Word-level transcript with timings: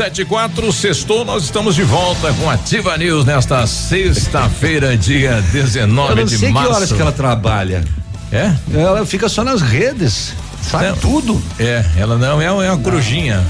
774, 0.00 0.72
sextou, 0.72 1.26
nós 1.26 1.42
estamos 1.44 1.74
de 1.74 1.82
volta 1.82 2.32
com 2.32 2.48
a 2.48 2.54
Ativa 2.54 2.96
News 2.96 3.26
nesta 3.26 3.66
sexta-feira, 3.66 4.96
dia 4.96 5.42
19 5.52 5.84
de 5.84 5.90
março. 5.90 6.14
Eu 6.14 6.16
não 6.16 6.26
sei 6.26 6.52
que 6.52 6.58
horas 6.58 6.92
que 6.92 7.02
ela 7.02 7.12
trabalha. 7.12 7.84
É? 8.32 8.50
Ela 8.72 9.04
fica 9.04 9.28
só 9.28 9.44
nas 9.44 9.60
redes, 9.60 10.32
sabe 10.62 10.86
não, 10.86 10.96
tudo. 10.96 11.42
É, 11.58 11.84
ela 11.98 12.16
não 12.16 12.40
é, 12.40 12.46
é 12.46 12.50
uma 12.50 12.66
não. 12.66 12.82
corujinha. 12.82 13.44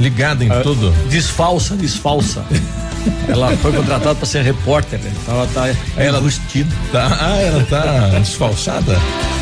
Ligada 0.00 0.42
em 0.44 0.50
Ah, 0.50 0.60
tudo. 0.62 0.90
Desfalsa, 1.08 1.76
desfalsa. 1.76 2.42
Ela 3.28 3.56
foi 3.58 3.72
contratada 3.72 4.14
para 4.14 4.26
ser 4.26 4.42
repórter, 4.42 4.98
né? 4.98 5.10
então 5.22 5.34
ela 5.34 5.46
tá 5.54 5.68
Ela- 5.96 6.20
vestida. 6.20 6.68
Tá, 6.92 7.16
ah, 7.18 7.36
ela 7.40 7.64
tá 7.64 8.18
desfalsada? 8.18 8.92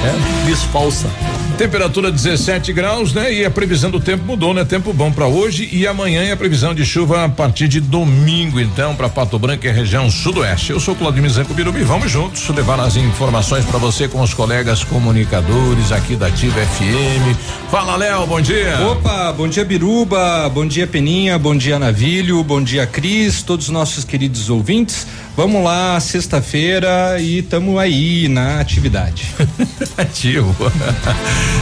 É. 0.04 0.46
Desfalsa. 0.46 1.08
Temperatura 1.56 2.12
17 2.12 2.72
graus, 2.72 3.12
né? 3.12 3.32
E 3.32 3.44
a 3.44 3.50
previsão 3.50 3.90
do 3.90 3.98
tempo 3.98 4.24
mudou, 4.24 4.54
né? 4.54 4.64
Tempo 4.64 4.92
bom 4.92 5.10
para 5.10 5.26
hoje 5.26 5.68
e 5.72 5.88
amanhã 5.88 6.22
é 6.22 6.30
a 6.30 6.36
previsão 6.36 6.72
de 6.72 6.84
chuva 6.86 7.24
a 7.24 7.28
partir 7.28 7.66
de 7.66 7.80
domingo, 7.80 8.60
então, 8.60 8.94
para 8.94 9.08
Pato 9.08 9.36
Branco 9.40 9.66
e 9.66 9.70
região 9.72 10.08
sudoeste. 10.08 10.70
Eu 10.70 10.78
sou 10.78 10.94
Claudio 10.94 11.28
Zanco 11.28 11.52
Birubi, 11.52 11.82
vamos 11.82 12.12
juntos 12.12 12.48
levar 12.50 12.78
as 12.78 12.94
informações 12.94 13.64
para 13.64 13.78
você 13.80 14.06
com 14.06 14.20
os 14.22 14.32
colegas 14.32 14.84
comunicadores 14.84 15.90
aqui 15.90 16.14
da 16.14 16.28
Ativa 16.28 16.60
FM. 16.60 17.36
Fala, 17.72 17.96
Léo, 17.96 18.24
bom 18.24 18.40
dia. 18.40 18.78
Opa, 18.92 19.32
bom 19.32 19.48
dia 19.48 19.64
Biruba, 19.64 20.47
bom 20.48 20.66
dia 20.66 20.86
Peninha, 20.86 21.38
bom 21.38 21.56
dia 21.56 21.78
Navilho, 21.78 22.42
bom 22.42 22.62
dia 22.62 22.86
Cris, 22.86 23.42
todos 23.42 23.66
os 23.66 23.72
nossos 23.72 24.04
queridos 24.04 24.48
ouvintes. 24.48 25.06
Vamos 25.36 25.62
lá, 25.62 25.98
sexta-feira 26.00 27.20
e 27.20 27.42
tamo 27.42 27.78
aí 27.78 28.28
na 28.28 28.60
atividade. 28.60 29.26
Ativo. 29.96 30.54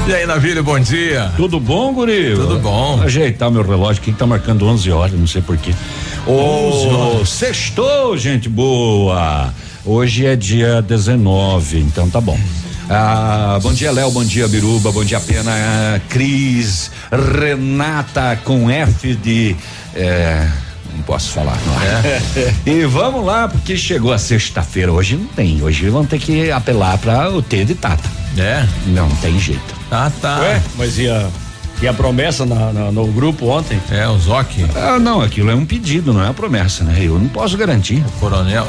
e 0.06 0.14
aí, 0.14 0.26
Navírio, 0.26 0.62
bom 0.62 0.78
dia. 0.78 1.32
Tudo 1.36 1.58
bom, 1.58 1.92
guri? 1.92 2.34
Tudo 2.34 2.58
bom. 2.58 3.00
Ajeitar 3.02 3.50
meu 3.50 3.62
relógio 3.62 4.02
que 4.02 4.12
tá 4.12 4.26
marcando 4.26 4.64
11 4.66 4.90
horas, 4.90 5.18
não 5.18 5.26
sei 5.26 5.42
porquê. 5.42 5.74
11 6.26 6.86
Ô, 6.86 7.26
sextou, 7.26 8.16
gente 8.16 8.48
boa. 8.48 9.52
Hoje 9.84 10.26
é 10.26 10.36
dia 10.36 10.80
19, 10.80 11.80
então 11.80 12.08
tá 12.08 12.20
bom. 12.20 12.38
Ah, 12.88 13.58
bom 13.62 13.72
dia, 13.72 13.90
Léo. 13.90 14.10
Bom 14.10 14.24
dia, 14.24 14.46
Biruba. 14.46 14.92
Bom 14.92 15.04
dia, 15.04 15.18
Pena. 15.20 15.50
ah, 15.52 16.00
Cris, 16.08 16.90
Renata 17.10 18.38
com 18.44 18.70
F 18.70 19.14
de. 19.16 19.56
eh, 19.94 20.46
não 20.94 21.02
posso 21.02 21.30
falar, 21.32 21.58
não 21.66 21.82
é? 21.82 22.22
e 22.64 22.84
vamos 22.86 23.24
lá, 23.24 23.48
porque 23.48 23.76
chegou 23.76 24.12
a 24.12 24.18
sexta-feira. 24.18 24.92
Hoje 24.92 25.16
não 25.16 25.26
tem. 25.26 25.60
Hoje 25.62 25.88
vamos 25.90 26.08
ter 26.08 26.18
que 26.18 26.50
apelar 26.50 26.96
para 26.98 27.28
o 27.30 27.42
T 27.42 27.64
de 27.64 27.74
Tata. 27.74 28.08
É? 28.38 28.64
Não 28.86 29.08
tem 29.16 29.38
jeito. 29.38 29.74
Ah, 29.90 30.10
tá. 30.20 30.38
Ué, 30.40 30.62
mas 30.76 30.98
e 30.98 31.08
a, 31.08 31.26
e 31.82 31.86
a 31.88 31.92
promessa 31.92 32.44
na- 32.46 32.72
na- 32.72 32.92
no 32.92 33.06
grupo 33.08 33.46
ontem? 33.48 33.80
É, 33.90 34.06
o 34.08 34.18
Zoc, 34.18 34.48
Ah, 34.74 34.98
não, 34.98 35.20
aquilo 35.20 35.50
é 35.50 35.54
um 35.54 35.64
pedido, 35.66 36.12
não 36.12 36.20
é 36.22 36.24
uma 36.24 36.34
promessa, 36.34 36.84
né? 36.84 36.96
Eu 37.00 37.18
não 37.18 37.28
posso 37.28 37.56
garantir. 37.56 38.02
coronel. 38.20 38.66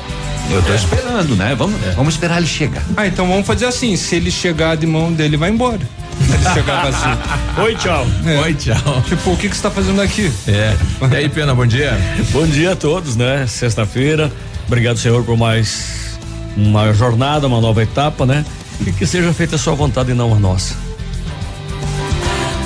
Eu 0.50 0.62
tô 0.62 0.74
esperando, 0.74 1.36
né? 1.36 1.54
Vamos, 1.58 1.76
vamos 1.96 2.14
esperar 2.14 2.38
ele 2.38 2.48
chegar. 2.48 2.82
Ah, 2.96 3.06
então 3.06 3.28
vamos 3.28 3.46
fazer 3.46 3.66
assim, 3.66 3.96
se 3.98 4.16
ele 4.16 4.32
chegar 4.32 4.78
de 4.78 4.86
mão 4.88 5.12
dele, 5.12 5.36
vai 5.36 5.50
embora. 5.50 5.80
Se 6.26 6.34
ele 6.34 6.54
chegar 6.54 6.84
vazio. 6.90 7.18
Oi, 7.64 7.76
tchau. 7.76 8.08
É. 8.26 8.40
Oi, 8.40 8.54
tchau. 8.54 9.02
Tipo, 9.08 9.32
o 9.32 9.38
que 9.38 9.50
que 9.50 9.56
você 9.58 9.62
tá 9.64 9.70
fazendo 9.72 10.02
aqui? 10.02 10.32
É. 10.48 10.74
E 11.12 11.16
aí, 11.18 11.28
Pena, 11.30 11.54
bom 11.54 11.66
dia. 11.66 11.98
Bom 12.32 12.46
dia 12.48 12.72
a 12.72 12.76
todos, 12.78 13.16
né? 13.18 13.46
Sexta-feira. 13.46 14.32
Obrigado, 14.68 14.98
Senhor, 14.98 15.22
por 15.24 15.36
mais 15.38 16.18
uma 16.56 16.94
jornada, 16.94 17.46
uma 17.48 17.60
nova 17.62 17.84
etapa, 17.84 18.26
né? 18.26 18.46
E 18.86 18.92
que 18.92 19.06
seja 19.06 19.32
feita 19.34 19.56
a 19.56 19.60
sua 19.60 19.76
vontade 19.76 20.12
e 20.12 20.14
não 20.14 20.34
a 20.34 20.40
nossa. 20.40 20.76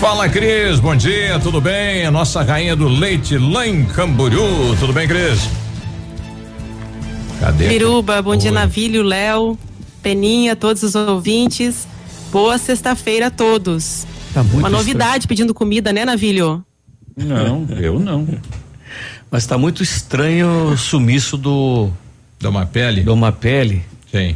Fala, 0.01 0.27
Cris, 0.27 0.79
bom 0.79 0.95
dia, 0.95 1.39
tudo 1.39 1.61
bem? 1.61 2.07
A 2.07 2.09
nossa 2.09 2.41
rainha 2.41 2.75
do 2.75 2.87
leite 2.87 3.37
lá 3.37 3.67
em 3.67 3.85
Camboriú, 3.85 4.75
tudo 4.79 4.91
bem, 4.91 5.07
Cris? 5.07 5.47
Cadê? 7.39 7.67
Biruba, 7.67 8.19
bom 8.19 8.35
dia, 8.35 8.49
Oi. 8.49 8.55
Navílio, 8.55 9.03
Léo, 9.03 9.55
Peninha, 10.01 10.55
todos 10.55 10.81
os 10.81 10.95
ouvintes. 10.95 11.87
Boa 12.31 12.57
sexta-feira 12.57 13.27
a 13.27 13.29
todos. 13.29 14.07
Tá 14.33 14.41
muito 14.41 14.57
Uma 14.57 14.71
novidade 14.71 15.27
pedindo 15.27 15.53
comida, 15.53 15.93
né, 15.93 16.03
Navílio? 16.03 16.65
Não, 17.15 17.67
eu 17.79 17.99
não. 17.99 18.27
Mas 19.29 19.45
tá 19.45 19.55
muito 19.55 19.83
estranho 19.83 20.69
o 20.69 20.77
sumiço 20.79 21.37
do 21.37 21.91
Dá 22.39 22.49
uma 22.49 22.65
pele? 22.65 23.01
do 23.01 23.13
uma 23.13 23.31
pele. 23.31 23.83
Sim. 24.11 24.35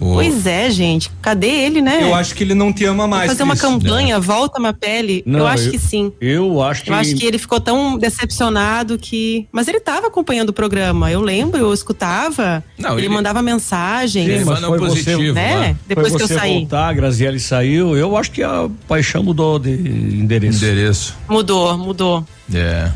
O- 0.00 0.14
Pois 0.14 0.46
é, 0.46 0.68
gente. 0.70 1.10
Cadê 1.22 1.48
ele, 1.48 1.80
né? 1.80 2.00
Eu 2.02 2.14
acho 2.14 2.34
que 2.34 2.42
ele 2.44 2.54
não 2.54 2.72
te 2.72 2.84
ama 2.84 3.06
Vai 3.08 3.18
mais. 3.18 3.30
fazer 3.30 3.42
uma 3.42 3.56
Cris. 3.56 3.62
campanha, 3.62 4.20
volta 4.20 4.58
uma 4.58 4.72
pele. 4.72 5.22
Não, 5.26 5.40
eu 5.40 5.46
acho 5.46 5.64
eu- 5.66 5.70
que 5.72 5.78
sim. 5.78 6.12
Eu 6.20 6.62
acho 6.62 6.82
que. 6.84 6.90
Eu 6.90 6.94
acho 6.94 7.14
que 7.14 7.24
ele 7.24 7.38
ficou 7.38 7.60
tão 7.60 7.96
decepcionado 7.98 8.98
que. 8.98 9.46
Mas 9.50 9.68
ele 9.68 9.78
estava 9.78 10.06
acompanhando 10.08 10.50
o 10.50 10.52
programa. 10.52 11.10
Eu 11.10 11.20
lembro, 11.20 11.58
eu 11.60 11.72
escutava. 11.72 12.62
Não, 12.78 12.92
ele, 12.92 13.02
ele- 13.06 13.08
mandava 13.14 13.40
mensagem. 13.42 14.24
Ele 14.26 14.44
mas 14.44 14.60
manda 14.60 14.66
foi 14.68 14.76
um 14.78 14.80
você, 14.80 15.02
positivo, 15.04 15.34
né? 15.34 15.56
lá. 15.70 15.76
Depois 15.88 16.08
Foi 16.08 16.16
que 16.18 16.22
eu 16.24 16.28
você 16.28 16.34
saí. 16.34 16.52
voltar, 16.58 16.88
a 16.88 16.92
Graziele 16.92 17.40
saiu. 17.40 17.96
Eu 17.96 18.16
acho 18.16 18.30
que 18.30 18.42
a 18.42 18.68
paixão 18.86 19.22
mudou 19.22 19.58
de 19.58 19.70
endereço. 19.70 20.64
Endereço. 20.64 21.16
Mudou, 21.28 21.76
mudou. 21.78 22.24
É. 22.52 22.90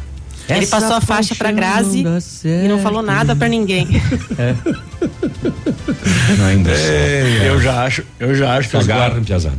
ele 0.49 0.67
passou 0.67 0.97
a 0.97 1.01
faixa 1.01 1.35
pra 1.35 1.53
Grazi 1.53 2.05
e 2.45 2.69
não 2.69 2.79
falou 2.81 3.03
nada 3.03 3.35
pra 3.37 3.49
ninguém. 3.49 3.87
Ainda. 6.49 6.71
Eu 6.71 7.61
já 7.61 7.85
acho, 7.85 8.03
eu 8.19 8.35
já 8.35 8.57
acho 8.57 8.69
que 8.69 8.77
os 8.77 8.87
Cagaram, 8.87 9.11
guarda, 9.15 9.27
piazada. 9.27 9.57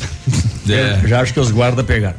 É. 0.69 0.99
eu 1.03 1.07
já 1.07 1.21
acho 1.21 1.33
que 1.33 1.39
os 1.39 1.51
guarda 1.51 1.83
pegaram. 1.83 2.17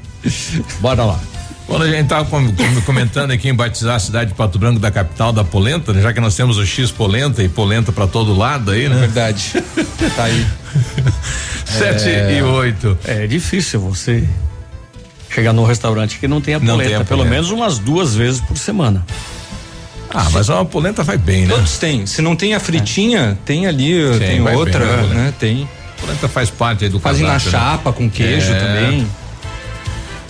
Bora 0.80 1.04
lá. 1.04 1.20
Quando 1.66 1.82
a 1.84 1.88
gente 1.90 2.08
tava 2.08 2.24
com- 2.28 2.52
com- 2.52 2.80
comentando 2.82 3.30
aqui 3.30 3.48
em 3.48 3.54
batizar 3.54 3.94
a 3.94 3.98
cidade 3.98 4.30
de 4.30 4.36
Pato 4.36 4.58
Branco 4.58 4.78
da 4.80 4.90
capital 4.90 5.32
da 5.32 5.44
polenta, 5.44 5.92
né? 5.92 6.02
já 6.02 6.12
que 6.12 6.20
nós 6.20 6.34
temos 6.36 6.58
o 6.58 6.66
X 6.66 6.90
polenta 6.90 7.42
e 7.42 7.48
polenta 7.48 7.92
pra 7.92 8.06
todo 8.06 8.36
lado 8.36 8.72
aí, 8.72 8.88
né? 8.88 8.96
Verdade. 8.98 9.52
tá 10.16 10.24
aí. 10.24 10.44
Sete 11.64 12.08
e 12.08 12.42
oito. 12.42 12.98
É 13.04 13.26
difícil 13.26 13.80
você 13.80 14.28
chegar 15.30 15.52
num 15.52 15.64
restaurante 15.64 16.18
que 16.18 16.28
não 16.28 16.40
tenha 16.40 16.58
Não 16.58 16.66
polenta, 16.74 16.88
tenha 16.90 17.04
pelo 17.04 17.18
polenta. 17.20 17.30
menos 17.34 17.50
umas 17.50 17.78
duas 17.78 18.14
vezes 18.14 18.40
por 18.40 18.58
semana. 18.58 19.06
Ah, 20.14 20.28
mas 20.30 20.48
uma 20.48 20.64
polenta 20.64 21.02
vai 21.02 21.16
bem, 21.18 21.46
né? 21.46 21.54
Todos 21.54 21.78
têm. 21.78 22.06
Se 22.06 22.20
não 22.22 22.36
tem 22.36 22.54
a 22.54 22.60
fritinha, 22.60 23.38
tem 23.44 23.66
ali, 23.66 24.18
tem 24.18 24.42
vai 24.42 24.54
outra, 24.54 24.84
bem, 24.84 25.06
né? 25.08 25.14
né? 25.14 25.34
Tem. 25.38 25.68
polenta 26.00 26.28
faz 26.28 26.50
parte 26.50 26.84
aí 26.84 26.90
do 26.90 26.98
Fazem 27.00 27.22
na 27.26 27.32
cardápio, 27.34 27.52
né? 27.52 27.58
chapa 27.70 27.92
com 27.92 28.10
queijo 28.10 28.52
É. 28.52 28.58
também. 28.58 29.06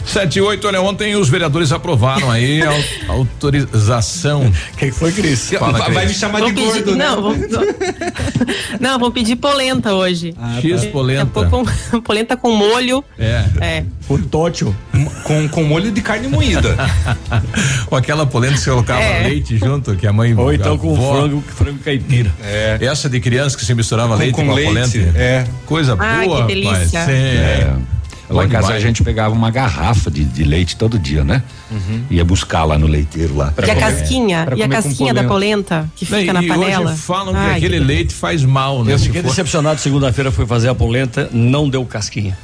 Sete 0.05 0.39
e 0.39 0.43
oito, 0.43 0.67
olha, 0.67 0.81
ontem 0.83 1.15
os 1.17 1.29
vereadores 1.29 1.73
aprovaram 1.73 2.31
aí 2.31 2.61
a 2.63 2.71
au- 3.09 3.19
autorização. 3.21 4.53
Quem 4.77 4.91
foi, 4.91 5.13
Cris? 5.13 5.51
Fala, 5.51 5.79
vai, 5.79 5.91
vai 5.93 6.05
me 6.05 6.11
Cris. 6.11 6.19
chamar 6.21 6.41
de 6.41 6.53
pedir, 6.53 6.65
gordo, 6.65 6.97
né? 6.97 7.07
não, 7.07 7.23
vamos, 7.23 7.39
não, 8.81 8.99
vamos 8.99 9.15
pedir 9.15 9.37
polenta 9.37 9.95
hoje. 9.95 10.35
X 10.61 10.73
Daqui 10.73 10.87
a 10.89 10.91
polenta. 10.91 11.27
pouco, 11.27 11.71
polenta 12.03 12.37
com 12.37 12.51
molho. 12.55 13.03
É. 13.19 13.45
É. 13.61 13.85
O 14.09 14.19
Tótil. 14.19 14.75
Com, 15.25 15.49
com 15.49 15.63
molho 15.65 15.91
de 15.91 16.01
carne 16.03 16.29
moída. 16.29 16.77
Com 17.87 17.97
aquela 17.97 18.27
polenta 18.27 18.55
que 18.55 18.61
você 18.61 18.71
colocava 18.71 19.01
É. 19.01 19.23
leite 19.29 19.57
junto, 19.57 19.95
que 19.97 20.07
a 20.07 20.13
mãe. 20.13 20.35
Ou 20.35 20.53
então 20.53 20.77
com 20.77 20.95
avó- 20.95 21.17
frango, 21.21 21.43
frango 21.57 21.79
caipira. 21.79 22.31
É. 22.43 22.79
Essa 22.81 23.09
de 23.09 23.21
criança 23.21 23.57
que 23.57 23.65
se 23.65 23.75
misturava 23.75 24.15
leite 24.17 24.35
com, 24.35 24.45
com 24.45 24.53
a 24.53 24.55
leite, 24.55 24.69
polenta. 24.99 24.99
é. 25.19 25.47
Coisa 25.65 25.97
Ai, 25.99 26.27
boa, 26.27 26.43
que 26.47 26.55
delícia. 26.55 27.05
Sim. 27.07 27.13
É. 27.13 27.73
Lá 28.33 28.45
em 28.45 28.49
casa 28.49 28.67
demais. 28.69 28.83
a 28.83 28.87
gente 28.87 29.03
pegava 29.03 29.35
uma 29.35 29.51
garrafa 29.51 30.11
de, 30.11 30.25
de 30.25 30.45
leite 30.45 30.77
todo 30.77 30.99
dia, 30.99 31.23
né? 31.25 31.43
Ia 32.11 32.25
buscar 32.25 32.65
lá 32.65 32.79
no 32.79 32.87
leiteiro 32.87 33.37
lá. 33.37 33.53
E 33.67 33.71
a 33.71 33.77
casquinha, 33.77 34.47
e 34.57 34.63
a 34.63 34.69
casquinha 34.69 35.13
da 35.15 35.25
polenta 35.25 35.91
que 35.97 36.05
fica 36.05 36.33
na 36.33 36.43
e 36.43 36.49
panela. 36.49 36.91
hoje 36.93 36.99
falam 37.01 37.35
Ai, 37.37 37.53
que 37.53 37.57
aquele 37.67 37.79
que- 37.81 37.85
leite 37.85 38.15
faz 38.15 38.45
mal, 38.45 38.85
né? 38.85 38.93
Eu 38.95 38.99
fiquei 38.99 39.23
decepcionado. 39.23 39.81
Segunda-feira 39.81 40.31
fui 40.31 40.47
fazer 40.47 40.69
a 40.69 40.75
polenta, 40.75 41.29
não 41.33 41.69
deu 41.69 41.85
casquinha. 41.85 42.37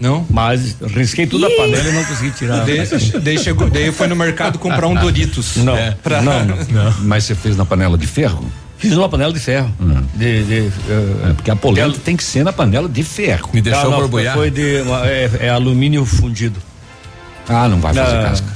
Não? 0.00 0.26
Mas 0.28 0.76
risquei 0.88 1.24
tudo 1.26 1.46
a 1.46 1.50
panela 1.50 1.88
e 1.88 1.92
não 1.92 2.04
consegui 2.04 2.30
tirar. 2.32 2.64
Daí, 3.22 3.38
chegou, 3.38 3.70
daí 3.70 3.92
foi 3.92 4.08
no 4.08 4.16
mercado 4.16 4.58
comprar 4.58 4.86
um 4.88 4.94
Doritos. 4.98 5.56
Não, 5.56 5.76
É. 5.76 5.92
Pra- 6.02 6.20
não, 6.22 6.44
não. 6.44 6.56
Mas 7.02 7.24
você 7.24 7.34
fez 7.34 7.56
na 7.56 7.64
panela 7.64 7.96
de 7.96 8.06
ferro? 8.06 8.44
Fiz 8.84 8.92
numa 8.92 9.08
panela 9.08 9.32
de 9.32 9.40
ferro. 9.40 9.72
De, 10.14 10.44
de, 10.44 10.58
eh, 10.90 11.30
É, 11.30 11.32
porque 11.32 11.50
a 11.50 11.56
polenta 11.56 11.98
tem 12.04 12.14
que 12.14 12.22
ser 12.22 12.44
na 12.44 12.52
panela 12.52 12.86
de 12.86 13.02
ferro. 13.02 13.48
Me 13.54 13.62
deixou 13.62 13.90
ah, 13.94 13.96
borbulhar. 13.96 14.34
Foi 14.36 14.50
de 14.50 14.82
uma- 14.82 15.06
é, 15.06 15.30
é 15.40 15.48
alumínio 15.48 16.04
fundido. 16.04 16.60
Ah, 17.48 17.66
não 17.66 17.80
vai 17.80 17.94
fazer 17.94 18.14
Ah, 18.18 18.22
casca. 18.24 18.46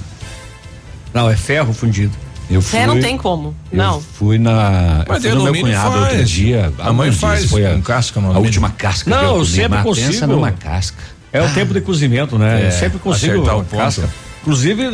Não, 1.15 1.31
é 1.31 1.35
ferro 1.37 1.73
fundido. 1.73 2.13
Eu 2.51 2.61
fui, 2.61 2.79
É, 2.79 2.87
não 2.87 3.01
tem 3.01 3.17
como. 3.17 3.55
eu 3.73 3.79
Não. 3.79 4.01
fui 4.03 4.37
na. 4.39 5.03
Mas 5.09 5.25
eu 5.25 5.31
de 5.31 5.37
fui 5.39 5.47
no 5.47 5.53
meu 5.53 5.63
cunhado 5.63 5.93
faz. 5.93 6.13
outro 6.13 6.25
dia. 6.27 6.73
A 6.79 6.93
mãe 6.93 7.11
faz 7.11 7.45
Foi 7.47 7.65
a, 7.65 7.71
com 7.73 7.81
casca 7.83 8.21
no 8.21 8.31
a 8.35 8.39
última 8.39 8.69
casca 8.69 9.09
Não, 9.09 9.19
que 9.19 9.25
eu 9.25 9.37
eu 9.39 9.45
sempre 9.47 9.69
mas 9.71 9.83
consigo. 9.83 10.07
Pensa 10.13 10.27
numa 10.27 10.53
casca. 10.53 11.03
É 11.33 11.41
o 11.43 11.49
tempo 11.55 11.73
de 11.73 11.81
cozimento, 11.81 12.39
né? 12.39 12.65
É, 12.65 12.67
Eu 12.67 12.73
sempre 12.73 12.99
consigo 12.99 13.33
acertar 13.33 13.57
o 13.59 13.65
ponto. 13.65 13.77
casca. 13.79 14.09
Inclusive, 14.43 14.91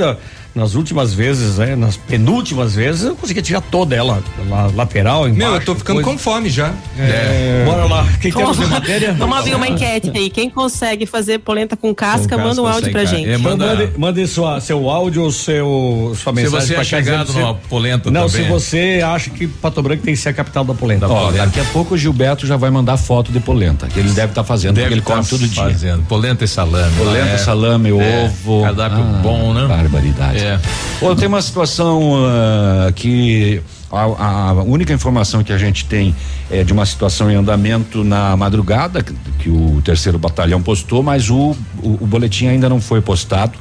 nas 0.55 0.75
últimas 0.75 1.13
vezes, 1.13 1.59
né? 1.59 1.75
Nas 1.75 1.97
penúltimas 1.97 2.75
vezes, 2.75 3.03
eu 3.05 3.17
conseguia 3.17 3.43
tirar 3.43 3.61
toda 3.61 3.95
ela, 3.97 4.23
la- 4.49 4.71
lateral, 4.75 5.29
embaixo. 5.29 5.37
Meu, 5.53 5.55
eu 5.61 5.65
tô 5.65 5.75
ficando 5.75 5.97
coisa. 6.03 6.11
com 6.11 6.19
fome 6.19 6.49
já. 6.49 6.73
É. 6.99 7.65
Bora 7.65 7.85
lá, 7.87 8.07
quem 8.21 8.31
temos 8.33 8.57
de 8.59 8.67
matéria? 8.67 9.13
Vamos 9.15 9.37
abrir 9.39 9.55
uma 9.55 9.67
enquete 9.69 10.11
aí. 10.15 10.31
Quem 10.31 10.49
consegue 10.49 11.07
fazer 11.07 11.39
polenta 11.41 11.77
com 11.77 11.95
casca, 11.95 12.37
Com 12.37 12.43
manda 12.45 12.61
um 12.63 12.65
casca, 12.65 12.77
áudio 12.77 12.85
sem 12.85 12.93
pra 12.93 13.05
gente. 13.05 13.29
É, 13.29 13.35
Então, 13.35 13.51
manda- 13.51 13.67
mande, 13.75 13.93
mande 13.99 14.27
sua, 14.29 14.61
seu 14.61 14.89
áudio 14.89 15.23
ou 15.25 15.33
seu, 15.33 16.13
sua 16.23 16.33
Se 16.33 16.43
mensagem. 16.43 16.67
você 16.69 16.73
pra 16.75 16.83
é 16.83 16.85
chegado 16.85 17.27
dizendo 17.27 17.43
numa 17.47 17.55
se- 17.55 17.69
polenta 17.69 18.11
Não, 18.11 18.27
também. 18.29 18.45
se 18.45 18.51
você 18.51 19.01
acha 19.05 19.31
que 19.31 19.47
Pato 19.49 19.83
Branco 19.83 20.03
tem 20.05 20.15
que 20.15 20.21
ser 20.21 20.29
a 20.29 20.33
capital 20.33 20.65
da 20.65 20.75
polenta. 20.75 21.09
Ó, 21.09 21.31
daqui 21.33 21.59
a 21.61 21.65
pouco 21.65 21.95
o 21.95 21.99
Gilberto 21.99 22.47
já 22.47 22.57
vai 22.57 22.71
mandar 22.71 22.97
foto 22.97 23.33
de 23.33 23.41
polenta, 23.41 23.87
que 23.89 23.99
ele 23.99 24.11
deve 24.11 24.29
estar 24.33 24.45
fazendo, 24.45 24.75
Deve 24.75 24.87
porque 24.89 24.95
ele 24.95 25.01
tá 25.03 25.15
come 25.17 25.27
todo 25.27 25.49
dia. 25.49 25.63
fazendo. 25.65 26.03
Polenta 26.07 26.45
e 26.45 26.49
salame. 26.49 26.95
Polenta, 26.97 27.27
É. 27.31 27.39
salame, 27.39 27.91
É, 27.91 28.25
ovo. 28.25 28.63
cardápio 28.63 28.99
Ah, 28.99 29.21
bom, 29.23 29.53
né? 29.53 29.67
Barbaridade. 29.67 30.44
É. 30.45 30.61
Ô, 31.01 31.15
tem 31.15 31.27
uma 31.29 31.41
situação 31.43 32.15
ah, 32.27 32.93
que 32.95 33.61
a, 33.91 34.51
a 34.51 34.53
única 34.63 34.93
informação 34.93 35.43
que 35.45 35.53
a 35.53 35.59
gente 35.59 35.85
tem 35.87 36.15
é 36.51 36.63
de 36.65 36.73
uma 36.73 36.85
situação 36.85 37.31
em 37.31 37.35
andamento 37.35 38.03
na 38.05 38.37
madrugada 38.37 39.03
que, 39.03 39.15
que 39.39 39.49
o 39.49 39.81
terceiro 39.85 40.19
batalhão 40.19 40.61
postou, 40.63 41.03
mas 41.03 41.31
o, 41.31 41.57
o, 41.83 41.99
o 42.01 42.07
boletim 42.07 42.47
ainda 42.49 42.69
não 42.69 42.81
foi 42.81 43.01
postado. 43.01 43.53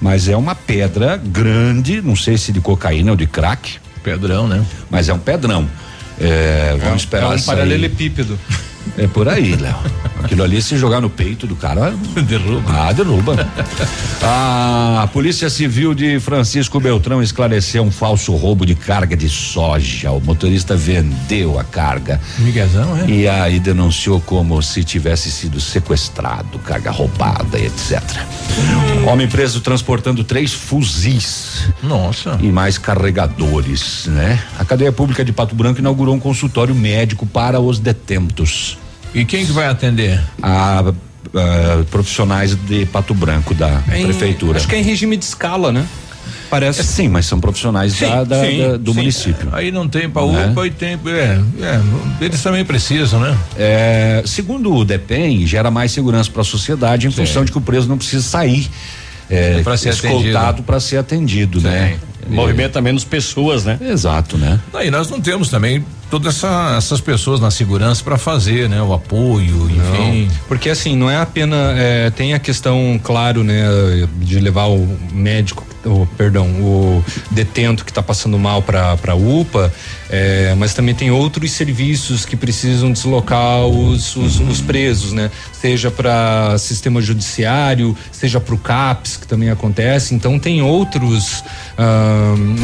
Mas 0.00 0.28
é 0.28 0.36
uma 0.36 0.54
pedra 0.54 1.16
grande, 1.16 2.00
não 2.00 2.16
sei 2.16 2.38
se 2.38 2.52
de 2.52 2.60
cocaína 2.60 3.10
ou 3.10 3.16
de 3.16 3.26
crack, 3.26 3.78
Pedrão, 4.02 4.48
né? 4.48 4.64
mas 4.88 5.10
é 5.10 5.12
um 5.12 5.18
pedrão. 5.18 5.68
É, 6.18 6.74
vamos 6.78 6.92
É 6.92 6.96
esperar 6.96 7.26
um 7.28 7.38
sair. 7.38 7.44
paralelepípedo. 7.44 8.38
É 8.96 9.06
por 9.06 9.28
aí, 9.28 9.56
Léo. 9.56 9.76
Aquilo 10.22 10.42
ali, 10.42 10.60
se 10.60 10.76
jogar 10.76 11.00
no 11.00 11.08
peito 11.08 11.46
do 11.46 11.56
cara, 11.56 11.94
derruba. 12.28 12.70
Ah, 12.70 12.92
derruba. 12.92 13.48
a 14.22 15.08
Polícia 15.12 15.48
Civil 15.48 15.94
de 15.94 16.20
Francisco 16.20 16.78
Beltrão 16.78 17.22
esclareceu 17.22 17.82
um 17.82 17.90
falso 17.90 18.34
roubo 18.34 18.66
de 18.66 18.74
carga 18.74 19.16
de 19.16 19.28
soja. 19.28 20.10
O 20.10 20.20
motorista 20.20 20.76
vendeu 20.76 21.58
a 21.58 21.64
carga 21.64 22.20
Miguezão, 22.38 22.96
é? 22.98 23.06
e 23.10 23.28
aí 23.28 23.58
denunciou 23.58 24.20
como 24.20 24.62
se 24.62 24.84
tivesse 24.84 25.30
sido 25.30 25.60
sequestrado, 25.60 26.58
carga 26.58 26.90
roubada, 26.90 27.58
etc. 27.58 28.00
Homem 29.10 29.26
preso 29.26 29.60
transportando 29.60 30.22
três 30.22 30.52
fuzis 30.52 31.68
Nossa. 31.82 32.38
e 32.42 32.48
mais 32.52 32.76
carregadores, 32.76 34.06
né? 34.06 34.42
A 34.58 34.64
cadeia 34.64 34.92
pública 34.92 35.24
de 35.24 35.32
Pato 35.32 35.54
Branco 35.54 35.80
inaugurou 35.80 36.14
um 36.14 36.20
consultório 36.20 36.74
médico 36.74 37.26
para 37.26 37.58
os 37.58 37.78
detentos. 37.78 38.78
E 39.14 39.24
quem 39.24 39.44
que 39.44 39.52
vai 39.52 39.66
atender? 39.66 40.20
A, 40.42 40.92
profissionais 41.90 42.54
de 42.54 42.86
Pato 42.86 43.14
Branco 43.14 43.54
da 43.54 43.82
Em- 43.94 44.04
prefeitura. 44.04 44.58
Acho 44.58 44.66
que 44.68 44.74
é 44.74 44.78
em 44.80 44.82
regime 44.82 45.16
de 45.16 45.24
escala, 45.24 45.72
né? 45.72 45.86
Parece. 46.48 46.80
É, 46.80 46.82
sim, 46.82 47.08
mas 47.08 47.26
são 47.26 47.38
profissionais 47.38 47.92
Sim, 47.92 48.08
da- 48.08 48.24
da- 48.24 48.44
sim, 48.44 48.58
da- 48.58 48.76
do 48.76 48.90
sim. 48.92 48.96
município. 48.98 49.48
Aí 49.52 49.70
não 49.70 49.86
tem 49.88 50.10
pra 50.10 50.26
Né? 50.26 50.48
UPA 50.50 50.66
e 50.66 50.70
tem. 50.70 50.98
É, 51.06 51.40
é, 51.64 51.80
eles 52.20 52.42
também 52.42 52.64
precisam, 52.64 53.20
né? 53.20 53.38
É, 53.56 54.22
segundo 54.26 54.74
o 54.74 54.84
DEPEN, 54.84 55.46
gera 55.46 55.70
mais 55.70 55.92
segurança 55.92 56.28
para 56.30 56.42
a 56.42 56.44
sociedade 56.44 57.06
em 57.06 57.10
função 57.12 57.44
de 57.44 57.52
que 57.52 57.58
o 57.58 57.60
preso 57.60 57.88
não 57.88 57.96
precisa 57.96 58.22
sair 58.24 58.68
é, 59.30 59.62
Pra 59.62 59.76
ser 59.76 59.90
escoltado 59.90 60.62
para 60.62 60.80
ser 60.80 60.96
atendido, 60.96 61.60
né? 61.60 61.98
Movimenta 62.28 62.80
menos 62.80 63.04
pessoas, 63.04 63.64
né? 63.64 63.78
Exato, 63.80 64.36
né? 64.36 64.60
Aí 64.74 64.90
nós 64.90 65.08
não 65.10 65.20
temos 65.20 65.48
também 65.48 65.84
todas 66.10 66.36
essa, 66.36 66.74
essas 66.76 67.00
pessoas 67.00 67.40
na 67.40 67.50
segurança 67.50 68.04
para 68.04 68.18
fazer, 68.18 68.68
né? 68.68 68.80
O 68.82 68.92
apoio, 68.92 69.70
enfim. 69.70 70.28
Porque 70.46 70.68
assim, 70.70 70.96
não 70.96 71.10
é 71.10 71.16
apenas. 71.16 71.78
é, 71.78 72.10
tem 72.10 72.34
a 72.34 72.38
questão, 72.38 73.00
claro, 73.02 73.42
né, 73.42 73.64
de 74.16 74.38
levar 74.38 74.66
o 74.66 74.86
médico, 75.12 75.66
o, 75.84 76.06
perdão, 76.16 76.46
o 76.46 77.04
detento 77.30 77.84
que 77.84 77.90
está 77.90 78.02
passando 78.02 78.38
mal 78.38 78.62
para 78.62 79.14
UPA, 79.14 79.72
é, 80.08 80.54
mas 80.56 80.74
também 80.74 80.94
tem 80.94 81.10
outros 81.10 81.52
serviços 81.52 82.24
que 82.24 82.36
precisam 82.36 82.92
deslocar 82.92 83.66
os, 83.66 84.16
os, 84.16 84.40
os 84.40 84.60
presos, 84.60 85.12
né? 85.12 85.30
Seja 85.52 85.90
para 85.90 86.56
sistema 86.58 87.00
judiciário, 87.00 87.96
seja 88.10 88.40
para 88.40 88.54
o 88.54 88.58
CAPS, 88.58 89.16
que 89.16 89.26
também 89.26 89.50
acontece. 89.50 90.14
Então 90.14 90.38
tem 90.38 90.62
outros. 90.62 91.44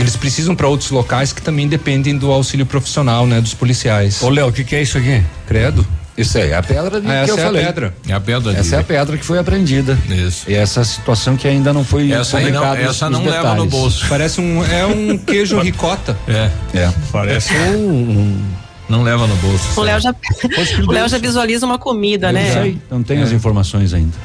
eles 0.01 0.17
precisam 0.17 0.55
para 0.55 0.67
outros 0.67 0.91
locais 0.91 1.33
que 1.33 1.43
também 1.43 1.69
dependem 1.69 2.17
do 2.17 2.31
auxílio 2.31 2.67
profissional, 2.67 3.27
né? 3.27 3.41
Dos 3.41 3.55
policiais. 3.55 4.23
Ô, 4.23 4.29
Léo, 4.29 4.49
o 4.49 4.53
que, 4.53 4.65
que 4.65 4.75
é 4.77 4.83
isso 4.83 4.99
aqui? 4.99 5.23
Credo. 5.47 5.87
Isso 6.17 6.39
aí 6.39 6.51
é 6.51 6.57
a 6.57 6.63
pedra 6.63 7.01
de 7.01 7.07
Ah, 7.07 7.11
que 7.11 7.17
essa 7.17 7.33
eu 7.33 7.39
é 7.39 7.43
falei. 7.43 7.63
a 7.63 7.67
pedra. 7.67 7.95
É 8.09 8.13
a 8.15 8.21
pedra 8.21 8.53
de- 8.55 8.59
Essa 8.61 8.77
é 8.77 8.79
a 8.81 8.85
pedra 8.85 9.19
que 9.19 9.25
foi 9.25 9.39
apreendida. 9.39 9.99
Isso. 10.09 10.51
E 10.51 10.55
essa 10.55 10.83
situação 10.85 11.37
que 11.37 11.47
ainda 11.47 11.73
não 11.73 11.85
foi 11.85 12.11
Essa 12.11 12.39
aí 12.39 12.51
não, 12.51 12.61
publicada 12.63 12.83
os- 12.91 12.97
essa 12.97 13.11
não 13.11 13.19
leva 13.25 13.37
no 13.37 13.43
detalhes. 13.65 13.71
bolso. 13.71 14.07
Parece 14.09 14.41
um. 14.41 14.65
É 14.65 14.87
um 14.87 15.19
queijo 15.19 15.59
ricota. 15.61 16.17
É, 16.27 16.51
É. 16.75 16.91
Parece 17.13 17.53
um. 17.55 18.41
não 18.89 19.03
leva 19.03 19.27
no 19.27 19.37
bolso. 19.37 19.79
O 19.79 19.83
Léo 19.83 20.01
já, 20.01 20.11
o 20.89 20.91
Léo 20.93 21.09
já 21.09 21.19
visualiza 21.19 21.67
uma 21.67 21.79
comida, 21.79 22.29
Não 22.33 22.41
né? 22.41 22.53
sei, 22.53 22.79
não 22.91 23.03
tem 23.03 23.21
as 23.23 23.33
informações 23.33 23.93
ainda. 23.93 24.17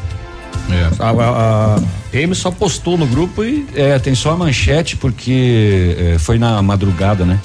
É. 0.69 1.03
A, 1.03 1.09
a, 1.09 1.75
a 1.75 1.81
PM 2.11 2.33
só 2.35 2.49
postou 2.51 2.97
no 2.97 3.05
grupo 3.05 3.43
e. 3.43 3.65
É, 3.75 3.99
tem 3.99 4.15
só 4.15 4.31
a 4.31 4.37
manchete 4.37 4.95
porque 4.95 5.95
é, 6.15 6.19
foi 6.19 6.37
na 6.39 6.61
madrugada, 6.61 7.25
né? 7.25 7.39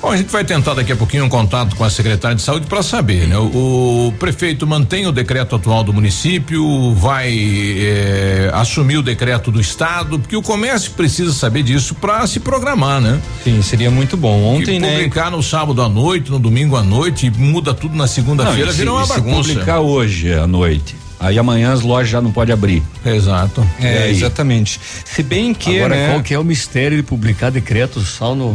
Bom, 0.00 0.12
a 0.12 0.16
gente 0.16 0.30
vai 0.30 0.44
tentar 0.44 0.74
daqui 0.74 0.92
a 0.92 0.96
pouquinho 0.96 1.24
um 1.24 1.28
contato 1.28 1.74
com 1.74 1.82
a 1.82 1.90
secretária 1.90 2.36
de 2.36 2.42
saúde 2.42 2.66
para 2.66 2.82
saber, 2.84 3.26
né? 3.26 3.36
O, 3.36 4.08
o 4.08 4.12
prefeito 4.12 4.64
mantém 4.64 5.06
o 5.06 5.12
decreto 5.12 5.56
atual 5.56 5.82
do 5.82 5.92
município, 5.92 6.94
vai 6.94 7.34
eh, 7.34 8.50
assumir 8.54 8.98
o 8.98 9.02
decreto 9.02 9.50
do 9.50 9.60
estado, 9.60 10.18
porque 10.18 10.36
o 10.36 10.42
comércio 10.42 10.92
precisa 10.92 11.32
saber 11.32 11.64
disso 11.64 11.96
para 11.96 12.24
se 12.28 12.38
programar, 12.38 13.00
né? 13.00 13.20
Sim, 13.42 13.60
seria 13.60 13.90
muito 13.90 14.16
bom. 14.16 14.40
Ontem, 14.44 14.76
e 14.76 14.80
né? 14.80 14.92
publicar 14.92 15.32
no 15.32 15.42
sábado 15.42 15.82
à 15.82 15.88
noite, 15.88 16.30
no 16.30 16.38
domingo 16.38 16.76
à 16.76 16.82
noite, 16.82 17.26
e 17.26 17.30
muda 17.30 17.74
tudo 17.74 17.96
na 17.96 18.06
segunda-feira, 18.06 18.70
vira 18.70 18.92
uma 18.92 19.04
se 19.04 19.14
bagunça. 19.14 19.48
publicar 19.48 19.80
hoje 19.80 20.32
à 20.32 20.46
noite. 20.46 20.94
Aí 21.18 21.36
amanhã 21.36 21.72
as 21.72 21.80
lojas 21.80 22.08
já 22.08 22.22
não 22.22 22.30
podem 22.30 22.52
abrir. 22.52 22.82
Exato. 23.04 23.68
É, 23.80 24.08
exatamente. 24.08 24.80
Se 25.04 25.24
bem 25.24 25.52
que, 25.52 25.78
Agora, 25.78 25.96
né? 25.96 26.08
qual 26.10 26.22
que 26.22 26.32
é 26.32 26.38
o 26.38 26.44
mistério 26.44 26.96
de 26.96 27.02
publicar 27.02 27.50
decretos 27.50 28.06
só 28.10 28.36
no, 28.36 28.54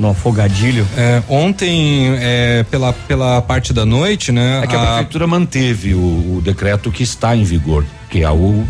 no, 0.00 0.10
afogadilho? 0.10 0.86
é, 0.96 1.22
ontem, 1.28 2.16
é, 2.18 2.64
pela, 2.70 2.92
pela 2.92 3.42
parte 3.42 3.72
da 3.72 3.84
noite, 3.84 4.32
né? 4.32 4.60
É 4.62 4.66
que 4.66 4.74
a, 4.74 4.80
prefeitura 4.80 5.26
manteve 5.26 5.94
o, 5.94 6.36
o 6.36 6.40
decreto 6.42 6.90
que 6.90 7.02
está 7.02 7.36
em 7.36 7.44
vigor, 7.44 7.84
que 8.08 8.22
é 8.22 8.30
o, 8.30 8.66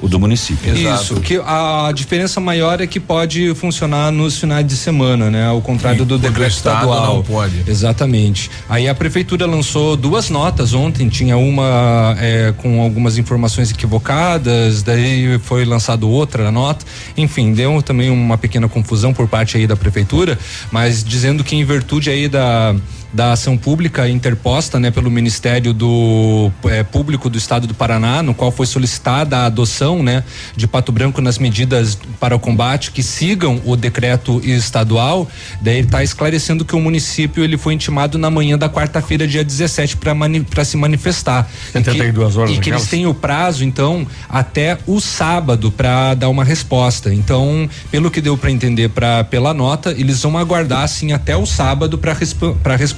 o 0.00 0.08
do 0.08 0.18
município. 0.18 0.74
Isso, 0.76 1.20
que 1.20 1.40
a 1.44 1.90
diferença 1.94 2.40
maior 2.40 2.80
é 2.80 2.86
que 2.86 3.00
pode 3.00 3.54
funcionar 3.54 4.10
nos 4.12 4.38
finais 4.38 4.66
de 4.66 4.76
semana, 4.76 5.30
né? 5.30 5.46
Ao 5.46 5.60
contrário 5.60 6.02
E 6.02 6.04
do 6.04 6.18
decreto 6.18 6.52
estadual. 6.52 7.16
não 7.16 7.22
pode. 7.22 7.62
Exatamente. 7.66 8.50
Aí 8.68 8.88
a 8.88 8.94
prefeitura 8.94 9.46
lançou 9.46 9.96
duas 9.96 10.28
notas 10.28 10.74
ontem, 10.74 11.08
tinha 11.08 11.36
uma 11.36 12.14
é, 12.18 12.52
com 12.56 12.80
algumas 12.82 13.16
informações 13.18 13.70
equivocadas, 13.70 14.82
daí 14.82 15.38
foi 15.38 15.64
lançado 15.64 16.08
outra 16.08 16.50
nota. 16.50 16.84
Enfim, 17.16 17.52
deu 17.52 17.80
também 17.82 18.10
uma 18.10 18.36
pequena 18.36 18.68
confusão 18.68 19.12
por 19.14 19.26
parte 19.28 19.56
aí 19.56 19.66
da 19.66 19.76
prefeitura, 19.76 20.38
mas 20.70 21.02
dizendo 21.02 21.42
que 21.42 21.56
em 21.56 21.64
virtude 21.64 22.10
aí 22.10 22.28
da 22.28 22.74
da 23.12 23.32
ação 23.32 23.56
pública 23.56 24.08
interposta, 24.08 24.78
né, 24.78 24.90
pelo 24.90 25.10
Ministério 25.10 25.72
do 25.72 26.50
eh, 26.64 26.82
Público 26.82 27.30
do 27.30 27.38
Estado 27.38 27.66
do 27.66 27.74
Paraná, 27.74 28.22
no 28.22 28.34
qual 28.34 28.50
foi 28.50 28.66
solicitada 28.66 29.38
a 29.38 29.46
adoção, 29.46 30.02
né, 30.02 30.24
de 30.56 30.66
Pato 30.66 30.92
Branco 30.92 31.20
nas 31.20 31.38
medidas 31.38 31.98
para 32.20 32.34
o 32.34 32.38
combate 32.38 32.90
que 32.90 33.02
sigam 33.02 33.60
o 33.64 33.76
decreto 33.76 34.40
estadual. 34.44 35.28
Daí 35.60 35.76
ele 35.76 35.86
está 35.86 36.02
esclarecendo 36.02 36.64
que 36.64 36.74
o 36.74 36.80
município 36.80 37.42
ele 37.42 37.56
foi 37.56 37.74
intimado 37.74 38.18
na 38.18 38.30
manhã 38.30 38.58
da 38.58 38.68
quarta-feira, 38.68 39.26
dia 39.26 39.44
17, 39.44 39.96
para 39.96 40.14
mani 40.14 40.44
se 40.64 40.76
manifestar. 40.76 41.48
72 41.72 42.36
horas. 42.36 42.50
E 42.50 42.58
que 42.58 42.70
eles 42.70 42.86
têm 42.88 43.06
o 43.06 43.14
prazo, 43.14 43.64
então, 43.64 44.06
até 44.28 44.78
o 44.86 45.00
sábado 45.00 45.70
para 45.70 46.14
dar 46.14 46.28
uma 46.28 46.42
resposta. 46.42 47.14
Então, 47.14 47.68
pelo 47.90 48.10
que 48.10 48.20
deu 48.20 48.36
para 48.36 48.50
entender 48.50 48.88
pra, 48.88 49.22
pela 49.22 49.54
nota, 49.54 49.92
eles 49.92 50.20
vão 50.22 50.36
aguardar 50.36 50.82
assim 50.82 51.12
até 51.12 51.36
o 51.36 51.46
sábado 51.46 51.96
para 51.98 52.12
resp 52.12 52.36
responder 52.76 52.95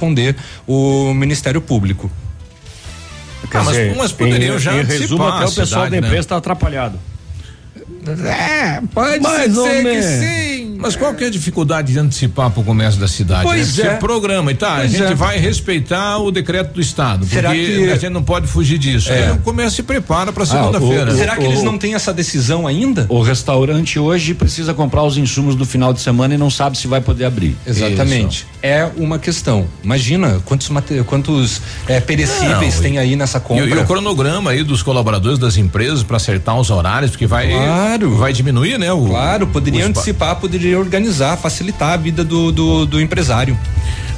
o 0.67 1.13
Ministério 1.13 1.61
Público. 1.61 2.09
Ah, 3.51 3.63
mas, 3.63 3.67
dizer, 3.67 3.95
mas 3.95 4.11
poderiam 4.11 4.55
em, 4.55 4.59
já 4.59 4.73
em 4.73 4.83
resumo, 4.83 5.23
até 5.23 5.45
o 5.45 5.47
pessoal 5.47 5.65
cidade, 5.65 5.91
da 5.91 5.97
empresa 5.97 6.13
né? 6.13 6.19
está 6.19 6.37
atrapalhado. 6.37 6.99
É, 8.25 8.81
pode 8.93 9.19
Mais 9.21 9.53
ser 9.53 9.83
que 9.83 10.03
sim. 10.03 10.58
Mas 10.79 10.95
qual 10.95 11.13
que 11.13 11.23
é 11.23 11.27
a 11.27 11.29
dificuldade 11.29 11.91
de 11.91 11.99
antecipar 11.99 12.49
para 12.49 12.61
o 12.61 12.63
comércio 12.63 12.99
da 12.99 13.07
cidade? 13.07 13.43
Pois 13.43 13.77
né? 13.77 13.83
é. 13.85 13.89
Você 13.91 13.95
programa 13.97 14.51
e 14.51 14.55
tá, 14.55 14.77
Pois 14.77 14.95
a 14.95 14.97
gente 14.97 15.11
é. 15.11 15.15
vai 15.15 15.37
respeitar 15.37 16.17
o 16.19 16.31
decreto 16.31 16.73
do 16.73 16.79
Estado, 16.81 17.25
Será 17.25 17.49
porque 17.49 17.65
que- 17.65 17.91
a 17.91 17.95
gente 17.95 18.09
não 18.09 18.23
pode 18.23 18.47
fugir 18.47 18.77
disso. 18.77 19.11
É. 19.11 19.33
O 19.33 19.39
comércio 19.39 19.75
se 19.77 19.83
prepara 19.83 20.29
Ah, 20.29 20.33
para 20.33 20.45
segunda-feira. 20.45 21.11
o- 21.11 21.15
Será 21.17 21.35
que 21.35 21.43
eles 21.43 21.59
o- 21.59 21.65
não 21.65 21.77
têm 21.77 21.93
essa 21.95 22.13
decisão 22.13 22.65
ainda? 22.65 23.05
O 23.09 23.21
restaurante 23.21 23.99
hoje 23.99 24.33
precisa 24.33 24.73
comprar 24.73 25.03
os 25.03 25.17
insumos 25.17 25.53
do 25.55 25.65
final 25.65 25.91
de 25.93 25.99
semana 25.99 26.33
e 26.33 26.37
não 26.37 26.49
sabe 26.49 26.77
se 26.77 26.87
vai 26.87 27.01
poder 27.01 27.25
abrir. 27.25 27.57
Exatamente. 27.67 28.47
É 28.61 28.87
uma 28.97 29.19
questão. 29.19 29.67
Imagina 29.83 30.39
quantos, 30.45 30.69
quantos 31.05 31.61
é, 31.87 31.99
perecíveis 31.99 32.75
Não, 32.75 32.81
tem 32.81 32.97
aí 32.97 33.15
nessa 33.15 33.37
E, 33.37 33.41
compra. 33.41 33.65
e 33.65 33.73
o 33.73 33.85
cronograma 33.85 34.51
aí 34.51 34.63
dos 34.63 34.81
colaboradores 34.81 35.37
das 35.37 35.57
empresas 35.57 36.03
para 36.03 36.17
acertar 36.17 36.57
os 36.59 36.69
horários, 36.69 37.11
porque 37.11 37.27
vai, 37.27 37.49
Claro. 37.49 38.15
vai 38.17 38.31
diminuir, 38.33 38.77
né? 38.77 38.91
O, 38.93 39.07
Claro, 39.07 39.47
poderia 39.47 39.85
antecipar, 39.85 40.35
poderia 40.37 40.68
organizar, 40.75 41.37
facilitar 41.37 41.93
a 41.93 41.97
vida 41.97 42.23
do, 42.23 42.51
do, 42.51 42.85
do 42.85 43.01
empresário. 43.01 43.57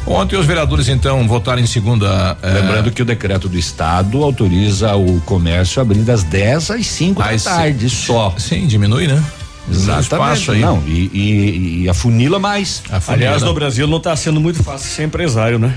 Ontem 0.05 0.35
os 0.35 0.45
vereadores 0.47 0.87
então 0.89 1.27
votaram 1.27 1.61
em 1.61 1.67
segunda. 1.67 2.35
eh, 2.41 2.53
Lembrando 2.53 2.91
que 2.91 3.01
o 3.01 3.05
decreto 3.05 3.47
do 3.47 3.57
estado 3.57 4.23
autoriza 4.23 4.95
o 4.95 5.21
comércio 5.21 5.79
a 5.79 5.83
abrir 5.83 5.99
das 5.99 6.23
10 6.23 6.71
às 6.71 6.87
5 6.87 7.21
da 7.21 7.37
tarde 7.37 7.89
só. 7.89 8.33
Sim, 8.37 8.65
diminui, 8.65 9.05
né? 9.07 9.23
Diminui 9.67 9.95
o 9.95 9.99
espaço 9.99 10.51
aí. 10.53 10.59
Não, 10.59 10.81
e, 10.87 11.09
e, 11.13 11.81
e 11.83 11.89
afunila 11.89 12.39
mais. 12.39 12.81
A 12.89 12.99
funila. 12.99 13.25
Aliás, 13.25 13.43
no 13.43 13.53
Brasil 13.53 13.85
não 13.85 13.97
está 13.97 14.15
sendo 14.15 14.41
muito 14.41 14.63
fácil 14.63 14.89
ser 14.89 15.03
empresário, 15.03 15.59
né? 15.59 15.71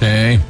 Tem. 0.00 0.40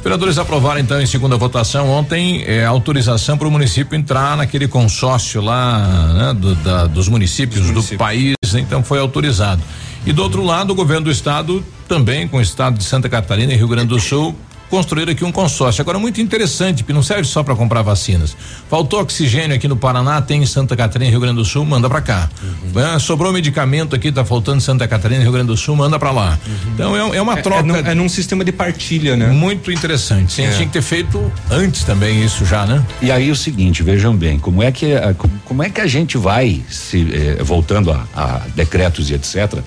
Os 0.00 0.02
vereadores 0.02 0.38
aprovaram 0.38 0.80
então 0.80 0.98
em 0.98 1.04
segunda 1.04 1.36
votação 1.36 1.86
ontem 1.90 2.42
eh, 2.46 2.64
autorização 2.64 3.36
para 3.36 3.46
o 3.46 3.50
município 3.50 3.94
entrar 3.94 4.34
naquele 4.34 4.66
consórcio 4.66 5.42
lá 5.42 5.86
né, 6.14 6.32
do- 6.32 6.54
da- 6.54 6.86
dos 6.86 7.06
municípios 7.06 7.60
do 7.66 7.72
municípios. 7.74 7.98
país, 7.98 8.34
então 8.54 8.82
foi 8.82 8.98
autorizado. 8.98 9.60
E 10.06 10.12
do 10.14 10.22
outro 10.22 10.42
lado, 10.42 10.70
o 10.70 10.74
governo 10.74 11.04
do 11.04 11.10
estado 11.10 11.62
também 11.86 12.26
com 12.26 12.38
o 12.38 12.40
estado 12.40 12.78
de 12.78 12.84
Santa 12.84 13.10
Catarina 13.10 13.52
e 13.52 13.56
Rio 13.56 13.68
Grande 13.68 13.88
do 13.88 14.00
Sul 14.00 14.34
construíram 14.70 15.10
aqui 15.12 15.24
um 15.24 15.32
consórcio. 15.32 15.82
Agora 15.82 15.98
muito 15.98 16.20
interessante, 16.20 16.82
porque 16.84 16.92
não 16.92 17.02
serve 17.02 17.24
só 17.24 17.42
para 17.42 17.54
comprar 17.56 17.82
vacinas. 17.82 18.36
Faltou 18.70 19.00
oxigênio 19.00 19.56
aqui 19.56 19.66
no 19.66 19.76
Paraná, 19.76 20.22
tem 20.22 20.42
em 20.42 20.46
Santa 20.46 20.76
Catarina 20.76 21.08
e 21.08 21.10
Rio 21.10 21.20
Grande 21.20 21.36
do 21.36 21.44
Sul, 21.44 21.64
manda 21.64 21.88
para 21.90 22.00
cá. 22.00 22.30
Ah, 22.76 22.98
sobrou 22.98 23.32
medicamento 23.32 23.96
aqui, 23.96 24.12
tá 24.12 24.24
faltando 24.24 24.58
em 24.58 24.60
Santa 24.60 24.86
Catarina 24.86 25.20
e 25.20 25.24
Rio 25.24 25.32
Grande 25.32 25.48
do 25.48 25.56
Sul, 25.56 25.74
manda 25.74 25.98
para 25.98 26.12
lá. 26.12 26.38
Então 26.72 26.96
é, 26.96 27.16
é 27.16 27.20
uma 27.22 27.38
É, 27.38 27.42
troca 27.42 27.62
num, 27.64 27.76
é 27.76 27.94
num 27.94 28.08
sistema 28.08 28.44
de 28.44 28.52
partilha, 28.52 29.16
né? 29.16 29.26
muito 29.26 29.72
interessante. 29.72 30.32
Sim, 30.32 30.44
É. 30.44 30.50
Tinha 30.52 30.66
que 30.66 30.72
ter 30.72 30.82
feito 30.82 31.32
antes 31.50 31.82
também 31.84 32.24
isso 32.24 32.44
já, 32.46 32.64
né? 32.64 32.84
E 33.02 33.10
aí 33.10 33.30
o 33.30 33.36
seguinte, 33.36 33.82
vejam 33.82 34.14
bem, 34.16 34.38
como 34.38 34.62
é 34.62 34.70
que 34.70 34.92
a- 34.94 35.14
como, 35.14 35.32
como 35.44 35.62
é 35.62 35.68
que 35.70 35.80
a 35.80 35.86
gente 35.86 36.16
vai 36.16 36.62
se 36.70 37.08
eh, 37.12 37.42
voltando 37.42 37.90
a, 37.90 38.06
a 38.14 38.40
decretos 38.54 39.10
e 39.10 39.14
etc. 39.14 39.58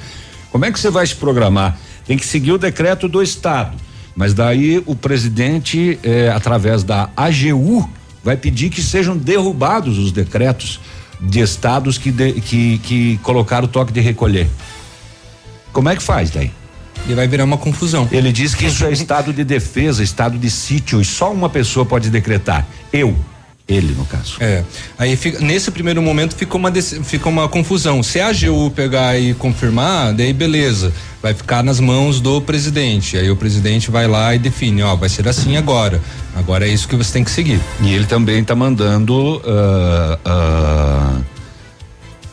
Como 0.52 0.64
é 0.64 0.72
que 0.72 0.80
você 0.80 0.90
vai 0.90 1.06
se 1.06 1.16
programar? 1.16 1.78
Tem 2.06 2.18
que 2.18 2.26
seguir 2.26 2.52
o 2.52 2.58
decreto 2.58 3.08
do 3.08 3.22
estado, 3.22 3.76
mas 4.16 4.34
daí 4.34 4.82
o 4.86 4.96
presidente 4.96 5.98
eh, 6.04 6.32
através 6.36 6.84
da 6.84 7.10
AGU 7.18 7.90
vai 8.24 8.38
pedir 8.38 8.70
que 8.70 8.82
sejam 8.82 9.18
derrubados 9.18 9.98
os 9.98 10.12
decretos 10.12 10.80
de 11.20 11.40
estados 11.40 11.98
que 11.98 12.12
de- 12.12 12.34
que 12.42 12.78
que 12.80 13.18
colocaram 13.24 13.66
o 13.66 13.68
toque 13.68 13.92
de 13.92 14.00
recolher. 14.02 14.48
Como 15.72 15.90
é 15.90 15.96
que 15.96 16.04
faz 16.04 16.30
daí? 16.30 16.52
E 17.08 17.14
vai 17.14 17.28
virar 17.28 17.44
uma 17.44 17.58
confusão. 17.58 18.08
Ele 18.12 18.32
diz 18.32 18.54
que 18.56 18.66
isso 18.66 18.86
é 18.86 18.92
estado 18.92 19.34
de 19.34 19.44
defesa, 19.44 20.02
estado 20.04 20.38
de 20.38 20.50
sítio 20.50 21.02
e 21.02 21.06
só 21.06 21.34
uma 21.34 21.50
pessoa 21.50 21.86
pode 21.86 22.10
decretar. 22.10 22.66
Eu, 22.94 23.16
ele 23.74 23.94
no 23.98 24.06
caso. 24.06 24.36
É. 24.40 24.64
Aí 24.98 25.16
fica, 25.16 25.40
nesse 25.40 25.72
primeiro 25.72 26.02
momento 26.02 26.36
fica 26.36 26.56
uma, 26.56 26.72
fica 26.72 27.28
uma 27.30 27.48
confusão. 27.50 28.02
Se 28.04 28.20
a 28.20 28.28
AGU 28.30 28.72
pegar 28.72 29.18
e 29.20 29.34
confirmar, 29.34 30.14
daí 30.14 30.32
beleza. 30.34 30.92
Vai 31.22 31.34
ficar 31.34 31.64
nas 31.64 31.80
mãos 31.80 32.20
do 32.20 32.42
presidente. 32.42 33.18
Aí 33.18 33.32
o 33.32 33.36
presidente 33.36 33.90
vai 33.90 34.08
lá 34.08 34.36
e 34.36 34.40
define, 34.40 34.84
ó, 34.84 34.94
vai 34.96 35.08
ser 35.08 35.28
assim 35.28 35.56
agora. 35.56 36.02
Agora 36.36 36.68
é 36.68 36.70
isso 36.70 36.88
que 36.88 36.96
você 36.98 37.14
tem 37.14 37.24
que 37.24 37.32
seguir. 37.32 37.60
E 37.82 37.94
ele 37.94 38.06
também 38.06 38.42
está 38.42 38.54
mandando. 38.56 39.42
ah, 39.46 40.20
ah, 40.26 41.18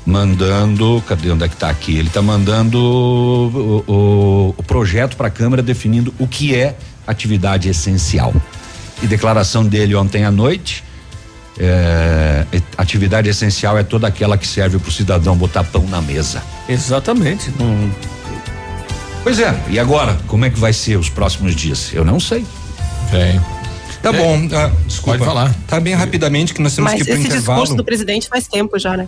mandando. 0.04 1.02
Cadê 1.06 1.30
onde 1.30 1.44
é 1.44 1.48
que 1.48 1.56
tá 1.56 1.70
aqui? 1.70 1.96
Ele 1.96 2.08
está 2.08 2.22
mandando 2.22 2.78
o, 2.78 3.84
o- 3.86 4.54
o 4.56 4.62
projeto 4.62 5.16
para 5.16 5.28
a 5.28 5.30
Câmara 5.30 5.62
definindo 5.62 6.12
o 6.18 6.26
que 6.26 6.54
é 6.54 6.76
atividade 7.06 7.68
essencial. 7.68 8.34
E 9.02 9.06
declaração 9.06 9.64
dele 9.64 9.94
ontem 9.94 10.24
à 10.24 10.30
noite. 10.30 10.84
É, 11.60 12.44
atividade 12.78 13.28
essencial 13.28 13.76
é 13.78 13.82
toda 13.82 14.06
aquela 14.06 14.38
que 14.38 14.46
serve 14.46 14.78
para 14.78 14.88
o 14.88 14.92
cidadão 14.92 15.36
botar 15.36 15.62
pão 15.64 15.86
na 15.88 16.00
mesa. 16.00 16.42
Exatamente. 16.68 17.52
Não, 17.58 17.90
Pois 19.22 19.38
é, 19.38 19.54
e 19.68 19.78
agora? 19.78 20.16
Como 20.26 20.46
é 20.46 20.50
que 20.50 20.58
vai 20.58 20.72
ser 20.72 20.96
os 20.96 21.10
próximos 21.10 21.54
dias? 21.54 21.90
Eu 21.92 22.04
não 22.06 22.18
sei. 22.18 22.44
Tem. 23.10 23.38
Tá 24.02 24.08
É. 24.08 24.12
bom. 24.14 24.48
ah, 24.56 24.70
desculpa. 24.86 25.18
Pode 25.18 25.24
falar. 25.24 25.54
Tá 25.66 25.78
bem 25.78 25.92
rapidamente 25.94 26.54
que 26.54 26.62
nós 26.62 26.74
temos 26.74 26.90
Mas 26.90 27.02
que 27.02 27.08
ir 27.10 27.12
pro 27.12 27.20
esse 27.20 27.26
intervalo. 27.28 27.58
discurso 27.60 27.76
do 27.76 27.84
presidente 27.84 28.28
faz 28.28 28.46
tempo 28.48 28.78
já, 28.78 28.96
né? 28.96 29.06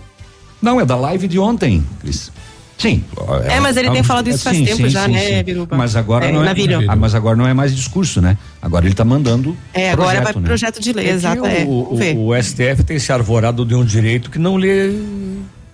Não, 0.61 0.79
é 0.79 0.85
da 0.85 0.95
live 0.95 1.27
de 1.27 1.39
ontem, 1.39 1.83
Cris. 1.99 2.31
Sim. 2.77 3.03
É, 3.45 3.59
mas 3.59 3.77
ele 3.77 3.89
tem 3.91 4.03
falado 4.03 4.29
isso 4.29 4.43
faz 4.43 4.57
sim, 4.57 4.65
tempo 4.65 4.77
sim, 4.77 4.89
já, 4.89 5.05
sim, 5.05 5.11
né. 5.11 5.43
Biruba? 5.43 5.77
Mas 5.77 5.95
agora 5.95 6.25
É, 6.25 6.31
não 6.31 6.41
é. 6.41 6.45
Navilho. 6.45 6.83
Ah, 6.87 6.95
mas 6.95 7.15
agora 7.15 7.35
não 7.35 7.47
é 7.47 7.53
mais 7.53 7.75
discurso, 7.75 8.21
né? 8.21 8.37
Agora 8.61 8.85
ele 8.85 8.93
está 8.93 9.05
mandando. 9.05 9.55
É, 9.73 9.91
agora 9.91 10.21
vai 10.21 10.33
projeto, 10.33 10.33
pro 10.33 10.41
né? 10.41 10.47
projeto 10.47 10.81
de 10.81 10.93
lei, 10.93 11.05
É 11.05 11.09
que 11.09 11.13
exato. 11.15 11.45
É, 11.45 11.63
o, 11.63 11.69
o, 11.69 12.27
o 12.29 12.43
STF 12.43 12.83
tem 12.85 12.99
se 12.99 13.11
arvorado 13.11 13.65
de 13.65 13.75
um 13.75 13.85
direito 13.85 14.29
que 14.29 14.39
não 14.39 14.57
lhe 14.57 14.99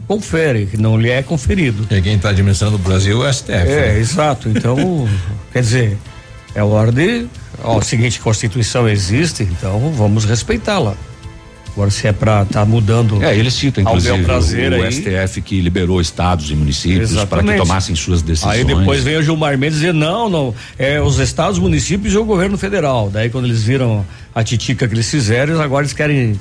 confere, 0.07 0.65
que 0.65 0.77
não 0.77 0.99
lhe 0.99 1.09
é 1.09 1.21
conferido. 1.23 1.87
E 1.89 2.01
quem 2.01 2.15
está 2.15 2.29
administrando 2.29 2.75
o 2.75 2.79
Brasil 2.79 3.23
é 3.25 3.29
o 3.29 3.33
STF. 3.33 3.51
É, 3.51 3.65
né? 3.93 3.99
exato. 3.99 4.49
Então, 4.49 5.07
quer 5.53 5.61
dizer, 5.61 5.97
é 6.53 6.63
hora 6.63 6.91
de. 6.91 7.27
Ó, 7.63 7.79
a 7.79 7.81
seguinte 7.81 8.19
Constituição 8.19 8.87
existe, 8.87 9.43
então 9.43 9.91
vamos 9.91 10.25
respeitá-la. 10.25 10.95
Agora, 11.79 11.91
se 11.91 12.07
é 12.07 12.11
para 12.11 12.41
estar 12.43 12.65
mudando. 12.65 13.23
É, 13.23 13.33
ele 13.37 13.49
cita, 13.49 13.79
Ao 13.79 13.87
inclusive, 13.87 14.21
prazer 14.25 14.73
o, 14.73 14.83
aí. 14.83 14.91
STF 14.91 15.41
que 15.41 15.61
liberou 15.61 16.01
estados 16.01 16.51
e 16.51 16.53
municípios 16.53 17.13
para 17.23 17.41
que 17.41 17.55
tomassem 17.55 17.95
suas 17.95 18.21
decisões. 18.21 18.53
Aí 18.53 18.63
depois 18.65 19.01
vem 19.01 19.15
o 19.15 19.23
Gilmar 19.23 19.57
Mendes 19.57 19.79
dizer, 19.79 19.93
não, 19.93 20.29
não, 20.29 20.53
é 20.77 20.99
os 20.99 21.19
estados, 21.19 21.57
municípios 21.57 22.13
e 22.13 22.17
o 22.17 22.25
governo 22.25 22.57
federal. 22.57 23.09
Daí 23.09 23.29
quando 23.29 23.45
eles 23.45 23.63
viram 23.63 24.05
a 24.35 24.43
titica 24.43 24.89
que 24.89 24.93
eles 24.93 25.09
fizeram, 25.09 25.61
agora 25.61 25.83
eles 25.85 25.93
querem 25.93 26.37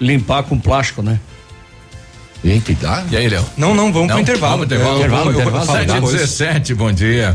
limpar 0.00 0.44
com 0.44 0.56
plástico, 0.56 1.02
né? 1.02 1.18
Eita, 2.44 2.70
e 2.70 2.74
dá? 2.76 3.04
E 3.10 3.16
aí, 3.16 3.28
Léo? 3.28 3.44
Não, 3.56 3.74
não, 3.74 3.92
vamos 3.92 4.06
pro 4.06 4.14
Não, 4.14 4.20
intervalo. 4.22 4.58
vamos 4.58 4.66
pro 4.68 4.76
intervalo. 4.76 5.00
Eu- 5.00 5.00
eu- 5.00 5.06
Intervalo, 5.06 5.32
intervalo. 5.32 5.66
Sete 5.66 5.90
e 5.90 5.94
depois. 5.94 6.12
17, 6.12 6.74
bom 6.74 6.92
dia. 6.92 7.34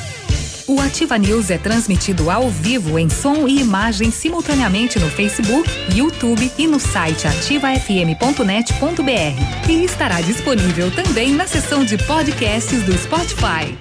O 0.67 0.79
Ativa 0.79 1.17
News 1.17 1.49
é 1.49 1.57
transmitido 1.57 2.29
ao 2.29 2.49
vivo 2.49 2.99
em 2.99 3.09
som 3.09 3.47
e 3.47 3.59
imagem 3.59 4.11
simultaneamente 4.11 4.99
no 4.99 5.09
Facebook, 5.09 5.69
YouTube 5.93 6.51
e 6.57 6.67
no 6.67 6.79
site 6.79 7.27
ativafm.net.br. 7.27 9.69
E 9.69 9.83
estará 9.83 10.21
disponível 10.21 10.91
também 10.91 11.33
na 11.33 11.47
seção 11.47 11.83
de 11.83 11.97
podcasts 11.97 12.83
do 12.83 12.97
Spotify. 12.97 13.77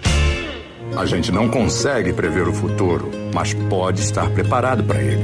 A 0.97 1.07
gente 1.07 1.31
não 1.31 1.49
consegue 1.49 2.13
prever 2.13 2.49
o 2.49 2.53
futuro, 2.53 3.11
mas 3.33 3.55
pode 3.55 4.01
estar 4.01 4.29
preparado 4.31 4.83
para 4.83 5.01
ele. 5.01 5.23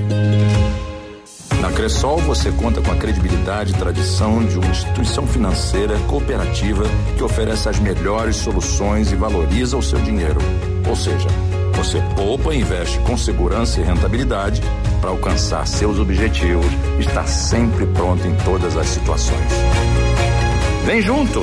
Na 1.60 1.72
Cressol 1.72 2.18
você 2.18 2.52
conta 2.52 2.80
com 2.80 2.92
a 2.92 2.96
credibilidade 2.96 3.72
e 3.72 3.76
tradição 3.76 4.44
de 4.44 4.56
uma 4.58 4.68
instituição 4.68 5.26
financeira 5.26 5.98
cooperativa 6.00 6.84
que 7.16 7.24
oferece 7.24 7.68
as 7.68 7.80
melhores 7.80 8.36
soluções 8.36 9.10
e 9.10 9.16
valoriza 9.16 9.76
o 9.76 9.82
seu 9.82 9.98
dinheiro. 9.98 10.40
Ou 10.88 10.96
seja, 10.96 11.28
você 11.74 12.00
poupa 12.14 12.54
e 12.54 12.60
investe 12.60 12.98
com 13.00 13.16
segurança 13.16 13.80
e 13.80 13.84
rentabilidade 13.84 14.62
para 15.00 15.10
alcançar 15.10 15.66
seus 15.66 15.98
objetivos 15.98 16.66
e 16.98 17.00
estar 17.00 17.26
sempre 17.26 17.86
pronto 17.86 18.26
em 18.26 18.34
todas 18.44 18.76
as 18.76 18.86
situações. 18.86 19.52
Vem 20.84 21.02
junto! 21.02 21.42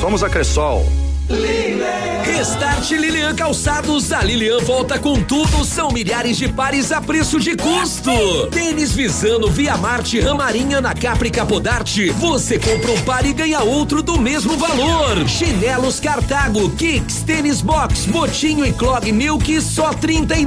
Somos 0.00 0.22
a 0.22 0.30
Cressol. 0.30 0.97
Restart 1.28 2.90
Lilian 2.92 3.34
Calçados. 3.34 4.12
A 4.12 4.22
Lilian 4.22 4.60
volta 4.60 4.98
com 4.98 5.22
tudo. 5.22 5.64
São 5.64 5.90
milhares 5.90 6.38
de 6.38 6.48
pares 6.48 6.90
a 6.90 7.00
preço 7.00 7.38
de 7.38 7.54
custo. 7.54 8.46
Tênis 8.50 8.92
Visano 8.92 9.50
Via 9.50 9.76
Marte 9.76 10.18
Ramarinha 10.20 10.80
na 10.80 10.94
Capri 10.94 11.30
Capodarte. 11.30 12.10
Você 12.10 12.58
compra 12.58 12.92
um 12.92 13.00
par 13.02 13.26
e 13.26 13.32
ganha 13.32 13.60
outro 13.60 14.02
do 14.02 14.18
mesmo 14.18 14.56
valor. 14.56 15.28
Chinelos 15.28 16.00
Cartago, 16.00 16.70
Kicks, 16.70 17.22
Tênis 17.22 17.60
Box, 17.60 18.06
Botinho 18.06 18.64
e 18.64 18.72
Clog 18.72 19.10
Milk 19.12 19.60
só 19.60 19.92
trinta 19.92 20.34
e. 20.36 20.46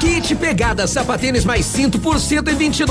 Kit 0.00 0.34
Pegada 0.36 0.86
Sapatênis 0.86 1.44
mais 1.44 1.66
cinto 1.66 1.98
por 1.98 2.20
cento 2.20 2.50
e 2.50 2.54
vinte. 2.54 2.84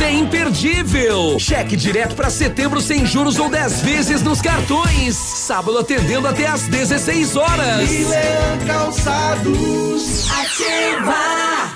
É 0.00 0.12
imperdível. 0.12 1.38
Cheque 1.38 1.76
direto 1.76 2.16
para 2.16 2.30
setembro 2.30 2.80
sem 2.80 3.06
juros 3.06 3.38
ou 3.38 3.48
10 3.48 3.82
vezes 3.82 4.22
nos 4.22 4.40
cartões. 4.40 5.14
Sábado 5.14 5.75
atendendo 5.78 6.26
até 6.28 6.46
às 6.46 6.62
16 6.62 7.36
horas. 7.36 7.90
Milan 7.90 8.66
Calçados. 8.66 10.30
Ativa. 10.30 11.75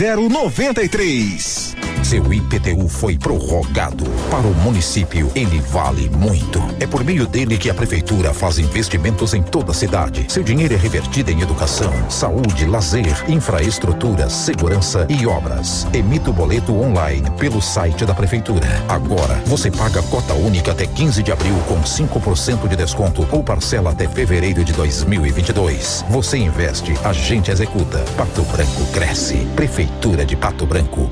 0093. 0.00 1.76
Seu 2.02 2.32
IPTU 2.32 2.88
foi 2.88 3.18
prorrogado. 3.18 4.04
Para 4.30 4.46
o 4.46 4.54
município, 4.54 5.30
ele 5.34 5.60
vale 5.60 6.08
muito. 6.08 6.58
É 6.80 6.86
por 6.86 7.04
meio 7.04 7.26
dele 7.26 7.58
que 7.58 7.68
a 7.68 7.74
prefeitura 7.74 8.32
faz 8.32 8.58
investimentos 8.58 9.34
em 9.34 9.42
toda 9.42 9.72
a 9.72 9.74
cidade. 9.74 10.24
Seu 10.28 10.42
dinheiro 10.42 10.72
é 10.72 10.76
revertido 10.78 11.30
em 11.30 11.42
educação, 11.42 11.92
saúde, 12.10 12.64
lazer, 12.64 13.30
infraestrutura, 13.30 14.30
segurança 14.30 15.06
e 15.10 15.26
obras. 15.26 15.86
Emita 15.92 16.30
o 16.30 16.32
boleto 16.32 16.74
online 16.74 17.30
pelo 17.32 17.60
site 17.60 18.06
da 18.06 18.14
prefeitura. 18.14 18.66
Agora, 18.88 19.34
você 19.44 19.70
paga 19.70 20.02
cota 20.04 20.32
única 20.32 20.72
até 20.72 20.86
15 20.86 21.22
de 21.22 21.30
abril 21.30 21.54
com 21.68 21.80
5% 21.82 22.66
de 22.66 22.74
desconto 22.74 23.28
ou 23.30 23.44
parcela 23.44 23.90
até 23.90 24.08
fevereiro 24.08 24.64
de 24.64 24.72
2022. 24.72 26.06
Você 26.08 26.38
investe, 26.38 26.94
a 27.04 27.12
gente 27.12 27.50
executa. 27.50 27.98
Pato 28.16 28.42
Branco 28.44 28.86
cresce. 28.92 29.36
Prefeitura 29.54 29.89
de 30.26 30.36
Pato 30.36 30.64
Branco. 30.66 31.10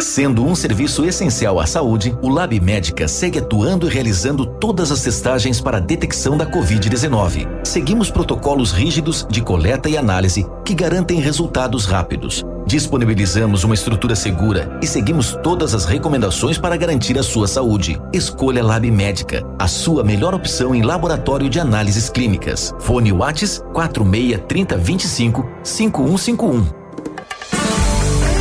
Sendo 0.00 0.44
um 0.44 0.54
serviço 0.54 1.04
essencial 1.04 1.58
à 1.58 1.66
saúde, 1.66 2.16
o 2.22 2.28
Lab 2.28 2.58
Médica 2.60 3.08
segue 3.08 3.38
atuando 3.38 3.86
e 3.86 3.90
realizando 3.90 4.44
todas 4.44 4.92
as 4.92 5.02
testagens 5.02 5.60
para 5.60 5.78
a 5.78 5.80
detecção 5.80 6.36
da 6.36 6.46
Covid-19. 6.46 7.64
Seguimos 7.64 8.10
protocolos 8.10 8.72
rígidos 8.72 9.26
de 9.30 9.40
coleta 9.40 9.88
e 9.88 9.96
análise 9.96 10.46
que 10.64 10.74
garantem 10.74 11.18
resultados 11.18 11.86
rápidos. 11.86 12.44
Disponibilizamos 12.66 13.64
uma 13.64 13.74
estrutura 13.74 14.14
segura 14.14 14.78
e 14.82 14.86
seguimos 14.86 15.38
todas 15.42 15.74
as 15.74 15.84
recomendações 15.84 16.58
para 16.58 16.76
garantir 16.76 17.18
a 17.18 17.22
sua 17.22 17.48
saúde. 17.48 18.00
Escolha 18.12 18.62
Lab 18.62 18.90
Médica, 18.90 19.42
a 19.58 19.66
sua 19.66 20.04
melhor 20.04 20.34
opção 20.34 20.74
em 20.74 20.82
laboratório 20.82 21.48
de 21.48 21.58
análises 21.58 22.10
clínicas. 22.10 22.74
Fone 22.80 23.12
Whats 23.12 23.62
46 23.72 24.42
30 24.46 24.76
25 24.76 25.48
5151. 25.62 26.85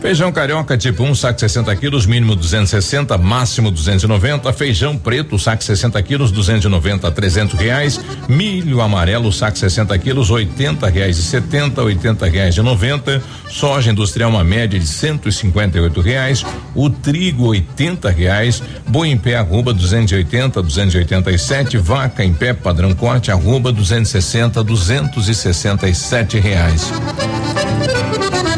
Feijão 0.00 0.30
carioca 0.30 0.78
tipo 0.78 1.02
1, 1.02 1.10
um, 1.10 1.14
saco 1.14 1.40
60 1.40 1.74
quilos, 1.74 2.06
mínimo 2.06 2.36
260, 2.36 3.18
máximo 3.18 3.70
290. 3.70 4.52
Feijão 4.52 4.96
preto, 4.96 5.36
saco 5.38 5.62
60 5.62 6.00
quilos, 6.02 6.30
290 6.30 7.08
a 7.08 7.10
300 7.10 7.58
reais. 7.58 8.00
Milho 8.28 8.80
amarelo, 8.80 9.32
saco 9.32 9.58
60 9.58 9.98
quilos, 9.98 10.30
80 10.30 10.88
reais 10.88 11.18
e 11.18 11.22
70, 11.22 11.82
80 11.82 12.26
reais 12.26 12.56
e 12.56 12.62
90. 12.62 13.20
Soja 13.50 13.90
industrial, 13.90 14.30
uma 14.30 14.44
média 14.44 14.78
de 14.78 14.86
158 14.86 16.00
reais. 16.00 16.44
O 16.76 16.88
trigo, 16.88 17.46
80 17.46 18.08
reais. 18.08 18.62
Boi 18.86 19.08
em 19.08 19.18
pé, 19.18 19.36
arroba 19.36 19.74
280, 19.74 20.62
287. 20.62 21.76
Vaca 21.76 22.24
em 22.24 22.32
pé, 22.32 22.54
padrão 22.54 22.94
corte, 22.94 23.32
arroba 23.32 23.72
260, 23.72 24.62
267 24.62 26.38
reais. 26.38 26.92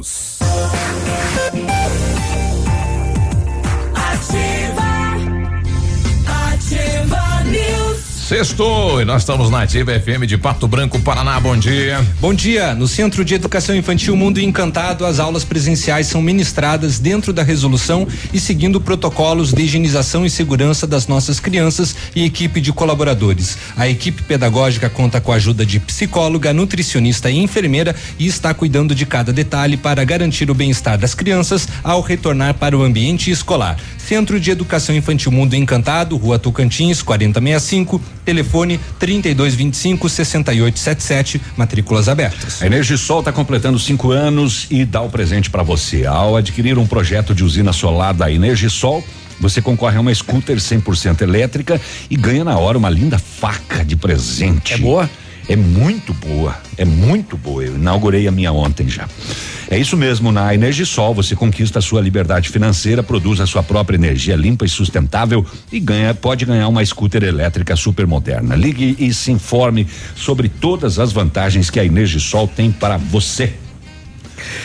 Deus. 0.00 0.99
Sextou 8.30 9.02
e 9.02 9.04
nós 9.04 9.22
estamos 9.22 9.50
na 9.50 9.62
Ativa 9.62 9.90
FM 9.98 10.24
de 10.24 10.38
Pato 10.38 10.68
Branco, 10.68 11.00
Paraná. 11.00 11.40
Bom 11.40 11.56
dia. 11.56 12.00
Bom 12.20 12.32
dia. 12.32 12.76
No 12.76 12.86
Centro 12.86 13.24
de 13.24 13.34
Educação 13.34 13.74
Infantil 13.74 14.14
Mundo 14.14 14.38
Encantado, 14.38 15.04
as 15.04 15.18
aulas 15.18 15.42
presenciais 15.42 16.06
são 16.06 16.22
ministradas 16.22 17.00
dentro 17.00 17.32
da 17.32 17.42
resolução 17.42 18.06
e 18.32 18.38
seguindo 18.38 18.80
protocolos 18.80 19.52
de 19.52 19.62
higienização 19.62 20.24
e 20.24 20.30
segurança 20.30 20.86
das 20.86 21.08
nossas 21.08 21.40
crianças 21.40 21.96
e 22.14 22.24
equipe 22.24 22.60
de 22.60 22.72
colaboradores. 22.72 23.58
A 23.76 23.88
equipe 23.88 24.22
pedagógica 24.22 24.88
conta 24.88 25.20
com 25.20 25.32
a 25.32 25.34
ajuda 25.34 25.66
de 25.66 25.80
psicóloga, 25.80 26.52
nutricionista 26.52 27.28
e 27.32 27.38
enfermeira 27.38 27.96
e 28.16 28.28
está 28.28 28.54
cuidando 28.54 28.94
de 28.94 29.06
cada 29.06 29.32
detalhe 29.32 29.76
para 29.76 30.04
garantir 30.04 30.52
o 30.52 30.54
bem-estar 30.54 30.96
das 30.96 31.16
crianças 31.16 31.66
ao 31.82 32.00
retornar 32.00 32.54
para 32.54 32.78
o 32.78 32.84
ambiente 32.84 33.28
escolar. 33.28 33.76
Centro 33.98 34.40
de 34.40 34.50
Educação 34.50 34.94
Infantil 34.94 35.30
Mundo 35.30 35.54
Encantado, 35.54 36.16
Rua 36.16 36.36
Tocantins, 36.36 37.00
4065, 37.00 38.00
telefone 38.24 38.78
3225 38.98 40.08
6877, 40.08 41.40
matrículas 41.56 42.08
abertas. 42.08 42.62
A 42.62 42.66
Energisol 42.66 43.20
está 43.20 43.32
completando 43.32 43.78
cinco 43.78 44.10
anos 44.10 44.66
e 44.70 44.84
dá 44.84 45.00
o 45.00 45.08
presente 45.08 45.50
para 45.50 45.62
você. 45.62 46.06
Ao 46.06 46.36
adquirir 46.36 46.78
um 46.78 46.86
projeto 46.86 47.34
de 47.34 47.44
usina 47.44 47.72
solar 47.72 48.14
da 48.14 48.30
Energisol, 48.30 49.04
você 49.40 49.62
concorre 49.62 49.96
a 49.96 50.00
uma 50.00 50.14
scooter 50.14 50.58
100% 50.58 51.22
elétrica 51.22 51.80
e 52.10 52.16
ganha 52.16 52.44
na 52.44 52.58
hora 52.58 52.76
uma 52.76 52.90
linda 52.90 53.18
faca 53.18 53.84
de 53.84 53.96
presente. 53.96 54.74
É 54.74 54.78
boa? 54.78 55.08
É 55.50 55.56
muito 55.56 56.14
boa, 56.14 56.56
é 56.78 56.84
muito 56.84 57.36
boa. 57.36 57.64
Eu 57.64 57.74
inaugurei 57.74 58.28
a 58.28 58.30
minha 58.30 58.52
ontem 58.52 58.88
já. 58.88 59.08
É 59.68 59.76
isso 59.76 59.96
mesmo, 59.96 60.30
na 60.30 60.54
Energisol 60.54 61.12
você 61.12 61.34
conquista 61.34 61.80
a 61.80 61.82
sua 61.82 62.00
liberdade 62.00 62.48
financeira, 62.48 63.02
produz 63.02 63.40
a 63.40 63.46
sua 63.48 63.60
própria 63.60 63.96
energia 63.96 64.36
limpa 64.36 64.64
e 64.64 64.68
sustentável 64.68 65.44
e 65.72 65.80
ganha, 65.80 66.14
pode 66.14 66.44
ganhar 66.44 66.68
uma 66.68 66.86
scooter 66.86 67.24
elétrica 67.24 67.74
super 67.74 68.06
moderna. 68.06 68.54
Ligue 68.54 68.94
e 68.96 69.12
se 69.12 69.32
informe 69.32 69.88
sobre 70.14 70.48
todas 70.48 71.00
as 71.00 71.10
vantagens 71.10 71.68
que 71.68 71.80
a 71.80 71.84
Energisol 71.84 72.46
tem 72.46 72.70
para 72.70 72.96
você. 72.96 73.52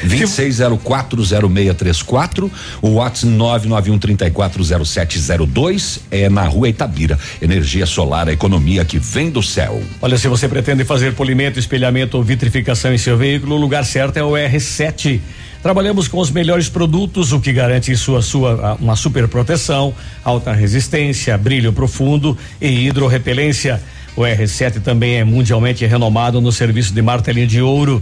26040634, 0.06 2.52
o 2.82 2.96
WhatsApp 2.96 3.34
991340702 3.34 6.00
é 6.12 6.30
na 6.30 6.44
rua 6.44 6.70
Itabira. 6.70 7.18
Energia 7.42 7.86
solar, 7.86 8.28
a 8.28 8.34
economia 8.34 8.84
que 8.86 9.00
vem 9.00 9.30
do 9.30 9.44
céu. 9.44 9.82
Olha, 10.02 10.18
se 10.18 10.28
você 10.28 10.48
pretende 10.48 10.84
fazer 10.84 11.14
polimento, 11.14 11.60
espelhamento 11.60 12.18
ou 12.18 12.24
vitrificação 12.24 12.94
em 12.94 12.98
seu 12.98 13.18
veículo, 13.18 13.56
o 13.56 13.60
lugar 13.60 13.86
certo 13.86 14.18
é 14.18 14.24
o 14.24 14.32
R7. 14.32 15.20
Trabalhamos 15.62 16.08
com 16.08 16.20
os 16.20 16.30
melhores 16.30 16.70
produtos, 16.70 17.34
o 17.34 17.40
que 17.40 17.52
garante 17.52 17.96
sua 17.96 18.22
sua 18.22 18.78
uma 18.80 18.96
super 18.96 19.28
proteção, 19.28 19.94
alta 20.24 20.54
resistência, 20.54 21.36
brilho 21.38 21.74
profundo 21.74 22.38
e 22.62 22.88
hidrorrepelência. 22.88 23.82
O 24.16 24.22
R7 24.22 24.82
também 24.82 25.16
é 25.16 25.24
mundialmente 25.24 25.86
renomado 25.86 26.40
no 26.40 26.52
serviço 26.52 26.94
de 26.94 27.02
martelinho 27.02 27.48
de 27.48 27.62
ouro. 27.62 28.02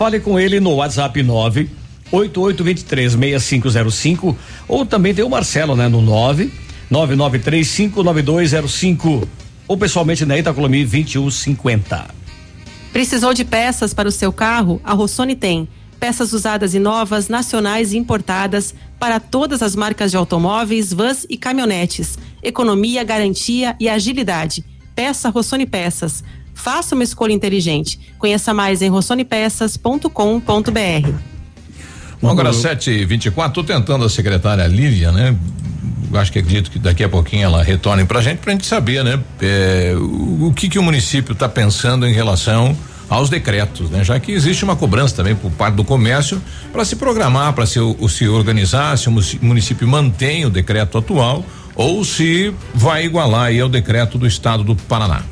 Fale 0.00 0.18
com 0.18 0.40
ele 0.40 0.58
no 0.60 0.76
WhatsApp 0.76 1.22
9 1.22 1.68
88236505 2.10 4.34
ou 4.66 4.86
também 4.86 5.14
tem 5.14 5.22
o 5.22 5.28
Marcelo, 5.28 5.76
né, 5.76 5.88
no 5.88 6.00
9 6.00 6.50
99359205 6.90 9.28
ou 9.68 9.76
pessoalmente 9.76 10.24
na 10.24 10.38
Itacolomi 10.38 10.86
2150. 10.86 12.14
Precisou 12.94 13.34
de 13.34 13.44
peças 13.44 13.92
para 13.92 14.08
o 14.08 14.10
seu 14.10 14.32
carro? 14.32 14.80
A 14.82 14.94
Rossoni 14.94 15.36
tem. 15.36 15.68
Peças 15.98 16.32
usadas 16.32 16.72
e 16.72 16.78
novas, 16.78 17.28
nacionais 17.28 17.92
e 17.92 17.98
importadas 17.98 18.74
para 18.98 19.20
todas 19.20 19.62
as 19.62 19.76
marcas 19.76 20.10
de 20.10 20.16
automóveis, 20.16 20.94
vans 20.94 21.26
e 21.28 21.36
caminhonetes. 21.36 22.18
Economia, 22.42 23.04
garantia 23.04 23.76
e 23.78 23.86
agilidade. 23.86 24.64
Peça 24.94 25.28
Rossoni 25.28 25.66
Peças. 25.66 26.24
Faça 26.60 26.94
uma 26.94 27.02
escolha 27.02 27.32
inteligente. 27.32 27.98
Conheça 28.18 28.52
mais 28.52 28.82
em 28.82 28.88
rossonepeças.com.br. 28.88 30.10
Agora 32.22 32.50
7h24, 32.50 33.52
tô 33.52 33.64
tentando 33.64 34.04
a 34.04 34.10
secretária 34.10 34.66
Lívia, 34.66 35.10
né? 35.10 35.34
Acho 36.12 36.30
que 36.30 36.38
acredito 36.38 36.70
que 36.70 36.78
daqui 36.78 37.02
a 37.02 37.08
pouquinho 37.08 37.44
ela 37.44 37.62
retorne 37.62 38.04
pra 38.04 38.20
gente, 38.20 38.38
pra 38.38 38.52
gente 38.52 38.66
saber, 38.66 39.02
né? 39.02 39.18
É, 39.40 39.94
o, 39.96 40.48
o 40.48 40.52
que 40.54 40.68
que 40.68 40.78
o 40.78 40.82
município 40.82 41.32
está 41.32 41.48
pensando 41.48 42.06
em 42.06 42.12
relação 42.12 42.76
aos 43.08 43.30
decretos, 43.30 43.88
né? 43.88 44.04
Já 44.04 44.20
que 44.20 44.30
existe 44.30 44.62
uma 44.62 44.76
cobrança 44.76 45.16
também 45.16 45.34
por 45.34 45.50
parte 45.52 45.76
do 45.76 45.84
comércio 45.84 46.42
para 46.72 46.84
se 46.84 46.94
programar, 46.94 47.54
para 47.54 47.64
se, 47.64 47.78
se 48.10 48.28
organizar, 48.28 48.98
se 48.98 49.08
o 49.08 49.12
município 49.40 49.88
mantém 49.88 50.44
o 50.44 50.50
decreto 50.50 50.98
atual 50.98 51.42
ou 51.74 52.04
se 52.04 52.52
vai 52.74 53.06
igualar 53.06 53.46
aí 53.46 53.60
ao 53.60 53.68
decreto 53.68 54.18
do 54.18 54.26
estado 54.26 54.62
do 54.62 54.76
Paraná. 54.76 55.22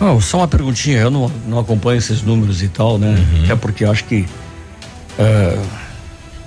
Não, 0.00 0.20
só 0.20 0.38
uma 0.38 0.48
perguntinha, 0.48 0.98
eu 0.98 1.10
não, 1.10 1.30
não 1.46 1.58
acompanho 1.58 1.98
esses 1.98 2.22
números 2.22 2.62
e 2.62 2.68
tal, 2.68 2.98
né? 2.98 3.16
Até 3.44 3.56
porque 3.56 3.84
eu 3.84 3.90
acho 3.90 4.04
que 4.04 4.26
é, 5.18 5.58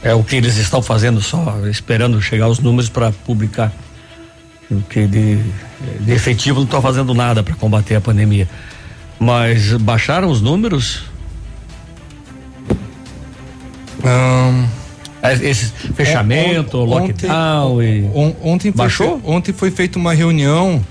é 0.04 0.14
o 0.14 0.24
que 0.24 0.36
eles 0.36 0.56
estão 0.58 0.82
fazendo 0.82 1.20
só, 1.22 1.58
esperando 1.68 2.22
chegar 2.22 2.48
os 2.48 2.60
números 2.60 2.90
para 2.90 3.12
publicar. 3.12 3.72
Porque 4.68 5.08
de, 5.08 5.40
de 6.02 6.12
efetivo 6.12 6.58
não 6.60 6.66
estão 6.66 6.80
fazendo 6.82 7.12
nada 7.16 7.42
para 7.42 7.56
combater 7.56 7.96
a 7.96 8.02
pandemia. 8.02 8.48
Mas 9.20 9.74
baixaram 9.74 10.30
os 10.30 10.42
números? 10.42 11.04
É, 15.22 15.34
Esse 15.34 15.66
fechamento, 15.96 16.78
On- 16.78 16.82
on- 16.84 16.86
lockdown 16.86 17.84
e. 17.84 18.10
on- 18.14 18.36
ontem 18.44 18.72
foi 18.72 18.78
Baixou? 18.78 19.18
fe- 19.20 19.24
ontem 19.26 19.52
foi 19.54 19.72
feita 19.72 19.98
uma 20.00 20.14
reunião. 20.14 20.82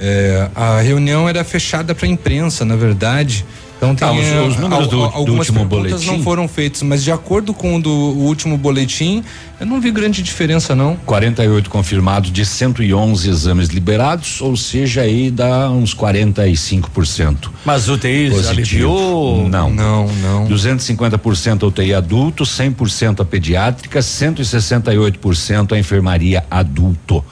É, 0.00 0.48
a 0.54 0.80
reunião 0.80 1.28
era 1.28 1.42
fechada 1.44 1.94
para 1.94 2.06
imprensa, 2.06 2.64
na 2.64 2.76
verdade. 2.76 3.44
Então 3.76 3.94
tem 3.94 4.08
Ah, 4.08 4.12
os- 4.12 4.26
é, 4.26 4.40
os 4.40 4.56
números 4.56 4.84
al- 4.86 4.90
do- 4.90 5.02
al- 5.04 5.10
do 5.10 5.16
algumas 5.18 5.48
último 5.48 5.68
perguntas 5.68 6.00
não 6.00 6.06
boletim? 6.14 6.24
foram 6.24 6.48
feitas, 6.48 6.82
mas 6.82 7.04
de 7.04 7.12
acordo 7.12 7.54
com 7.54 7.76
o 7.76 7.80
do 7.80 7.90
o 7.92 8.24
último 8.24 8.58
boletim, 8.58 9.22
eu 9.60 9.66
não 9.66 9.80
vi 9.80 9.92
grande 9.92 10.20
diferença 10.20 10.74
não. 10.74 10.96
48 11.06 11.70
confirmados 11.70 12.32
de 12.32 12.44
111 12.44 13.28
exames 13.30 13.68
liberados, 13.68 14.40
ou 14.40 14.56
seja, 14.56 15.02
aí 15.02 15.30
dá 15.30 15.70
uns 15.70 15.94
45%. 15.94 17.52
Mas 17.64 17.86
Positivo. 18.34 18.50
aliviou? 18.50 19.48
Não. 19.48 19.70
Não, 19.70 20.08
não. 20.08 20.46
250% 20.48 21.62
UTI 21.68 21.94
adulto, 21.94 22.44
100% 22.44 23.20
a 23.20 23.24
pediátrica, 23.24 24.00
168% 24.02 25.72
a 25.74 25.78
enfermaria 25.78 26.44
adulto. 26.50 27.24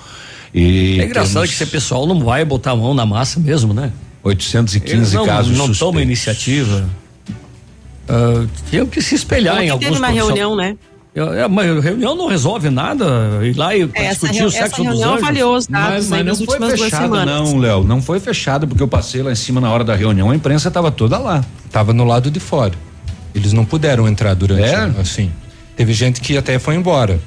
E 0.59 0.99
É 1.01 1.05
engraçado 1.05 1.35
temos 1.42 1.51
que 1.55 1.62
esse 1.62 1.71
pessoal 1.71 2.07
não 2.07 2.19
vai 2.21 2.42
botar 2.45 2.71
a 2.71 2.77
mão 2.77 2.95
na 2.95 3.05
massa 3.05 3.38
mesmo, 3.38 3.75
né? 3.75 3.92
815 4.25 4.97
Eles 4.97 5.12
não, 5.12 5.27
casos 5.27 5.53
não 5.53 5.66
toma 5.66 5.75
suspeitos. 5.75 6.03
iniciativa. 6.03 6.88
Ah, 8.09 8.47
tinham 8.71 8.87
que 8.87 9.03
se 9.03 9.14
espelhar 9.14 9.57
Ontem 9.57 9.66
em 9.66 9.71
alguns 9.71 9.87
teve 9.88 9.99
uma 9.99 10.09
reunião, 10.09 10.57
né? 10.57 10.77
Eu- 11.14 11.33
é, 11.33 11.49
mas 11.49 11.83
reunião 11.83 12.14
não 12.14 12.27
resolve 12.29 12.69
nada. 12.71 13.07
Ir 13.42 13.57
lá 13.57 13.75
e 13.77 13.88
É, 13.95 14.09
discutir 14.11 14.45
o 14.45 14.51
sexo 14.51 14.64
essa 14.66 14.77
dos 14.77 14.85
reunião 14.87 15.11
anjos. 15.14 15.23
avaliou 15.23 15.57
os 15.57 15.66
dados 15.66 16.09
Mas, 16.09 16.09
mas 16.09 16.38
não 16.38 16.47
foi 16.47 16.71
fechado, 16.77 17.25
não, 17.27 17.59
Léo. 17.59 17.85
Não 17.85 18.03
foi 18.03 18.21
fechado, 18.21 18.66
porque 18.66 18.83
eu 18.83 18.88
passei 18.88 19.23
lá 19.23 19.33
em 19.33 19.37
cima 19.37 19.61
na 19.61 19.71
hora 19.71 19.83
da 19.85 19.95
reunião, 19.95 20.31
a 20.31 20.37
imprensa 20.37 20.69
estava 20.69 20.90
toda 20.90 21.16
lá. 21.19 21.45
Tava 21.71 21.92
no 21.92 22.05
lado 22.05 22.31
de 22.31 22.38
fora. 22.40 22.73
Eles 23.35 23.53
não 23.53 23.64
puderam 23.64 24.07
entrar 24.09 24.35
durante, 24.35 24.62
É? 24.62 24.90
assim. 25.01 25.31
Teve 25.77 25.92
gente 25.92 26.21
que 26.21 26.37
até 26.37 26.59
foi 26.59 26.75
embora 26.75 27.19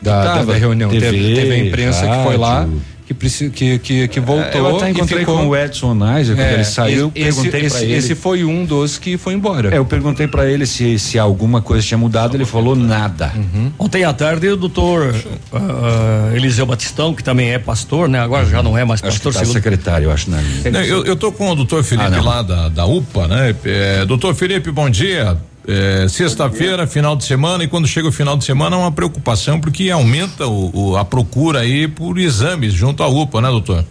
da, 0.00 0.22
Tava, 0.24 0.52
da 0.52 0.58
reunião. 0.58 0.90
TV, 0.90 1.06
teve, 1.10 1.34
teve 1.34 1.52
a 1.54 1.58
imprensa 1.58 2.06
que 2.06 2.22
foi 2.24 2.36
lá, 2.36 2.60
rádio. 2.60 2.82
que, 3.06 3.50
que, 3.50 3.78
que, 3.78 4.08
que 4.08 4.20
voltou. 4.20 4.60
Eu 4.68 4.76
até 4.76 4.88
e 4.88 4.90
encontrei 4.92 5.20
ficou- 5.20 5.38
com 5.38 5.46
o 5.48 5.56
Edson 5.56 5.94
Neiser, 5.94 6.36
quando 6.36 6.46
É, 6.46 6.54
ele 6.54 6.64
saiu, 6.64 6.98
eu 6.98 7.12
esse- 7.14 7.24
perguntei 7.40 7.60
esse, 7.66 7.76
pra 7.76 7.84
ele. 7.84 7.94
Esse 7.94 8.14
foi 8.14 8.44
um 8.44 8.64
dos 8.64 8.98
que 8.98 9.16
foi 9.16 9.32
embora. 9.34 9.74
É, 9.74 9.78
eu 9.78 9.84
perguntei 9.84 10.28
pra 10.28 10.46
ele 10.48 10.66
se, 10.66 10.98
se 10.98 11.18
alguma 11.18 11.60
coisa 11.62 11.84
tinha 11.86 11.98
mudado, 11.98 12.36
ele 12.36 12.44
falou 12.44 12.76
nada. 12.76 13.32
Ontem 13.78 14.04
à 14.04 14.12
tarde 14.12 14.48
o 14.48 14.56
doutor 14.56 15.14
ah, 15.52 16.30
Eliseu 16.34 16.66
Batistão, 16.66 17.14
que 17.14 17.24
também 17.24 17.50
é 17.50 17.58
pastor, 17.58 18.08
né? 18.08 18.20
Agora 18.20 18.44
já 18.46 18.62
não 18.62 18.76
é 18.76 18.84
mais 18.84 19.02
Acho 19.02 19.12
que 19.18 19.24
pastor, 19.24 19.32
tá 19.32 19.38
segundo 19.40 19.54
secretário, 19.54 20.06
eu 20.06 20.12
acho. 20.12 20.30
Não, 20.30 20.38
eu, 20.82 21.04
eu 21.04 21.16
tô 21.16 21.32
com 21.32 21.50
o 21.50 21.54
doutor 21.56 21.82
Felipe 21.82 22.14
Ah, 22.14 22.22
lá 22.22 22.42
da, 22.42 22.68
da 22.68 22.86
UPA, 22.86 23.26
né? 23.26 23.54
É, 23.64 24.04
doutor 24.04 24.34
Felipe, 24.34 24.70
bom 24.70 24.88
dia. 24.88 25.36
É, 25.70 26.08
Sexta-feira, 26.08 26.86
final 26.86 27.14
de 27.14 27.24
semana, 27.24 27.62
e 27.62 27.68
quando 27.68 27.86
chega 27.86 28.08
o 28.08 28.12
final 28.12 28.38
de 28.38 28.44
semana 28.44 28.74
é 28.74 28.78
uma 28.78 28.90
preocupação 28.90 29.60
porque 29.60 29.90
aumenta 29.90 30.46
o, 30.46 30.70
o- 30.92 30.96
a 30.96 31.04
procura 31.04 31.60
aí 31.60 31.86
por 31.86 32.18
exames 32.18 32.72
junto 32.72 33.02
à 33.02 33.08
UPA, 33.08 33.42
né, 33.42 33.48
doutor? 33.50 33.84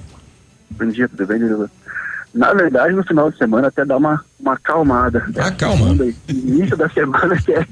Bom 0.72 0.88
dia, 0.90 1.08
tudo 1.08 1.28
bem, 1.28 1.38
Danilo? 1.38 1.70
Na 2.34 2.52
verdade, 2.54 2.96
no 2.96 3.04
final 3.04 3.30
de 3.32 3.38
semana 3.38 3.68
até 3.68 3.86
dá 3.86 3.96
uma, 3.96 4.24
uma 4.40 4.54
acalmada. 4.54 5.24
Ah, 5.38 5.52
calma. 5.52 5.90
Segunda 5.90 6.14
Início 6.28 6.76
da 6.76 6.90
semana 6.90 7.38
que 7.42 7.52
é, 7.54 7.64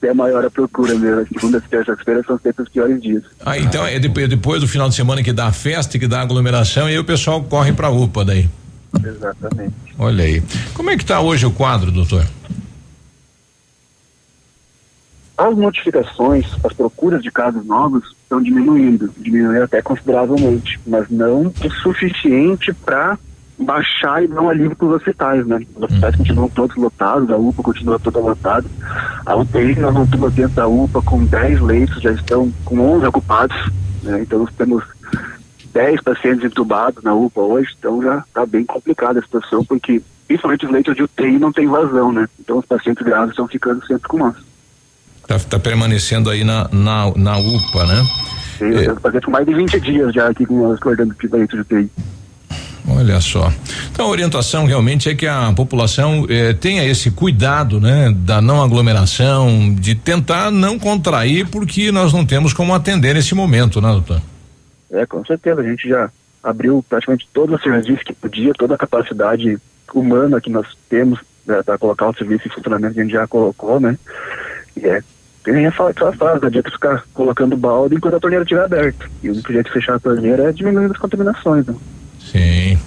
que 0.00 0.06
é 0.08 0.12
maior 0.12 0.44
a 0.44 0.50
procura 0.50 0.94
mesmo. 0.96 1.20
As 1.20 1.28
Segundas 1.28 1.62
e 1.64 1.68
terças-feiras 1.68 2.26
são 2.26 2.38
sempre 2.40 2.64
os 2.64 2.68
piores 2.68 3.00
dias. 3.00 3.22
Ah, 3.44 3.56
então 3.56 3.86
é 3.86 4.00
depois, 4.00 4.28
depois 4.28 4.60
do 4.60 4.66
final 4.68 4.88
de 4.88 4.96
semana 4.96 5.22
que 5.22 5.32
dá 5.32 5.46
a 5.46 5.52
festa, 5.52 5.96
que 5.96 6.08
dá 6.08 6.18
a 6.18 6.22
aglomeração, 6.22 6.88
e 6.88 6.92
aí 6.92 6.98
o 6.98 7.04
pessoal 7.04 7.40
corre 7.44 7.72
pra 7.72 7.88
UPA 7.88 8.24
daí. 8.24 8.48
Exatamente. 9.04 9.74
Olha 9.96 10.24
aí. 10.24 10.42
Como 10.74 10.90
é 10.90 10.96
que 10.96 11.04
tá 11.04 11.20
hoje 11.20 11.46
o 11.46 11.52
quadro, 11.52 11.92
doutor? 11.92 12.26
As 15.36 15.56
notificações, 15.56 16.46
as 16.64 16.72
procuras 16.72 17.22
de 17.22 17.30
casos 17.30 17.64
novos 17.66 18.16
estão 18.22 18.40
diminuindo, 18.40 19.12
diminuindo 19.18 19.64
até 19.64 19.82
consideravelmente, 19.82 20.80
mas 20.86 21.10
não 21.10 21.46
o 21.46 21.70
suficiente 21.82 22.72
para 22.72 23.18
baixar 23.58 24.22
e 24.22 24.28
dar 24.28 24.42
um 24.42 24.48
alívio 24.48 24.76
para 24.76 24.86
os 24.86 24.94
hospitais, 24.94 25.46
né? 25.46 25.60
Os 25.74 25.82
hospitais 25.82 26.16
continuam 26.16 26.48
todos 26.48 26.76
lotados, 26.76 27.30
a 27.30 27.36
UPA 27.36 27.62
continua 27.62 27.98
toda 27.98 28.18
lotada. 28.18 28.66
A 29.24 29.36
UTI, 29.36 29.78
nós 29.78 29.94
não 29.94 30.04
estamos 30.04 30.32
dentro 30.34 30.54
da 30.54 30.68
UPA 30.68 31.02
com 31.02 31.24
10 31.24 31.60
leitos, 31.60 32.02
já 32.02 32.12
estão 32.12 32.52
com 32.64 32.78
11 32.78 33.06
ocupados, 33.06 33.56
né? 34.02 34.22
Então 34.22 34.40
nós 34.40 34.54
temos 34.54 34.84
10 35.72 36.00
pacientes 36.00 36.44
entubados 36.44 37.02
na 37.02 37.14
UPA 37.14 37.40
hoje, 37.40 37.74
então 37.78 38.02
já 38.02 38.18
está 38.18 38.46
bem 38.46 38.64
complicada 38.64 39.18
a 39.18 39.22
situação, 39.22 39.64
porque 39.64 40.02
principalmente 40.26 40.64
os 40.64 40.72
leitos 40.72 40.94
de 40.96 41.02
UTI 41.02 41.38
não 41.38 41.52
tem 41.52 41.66
vazão, 41.66 42.12
né? 42.12 42.28
Então 42.40 42.58
os 42.58 42.66
pacientes 42.66 43.04
graves 43.04 43.30
estão 43.30 43.46
ficando 43.46 43.86
sempre 43.86 44.08
com 44.08 44.18
nós. 44.18 44.36
Tá, 45.26 45.38
tá 45.38 45.58
permanecendo 45.58 46.30
aí 46.30 46.44
na, 46.44 46.68
na, 46.72 47.12
na 47.16 47.38
UPA, 47.38 47.86
né? 47.86 48.02
Tenho 48.58 49.00
paciente 49.00 49.24
com 49.24 49.30
mais 49.30 49.46
de 49.46 49.54
20 49.54 49.80
dias 49.80 50.14
já 50.14 50.28
aqui 50.28 50.46
com 50.46 50.74
de 50.74 51.28
leito 51.28 51.56
de 51.56 51.62
UTI. 51.62 51.90
Olha 52.88 53.20
só. 53.20 53.52
Então 53.90 54.06
a 54.06 54.08
orientação 54.08 54.64
realmente 54.64 55.08
é 55.08 55.14
que 55.14 55.26
a 55.26 55.52
população 55.52 56.24
eh, 56.28 56.52
tenha 56.54 56.84
esse 56.84 57.10
cuidado, 57.10 57.80
né? 57.80 58.14
Da 58.16 58.40
não 58.40 58.62
aglomeração, 58.62 59.74
de 59.74 59.96
tentar 59.96 60.52
não 60.52 60.78
contrair, 60.78 61.48
porque 61.48 61.90
nós 61.90 62.12
não 62.12 62.24
temos 62.24 62.52
como 62.52 62.72
atender 62.72 63.14
nesse 63.14 63.34
momento, 63.34 63.80
né, 63.80 63.88
doutor? 63.88 64.22
É, 64.92 65.04
com 65.04 65.24
certeza. 65.24 65.60
A 65.60 65.64
gente 65.64 65.88
já 65.88 66.08
abriu 66.42 66.84
praticamente 66.88 67.28
todos 67.34 67.56
os 67.56 67.62
serviços 67.62 68.04
que 68.04 68.12
podia, 68.14 68.52
toda 68.54 68.76
a 68.76 68.78
capacidade 68.78 69.58
humana 69.92 70.40
que 70.40 70.50
nós 70.50 70.66
temos 70.88 71.18
né, 71.44 71.62
para 71.64 71.78
colocar 71.78 72.08
o 72.08 72.14
serviço 72.14 72.46
em 72.46 72.50
funcionamento, 72.50 72.98
a 72.98 73.02
gente 73.02 73.12
já 73.12 73.26
colocou, 73.26 73.80
né? 73.80 73.98
E 74.76 74.86
é 74.86 75.02
tem 75.46 75.54
nem 75.54 75.66
aquela 75.66 76.12
frase, 76.12 76.40
não 76.40 76.48
adianta 76.48 76.70
ficar 76.72 77.04
colocando 77.14 77.56
balde 77.56 77.94
enquanto 77.94 78.16
a 78.16 78.20
torneira 78.20 78.42
estiver 78.42 78.64
aberta. 78.64 79.08
E 79.22 79.30
o 79.30 79.32
único 79.32 79.52
jeito 79.52 79.66
de 79.66 79.72
fechar 79.72 79.94
a 79.94 79.98
torneira 80.00 80.48
é 80.48 80.52
diminuindo 80.52 80.90
as 80.90 80.98
contaminações. 80.98 81.64
Né? 81.64 81.74
Sim. 82.18 82.78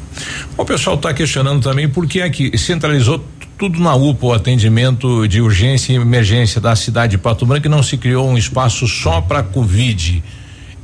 O 0.57 0.65
pessoal 0.65 0.97
está 0.97 1.13
questionando 1.13 1.63
também 1.63 1.87
por 1.87 2.05
que 2.05 2.19
é 2.19 2.29
que 2.29 2.57
centralizou 2.57 3.23
tudo 3.57 3.79
na 3.79 3.95
UPA 3.95 4.25
o 4.25 4.33
atendimento 4.33 5.25
de 5.25 5.41
urgência 5.41 5.93
e 5.93 5.95
emergência 5.95 6.59
da 6.59 6.75
cidade 6.75 7.11
de 7.11 7.17
Pato 7.17 7.45
Branco 7.45 7.65
e 7.65 7.69
não 7.69 7.81
se 7.81 7.97
criou 7.97 8.27
um 8.27 8.37
espaço 8.37 8.85
só 8.89 9.21
para 9.21 9.41
Covid. 9.41 10.21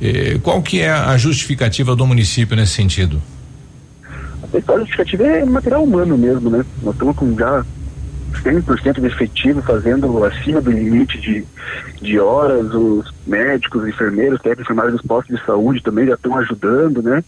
Eh, 0.00 0.38
qual 0.42 0.62
que 0.62 0.80
é 0.80 0.90
a 0.90 1.14
justificativa 1.18 1.94
do 1.94 2.06
município 2.06 2.56
nesse 2.56 2.72
sentido? 2.72 3.20
A 4.42 4.46
principal 4.46 4.78
justificativa 4.78 5.24
é 5.24 5.44
material 5.44 5.84
humano 5.84 6.16
mesmo, 6.16 6.48
né? 6.48 6.64
Nós 6.82 6.94
estamos 6.94 7.14
com 7.16 7.36
já 7.36 7.62
100% 8.46 9.00
de 9.00 9.06
efetivo, 9.06 9.60
fazendo 9.60 10.24
acima 10.24 10.60
do 10.60 10.70
limite 10.70 11.18
de, 11.20 11.44
de 12.00 12.18
horas, 12.20 12.72
os 12.72 13.12
médicos, 13.26 13.86
enfermeiros, 13.86 14.40
técnicos 14.40 14.64
enfermeiros 14.64 14.92
dos 14.94 15.06
postos 15.06 15.36
de 15.36 15.44
saúde 15.44 15.82
também 15.82 16.06
já 16.06 16.14
estão 16.14 16.38
ajudando, 16.38 17.02
né? 17.02 17.24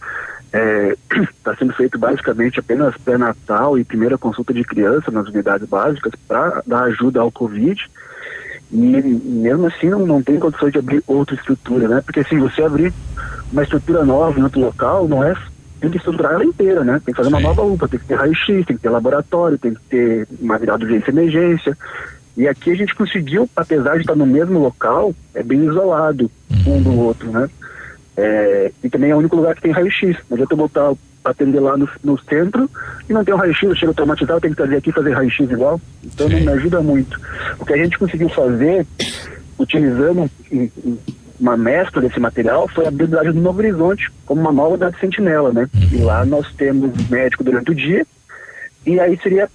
Está 0.47 0.57
é, 0.57 0.95
tá 1.43 1.55
sendo 1.55 1.73
feito 1.73 1.99
basicamente 1.99 2.59
apenas 2.59 2.95
pré-natal 2.97 3.77
e 3.77 3.83
primeira 3.83 4.17
consulta 4.17 4.53
de 4.53 4.63
criança 4.63 5.11
nas 5.11 5.27
unidades 5.27 5.67
básicas 5.67 6.13
para 6.27 6.63
dar 6.65 6.83
ajuda 6.83 7.19
ao 7.19 7.31
Covid. 7.31 7.89
E 8.71 8.77
mesmo 8.77 9.67
assim 9.67 9.89
não, 9.89 10.05
não 10.05 10.23
tem 10.23 10.39
condições 10.39 10.71
de 10.71 10.79
abrir 10.79 11.03
outra 11.05 11.35
estrutura, 11.35 11.87
né? 11.87 12.01
Porque 12.01 12.23
se 12.23 12.37
você 12.37 12.63
abrir 12.63 12.93
uma 13.51 13.63
estrutura 13.63 14.05
nova 14.05 14.39
em 14.39 14.43
outro 14.43 14.61
local, 14.61 15.07
não 15.07 15.23
é 15.23 15.35
tem 15.79 15.89
que 15.89 15.97
estruturar 15.97 16.33
ela 16.33 16.45
inteira, 16.45 16.83
né? 16.83 17.01
Tem 17.05 17.13
que 17.13 17.17
fazer 17.17 17.29
uma 17.29 17.39
nova 17.39 17.61
UPA, 17.61 17.87
tem 17.87 17.99
que 17.99 18.05
ter 18.05 18.15
raio-x, 18.15 18.65
tem 18.65 18.75
que 18.75 18.81
ter 18.81 18.89
laboratório, 18.89 19.57
tem 19.57 19.73
que 19.73 19.81
ter 19.89 20.27
material 20.41 20.77
de 20.77 20.85
urgência 20.85 21.09
e 21.09 21.13
emergência. 21.13 21.77
E 22.37 22.47
aqui 22.47 22.71
a 22.71 22.75
gente 22.75 22.95
conseguiu, 22.95 23.49
apesar 23.55 23.95
de 23.95 24.01
estar 24.01 24.15
no 24.15 24.25
mesmo 24.25 24.59
local, 24.59 25.13
é 25.33 25.43
bem 25.43 25.65
isolado 25.65 26.29
um 26.65 26.81
do 26.81 26.97
outro, 26.99 27.31
né? 27.31 27.49
É, 28.15 28.71
e 28.83 28.89
também 28.89 29.11
é 29.11 29.15
o 29.15 29.19
único 29.19 29.35
lugar 29.35 29.55
que 29.55 29.61
tem 29.61 29.71
raio-x. 29.71 30.17
Não 30.29 30.35
adianta 30.35 30.55
botar 30.55 30.93
atender 31.23 31.59
lá 31.59 31.77
no, 31.77 31.87
no 32.03 32.17
centro 32.19 32.69
e 33.09 33.13
não 33.13 33.23
tem 33.23 33.33
o 33.33 33.37
raio-x, 33.37 33.77
chega 33.77 33.91
automatizado, 33.91 34.41
tem 34.41 34.51
que 34.51 34.57
trazer 34.57 34.77
aqui 34.77 34.89
e 34.89 34.93
fazer 34.93 35.13
raio-x 35.13 35.51
igual. 35.51 35.79
Então 36.03 36.27
Sim. 36.27 36.35
não 36.35 36.41
me 36.41 36.59
ajuda 36.59 36.81
muito. 36.81 37.19
O 37.59 37.65
que 37.65 37.73
a 37.73 37.77
gente 37.77 37.97
conseguiu 37.97 38.29
fazer, 38.29 38.85
utilizando 39.57 40.29
uma 41.39 41.55
mescla 41.55 42.01
desse 42.01 42.19
material 42.19 42.67
foi 42.67 42.85
a 42.85 42.89
habilidade 42.89 43.31
do 43.31 43.39
Novo 43.39 43.59
Horizonte, 43.59 44.11
como 44.25 44.41
uma 44.41 44.51
nova 44.51 44.77
da 44.77 44.91
sentinela, 44.93 45.51
né? 45.51 45.69
Uhum. 45.73 45.89
E 45.91 45.97
lá 46.01 46.25
nós 46.25 46.51
temos 46.53 46.91
médico 47.09 47.43
durante 47.43 47.71
o 47.71 47.75
dia, 47.75 48.05
e 48.85 48.99
aí 48.99 49.17
seria 49.21 49.49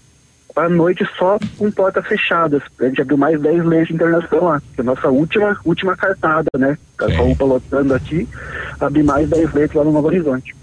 à 0.56 0.68
noite 0.68 1.04
só 1.18 1.38
com 1.58 1.70
portas 1.70 2.06
fechadas. 2.06 2.62
A 2.80 2.84
gente 2.84 3.00
abriu 3.00 3.16
mais 3.16 3.40
10 3.40 3.64
leis 3.64 3.88
de 3.88 3.94
internação 3.94 4.44
lá, 4.44 4.60
que 4.74 4.80
é 4.80 4.82
a 4.82 4.84
nossa 4.84 5.08
última, 5.08 5.58
última 5.64 5.96
cartada, 5.96 6.48
né? 6.56 6.78
Com 6.98 7.04
a 7.04 7.22
UPA 7.24 7.44
lotando 7.44 7.94
aqui, 7.94 8.28
abrir 8.80 9.02
mais 9.02 9.28
10 9.28 9.52
leitos 9.52 9.76
lá 9.76 9.84
no 9.84 9.92
Novo 9.92 10.06
Horizonte. 10.06 10.54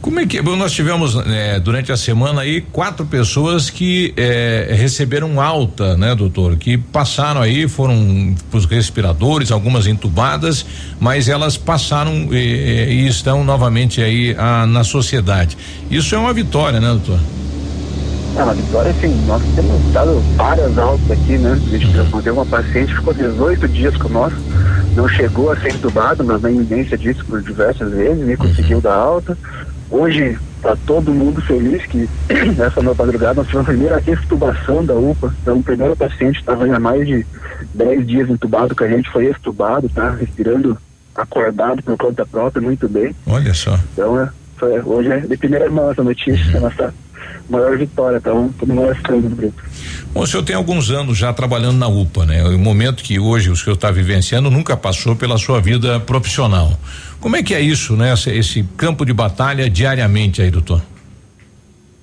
Como 0.00 0.18
é 0.18 0.24
que 0.24 0.40
nós 0.40 0.72
tivemos 0.72 1.14
é, 1.26 1.60
durante 1.60 1.92
a 1.92 1.96
semana 1.96 2.40
aí 2.40 2.62
quatro 2.62 3.04
pessoas 3.04 3.68
que 3.68 4.14
é, 4.16 4.68
receberam 4.72 5.40
alta, 5.40 5.94
né, 5.96 6.14
doutor? 6.14 6.56
Que 6.56 6.78
passaram 6.78 7.42
aí, 7.42 7.68
foram 7.68 8.34
os 8.50 8.64
respiradores, 8.64 9.52
algumas 9.52 9.86
entubadas, 9.86 10.64
mas 10.98 11.28
elas 11.28 11.58
passaram 11.58 12.32
e, 12.32 12.36
e 12.36 13.06
estão 13.08 13.44
novamente 13.44 14.00
aí 14.00 14.34
a, 14.38 14.66
na 14.66 14.84
sociedade. 14.84 15.56
Isso 15.90 16.14
é 16.14 16.18
uma 16.18 16.32
vitória, 16.32 16.80
né, 16.80 16.88
doutor? 16.88 17.20
É 18.36 18.42
uma 18.42 18.54
vitória, 18.54 18.92
sim. 19.00 19.14
Nós 19.26 19.42
temos 19.54 19.92
dado 19.92 20.20
várias 20.36 20.78
altas 20.78 21.10
aqui, 21.10 21.36
né? 21.36 21.52
A 21.52 21.56
gente 21.56 21.86
respondeu 21.86 22.34
uma 22.34 22.46
paciente 22.46 22.94
ficou 22.94 23.12
18 23.12 23.68
dias 23.68 23.96
com 23.96 24.08
nós, 24.08 24.32
não 24.94 25.08
chegou 25.08 25.50
a 25.50 25.56
ser 25.56 25.72
entubado, 25.72 26.24
mas 26.24 26.40
na 26.42 26.50
iminência 26.50 26.96
disso 26.96 27.24
por 27.24 27.42
diversas 27.42 27.92
vezes 27.92 28.28
e 28.28 28.36
conseguiu 28.36 28.80
dar 28.80 28.94
alta. 28.94 29.36
Hoje 29.90 30.38
está 30.56 30.76
todo 30.86 31.12
mundo 31.12 31.40
feliz 31.42 31.84
que 31.86 32.08
nessa 32.56 32.80
nova 32.80 33.04
madrugada 33.04 33.34
nós 33.34 33.46
tivemos 33.46 33.68
a 33.68 33.72
primeira 33.72 34.02
extubação 34.06 34.84
da 34.84 34.94
UPA. 34.94 35.34
Então 35.42 35.58
o 35.58 35.62
primeiro 35.62 35.96
paciente 35.96 36.38
estava 36.38 36.64
há 36.64 36.80
mais 36.80 37.06
de 37.06 37.26
10 37.74 38.06
dias 38.06 38.30
entubado 38.30 38.74
com 38.76 38.84
a 38.84 38.88
gente, 38.88 39.10
foi 39.10 39.26
extubado, 39.26 39.88
tá? 39.88 40.10
Respirando 40.10 40.78
acordado 41.14 41.82
por 41.82 41.96
conta 41.96 42.24
própria, 42.24 42.62
muito 42.62 42.88
bem. 42.88 43.14
Olha 43.26 43.52
só. 43.52 43.78
Então 43.92 44.20
é, 44.20 44.28
foi, 44.56 44.80
hoje 44.80 45.10
é 45.10 45.20
de 45.20 45.36
primeira 45.36 45.68
mão 45.68 45.90
essa 45.90 46.04
notícia, 46.04 46.54
uhum. 46.54 46.60
nossa 46.60 46.94
maior 47.48 47.76
vitória, 47.76 48.18
então 48.18 48.50
todo 48.58 48.72
mundo 48.72 48.94
ficando 48.94 49.28
no 49.28 49.36
grupo. 49.36 49.62
Bom, 50.12 50.22
o 50.22 50.26
senhor 50.26 50.42
tem 50.42 50.56
alguns 50.56 50.90
anos 50.90 51.16
já 51.16 51.32
trabalhando 51.32 51.78
na 51.78 51.88
UPA, 51.88 52.26
né? 52.26 52.44
O 52.44 52.58
momento 52.58 53.02
que 53.02 53.18
hoje 53.18 53.50
o 53.50 53.56
senhor 53.56 53.74
está 53.74 53.90
vivenciando 53.90 54.50
nunca 54.50 54.76
passou 54.76 55.14
pela 55.14 55.38
sua 55.38 55.60
vida 55.60 56.00
profissional. 56.00 56.78
Como 57.20 57.36
é 57.36 57.42
que 57.42 57.54
é 57.54 57.60
isso, 57.60 57.96
né? 57.96 58.12
Esse, 58.12 58.30
esse 58.30 58.62
campo 58.76 59.04
de 59.04 59.12
batalha 59.12 59.68
diariamente 59.68 60.42
aí, 60.42 60.50
doutor? 60.50 60.82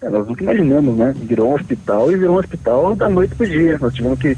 É, 0.02 0.10
nós 0.10 0.28
nunca 0.28 0.44
imaginamos, 0.44 0.96
né? 0.96 1.14
Virou 1.24 1.52
um 1.52 1.56
hospital 1.56 2.12
e 2.12 2.18
virou 2.18 2.36
um 2.36 2.40
hospital 2.40 2.96
da 2.96 3.10
noite 3.10 3.36
pro 3.36 3.48
dia. 3.48 3.78
Nós 3.82 3.94
tivemos 3.94 4.20
que 4.20 4.38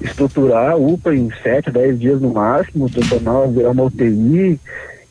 estruturar 0.00 0.72
a 0.72 0.76
UPA 0.76 1.14
em 1.14 1.30
sete, 1.42 1.70
dez 1.70 1.98
dias 1.98 2.20
no 2.20 2.32
máximo, 2.32 2.90
transformar, 2.90 3.46
virar 3.46 3.70
uma 3.70 3.84
UTI, 3.84 4.58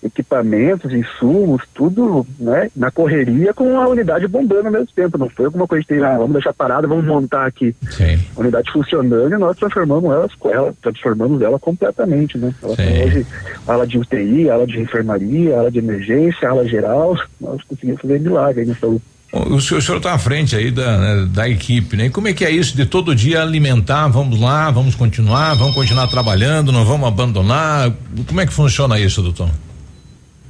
equipamentos, 0.04 0.94
insumos, 0.94 1.64
tudo 1.74 2.26
né, 2.40 2.70
na 2.76 2.90
correria 2.92 3.54
com 3.54 3.80
a 3.80 3.88
unidade 3.88 4.28
bombando 4.28 4.68
ao 4.68 4.72
mesmo 4.72 4.88
tempo. 4.96 5.18
Não 5.18 5.30
foi 5.30 5.46
alguma 5.46 5.68
coisa 5.68 5.86
de 5.88 6.04
ah, 6.04 6.18
vamos 6.18 6.34
deixar 6.34 6.54
parada, 6.54 6.88
vamos 6.88 7.06
montar 7.06 7.46
aqui. 7.46 7.76
Sim. 7.92 8.20
A 8.36 8.40
unidade 8.40 8.72
funcionando 8.72 9.34
e 9.34 9.38
nós 9.38 9.58
transformamos 9.58 10.12
ela, 10.12 10.30
ela 10.46 10.74
transformamos 10.82 11.42
ela 11.42 11.60
completamente, 11.60 12.38
né? 12.38 12.54
Ela 12.64 12.76
tem 12.76 13.04
hoje 13.04 13.28
ala 13.68 13.86
de 13.86 13.98
UTI, 13.98 14.50
ala 14.50 14.66
de 14.66 14.80
enfermaria, 14.80 15.58
ala 15.58 15.72
de 15.72 15.80
emergência, 15.80 16.50
ala 16.50 16.68
geral. 16.68 17.18
Nós 17.40 17.62
conseguimos 17.64 18.02
fazer 18.02 18.20
milagre 18.20 18.62
aí 18.62 18.68
nessa 18.68 18.88
UPA. 18.88 19.20
O 19.32 19.62
senhor 19.62 19.98
está 19.98 20.14
à 20.14 20.18
frente 20.18 20.56
aí 20.56 20.72
da, 20.72 20.98
né, 20.98 21.28
da 21.32 21.48
equipe, 21.48 21.96
né? 21.96 22.08
E 22.08 22.10
como 22.10 22.28
é 22.28 22.34
que 22.34 22.44
é 22.44 22.50
isso 22.50 22.76
de 22.76 22.84
todo 22.84 23.16
dia 23.16 23.44
alimentar? 23.44 24.08
Vamos 24.08 24.40
lá, 24.40 24.72
vamos 24.72 24.96
continuar, 24.96 25.54
vamos 25.54 25.76
continuar 25.76 26.08
trabalhando, 26.08 26.72
não 26.72 26.84
vamos 26.84 27.08
abandonar? 27.08 27.92
Como 28.26 28.42
é 28.42 28.48
que 28.48 28.54
funciona 28.54 29.00
isso, 29.00 29.22
doutor? 29.22 29.52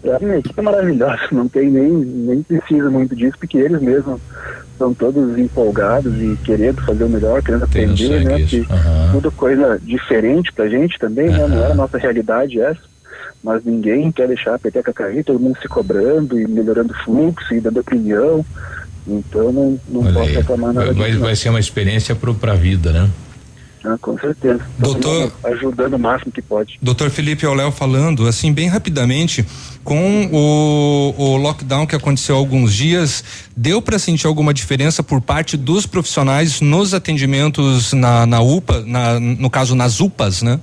É, 0.03 0.15
a 0.15 0.19
minha 0.19 0.37
equipe 0.37 0.59
é 0.59 0.63
maravilhosa, 0.63 1.19
não 1.31 1.47
tem 1.47 1.69
nem, 1.69 1.91
nem 1.91 2.43
precisa 2.43 2.89
muito 2.89 3.15
disso, 3.15 3.37
porque 3.37 3.57
eles 3.57 3.81
mesmos 3.81 4.21
são 4.77 4.93
todos 4.93 5.37
empolgados 5.37 6.15
e 6.21 6.37
querendo 6.43 6.81
fazer 6.83 7.03
o 7.03 7.09
melhor, 7.09 7.43
querendo 7.43 7.63
aprender, 7.63 8.23
né? 8.23 8.39
Porque 8.39 8.59
uhum. 8.59 9.11
tudo 9.11 9.31
coisa 9.31 9.79
diferente 9.83 10.53
pra 10.53 10.69
gente 10.69 10.97
também, 10.97 11.27
uhum. 11.27 11.35
né? 11.35 11.47
Não 11.47 11.65
é 11.65 11.71
a 11.71 11.75
nossa 11.75 11.97
realidade 11.97 12.61
essa, 12.61 12.79
mas 13.43 13.63
ninguém 13.65 14.09
quer 14.11 14.27
deixar 14.27 14.55
a 14.55 14.59
peteca 14.59 14.93
cair, 14.93 15.23
todo 15.23 15.39
mundo 15.39 15.57
se 15.61 15.67
cobrando 15.67 16.39
e 16.39 16.47
melhorando 16.47 16.93
o 16.93 17.03
fluxo 17.03 17.53
e 17.53 17.59
dando 17.59 17.81
opinião. 17.81 18.45
Então 19.05 19.51
não, 19.51 19.79
não 19.89 20.03
posso 20.13 20.19
aí. 20.29 20.35
reclamar 20.35 20.73
nada 20.73 20.93
vai, 20.93 21.11
disso. 21.11 21.21
Vai 21.21 21.35
ser 21.35 21.49
uma 21.49 21.59
experiência 21.59 22.15
pro, 22.15 22.33
pra 22.33 22.53
vida, 22.53 22.91
né? 22.91 23.09
Ah, 23.83 23.97
com 24.01 24.17
certeza. 24.17 24.61
Doutor, 24.77 25.31
ajudando 25.45 25.93
o 25.93 25.99
máximo 25.99 26.31
que 26.31 26.41
pode. 26.41 26.77
Doutor 26.81 27.09
Felipe 27.09 27.45
Oléo 27.45 27.71
falando, 27.71 28.27
assim, 28.27 28.51
bem 28.51 28.67
rapidamente, 28.67 29.45
com 29.83 30.29
o, 30.31 31.13
o 31.17 31.37
lockdown 31.37 31.87
que 31.87 31.95
aconteceu 31.95 32.35
há 32.35 32.37
alguns 32.37 32.73
dias, 32.73 33.23
deu 33.55 33.81
para 33.81 33.97
sentir 33.97 34.27
alguma 34.27 34.53
diferença 34.53 35.01
por 35.01 35.21
parte 35.21 35.55
dos 35.55 35.85
profissionais 35.85 36.59
nos 36.59 36.93
atendimentos 36.93 37.93
na, 37.93 38.25
na 38.25 38.41
UPA, 38.41 38.83
na, 38.85 39.19
no 39.19 39.49
caso 39.49 39.75
nas 39.75 40.01
UPAs, 40.01 40.41
né? 40.41 40.59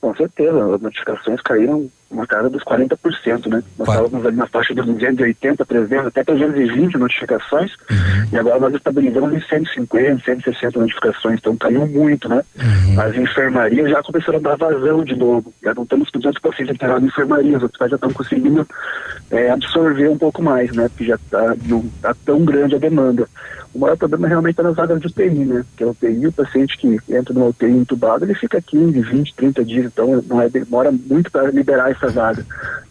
Com 0.00 0.14
certeza, 0.14 0.74
as 0.74 0.80
notificações 0.82 1.40
caíram 1.40 1.88
uma 2.10 2.26
casa 2.26 2.48
dos 2.48 2.62
40%, 2.62 3.46
né? 3.48 3.62
Nós 3.78 3.88
estávamos 3.88 4.26
ali 4.26 4.36
na 4.36 4.46
faixa 4.46 4.74
dos 4.74 4.86
280, 4.86 5.64
300, 5.64 6.06
até 6.06 6.24
320 6.24 6.96
notificações, 6.96 7.72
uhum. 7.90 8.28
e 8.32 8.38
agora 8.38 8.60
nós 8.60 8.74
estabilizamos 8.74 9.32
em 9.32 9.40
150, 9.40 10.24
160 10.24 10.78
notificações, 10.78 11.38
então 11.38 11.56
caiu 11.56 11.86
muito, 11.86 12.28
né? 12.28 12.42
Uhum. 12.56 13.00
As 13.00 13.16
enfermarias 13.16 13.90
já 13.90 14.02
começaram 14.02 14.38
a 14.38 14.42
dar 14.42 14.56
vazão 14.56 15.04
de 15.04 15.16
novo, 15.16 15.52
já 15.62 15.74
não 15.74 15.82
estamos 15.82 16.10
com 16.10 16.20
tantos 16.20 16.40
pacientes 16.40 16.74
internados 16.74 17.04
em 17.04 17.08
enfermaria, 17.08 17.56
os 17.56 17.62
hospitais 17.62 17.90
já 17.90 17.96
estão 17.96 18.12
conseguindo 18.12 18.66
é, 19.30 19.50
absorver 19.50 20.08
um 20.08 20.18
pouco 20.18 20.42
mais, 20.42 20.72
né? 20.72 20.88
Porque 20.88 21.04
já 21.04 21.16
está 21.16 21.54
tá 22.02 22.14
tão 22.24 22.44
grande 22.44 22.76
a 22.76 22.78
demanda. 22.78 23.26
O 23.74 23.78
maior 23.80 23.96
problema 23.96 24.28
realmente 24.28 24.52
está 24.52 24.62
nas 24.62 24.76
vagas 24.76 25.00
de 25.00 25.08
UTI, 25.08 25.30
né? 25.30 25.64
Porque 25.70 25.82
a 25.82 25.88
UTI, 25.88 26.26
o 26.28 26.32
paciente 26.32 26.78
que 26.78 26.98
entra 27.12 27.34
numa 27.34 27.46
UTI 27.46 27.70
entubado, 27.70 28.24
ele 28.24 28.34
fica 28.34 28.62
15, 28.62 29.00
20, 29.00 29.34
30 29.34 29.64
dias, 29.64 29.86
então 29.86 30.22
não 30.28 30.40
é, 30.40 30.48
demora 30.48 30.92
muito 30.92 31.30
para 31.30 31.50
liberar 31.50 31.90
essa 31.94 32.08
vaga. 32.10 32.44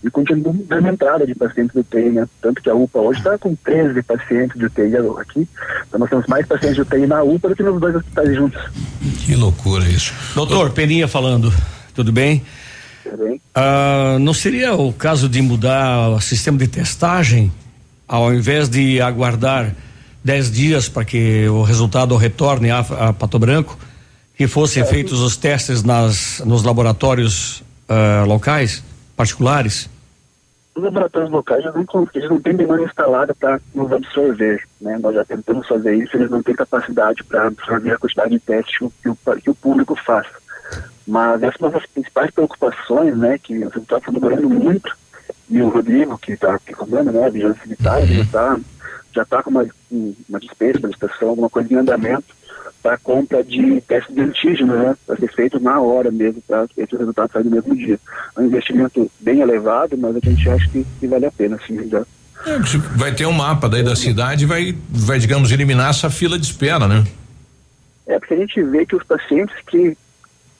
E 0.03 0.09
continua 0.09 0.53
dando 0.67 0.87
entrada 0.87 1.25
de 1.25 1.33
pacientes 1.33 1.73
do 1.73 1.79
UTI, 1.79 2.09
né? 2.09 2.27
Tanto 2.41 2.61
que 2.61 2.69
a 2.69 2.75
UPA 2.75 2.99
hoje 2.99 3.19
está 3.19 3.37
com 3.37 3.55
13 3.55 4.01
pacientes 4.03 4.57
de 4.57 4.65
UTI 4.65 4.97
aqui. 5.19 5.47
Então 5.87 5.99
nós 5.99 6.09
temos 6.09 6.27
mais 6.27 6.45
pacientes 6.45 6.75
de 6.75 6.81
UTI 6.81 7.07
na 7.07 7.23
UPA 7.23 7.49
do 7.49 7.55
que 7.55 7.63
nos 7.63 7.79
dois 7.79 7.95
hospitais 7.95 8.35
juntos. 8.35 8.61
Que 9.25 9.35
loucura 9.35 9.85
isso. 9.85 10.13
Doutor, 10.35 10.71
Peninha 10.71 11.07
falando, 11.07 11.53
tudo 11.95 12.11
bem? 12.11 12.43
Tudo 13.03 13.23
bem. 13.23 13.41
Ah, 13.55 14.17
não 14.19 14.33
seria 14.33 14.73
o 14.73 14.91
caso 14.91 15.29
de 15.29 15.41
mudar 15.41 16.09
o 16.09 16.19
sistema 16.19 16.57
de 16.57 16.67
testagem, 16.67 17.51
ao 18.07 18.33
invés 18.33 18.67
de 18.67 18.99
aguardar 18.99 19.73
10 20.23 20.51
dias 20.51 20.89
para 20.89 21.05
que 21.05 21.47
o 21.47 21.63
resultado 21.63 22.15
retorne 22.15 22.71
a, 22.71 22.79
a 22.79 23.13
Pato 23.13 23.37
Branco, 23.37 23.77
que 24.35 24.47
fossem 24.47 24.85
feitos 24.85 25.21
os 25.21 25.37
testes 25.37 25.83
nas, 25.83 26.41
nos 26.45 26.63
laboratórios 26.63 27.63
ah, 27.87 28.23
locais, 28.25 28.83
particulares? 29.15 29.89
Os 30.75 30.83
laboratórios 30.83 31.29
locais 31.29 31.63
eles 31.63 31.75
não, 31.75 32.09
eles 32.13 32.29
não 32.29 32.41
têm 32.41 32.55
demanda 32.55 32.83
instalada 32.83 33.35
para 33.35 33.59
nos 33.75 33.91
absorver. 33.91 34.63
Né? 34.81 34.97
Nós 34.97 35.13
já 35.13 35.23
tentamos 35.23 35.67
fazer 35.67 35.95
isso, 35.95 36.17
eles 36.17 36.31
não 36.31 36.41
têm 36.41 36.55
capacidade 36.55 37.23
para 37.23 37.47
absorver 37.47 37.91
a 37.91 37.97
quantidade 37.97 38.31
de 38.31 38.39
testes 38.39 38.77
que 39.01 39.09
o, 39.09 39.17
que 39.41 39.49
o 39.49 39.55
público 39.55 39.95
faz. 39.95 40.25
Mas 41.05 41.43
essa 41.43 41.57
é 41.59 41.65
uma 41.65 41.71
das 41.71 41.85
principais 41.85 42.31
preocupações, 42.31 43.15
né, 43.15 43.37
que 43.37 43.57
o 43.59 43.67
está 43.67 43.99
demorando 44.09 44.49
muito, 44.49 44.95
e 45.49 45.61
o 45.61 45.69
Rodrigo, 45.69 46.17
que 46.17 46.31
está 46.31 46.55
aqui 46.55 46.73
comando, 46.73 47.11
né, 47.11 47.25
a 47.25 47.29
vigilância 47.29 47.61
sanitária, 47.63 48.05
já 48.07 48.21
está 48.21 48.59
já 49.13 49.23
tá 49.23 49.43
com 49.43 49.51
uma, 49.51 49.67
uma 49.91 50.39
despesa, 50.39 50.79
uma 50.79 50.87
licitação, 50.87 51.29
alguma 51.29 51.49
coisa 51.49 51.71
em 51.71 51.77
andamento 51.77 52.33
para 52.83 52.97
compra 52.97 53.41
de 53.41 53.79
testes 53.81 54.13
de 54.13 54.21
antígeno, 54.21 54.75
né, 54.75 54.95
para 55.07 55.15
ser 55.15 55.33
feito 55.33 55.57
na 55.57 55.79
hora 55.79 56.11
mesmo, 56.11 56.41
para 56.45 56.67
esse 56.77 56.95
resultado 56.95 57.31
sair 57.31 57.45
no 57.45 57.51
mesmo 57.51 57.73
dia. 57.73 57.97
É 58.37 58.41
um 58.41 58.45
investimento 58.45 59.09
bem 59.21 59.39
elevado, 59.39 59.97
mas 59.97 60.17
a 60.17 60.19
gente 60.19 60.49
acha 60.49 60.69
que, 60.69 60.85
que 60.99 61.07
vale 61.07 61.25
a 61.25 61.31
pena, 61.31 61.57
sim, 61.65 61.89
já. 61.89 62.05
É, 62.45 62.59
vai 62.97 63.15
ter 63.15 63.25
um 63.25 63.31
mapa 63.31 63.69
daí 63.69 63.81
da 63.81 63.95
cidade 63.95 64.43
e 64.43 64.47
vai, 64.47 64.77
vai, 64.89 65.17
digamos, 65.17 65.49
eliminar 65.49 65.91
essa 65.91 66.09
fila 66.09 66.37
de 66.37 66.45
espera, 66.45 66.85
né? 66.85 67.05
É, 68.05 68.19
porque 68.19 68.33
a 68.33 68.37
gente 68.37 68.61
vê 68.63 68.85
que 68.85 68.97
os 68.97 69.03
pacientes 69.03 69.55
que 69.65 69.97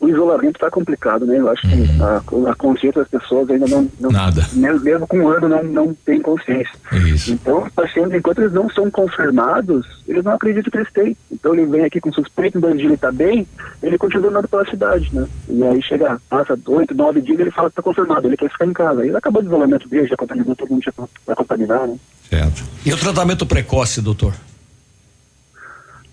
o 0.04 0.10
isolamento 0.10 0.56
está 0.58 0.70
complicado, 0.70 1.26
né? 1.26 1.40
Eu 1.40 1.50
acho 1.50 1.62
que 1.62 1.74
Uhum. 1.74 2.48
a, 2.48 2.52
a 2.52 2.56
consciência 2.56 3.02
das 3.02 3.10
pessoas 3.10 3.50
ainda 3.50 3.66
não, 3.68 3.90
não 4.00 4.12
Nada. 4.12 4.46
mesmo, 4.54 4.82
mesmo 4.84 5.08
com 5.08 5.18
um 5.20 5.30
ano 5.30 5.48
não, 5.48 5.64
não 5.64 5.94
tem 5.94 6.22
consciência. 6.22 6.74
Isso. 6.92 7.32
Então 7.32 7.64
os 7.64 7.72
pacientes, 7.72 8.14
enquanto 8.14 8.40
eles 8.40 8.52
não 8.54 8.70
são 8.70 8.92
confirmados, 8.92 9.86
eles 10.08 10.24
não 10.24 10.34
acreditam 10.34 10.70
que 10.70 10.78
eles 10.78 10.92
têm. 10.92 11.16
Então 11.32 11.54
ele 11.54 11.66
vem 11.66 11.86
aqui 11.86 12.02
com 12.02 12.12
suspeito, 12.12 12.58
então 12.58 12.70
ele 12.72 12.94
está 12.94 13.12
bem, 13.12 13.48
ele 13.82 13.98
continua 13.98 14.30
andando 14.30 14.48
pela 14.48 14.66
cidade, 14.70 15.10
né? 15.14 15.26
E 15.48 15.64
aí 15.64 15.82
chega, 15.82 16.20
passa 16.30 16.60
oito, 16.68 16.94
nove 16.94 17.22
dias, 17.22 17.40
ele 17.40 17.52
fala 17.52 17.70
que 17.70 17.74
está 17.74 17.82
confirmado, 17.82 18.28
ele 18.28 18.36
quer 18.38 18.50
ficar 18.52 18.66
em 18.66 18.74
casa. 18.74 19.02
Aí 19.02 19.08
ele 19.08 19.18
acabou 19.18 19.42
o 19.42 19.46
isolamento 19.46 19.88
dele, 19.88 20.08
já 20.08 20.18
contaminou, 20.18 20.56
todo 20.56 20.70
mundo 20.70 20.84
já 20.84 20.92
vai 21.26 21.36
contaminar, 21.36 21.88
né? 21.88 21.98
Certo. 22.30 22.64
E 22.86 22.92
o 22.92 22.98
tratamento 22.98 23.46
precoce, 23.46 24.02
doutor? 24.02 24.34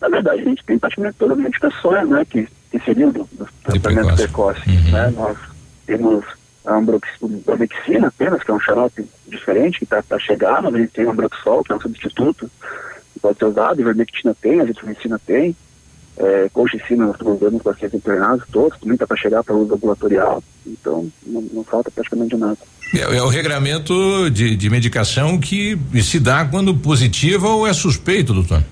Na 0.00 0.08
verdade, 0.08 0.40
a 0.40 0.44
gente 0.44 0.64
tem 0.64 0.78
praticamente 0.78 1.16
todas 1.18 1.36
as 1.36 1.42
medicações, 1.44 2.08
né, 2.08 2.24
que, 2.24 2.48
que 2.70 2.78
seriam 2.80 3.10
do, 3.10 3.28
do 3.32 3.48
tratamento 3.64 4.16
precoce. 4.16 4.68
Né? 4.68 5.12
Nós 5.16 5.36
temos 5.86 6.24
a 6.64 6.76
ambrox- 6.76 7.08
ambromexina 7.22 8.08
apenas, 8.08 8.42
que 8.42 8.50
é 8.50 8.54
um 8.54 8.60
xarope 8.60 9.04
diferente, 9.26 9.78
que 9.78 9.84
está 9.84 10.02
para 10.02 10.18
chegar, 10.18 10.62
mas 10.62 10.74
a 10.74 10.78
gente 10.78 10.92
tem 10.92 11.04
o 11.06 11.10
ambroxol, 11.10 11.64
que 11.64 11.72
é 11.72 11.76
um 11.76 11.80
substituto, 11.80 12.50
que 13.12 13.20
pode 13.20 13.38
ser 13.38 13.46
usado, 13.46 13.80
ivermectina 13.80 14.34
tem, 14.40 14.60
azitromicina 14.60 15.18
tem, 15.26 15.56
é, 16.16 16.50
colchicina 16.52 17.06
nós 17.06 17.14
estamos 17.14 17.40
usando 17.40 17.54
nos 17.54 17.62
pacientes 17.62 17.94
internados 17.98 18.44
todos, 18.52 18.78
também 18.78 18.94
está 18.94 19.06
para 19.06 19.16
chegar 19.16 19.42
para 19.42 19.54
uso 19.54 19.74
ambulatorial, 19.74 20.44
então 20.66 21.10
não, 21.26 21.40
não 21.52 21.64
falta 21.64 21.90
praticamente 21.90 22.36
nada. 22.36 22.58
É, 22.94 23.16
é 23.16 23.22
o 23.22 23.28
regramento 23.28 24.28
de, 24.30 24.54
de 24.54 24.68
medicação 24.68 25.38
que 25.38 25.78
se 26.02 26.20
dá 26.20 26.44
quando 26.44 26.74
positiva 26.74 27.48
ou 27.48 27.66
é 27.66 27.72
suspeito, 27.72 28.34
doutor? 28.34 28.62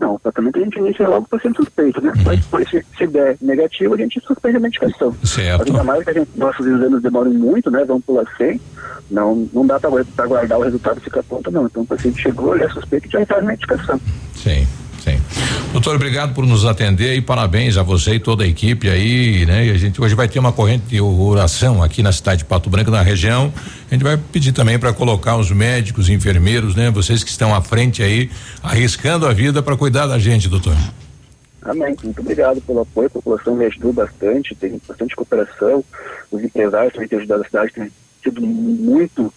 Não, 0.00 0.14
o 0.14 0.18
tratamento 0.18 0.58
a 0.58 0.62
gente 0.62 0.78
inicia 0.78 1.06
logo 1.06 1.28
para 1.28 1.38
ser 1.40 1.52
suspeito, 1.54 2.00
né? 2.00 2.12
Mas 2.24 2.40
depois, 2.40 2.68
se, 2.70 2.84
se 2.96 3.06
der 3.06 3.36
negativo, 3.42 3.92
a 3.92 3.96
gente 3.98 4.18
suspende 4.20 4.56
a 4.56 4.60
medicação. 4.60 5.14
Certo. 5.22 5.66
Ainda 5.66 5.84
mais 5.84 6.02
que 6.02 6.10
a 6.10 6.12
gente, 6.14 6.30
nossos 6.36 6.66
exames 6.66 7.02
demoram 7.02 7.30
muito, 7.32 7.70
né? 7.70 7.84
Vamos 7.84 8.04
pular 8.04 8.24
100. 8.38 8.58
Não, 9.10 9.46
não 9.52 9.66
dá 9.66 9.78
para 9.78 10.26
guardar 10.26 10.58
o 10.58 10.62
resultado 10.62 10.98
e 10.98 11.02
ficar 11.02 11.22
pronto, 11.22 11.50
não. 11.50 11.66
Então 11.66 11.82
o 11.82 11.86
paciente 11.86 12.22
chegou, 12.22 12.54
ele 12.54 12.64
é 12.64 12.68
suspeito 12.70 13.08
e 13.08 13.10
já 13.10 13.20
entra 13.20 13.42
na 13.42 13.48
medicação. 13.48 14.00
Sim, 14.34 14.66
sim. 15.02 15.20
Doutor, 15.72 15.96
obrigado 15.96 16.34
por 16.34 16.46
nos 16.46 16.64
atender 16.64 17.16
e 17.16 17.20
parabéns 17.20 17.76
a 17.76 17.82
você 17.82 18.14
e 18.14 18.20
toda 18.20 18.44
a 18.44 18.46
equipe 18.46 18.88
aí, 18.88 19.46
né? 19.46 19.66
E 19.66 19.70
a 19.70 19.78
gente 19.78 20.00
hoje 20.00 20.14
vai 20.14 20.28
ter 20.28 20.38
uma 20.38 20.52
corrente 20.52 20.86
de 20.86 21.00
oração 21.00 21.82
aqui 21.82 22.02
na 22.02 22.12
cidade 22.12 22.38
de 22.38 22.44
Pato 22.44 22.68
Branco, 22.68 22.90
na 22.90 23.02
região. 23.02 23.52
A 23.90 23.94
gente 23.94 24.02
vai 24.02 24.16
pedir 24.16 24.52
também 24.52 24.78
para 24.78 24.92
colocar 24.92 25.36
os 25.36 25.50
médicos, 25.50 26.08
enfermeiros, 26.08 26.74
né? 26.74 26.90
Vocês 26.90 27.22
que 27.22 27.30
estão 27.30 27.54
à 27.54 27.60
frente 27.60 28.02
aí, 28.02 28.30
arriscando 28.62 29.26
a 29.26 29.32
vida 29.32 29.62
para 29.62 29.76
cuidar 29.76 30.06
da 30.06 30.18
gente, 30.18 30.48
doutor. 30.48 30.76
Amém. 31.62 31.94
Muito 32.02 32.20
obrigado 32.20 32.60
pelo 32.60 32.80
apoio. 32.80 33.06
A 33.06 33.10
população 33.10 33.54
me 33.54 33.66
ajudou 33.66 33.92
bastante, 33.92 34.54
tem 34.54 34.80
bastante 34.86 35.14
cooperação. 35.14 35.84
Os 36.30 36.42
empresários 36.42 36.92
também 36.92 37.08
têm 37.08 37.18
ajudado 37.18 37.42
a 37.42 37.44
cidade, 37.44 37.72
têm 37.72 37.90
sido 38.22 38.40
muito 38.40 39.32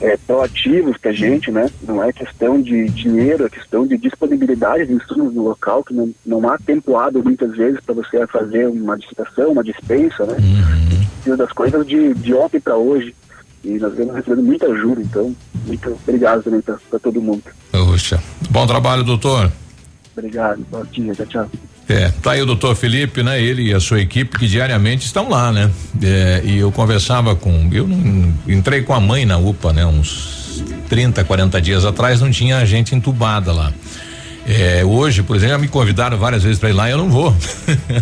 é, 0.00 0.16
proativos 0.16 0.96
com 0.96 1.08
a 1.08 1.12
gente, 1.12 1.50
né? 1.50 1.70
Não 1.82 2.02
é 2.02 2.12
questão 2.12 2.60
de 2.60 2.88
dinheiro, 2.90 3.46
é 3.46 3.48
questão 3.48 3.86
de 3.86 3.96
disponibilidade 3.96 4.86
de 4.86 4.94
insumos 4.94 5.32
no 5.32 5.44
local, 5.44 5.84
que 5.84 5.94
não, 5.94 6.12
não 6.26 6.48
há 6.50 6.58
tempo 6.58 6.96
hábil 6.96 7.22
muitas 7.22 7.56
vezes 7.56 7.80
para 7.80 7.94
você 7.94 8.26
fazer 8.26 8.66
uma 8.68 8.96
licitação, 8.96 9.52
uma 9.52 9.62
dispensa, 9.62 10.26
né? 10.26 10.36
Precisa 11.14 11.36
das 11.36 11.52
coisas 11.52 11.86
de, 11.86 12.14
de 12.14 12.34
ontem 12.34 12.60
para 12.60 12.76
hoje. 12.76 13.14
E 13.64 13.78
nós 13.78 13.94
vemos 13.94 14.16
recebendo 14.16 14.42
muita 14.42 14.66
ajuda, 14.66 15.00
então, 15.00 15.34
muito 15.66 15.88
obrigado 15.90 16.42
também 16.42 16.60
para 16.60 16.98
todo 16.98 17.22
mundo. 17.22 17.44
Puxa. 17.70 18.20
Bom 18.50 18.66
trabalho, 18.66 19.04
doutor. 19.04 19.52
Obrigado, 20.16 20.66
bom 20.68 20.84
dia, 20.84 21.14
tchau, 21.14 21.26
tchau. 21.26 21.50
É, 21.92 22.12
tá 22.22 22.32
aí 22.32 22.42
o 22.42 22.46
doutor 22.46 22.74
Felipe, 22.74 23.22
né? 23.22 23.40
Ele 23.42 23.70
e 23.70 23.74
a 23.74 23.80
sua 23.80 24.00
equipe 24.00 24.38
que 24.38 24.46
diariamente 24.46 25.04
estão 25.06 25.28
lá, 25.28 25.52
né? 25.52 25.70
É, 26.02 26.40
e 26.44 26.58
eu 26.58 26.72
conversava 26.72 27.34
com, 27.36 27.68
eu 27.72 27.86
não 27.86 28.32
entrei 28.48 28.82
com 28.82 28.94
a 28.94 29.00
mãe 29.00 29.24
na 29.26 29.36
UPA, 29.38 29.72
né? 29.72 29.84
Uns 29.84 30.62
30, 30.88 31.22
40 31.24 31.60
dias 31.60 31.84
atrás 31.84 32.20
não 32.20 32.30
tinha 32.30 32.64
gente 32.64 32.94
entubada 32.94 33.52
lá. 33.52 33.72
É, 34.44 34.84
hoje, 34.84 35.22
por 35.22 35.36
exemplo, 35.36 35.52
já 35.52 35.58
me 35.58 35.68
convidaram 35.68 36.18
várias 36.18 36.42
vezes 36.42 36.58
para 36.58 36.68
ir 36.70 36.72
lá 36.72 36.88
e 36.88 36.92
eu 36.92 36.98
não 36.98 37.08
vou. 37.08 37.34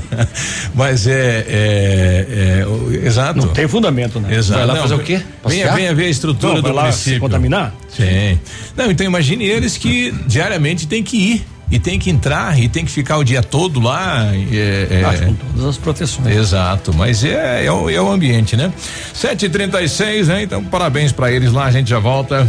Mas 0.74 1.06
é, 1.06 1.44
é, 1.46 2.64
é, 3.02 3.06
exato. 3.06 3.38
Não 3.38 3.48
tem 3.48 3.68
fundamento, 3.68 4.18
né? 4.18 4.34
Exato. 4.34 4.58
Vai 4.58 4.66
lá 4.66 4.74
Não, 4.74 4.82
fazer 4.82 4.94
o 4.94 5.00
quê? 5.00 5.16
Venha, 5.16 5.26
Passear? 5.42 5.74
venha 5.74 5.94
ver 5.94 6.04
a 6.04 6.08
estrutura 6.08 6.54
Não, 6.54 6.60
do 6.60 6.62
vai 6.62 6.72
lá 6.72 6.82
município. 6.84 7.14
se 7.14 7.20
contaminar? 7.20 7.74
Sim. 7.94 8.38
Não, 8.74 8.90
então 8.90 9.04
imagine 9.04 9.44
eles 9.44 9.76
que 9.76 10.12
diariamente 10.26 10.86
tem 10.86 11.02
que 11.02 11.16
ir. 11.16 11.46
E 11.70 11.78
tem 11.78 11.98
que 11.98 12.10
entrar 12.10 12.58
e 12.58 12.68
tem 12.68 12.84
que 12.84 12.90
ficar 12.90 13.16
o 13.18 13.24
dia 13.24 13.42
todo 13.42 13.78
lá. 13.80 14.26
É, 14.34 14.88
é, 14.90 15.04
Ah, 15.04 15.26
com 15.26 15.34
todas 15.34 15.64
as 15.64 15.76
proteções. 15.76 16.36
Exato, 16.36 16.92
mas 16.92 17.22
é, 17.24 17.64
é, 17.66 17.72
o, 17.72 17.88
é 17.88 18.00
o 18.00 18.10
ambiente, 18.10 18.56
né? 18.56 18.72
7h36, 19.14 20.26
né? 20.26 20.42
Então, 20.42 20.64
parabéns 20.64 21.12
pra 21.12 21.30
eles 21.30 21.52
lá, 21.52 21.66
a 21.66 21.70
gente 21.70 21.88
já 21.88 21.98
volta. 21.98 22.48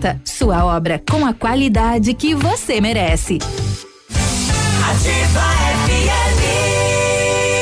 Sua 0.25 0.65
obra 0.65 1.01
com 1.09 1.25
a 1.25 1.33
qualidade 1.33 2.13
que 2.13 2.33
você 2.35 2.81
merece. 2.81 3.37
Ativa 4.89 5.41
FM. 5.85 6.41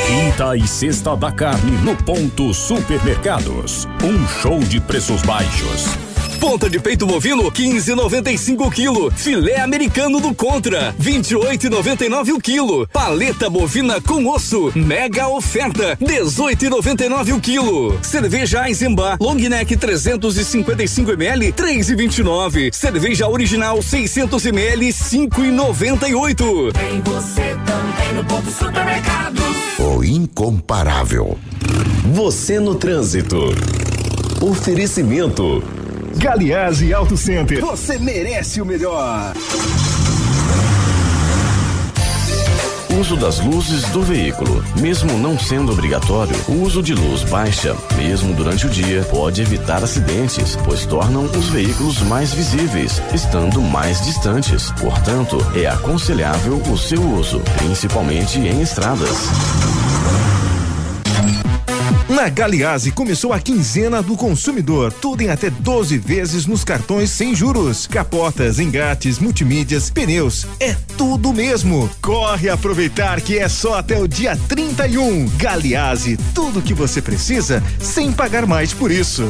Quinta 0.06 0.56
e 0.56 0.66
sexta 0.66 1.16
da 1.16 1.30
carne 1.30 1.72
no 1.84 1.96
ponto 1.96 2.52
Supermercados. 2.52 3.86
Um 4.02 4.26
show 4.26 4.58
de 4.58 4.80
preços 4.80 5.22
baixos. 5.22 6.09
Ponta 6.40 6.70
de 6.70 6.80
peito 6.80 7.06
bovino 7.06 7.52
15,95 7.52 8.72
quilo. 8.72 9.10
Filé 9.10 9.60
americano 9.60 10.20
do 10.20 10.34
Contra 10.34 10.94
28,99 10.98 12.32
o 12.32 12.40
quilo. 12.40 12.88
Paleta 12.88 13.50
bovina 13.50 14.00
com 14.00 14.26
osso 14.26 14.72
mega 14.74 15.28
oferta 15.28 15.98
18,99 16.00 17.36
o 17.36 17.40
quilo. 17.40 17.98
Cerveja 18.02 18.66
Eisenbach 18.66 19.18
Long 19.20 19.34
Neck 19.34 19.76
355 19.76 21.12
ml 21.12 21.52
3,29. 21.52 22.72
Cerveja 22.72 23.28
original 23.28 23.82
600 23.82 24.46
ml 24.46 24.88
5,98. 24.88 26.72
Tem 26.72 27.02
você 27.02 27.54
também 27.66 28.14
no 28.14 28.24
ponto 28.24 28.50
supermercado. 28.50 29.42
O 29.78 30.02
incomparável. 30.02 31.38
Você 32.14 32.58
no 32.58 32.74
trânsito. 32.74 33.36
Oferecimento. 34.40 35.62
Galiase 36.16 36.92
Auto 36.92 37.16
Center. 37.16 37.60
Você 37.60 37.98
merece 37.98 38.60
o 38.60 38.66
melhor. 38.66 39.32
Uso 42.98 43.16
das 43.16 43.38
luzes 43.38 43.84
do 43.90 44.02
veículo. 44.02 44.62
Mesmo 44.80 45.16
não 45.16 45.38
sendo 45.38 45.72
obrigatório, 45.72 46.34
o 46.48 46.62
uso 46.62 46.82
de 46.82 46.94
luz 46.94 47.22
baixa, 47.24 47.76
mesmo 47.96 48.34
durante 48.34 48.66
o 48.66 48.68
dia, 48.68 49.02
pode 49.04 49.40
evitar 49.40 49.82
acidentes, 49.82 50.56
pois 50.64 50.84
tornam 50.84 51.24
os 51.24 51.48
veículos 51.48 52.02
mais 52.02 52.34
visíveis, 52.34 53.00
estando 53.14 53.62
mais 53.62 54.04
distantes. 54.04 54.72
Portanto, 54.80 55.38
é 55.54 55.66
aconselhável 55.66 56.60
o 56.70 56.76
seu 56.76 57.00
uso, 57.00 57.40
principalmente 57.56 58.38
em 58.38 58.60
estradas. 58.60 59.28
Na 62.10 62.28
Galiase 62.28 62.90
começou 62.90 63.32
a 63.32 63.38
quinzena 63.38 64.02
do 64.02 64.16
consumidor, 64.16 64.92
tudo 64.92 65.22
em 65.22 65.28
até 65.30 65.48
12 65.48 65.96
vezes 65.96 66.44
nos 66.44 66.64
cartões 66.64 67.08
sem 67.08 67.36
juros. 67.36 67.86
Capotas, 67.86 68.58
engates, 68.58 69.20
multimídias, 69.20 69.90
pneus, 69.90 70.44
é 70.58 70.74
tudo 70.96 71.32
mesmo. 71.32 71.88
Corre 72.02 72.48
aproveitar 72.48 73.20
que 73.20 73.38
é 73.38 73.48
só 73.48 73.78
até 73.78 73.96
o 73.96 74.08
dia 74.08 74.36
31. 74.48 75.28
Galiase, 75.36 76.18
tudo 76.34 76.60
que 76.60 76.74
você 76.74 77.00
precisa 77.00 77.62
sem 77.78 78.12
pagar 78.12 78.44
mais 78.44 78.72
por 78.72 78.90
isso. 78.90 79.28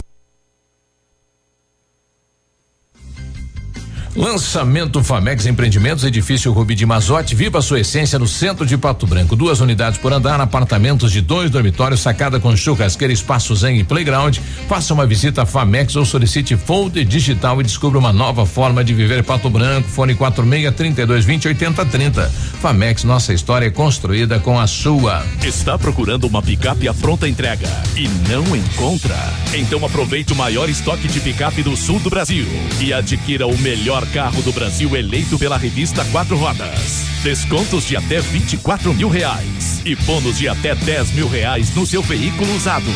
Lançamento 4.16 5.04
Famex 5.04 5.46
Empreendimentos, 5.46 6.02
edifício 6.02 6.50
Rubi 6.50 6.74
de 6.74 6.84
Mazote, 6.84 7.32
viva 7.36 7.62
sua 7.62 7.78
essência 7.78 8.18
no 8.18 8.26
centro 8.26 8.66
de 8.66 8.76
Pato 8.76 9.06
Branco. 9.06 9.36
Duas 9.36 9.61
unidades 9.61 10.00
por 10.00 10.12
andar, 10.12 10.40
apartamentos 10.40 11.12
de 11.12 11.20
dois 11.20 11.48
dormitórios, 11.48 12.00
sacada 12.00 12.40
com 12.40 12.56
churrasqueira, 12.56 13.12
espaço 13.12 13.54
zen 13.54 13.78
e 13.78 13.84
playground. 13.84 14.38
Faça 14.68 14.92
uma 14.92 15.06
visita 15.06 15.42
a 15.42 15.46
Famex 15.46 15.94
ou 15.94 16.04
solicite 16.04 16.56
folder 16.56 17.04
digital 17.04 17.61
e 17.61 17.64
descubra 17.64 18.00
uma 18.00 18.12
nova 18.12 18.44
forma 18.44 18.82
de 18.82 18.92
viver 18.92 19.22
Pato 19.22 19.48
Branco. 19.48 19.88
Fone 19.88 20.16
46 20.16 20.74
32 20.74 21.24
20 21.24 21.48
80 21.48 21.86
30. 21.86 22.28
Famex, 22.61 23.04
nossa 23.04 23.32
história 23.32 23.66
é 23.66 23.70
construída 23.70 24.40
com 24.40 24.58
a 24.58 24.66
sua. 24.66 25.24
Está 25.40 25.78
procurando 25.78 26.24
uma 26.24 26.42
picape 26.42 26.88
à 26.88 26.94
pronta 26.94 27.28
entrega 27.28 27.68
e 27.96 28.08
não 28.28 28.56
encontra? 28.56 29.16
Então 29.54 29.84
aproveite 29.86 30.32
o 30.32 30.36
maior 30.36 30.68
estoque 30.68 31.06
de 31.06 31.20
picape 31.20 31.62
do 31.62 31.76
sul 31.76 32.00
do 32.00 32.11
Brasil 32.11 32.46
e 32.80 32.92
adquira 32.92 33.46
o 33.46 33.56
melhor 33.58 34.00
carro 34.12 34.42
do 34.42 34.52
Brasil 34.52 34.96
eleito 34.96 35.38
pela 35.38 35.56
revista 35.56 36.04
Quatro 36.06 36.36
Rodas. 36.36 37.06
Descontos 37.22 37.86
de 37.86 37.96
até 37.96 38.20
24 38.20 38.92
mil 38.92 39.08
reais 39.08 39.80
e 39.84 39.94
bônus 39.94 40.38
de 40.38 40.48
até 40.48 40.74
10 40.74 41.12
mil 41.12 41.28
reais 41.28 41.74
no 41.74 41.86
seu 41.86 42.02
veículo 42.02 42.52
usado. 42.54 42.90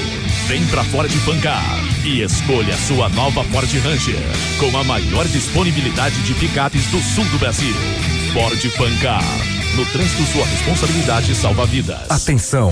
Vem 0.46 0.64
pra 0.66 0.82
Ford 0.84 1.10
Fancar 1.10 1.62
e 2.04 2.22
escolha 2.22 2.76
sua 2.76 3.08
nova 3.10 3.44
Ford 3.44 3.70
Ranger 3.82 4.20
com 4.58 4.76
a 4.76 4.84
maior 4.84 5.26
disponibilidade 5.28 6.20
de 6.22 6.34
picapes 6.34 6.86
do 6.86 7.00
sul 7.00 7.24
do 7.26 7.38
Brasil. 7.38 7.74
Ford 8.32 8.60
Fancar. 8.70 9.24
No 9.76 9.84
trânsito, 9.86 10.24
sua 10.26 10.46
responsabilidade 10.46 11.34
salva 11.34 11.66
vidas. 11.66 12.10
Atenção! 12.10 12.70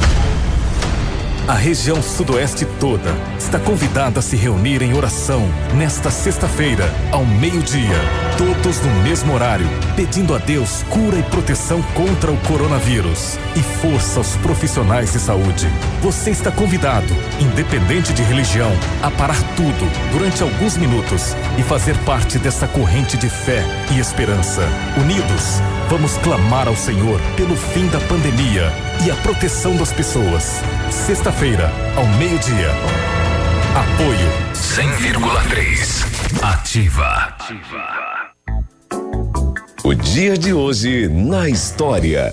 A 1.48 1.54
região 1.54 2.00
sudoeste 2.00 2.64
toda 2.78 3.10
está 3.36 3.58
convidada 3.58 4.20
a 4.20 4.22
se 4.22 4.36
reunir 4.36 4.80
em 4.80 4.94
oração 4.94 5.42
nesta 5.74 6.08
sexta-feira, 6.08 6.88
ao 7.10 7.26
meio-dia, 7.26 7.96
todos 8.38 8.80
no 8.80 8.94
mesmo 9.02 9.34
horário, 9.34 9.66
pedindo 9.96 10.36
a 10.36 10.38
Deus 10.38 10.84
cura 10.84 11.18
e 11.18 11.22
proteção 11.24 11.82
contra 11.94 12.30
o 12.30 12.36
coronavírus 12.42 13.36
e 13.56 13.62
força 13.80 14.20
aos 14.20 14.36
profissionais 14.36 15.12
de 15.12 15.18
saúde. 15.18 15.66
Você 16.00 16.30
está 16.30 16.52
convidado, 16.52 17.12
independente 17.40 18.12
de 18.12 18.22
religião, 18.22 18.70
a 19.02 19.10
parar 19.10 19.42
tudo 19.56 19.90
durante 20.12 20.44
alguns 20.44 20.76
minutos 20.76 21.34
e 21.58 21.62
fazer 21.64 21.98
parte 22.04 22.38
dessa 22.38 22.68
corrente 22.68 23.16
de 23.16 23.28
fé 23.28 23.64
e 23.90 23.98
esperança. 23.98 24.62
Unidos, 24.96 25.60
vamos 25.90 26.16
clamar 26.18 26.68
ao 26.68 26.76
Senhor 26.76 27.20
pelo 27.36 27.56
fim 27.56 27.88
da 27.88 27.98
pandemia 28.02 28.91
e 29.04 29.10
a 29.10 29.16
proteção 29.16 29.76
das 29.76 29.92
pessoas. 29.92 30.60
Sexta-feira, 30.90 31.70
ao 31.96 32.06
meio-dia. 32.18 32.70
Apoio 33.74 34.28
100,3. 34.54 36.42
Ativa. 36.42 37.36
O 39.82 39.94
dia 39.94 40.36
de 40.38 40.52
hoje 40.52 41.08
na 41.08 41.48
história. 41.48 42.32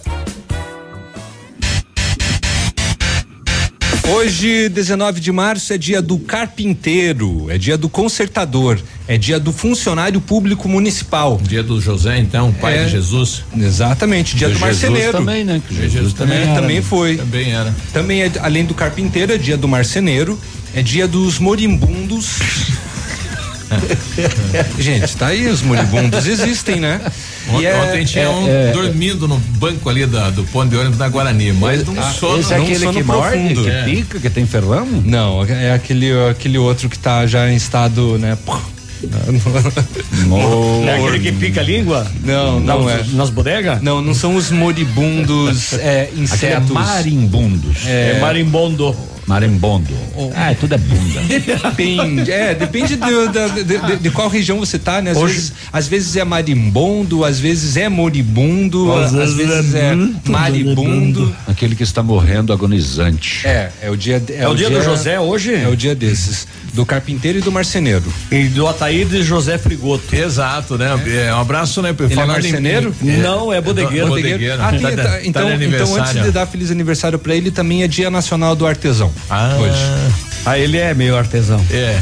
Hoje, 4.12 4.70
19 4.70 5.20
de 5.20 5.32
março, 5.32 5.72
é 5.72 5.78
dia 5.78 6.02
do 6.02 6.18
carpinteiro, 6.18 7.46
é 7.50 7.60
dia 7.60 7.78
do 7.78 7.88
consertador, 7.88 8.80
é 9.08 9.18
dia 9.20 9.40
do 9.40 9.54
funcionário 9.54 10.20
público 10.20 10.68
municipal. 10.68 11.40
Dia 11.44 11.62
do 11.62 11.80
José, 11.80 12.18
então, 12.18 12.52
pai 12.52 12.80
É, 12.80 12.86
de 12.86 12.92
Jesus. 12.92 13.44
Exatamente, 13.56 14.36
dia 14.36 14.48
Do 14.48 14.54
do, 14.56 14.60
Jesus 14.60 14.82
marceneiro. 14.82 15.12
também, 15.18 15.44
né? 15.44 15.62
Que 15.66 15.76
Jesus, 15.76 15.92
Jesus 15.94 16.14
também, 16.14 16.38
também 16.38 16.52
era, 16.52 16.62
também 16.62 16.76
né? 16.78 16.82
foi. 16.82 17.18
Também 17.18 17.52
era. 17.54 17.76
Também 17.94 18.24
é, 18.24 18.32
além 18.42 18.66
do 18.66 18.74
carpinteiro, 18.74 19.32
é 19.32 19.38
dia 19.38 19.56
do 19.56 19.68
marceneiro, 19.68 20.40
é 20.74 20.82
dia 20.82 21.08
dos 21.08 21.38
moribundos. 21.38 22.40
Gente, 24.80 25.16
tá 25.16 25.28
aí, 25.28 25.48
os 25.48 25.62
moribundos 25.62 26.26
existem, 26.26 26.80
né? 26.80 27.00
Ontem, 27.54 27.66
é- 27.66 27.82
ontem 27.82 28.06
tinha 28.06 28.24
é- 28.26 28.30
um 28.30 28.48
é- 28.48 28.72
dormindo 28.72 29.28
no 29.28 29.38
banco 29.38 29.90
ali 29.90 30.06
da, 30.06 30.30
do 30.30 30.44
ponto 30.46 30.70
de 30.70 30.78
ônibus 30.78 30.98
da 30.98 31.08
Guarani, 31.10 31.52
mas 31.54 31.88
um 31.88 32.00
Ah, 32.00 32.12
sono. 32.12 32.40
esse 32.40 32.54
é 32.54 32.58
aquele 32.58 32.80
sono 32.80 32.94
que 32.94 33.04
morde, 33.04 33.54
que 33.56 33.70
É. 33.70 33.84
pica, 33.84 34.20
que 34.20 34.30
tem 34.30 34.46
ferrão? 34.46 34.86
Não, 35.06 35.44
é 35.46 35.72
aquele, 35.74 36.12
aquele 36.30 36.58
outro 36.58 36.88
que 36.90 36.98
tá 37.00 37.26
já 37.28 37.50
em 37.50 37.56
estado, 37.56 38.18
né? 38.20 38.38
É 40.86 40.96
aquele 40.96 41.20
que 41.20 41.32
pica 41.32 41.62
a 41.62 41.64
língua? 41.64 42.06
Não, 42.24 42.60
não 42.60 42.84
nas, 42.86 43.00
é. 43.00 43.16
Nas 43.16 43.30
bodegas? 43.30 43.82
Não, 43.82 44.02
não 44.02 44.14
são 44.14 44.36
os 44.36 44.52
moribundos 44.52 45.74
é, 45.74 46.10
insetos. 46.18 46.70
marimbundos. 46.70 47.78
É, 47.86 48.20
marimbondo. 48.20 48.96
Marimbondo. 49.30 49.94
Ah, 50.36 50.56
tudo 50.60 50.74
é 50.74 50.78
bunda. 50.80 51.22
Depende, 51.70 52.32
é, 52.32 52.56
depende 52.56 52.96
do- 52.96 53.30
da- 53.32 53.48
de, 53.48 53.64
de- 53.64 53.96
de 53.98 54.10
qual 54.10 54.28
região 54.28 54.58
você 54.60 54.80
tá, 54.80 55.02
né? 55.04 55.12
Às, 55.12 55.18
Hoje- 55.18 55.34
vezes, 55.36 55.54
às 55.72 55.88
vezes 55.88 56.16
é 56.16 56.24
marimbondo, 56.24 57.24
às 57.24 57.40
vezes 57.40 57.78
é 57.78 57.88
moribundo, 57.88 58.92
às, 58.92 59.12
vezes 59.34 59.76
é 59.76 59.94
maribundo. 60.26 61.36
Aquele 61.48 61.76
que 61.76 61.84
está 61.84 62.02
morrendo 62.02 62.52
agonizante. 62.52 63.46
É, 63.48 63.70
é 63.84 63.90
o 63.92 63.96
dia. 63.96 64.22
É 64.30 64.48
o 64.48 64.56
dia 64.56 64.70
do 64.70 64.82
José 64.84 65.20
hoje? 65.20 65.54
É 65.54 65.68
o 65.68 65.76
dia 65.76 65.94
desses. 65.94 66.48
Do 66.74 66.86
carpinteiro 66.86 67.40
e 67.40 67.42
do 67.42 67.52
marceneiro. 67.52 68.04
E 68.32 68.44
do 68.46 68.68
Ataíde 68.68 69.18
e 69.18 69.24
José 69.24 69.58
Frigoto. 69.58 70.16
Exato, 70.16 70.78
né? 70.78 70.88
É, 71.08 71.34
um 71.34 71.40
abraço, 71.42 71.82
né? 71.82 71.90
Ele 72.00 72.14
é 72.20 72.26
marceneiro? 72.26 72.96
Não, 73.02 73.52
é 73.52 73.60
bodegueiro. 73.60 74.08
Bodegueiro. 74.08 74.62
Ah, 74.62 74.70
tem- 74.72 74.80
Tá- 74.82 74.92
tá- 74.92 75.04
tá 75.04 75.26
então, 75.26 75.58
de 75.58 75.66
então, 75.66 75.96
antes 75.96 76.14
de 76.24 76.32
dar 76.32 76.46
feliz 76.46 76.70
aniversário 76.72 77.18
pra 77.20 77.36
ele, 77.36 77.50
também 77.52 77.84
é 77.84 77.88
dia 77.88 78.10
nacional 78.12 78.56
do 78.56 78.66
artesão. 78.68 79.12
Ah, 79.30 79.58
hoje. 79.60 79.80
Ah, 80.46 80.58
ele 80.58 80.78
é 80.78 80.94
meio 80.94 81.18
artesão. 81.18 81.64
É. 81.72 82.00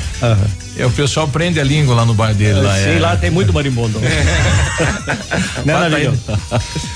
É, 0.77 0.85
o 0.85 0.91
pessoal 0.91 1.27
prende 1.27 1.59
a 1.59 1.63
língua 1.63 1.95
lá 1.95 2.05
no 2.05 2.13
bar 2.13 2.33
dele. 2.33 2.61
lá, 2.61 2.75
Sim, 2.75 2.97
é. 2.97 2.99
lá 2.99 3.17
tem 3.17 3.29
muito 3.29 3.51
marimbondo. 3.51 3.99
né, 3.99 5.73
Bota 5.73 5.89
Navilho? 5.89 6.19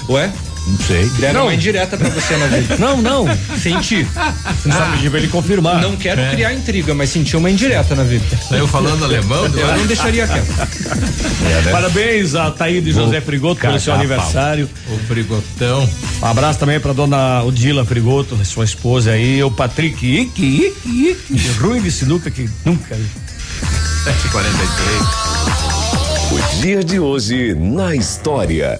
Ué? 0.09 0.31
Não 0.67 0.77
sei. 0.77 1.09
Deram 1.19 1.33
Não. 1.39 1.47
uma 1.47 1.53
indireta 1.55 1.97
pra 1.97 2.07
você 2.09 2.37
na 2.37 2.45
vida. 2.47 2.77
Não, 2.77 3.01
não. 3.01 3.25
Senti. 3.57 4.05
Não 4.63 4.71
sabe 4.77 4.97
pedir 4.97 5.09
pra 5.09 5.19
ele 5.19 5.27
confirmar. 5.27 5.81
Não 5.81 5.95
quero 5.95 6.21
É. 6.21 6.29
criar 6.31 6.53
intriga, 6.53 6.93
mas 6.93 7.09
senti 7.09 7.35
uma 7.35 7.49
indireta 7.49 7.95
na 7.95 8.03
vida. 8.03 8.23
Saiu 8.47 8.67
falando 8.67 9.03
alemão? 9.03 9.45
Eu 9.45 9.77
não 9.77 9.87
deixaria 9.87 10.27
quieto. 10.27 10.53
Parabéns 11.71 12.35
a 12.35 12.51
Taíde 12.51 12.91
José 12.91 13.19
Frigoto 13.21 13.59
pelo 13.61 13.79
seu 13.79 13.93
aniversário. 13.93 14.69
O 14.89 14.97
Frigotão. 15.07 15.89
Um 16.21 16.25
abraço 16.25 16.59
também 16.59 16.79
pra 16.79 16.93
dona 16.93 17.41
Odila 17.43 17.83
Frigoto, 17.83 18.37
sua 18.45 18.63
esposa 18.65 19.11
aí, 19.11 19.43
o 19.43 19.49
Patrick 19.49 20.05
Ique, 20.05 20.45
Ique, 20.45 21.11
Ique, 21.33 21.47
ruim 21.59 21.81
de 21.81 21.91
sinuca 21.91 22.29
que 22.29 22.47
nunca. 22.63 22.95
7h43. 24.03 25.31
O 26.31 26.61
dia 26.61 26.83
de 26.83 26.99
hoje 26.99 27.55
na 27.55 27.95
história. 27.95 28.79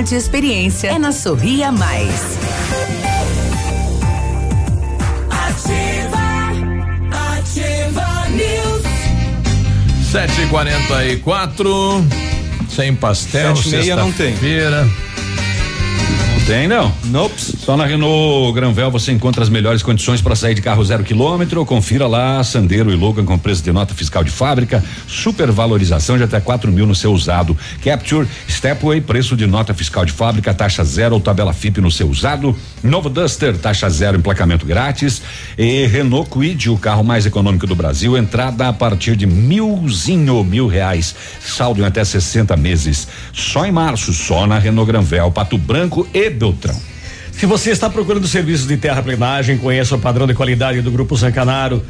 e 0.00 0.14
experiência. 0.16 0.88
É 0.88 0.98
na 0.98 1.12
Sorria 1.12 1.70
Mais. 1.70 2.38
Ativa, 5.30 6.18
ativa 7.36 8.28
News. 8.30 8.82
7h44. 10.10 12.02
Sem 12.74 12.94
pastel, 12.94 13.54
Sete 13.54 13.68
e 13.68 13.70
meia 13.72 13.96
não 13.96 14.10
tem. 14.12 14.28
sexta-feira. 14.28 14.88
Tem 16.46 16.66
não? 16.66 16.92
Nope. 17.04 17.40
Só 17.40 17.76
na 17.76 17.86
Renault 17.86 18.52
Granvel 18.52 18.90
você 18.90 19.12
encontra 19.12 19.44
as 19.44 19.48
melhores 19.48 19.80
condições 19.80 20.20
para 20.20 20.34
sair 20.34 20.54
de 20.54 20.60
carro 20.60 20.84
zero 20.84 21.04
quilômetro. 21.04 21.64
Confira 21.64 22.08
lá, 22.08 22.42
Sandero 22.42 22.90
e 22.90 22.96
Logan 22.96 23.24
com 23.24 23.38
preço 23.38 23.62
de 23.62 23.70
nota 23.70 23.94
fiscal 23.94 24.24
de 24.24 24.30
fábrica, 24.30 24.82
supervalorização 25.06 26.18
de 26.18 26.24
até 26.24 26.40
4 26.40 26.72
mil 26.72 26.84
no 26.84 26.96
seu 26.96 27.12
usado. 27.12 27.56
Capture, 27.84 28.26
Stepway, 28.50 29.00
preço 29.00 29.36
de 29.36 29.46
nota 29.46 29.72
fiscal 29.72 30.04
de 30.04 30.10
fábrica, 30.10 30.52
taxa 30.52 30.82
zero 30.82 31.14
ou 31.14 31.20
tabela 31.20 31.52
FIP 31.52 31.80
no 31.80 31.92
seu 31.92 32.08
usado. 32.08 32.56
Novo 32.82 33.08
Duster, 33.08 33.56
taxa 33.56 33.88
zero, 33.88 34.18
emplacamento 34.18 34.66
grátis. 34.66 35.22
E 35.56 35.86
Renault 35.86 36.28
Quid, 36.28 36.70
o 36.70 36.76
carro 36.76 37.04
mais 37.04 37.24
econômico 37.24 37.68
do 37.68 37.76
Brasil, 37.76 38.18
entrada 38.18 38.66
a 38.66 38.72
partir 38.72 39.14
de 39.14 39.26
milzinho, 39.26 40.42
mil 40.42 40.66
reais. 40.66 41.14
Saldo 41.40 41.82
em 41.82 41.84
até 41.84 42.04
60 42.04 42.56
meses. 42.56 43.06
Só 43.32 43.64
em 43.64 43.70
março, 43.70 44.12
só 44.12 44.44
na 44.44 44.58
Renault 44.58 44.90
Granvel, 44.90 45.30
Pato 45.30 45.56
Branco 45.56 46.06
e 46.12 46.31
Beltrão. 46.32 46.92
Se 47.32 47.46
você 47.46 47.70
está 47.70 47.90
procurando 47.90 48.28
serviços 48.28 48.66
de 48.66 48.76
terraplenagem, 48.76 49.58
conheça 49.58 49.96
o 49.96 49.98
padrão 49.98 50.26
de 50.26 50.34
qualidade 50.34 50.80
do 50.80 50.90
Grupo 50.90 51.16
Zancanaro. 51.16 51.84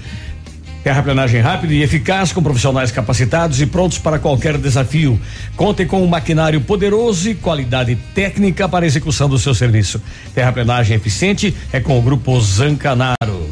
Terraplenagem 0.82 1.40
rápida 1.40 1.74
e 1.74 1.82
eficaz 1.82 2.32
com 2.32 2.42
profissionais 2.42 2.90
capacitados 2.90 3.60
e 3.60 3.66
prontos 3.66 3.98
para 3.98 4.18
qualquer 4.18 4.58
desafio. 4.58 5.20
Contem 5.54 5.86
com 5.86 6.02
um 6.02 6.08
maquinário 6.08 6.60
poderoso 6.60 7.28
e 7.28 7.34
qualidade 7.34 7.96
técnica 8.14 8.68
para 8.68 8.84
a 8.84 8.88
execução 8.88 9.28
do 9.28 9.38
seu 9.38 9.54
serviço. 9.54 10.00
Terraplenagem 10.34 10.96
eficiente 10.96 11.54
é 11.72 11.78
com 11.78 11.98
o 11.98 12.02
Grupo 12.02 12.40
Zancanaro. 12.40 13.48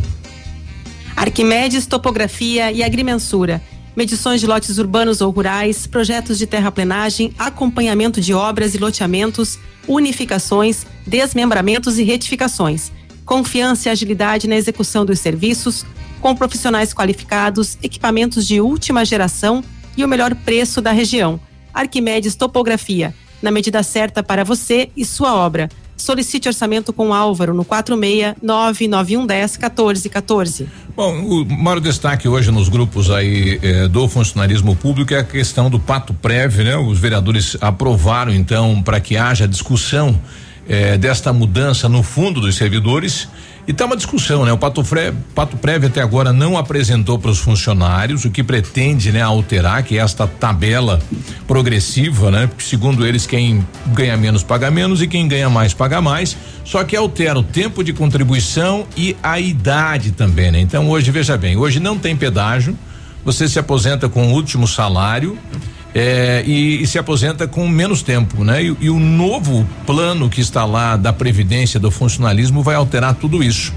Arquimedes 1.14 1.86
Topografia 1.86 2.72
e 2.72 2.82
Agrimensura. 2.82 3.60
Medições 3.96 4.40
de 4.40 4.46
lotes 4.46 4.78
urbanos 4.78 5.20
ou 5.20 5.30
rurais, 5.30 5.86
projetos 5.86 6.38
de 6.38 6.46
terraplenagem, 6.46 7.34
acompanhamento 7.38 8.20
de 8.20 8.32
obras 8.32 8.74
e 8.74 8.78
loteamentos, 8.78 9.58
unificações, 9.86 10.86
desmembramentos 11.06 11.98
e 11.98 12.04
retificações. 12.04 12.92
Confiança 13.24 13.88
e 13.88 13.92
agilidade 13.92 14.48
na 14.48 14.56
execução 14.56 15.04
dos 15.04 15.18
serviços, 15.18 15.84
com 16.20 16.34
profissionais 16.34 16.94
qualificados, 16.94 17.78
equipamentos 17.82 18.46
de 18.46 18.60
última 18.60 19.04
geração 19.04 19.64
e 19.96 20.04
o 20.04 20.08
melhor 20.08 20.34
preço 20.34 20.80
da 20.80 20.92
região. 20.92 21.40
Arquimedes 21.74 22.34
Topografia, 22.34 23.14
na 23.42 23.50
medida 23.50 23.82
certa 23.82 24.22
para 24.22 24.44
você 24.44 24.90
e 24.96 25.04
sua 25.04 25.34
obra. 25.34 25.68
Solicite 26.00 26.48
orçamento 26.48 26.92
com 26.92 27.12
Álvaro 27.12 27.54
no 27.54 27.64
46 27.64 28.36
99110 28.42 29.56
1414. 29.58 30.68
Bom, 30.96 31.18
o 31.20 31.44
maior 31.44 31.80
destaque 31.80 32.26
hoje 32.26 32.50
nos 32.50 32.68
grupos 32.68 33.10
aí 33.10 33.60
eh, 33.62 33.88
do 33.88 34.08
funcionalismo 34.08 34.74
público 34.74 35.14
é 35.14 35.18
a 35.18 35.24
questão 35.24 35.70
do 35.70 35.78
pato 35.78 36.12
prévio, 36.14 36.64
né? 36.64 36.76
Os 36.76 36.98
vereadores 36.98 37.56
aprovaram 37.60 38.32
então 38.32 38.82
para 38.82 39.00
que 39.00 39.16
haja 39.16 39.46
discussão 39.46 40.18
eh, 40.68 40.96
desta 40.96 41.32
mudança 41.32 41.88
no 41.88 42.02
fundo 42.02 42.40
dos 42.40 42.56
servidores 42.56 43.28
e 43.66 43.72
tá 43.72 43.84
uma 43.84 43.96
discussão, 43.96 44.44
né? 44.44 44.52
O 44.52 44.58
pato, 44.58 44.82
Fre, 44.82 45.12
pato 45.34 45.56
prévio 45.56 45.88
até 45.88 46.00
agora 46.00 46.32
não 46.32 46.56
apresentou 46.56 47.18
para 47.18 47.30
os 47.30 47.38
funcionários 47.38 48.24
o 48.24 48.30
que 48.30 48.42
pretende, 48.42 49.12
né, 49.12 49.20
alterar 49.22 49.82
que 49.82 49.98
é 49.98 50.00
esta 50.00 50.26
tabela 50.26 50.98
progressiva, 51.46 52.30
né? 52.30 52.46
Porque 52.46 52.64
segundo 52.64 53.06
eles 53.06 53.26
quem 53.26 53.66
ganha 53.88 54.16
menos 54.16 54.42
paga 54.42 54.70
menos 54.70 55.02
e 55.02 55.06
quem 55.06 55.28
ganha 55.28 55.50
mais 55.50 55.74
paga 55.74 56.00
mais. 56.00 56.36
Só 56.64 56.82
que 56.84 56.96
altera 56.96 57.38
o 57.38 57.42
tempo 57.42 57.84
de 57.84 57.92
contribuição 57.92 58.86
e 58.96 59.16
a 59.22 59.38
idade 59.38 60.12
também, 60.12 60.50
né? 60.50 60.60
Então 60.60 60.88
hoje 60.88 61.10
veja 61.10 61.36
bem, 61.36 61.56
hoje 61.56 61.78
não 61.80 61.98
tem 61.98 62.16
pedágio. 62.16 62.76
Você 63.24 63.48
se 63.48 63.58
aposenta 63.58 64.08
com 64.08 64.28
o 64.28 64.32
último 64.32 64.66
salário. 64.66 65.38
É, 65.94 66.44
e, 66.46 66.82
e 66.82 66.86
se 66.86 66.98
aposenta 66.98 67.48
com 67.48 67.68
menos 67.68 68.02
tempo, 68.02 68.44
né? 68.44 68.62
E, 68.62 68.76
e 68.80 68.90
o 68.90 68.98
novo 69.00 69.66
plano 69.84 70.30
que 70.30 70.40
está 70.40 70.64
lá 70.64 70.96
da 70.96 71.12
previdência 71.12 71.80
do 71.80 71.90
funcionalismo 71.90 72.62
vai 72.62 72.76
alterar 72.76 73.14
tudo 73.14 73.42
isso. 73.42 73.72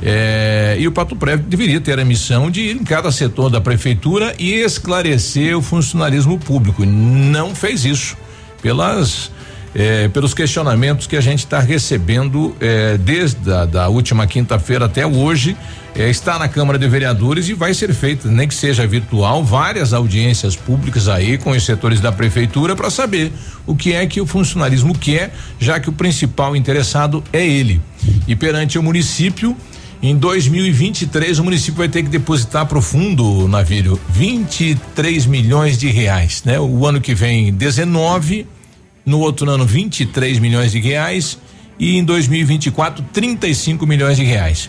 É, 0.00 0.76
e 0.78 0.86
o 0.86 0.92
Pato 0.92 1.16
Prévio 1.16 1.44
deveria 1.46 1.80
ter 1.80 1.98
a 1.98 2.04
missão 2.04 2.50
de 2.50 2.60
ir 2.60 2.76
em 2.76 2.84
cada 2.84 3.10
setor 3.10 3.50
da 3.50 3.60
prefeitura 3.60 4.34
e 4.38 4.54
esclarecer 4.54 5.56
o 5.58 5.62
funcionalismo 5.62 6.38
público. 6.38 6.84
Não 6.86 7.54
fez 7.54 7.84
isso 7.84 8.16
pelas 8.62 9.30
é, 9.74 10.08
pelos 10.08 10.34
questionamentos 10.34 11.06
que 11.06 11.16
a 11.16 11.20
gente 11.20 11.40
está 11.40 11.60
recebendo 11.60 12.56
é, 12.60 12.96
desde 12.98 13.52
a 13.52 13.64
da 13.64 13.88
última 13.88 14.26
quinta-feira 14.26 14.86
até 14.86 15.06
hoje. 15.06 15.56
É, 15.94 16.08
está 16.08 16.38
na 16.38 16.46
Câmara 16.48 16.78
de 16.78 16.86
Vereadores 16.86 17.48
e 17.48 17.54
vai 17.54 17.74
ser 17.74 17.92
feita, 17.92 18.28
nem 18.28 18.46
que 18.46 18.54
seja 18.54 18.86
virtual, 18.86 19.42
várias 19.42 19.92
audiências 19.92 20.54
públicas 20.54 21.08
aí 21.08 21.38
com 21.38 21.50
os 21.50 21.64
setores 21.64 22.00
da 22.00 22.12
prefeitura 22.12 22.76
para 22.76 22.88
saber 22.88 23.32
o 23.66 23.74
que 23.74 23.94
é 23.94 24.06
que 24.06 24.20
o 24.20 24.26
funcionalismo 24.26 24.96
quer, 24.96 25.34
já 25.58 25.80
que 25.80 25.88
o 25.88 25.92
principal 25.92 26.54
interessado 26.54 27.24
é 27.32 27.44
ele. 27.44 27.80
E 28.28 28.36
perante 28.36 28.78
o 28.78 28.82
município, 28.82 29.56
em 30.00 30.16
2023 30.16 31.40
o 31.40 31.44
município 31.44 31.78
vai 31.78 31.88
ter 31.88 32.04
que 32.04 32.08
depositar 32.08 32.66
para 32.66 32.78
o 32.78 32.82
fundo, 32.82 33.48
Navírio, 33.48 34.00
23 34.10 35.26
milhões 35.26 35.76
de 35.76 35.88
reais, 35.88 36.44
né? 36.44 36.60
O 36.60 36.86
ano 36.86 37.00
que 37.00 37.14
vem 37.14 37.52
19, 37.52 38.46
no 39.08 39.18
outro 39.20 39.50
ano 39.50 39.64
23 39.64 40.38
milhões 40.38 40.72
de 40.72 40.80
reais 40.80 41.38
e 41.78 41.96
em 41.96 42.04
2024 42.04 43.04
35 43.12 43.86
milhões 43.86 44.16
de 44.16 44.24
reais. 44.24 44.68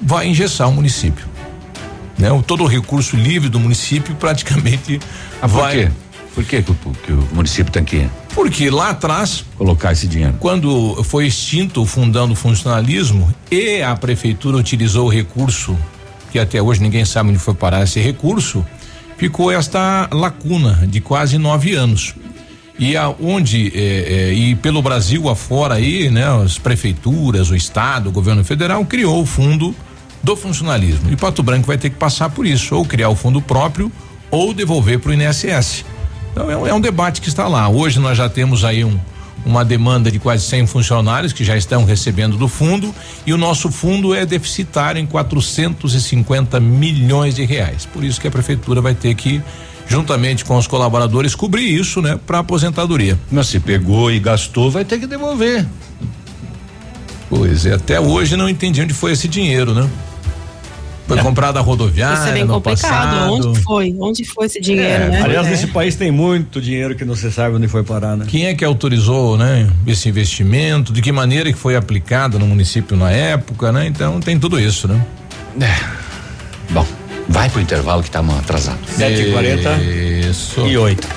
Vai 0.00 0.28
engessar 0.28 0.68
o 0.68 0.72
município. 0.72 1.26
Né? 2.16 2.30
O, 2.32 2.42
todo 2.42 2.64
o 2.64 2.66
recurso 2.66 3.16
livre 3.16 3.48
do 3.48 3.58
município 3.60 4.14
praticamente 4.14 5.00
Ah, 5.42 5.48
por 5.48 5.60
vai 5.62 5.76
quê? 5.76 5.90
Por 6.34 6.44
que, 6.44 6.62
que, 6.62 6.70
o- 7.12 7.28
município 7.32 7.72
tem 7.72 7.82
que 7.84 8.08
porque 8.32 8.70
lá 8.70 8.90
atrás 8.90 9.44
colocar 9.56 9.90
esse 9.92 10.06
dinheiro? 10.06 10.34
quando 10.38 11.02
foi 11.02 11.26
extinto 11.26 11.82
o 11.82 11.86
fundão 11.86 12.28
do 12.28 12.36
funcionalismo 12.36 13.32
e 13.50 13.82
a 13.82 13.96
prefeitura 13.96 14.56
utilizou 14.56 15.06
o 15.06 15.08
recurso, 15.08 15.76
que 16.30 16.38
até 16.38 16.62
hoje 16.62 16.80
ninguém 16.80 17.04
sabe 17.04 17.30
onde 17.30 17.38
foi 17.40 17.54
parar 17.54 17.82
esse 17.82 17.98
recurso, 17.98 18.64
ficou 19.16 19.50
esta 19.50 20.08
lacuna 20.12 20.86
de 20.88 21.00
quase 21.00 21.38
nove 21.38 21.74
anos. 21.74 22.14
E 22.78 22.96
aonde 22.96 23.72
eh, 23.74 24.30
eh, 24.30 24.32
e 24.32 24.54
pelo 24.54 24.80
Brasil 24.80 25.28
afora 25.28 25.74
aí, 25.74 26.08
né, 26.08 26.24
as 26.44 26.58
prefeituras, 26.58 27.50
o 27.50 27.56
estado, 27.56 28.08
o 28.08 28.12
governo 28.12 28.44
federal 28.44 28.84
criou 28.84 29.20
o 29.20 29.26
fundo 29.26 29.74
do 30.22 30.36
funcionalismo. 30.36 31.10
E 31.10 31.16
Pato 31.16 31.42
Branco 31.42 31.66
vai 31.66 31.76
ter 31.76 31.90
que 31.90 31.96
passar 31.96 32.30
por 32.30 32.46
isso, 32.46 32.76
ou 32.76 32.84
criar 32.84 33.08
o 33.08 33.16
fundo 33.16 33.42
próprio 33.42 33.90
ou 34.30 34.52
devolver 34.52 34.98
para 34.98 35.10
o 35.10 35.14
INSS. 35.14 35.84
Então 36.32 36.50
é 36.50 36.56
um, 36.56 36.66
é 36.66 36.74
um 36.74 36.80
debate 36.80 37.20
que 37.20 37.28
está 37.28 37.48
lá. 37.48 37.68
Hoje 37.68 37.98
nós 37.98 38.16
já 38.16 38.28
temos 38.28 38.64
aí 38.64 38.84
um, 38.84 38.98
uma 39.44 39.64
demanda 39.64 40.10
de 40.10 40.18
quase 40.18 40.44
100 40.44 40.66
funcionários 40.66 41.32
que 41.32 41.42
já 41.42 41.56
estão 41.56 41.84
recebendo 41.84 42.36
do 42.36 42.48
fundo 42.48 42.94
e 43.26 43.32
o 43.32 43.38
nosso 43.38 43.70
fundo 43.70 44.14
é 44.14 44.26
deficitário 44.26 45.00
em 45.00 45.06
450 45.06 46.60
milhões 46.60 47.34
de 47.34 47.44
reais. 47.44 47.86
Por 47.86 48.04
isso 48.04 48.20
que 48.20 48.28
a 48.28 48.30
prefeitura 48.30 48.80
vai 48.80 48.94
ter 48.94 49.14
que 49.14 49.42
juntamente 49.88 50.44
com 50.44 50.56
os 50.56 50.66
colaboradores 50.66 51.34
cobrir 51.34 51.64
isso, 51.74 52.00
né, 52.02 52.18
para 52.26 52.38
aposentadoria. 52.40 53.18
Mas 53.30 53.46
se 53.48 53.58
pegou 53.58 54.10
e 54.12 54.20
gastou, 54.20 54.70
vai 54.70 54.84
ter 54.84 54.98
que 55.00 55.06
devolver. 55.06 55.66
Pois 57.28 57.66
é, 57.66 57.74
até 57.74 58.00
hoje 58.00 58.36
não 58.36 58.48
entendi 58.48 58.80
onde 58.82 58.94
foi 58.94 59.12
esse 59.12 59.28
dinheiro, 59.28 59.74
né? 59.74 59.88
Foi 61.06 61.18
É. 61.18 61.22
comprado 61.22 61.56
a 61.58 61.62
rodoviária 61.62 62.18
Isso 62.18 62.28
é 62.28 62.32
bem 62.32 62.44
no 62.44 62.54
complicado. 62.54 62.90
passado. 62.90 63.32
Onde 63.32 63.62
foi? 63.62 63.96
Onde 63.98 64.24
foi 64.26 64.44
esse 64.44 64.60
dinheiro, 64.60 65.04
É, 65.04 65.08
né? 65.08 65.22
aliás, 65.22 65.46
É. 65.46 65.50
nesse 65.50 65.66
país 65.68 65.96
tem 65.96 66.10
muito 66.10 66.60
dinheiro 66.60 66.94
que 66.94 67.02
não 67.04 67.16
se 67.16 67.32
sabe 67.32 67.56
onde 67.56 67.66
foi 67.66 67.82
parar, 67.82 68.14
né? 68.14 68.26
Quem 68.28 68.44
é 68.46 68.54
que 68.54 68.62
autorizou, 68.62 69.38
né, 69.38 69.70
esse 69.86 70.06
investimento? 70.08 70.92
De 70.92 71.00
que 71.00 71.10
maneira 71.10 71.50
que 71.50 71.58
foi 71.58 71.76
aplicado 71.76 72.38
no 72.38 72.46
município 72.46 72.94
na 72.94 73.10
época, 73.10 73.72
né? 73.72 73.86
Então 73.86 74.20
tem 74.20 74.38
tudo 74.38 74.60
isso, 74.60 74.86
né? 74.86 75.00
Bom, 76.70 76.86
vai 77.28 77.48
pro 77.50 77.60
intervalo 77.60 78.02
que 78.02 78.08
estamos 78.08 78.36
atrasados. 78.38 78.90
7h40 78.98 80.28
Isso. 80.30 80.66
e 80.66 80.76
8. 80.76 81.08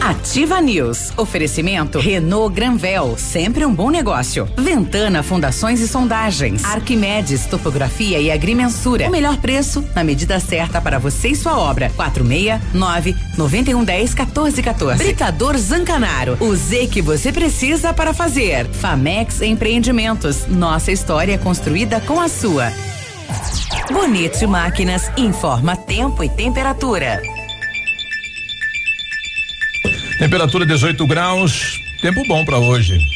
Ativa 0.00 0.60
News. 0.60 1.12
Oferecimento 1.16 1.98
Renault 1.98 2.54
Granvel, 2.54 3.16
sempre 3.18 3.64
um 3.64 3.74
bom 3.74 3.90
negócio. 3.90 4.48
Ventana 4.56 5.22
Fundações 5.22 5.80
e 5.80 5.88
Sondagens. 5.88 6.64
Arquimedes 6.64 7.46
Topografia 7.46 8.20
e 8.20 8.30
Agrimensura. 8.30 9.08
O 9.08 9.10
melhor 9.10 9.36
preço 9.38 9.84
na 9.96 10.04
medida 10.04 10.38
certa 10.38 10.80
para 10.80 11.00
você 11.00 11.28
e 11.28 11.34
sua 11.34 11.58
obra. 11.58 11.90
469 11.96 13.16
9110 13.36 14.14
1414. 14.14 15.02
Britador 15.02 15.56
Zancanaro. 15.58 16.36
O 16.38 16.54
Z 16.54 16.86
que 16.86 17.02
você 17.02 17.32
precisa 17.32 17.92
para 17.92 18.14
fazer. 18.14 18.66
Famex 18.66 19.42
Empreendimentos. 19.42 20.46
Nossa 20.46 20.92
história 20.92 21.36
construída 21.36 22.00
com 22.00 22.20
a 22.20 22.28
sua. 22.28 22.72
Bonito 23.90 24.48
Máquinas 24.48 25.10
informa 25.16 25.76
tempo 25.76 26.22
e 26.22 26.28
temperatura. 26.28 27.20
Temperatura 30.18 30.66
18 30.66 31.06
graus, 31.06 31.80
tempo 32.00 32.22
bom 32.26 32.44
para 32.44 32.58
hoje. 32.58 33.15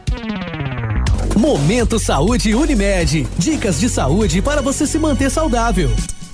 Momento 1.41 1.97
Saúde 1.97 2.53
Unimed. 2.53 3.27
Dicas 3.35 3.79
de 3.79 3.89
saúde 3.89 4.43
para 4.43 4.61
você 4.61 4.85
se 4.85 4.99
manter 4.99 5.31
saudável. 5.31 5.89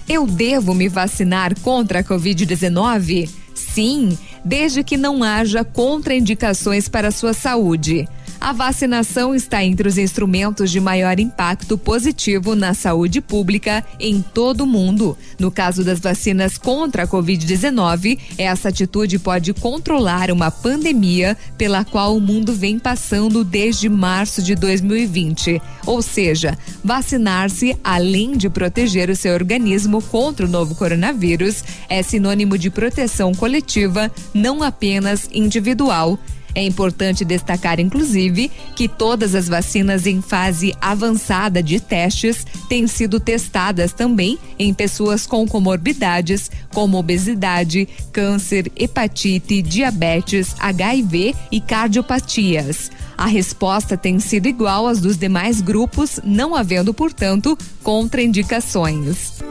Eu 0.05 0.27
devo 0.27 0.73
me 0.73 0.89
vacinar 0.89 1.57
contra 1.61 1.99
a 1.99 2.03
Covid-19? 2.03 3.29
Sim, 3.53 4.17
desde 4.43 4.83
que 4.83 4.97
não 4.97 5.23
haja 5.23 5.63
contraindicações 5.63 6.89
para 6.89 7.07
a 7.07 7.11
sua 7.11 7.33
saúde. 7.33 8.05
A 8.47 8.53
vacinação 8.53 9.35
está 9.35 9.61
entre 9.61 9.89
os 9.89 9.97
instrumentos 9.97 10.71
de 10.71 10.79
maior 10.79 11.19
impacto 11.19 11.77
positivo 11.77 12.55
na 12.55 12.73
saúde 12.73 13.19
pública 13.19 13.83
em 13.99 14.21
todo 14.21 14.61
o 14.61 14.65
mundo. 14.65 15.17
No 15.37 15.51
caso 15.51 15.83
das 15.83 15.99
vacinas 15.99 16.57
contra 16.57 17.03
a 17.03 17.07
Covid-19, 17.07 18.17
essa 18.37 18.69
atitude 18.69 19.19
pode 19.19 19.53
controlar 19.53 20.31
uma 20.31 20.49
pandemia 20.49 21.35
pela 21.57 21.83
qual 21.83 22.15
o 22.15 22.21
mundo 22.21 22.53
vem 22.53 22.79
passando 22.79 23.43
desde 23.43 23.89
março 23.89 24.41
de 24.41 24.55
2020. 24.55 25.61
Ou 25.85 26.01
seja, 26.01 26.57
vacinar-se, 26.81 27.77
além 27.83 28.37
de 28.37 28.49
proteger 28.49 29.09
o 29.09 29.15
seu 29.17 29.33
organismo 29.33 30.01
contra 30.01 30.45
o 30.45 30.49
novo 30.49 30.73
coronavírus, 30.73 31.65
é 31.89 32.01
sinônimo 32.01 32.57
de 32.57 32.69
proteção 32.69 33.33
coletiva, 33.33 34.09
não 34.33 34.63
apenas 34.63 35.27
individual. 35.33 36.17
É 36.57 36.63
importante 36.63 37.23
destacar, 37.23 37.79
inclusive, 37.79 38.49
que 38.75 38.87
todas 38.87 39.35
as 39.35 39.47
vacinas 39.47 40.07
em 40.07 40.23
fase 40.23 40.73
avançada 40.81 41.61
de 41.61 41.79
testes 41.79 42.47
têm 42.67 42.87
sido 42.87 43.19
testadas 43.19 43.93
também 43.93 44.39
em 44.57 44.73
pessoas 44.73 45.27
com 45.27 45.47
comorbidades, 45.47 46.49
como 46.73 46.97
obesidade, 46.97 47.87
câncer, 48.11 48.71
hepatite, 48.75 49.61
diabetes, 49.61 50.55
HIV 50.57 51.35
e 51.51 51.61
cardiopatias. 51.61 52.89
A 53.15 53.27
resposta 53.27 53.95
tem 53.95 54.19
sido 54.19 54.47
igual 54.47 54.87
às 54.87 54.99
dos 54.99 55.15
demais 55.15 55.61
grupos, 55.61 56.19
não 56.23 56.55
havendo, 56.55 56.91
portanto, 56.91 57.55
contraindicações. 57.83 59.43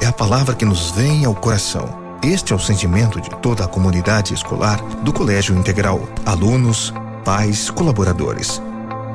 é 0.00 0.06
a 0.06 0.12
palavra 0.12 0.54
que 0.54 0.64
nos 0.64 0.90
vem 0.90 1.24
ao 1.24 1.34
coração. 1.34 1.88
Este 2.22 2.52
é 2.52 2.56
o 2.56 2.58
sentimento 2.58 3.20
de 3.20 3.30
toda 3.40 3.64
a 3.64 3.68
comunidade 3.68 4.34
escolar 4.34 4.82
do 5.02 5.12
Colégio 5.12 5.56
Integral, 5.56 6.00
alunos, 6.24 6.92
pais, 7.24 7.70
colaboradores. 7.70 8.60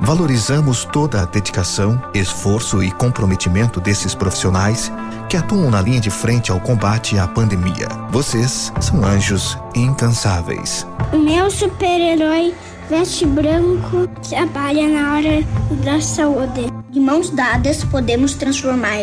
Valorizamos 0.01 0.83
toda 0.85 1.21
a 1.21 1.25
dedicação, 1.25 2.01
esforço 2.13 2.81
e 2.81 2.91
comprometimento 2.91 3.79
desses 3.79 4.15
profissionais 4.15 4.91
que 5.29 5.37
atuam 5.37 5.69
na 5.69 5.81
linha 5.81 5.99
de 5.99 6.09
frente 6.09 6.51
ao 6.51 6.59
combate 6.59 7.17
à 7.19 7.27
pandemia. 7.27 7.87
Vocês 8.09 8.73
são 8.81 9.05
anjos 9.05 9.57
incansáveis. 9.75 10.87
O 11.13 11.17
meu 11.17 11.51
super-herói 11.51 12.55
veste 12.89 13.25
branco 13.25 14.07
trabalha 14.27 14.87
na 14.87 15.13
hora 15.13 15.43
da 15.83 16.01
saúde. 16.01 16.71
De 16.89 16.99
mãos 16.99 17.29
dadas, 17.29 17.83
podemos 17.83 18.33
transformar 18.33 18.97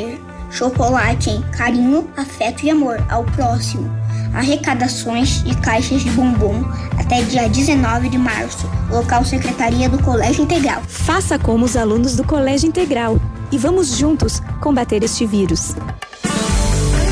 chocolate 0.50 1.30
em 1.30 1.42
carinho, 1.50 2.08
afeto 2.16 2.64
e 2.64 2.70
amor 2.70 3.04
ao 3.08 3.24
próximo. 3.24 3.90
Arrecadações 4.34 5.42
de 5.42 5.56
caixas 5.56 6.02
de 6.02 6.10
bombom 6.10 6.64
até 6.98 7.22
dia 7.22 7.48
19 7.48 8.08
de 8.08 8.18
março. 8.18 8.68
Local 8.90 9.24
Secretaria 9.24 9.88
do 9.88 10.02
Colégio 10.02 10.44
Integral. 10.44 10.82
Faça 10.86 11.38
como 11.38 11.64
os 11.64 11.76
alunos 11.76 12.16
do 12.16 12.24
Colégio 12.24 12.68
Integral 12.68 13.18
e 13.50 13.58
vamos 13.58 13.96
juntos 13.96 14.42
combater 14.60 15.02
este 15.02 15.26
vírus. 15.26 15.74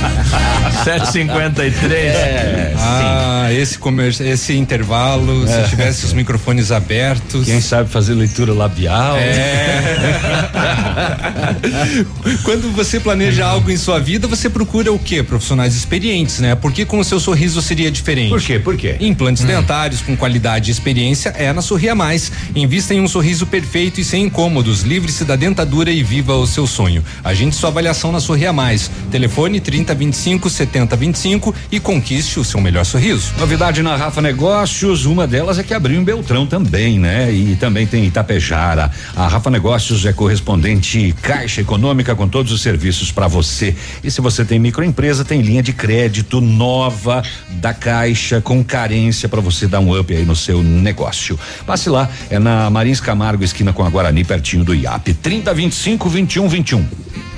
753. 0.84 1.92
É, 1.92 2.74
ah, 2.78 3.48
esse 3.52 3.78
comércio, 3.78 4.26
esse 4.26 4.56
intervalo, 4.56 5.46
É. 5.48 5.64
se 5.64 5.70
tivesse 5.70 6.04
os 6.06 6.12
microfones 6.12 6.72
abertos. 6.72 7.46
Quem 7.46 7.60
sabe 7.60 7.90
fazer 7.90 8.14
leitura 8.14 8.52
labial. 8.52 9.16
É. 9.16 9.80
Quando 12.44 12.72
você 12.74 12.98
planeja 13.00 13.44
algo 13.46 13.70
em 13.70 13.76
sua 13.76 13.98
vida, 13.98 14.26
você 14.26 14.48
procura 14.48 14.92
o 14.92 14.98
quê? 14.98 15.22
Profissionais 15.22 15.74
experientes, 15.74 16.38
né? 16.40 16.54
Porque 16.54 16.84
com 16.84 16.98
o 16.98 17.04
seu 17.04 17.20
sorriso 17.20 17.60
seria 17.60 17.90
diferente. 17.90 18.30
Por 18.30 18.40
quê? 18.40 18.58
Por 18.58 18.76
quê? 18.76 18.96
Implantes 19.00 19.44
dentários 19.44 20.00
com 20.00 20.16
qualidade 20.16 20.70
e 20.70 20.72
experiência 20.72 21.30
é 21.36 21.52
na 21.52 21.62
Sorria 21.62 21.94
Mais. 21.94 22.30
Invista 22.54 22.94
em 22.94 23.00
um 23.00 23.08
sorriso 23.08 23.46
perfeito 23.46 24.00
e 24.00 24.04
sem 24.04 24.24
incômodos. 24.24 24.82
Livre-se 24.82 25.24
da 25.24 25.36
dentadura 25.36 25.90
e 25.90 26.02
viva 26.02 26.34
o 26.34 26.46
seu 26.46 26.66
sonho. 26.66 27.04
Agende 27.22 27.54
sua 27.54 27.68
avaliação 27.70 28.12
na 28.12 28.20
Sorria 28.20 28.52
Mais. 28.52 28.90
Telefone 29.10 29.60
3025 29.90 30.50
7025 30.50 31.54
e 31.72 31.80
conquiste 31.80 32.38
o 32.38 32.44
seu 32.44 32.60
melhor 32.60 32.84
sorriso. 32.84 33.32
Novidade 33.38 33.82
na 33.82 33.96
Rafa 33.96 34.20
Negócios, 34.22 35.04
uma 35.04 35.26
delas 35.26 35.58
é 35.58 35.62
que 35.62 35.74
abriu 35.74 36.00
em 36.00 36.04
Beltrão 36.04 36.46
também, 36.46 36.98
né? 36.98 37.32
E 37.32 37.56
também 37.56 37.86
tem 37.86 38.04
Itapejara. 38.04 38.90
A 39.16 39.26
Rafa 39.26 39.50
Negócios 39.50 40.04
é 40.06 40.12
correspondente 40.12 41.14
Caixa 41.22 41.60
Econômica 41.60 42.14
com 42.14 42.28
todos 42.28 42.52
os 42.52 42.60
serviços 42.60 43.10
para 43.10 43.26
você. 43.26 43.74
E 44.02 44.10
se 44.10 44.20
você 44.20 44.44
tem 44.44 44.58
microempresa, 44.58 45.24
tem 45.24 45.40
linha 45.40 45.62
de 45.62 45.72
crédito 45.72 46.40
nova 46.40 47.22
da 47.48 47.74
Caixa 47.74 48.40
com 48.40 48.62
carência 48.62 49.28
para 49.28 49.40
você 49.40 49.66
dar 49.66 49.80
um 49.80 49.98
up 49.98 50.14
aí 50.14 50.24
no 50.24 50.36
seu 50.36 50.62
negócio. 50.62 51.38
Passe 51.66 51.88
lá, 51.90 52.08
é 52.30 52.38
na 52.38 52.70
Marins 52.70 53.00
Camargo, 53.00 53.42
esquina 53.42 53.72
com 53.72 53.84
a 53.84 53.90
Guarani, 53.90 54.22
pertinho 54.24 54.64
do 54.64 54.74
IAP. 54.74 55.14
3025 55.14 56.08
2121. 56.08 57.29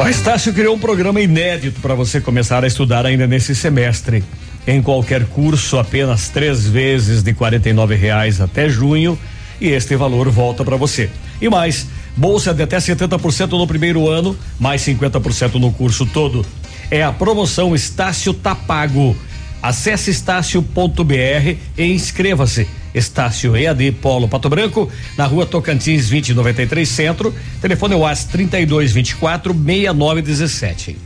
O 0.00 0.08
Estácio 0.08 0.54
criou 0.54 0.74
um 0.74 0.78
programa 0.78 1.20
inédito 1.20 1.78
para 1.82 1.94
você 1.94 2.22
começar 2.22 2.64
a 2.64 2.66
estudar 2.66 3.04
ainda 3.04 3.26
nesse 3.26 3.54
semestre. 3.54 4.24
Em 4.66 4.80
qualquer 4.80 5.26
curso, 5.26 5.78
apenas 5.78 6.30
três 6.30 6.66
vezes 6.66 7.22
de 7.22 7.32
R$ 7.32 7.96
reais 7.96 8.40
até 8.40 8.66
junho 8.66 9.18
e 9.60 9.68
este 9.68 9.94
valor 9.96 10.30
volta 10.30 10.64
para 10.64 10.74
você. 10.74 11.10
E 11.38 11.50
mais, 11.50 11.86
bolsa 12.16 12.54
de 12.54 12.62
até 12.62 12.78
70% 12.78 13.50
no 13.50 13.66
primeiro 13.66 14.08
ano, 14.08 14.34
mais 14.58 14.80
50% 14.80 15.56
no 15.56 15.70
curso 15.70 16.06
todo. 16.06 16.46
É 16.90 17.02
a 17.02 17.12
promoção 17.12 17.74
Estácio 17.74 18.32
Tapago. 18.32 19.14
Acesse 19.62 20.10
estácio.br 20.10 21.56
e 21.76 21.84
inscreva-se. 21.84 22.66
Estácio 22.94 23.56
EAD 23.56 23.92
Polo 23.92 24.28
Pato 24.28 24.48
Branco, 24.48 24.90
na 25.16 25.26
rua 25.26 25.46
Tocantins 25.46 26.08
2093 26.08 26.88
Centro. 26.88 27.34
Telefone 27.60 27.94
WhatsApp 27.94 28.32
3224 28.32 29.54
6917. 29.54 30.96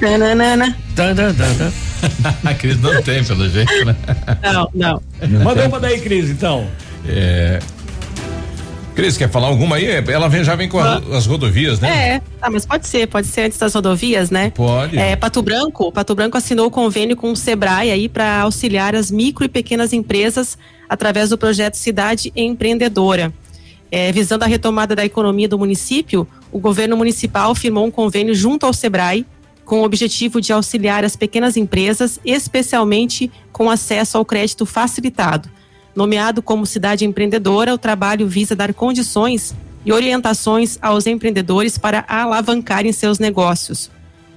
Tananana. 0.00 0.76
Tananana. 0.94 1.72
A 2.44 2.54
Cris 2.54 2.80
não 2.80 3.02
tem, 3.02 3.24
pelo 3.24 3.48
jeito, 3.48 3.84
né? 3.84 3.96
Não, 4.42 4.70
não. 4.74 5.02
Manda 5.42 5.66
uma 5.66 5.80
daí, 5.80 6.00
Cris, 6.00 6.30
então. 6.30 6.66
É. 7.06 7.58
Cris, 8.98 9.16
quer 9.16 9.30
falar 9.30 9.46
alguma 9.46 9.76
aí? 9.76 9.86
Ela 9.86 10.26
vem, 10.28 10.42
já 10.42 10.56
vem 10.56 10.68
com 10.68 10.80
a- 10.80 10.96
as 11.16 11.24
rodovias, 11.24 11.78
né? 11.78 12.16
É, 12.16 12.20
tá, 12.40 12.50
mas 12.50 12.66
pode 12.66 12.88
ser, 12.88 13.06
pode 13.06 13.28
ser 13.28 13.42
antes 13.42 13.56
das 13.56 13.72
rodovias, 13.72 14.28
né? 14.28 14.50
Pode. 14.50 14.98
É, 14.98 15.14
Pato 15.14 15.40
Branco, 15.40 15.92
Pato 15.92 16.16
Branco 16.16 16.36
assinou 16.36 16.66
o 16.66 16.70
convênio 16.70 17.14
com 17.16 17.30
o 17.30 17.36
Sebrae 17.36 17.92
aí 17.92 18.08
para 18.08 18.40
auxiliar 18.40 18.96
as 18.96 19.08
micro 19.08 19.44
e 19.44 19.48
pequenas 19.48 19.92
empresas 19.92 20.58
através 20.88 21.30
do 21.30 21.38
projeto 21.38 21.76
Cidade 21.76 22.32
Empreendedora. 22.34 23.32
É, 23.88 24.10
visando 24.10 24.42
a 24.42 24.48
retomada 24.48 24.96
da 24.96 25.04
economia 25.04 25.48
do 25.48 25.56
município, 25.56 26.26
o 26.50 26.58
governo 26.58 26.96
municipal 26.96 27.54
firmou 27.54 27.86
um 27.86 27.92
convênio 27.92 28.34
junto 28.34 28.66
ao 28.66 28.72
Sebrae 28.72 29.24
com 29.64 29.82
o 29.82 29.84
objetivo 29.84 30.40
de 30.40 30.52
auxiliar 30.52 31.04
as 31.04 31.14
pequenas 31.14 31.56
empresas, 31.56 32.18
especialmente 32.24 33.30
com 33.52 33.70
acesso 33.70 34.18
ao 34.18 34.24
crédito 34.24 34.66
facilitado. 34.66 35.48
Nomeado 35.98 36.40
como 36.40 36.64
Cidade 36.64 37.04
Empreendedora, 37.04 37.74
o 37.74 37.76
trabalho 37.76 38.28
visa 38.28 38.54
dar 38.54 38.72
condições 38.72 39.52
e 39.84 39.92
orientações 39.92 40.78
aos 40.80 41.08
empreendedores 41.08 41.76
para 41.76 42.04
alavancarem 42.06 42.92
seus 42.92 43.18
negócios. 43.18 43.90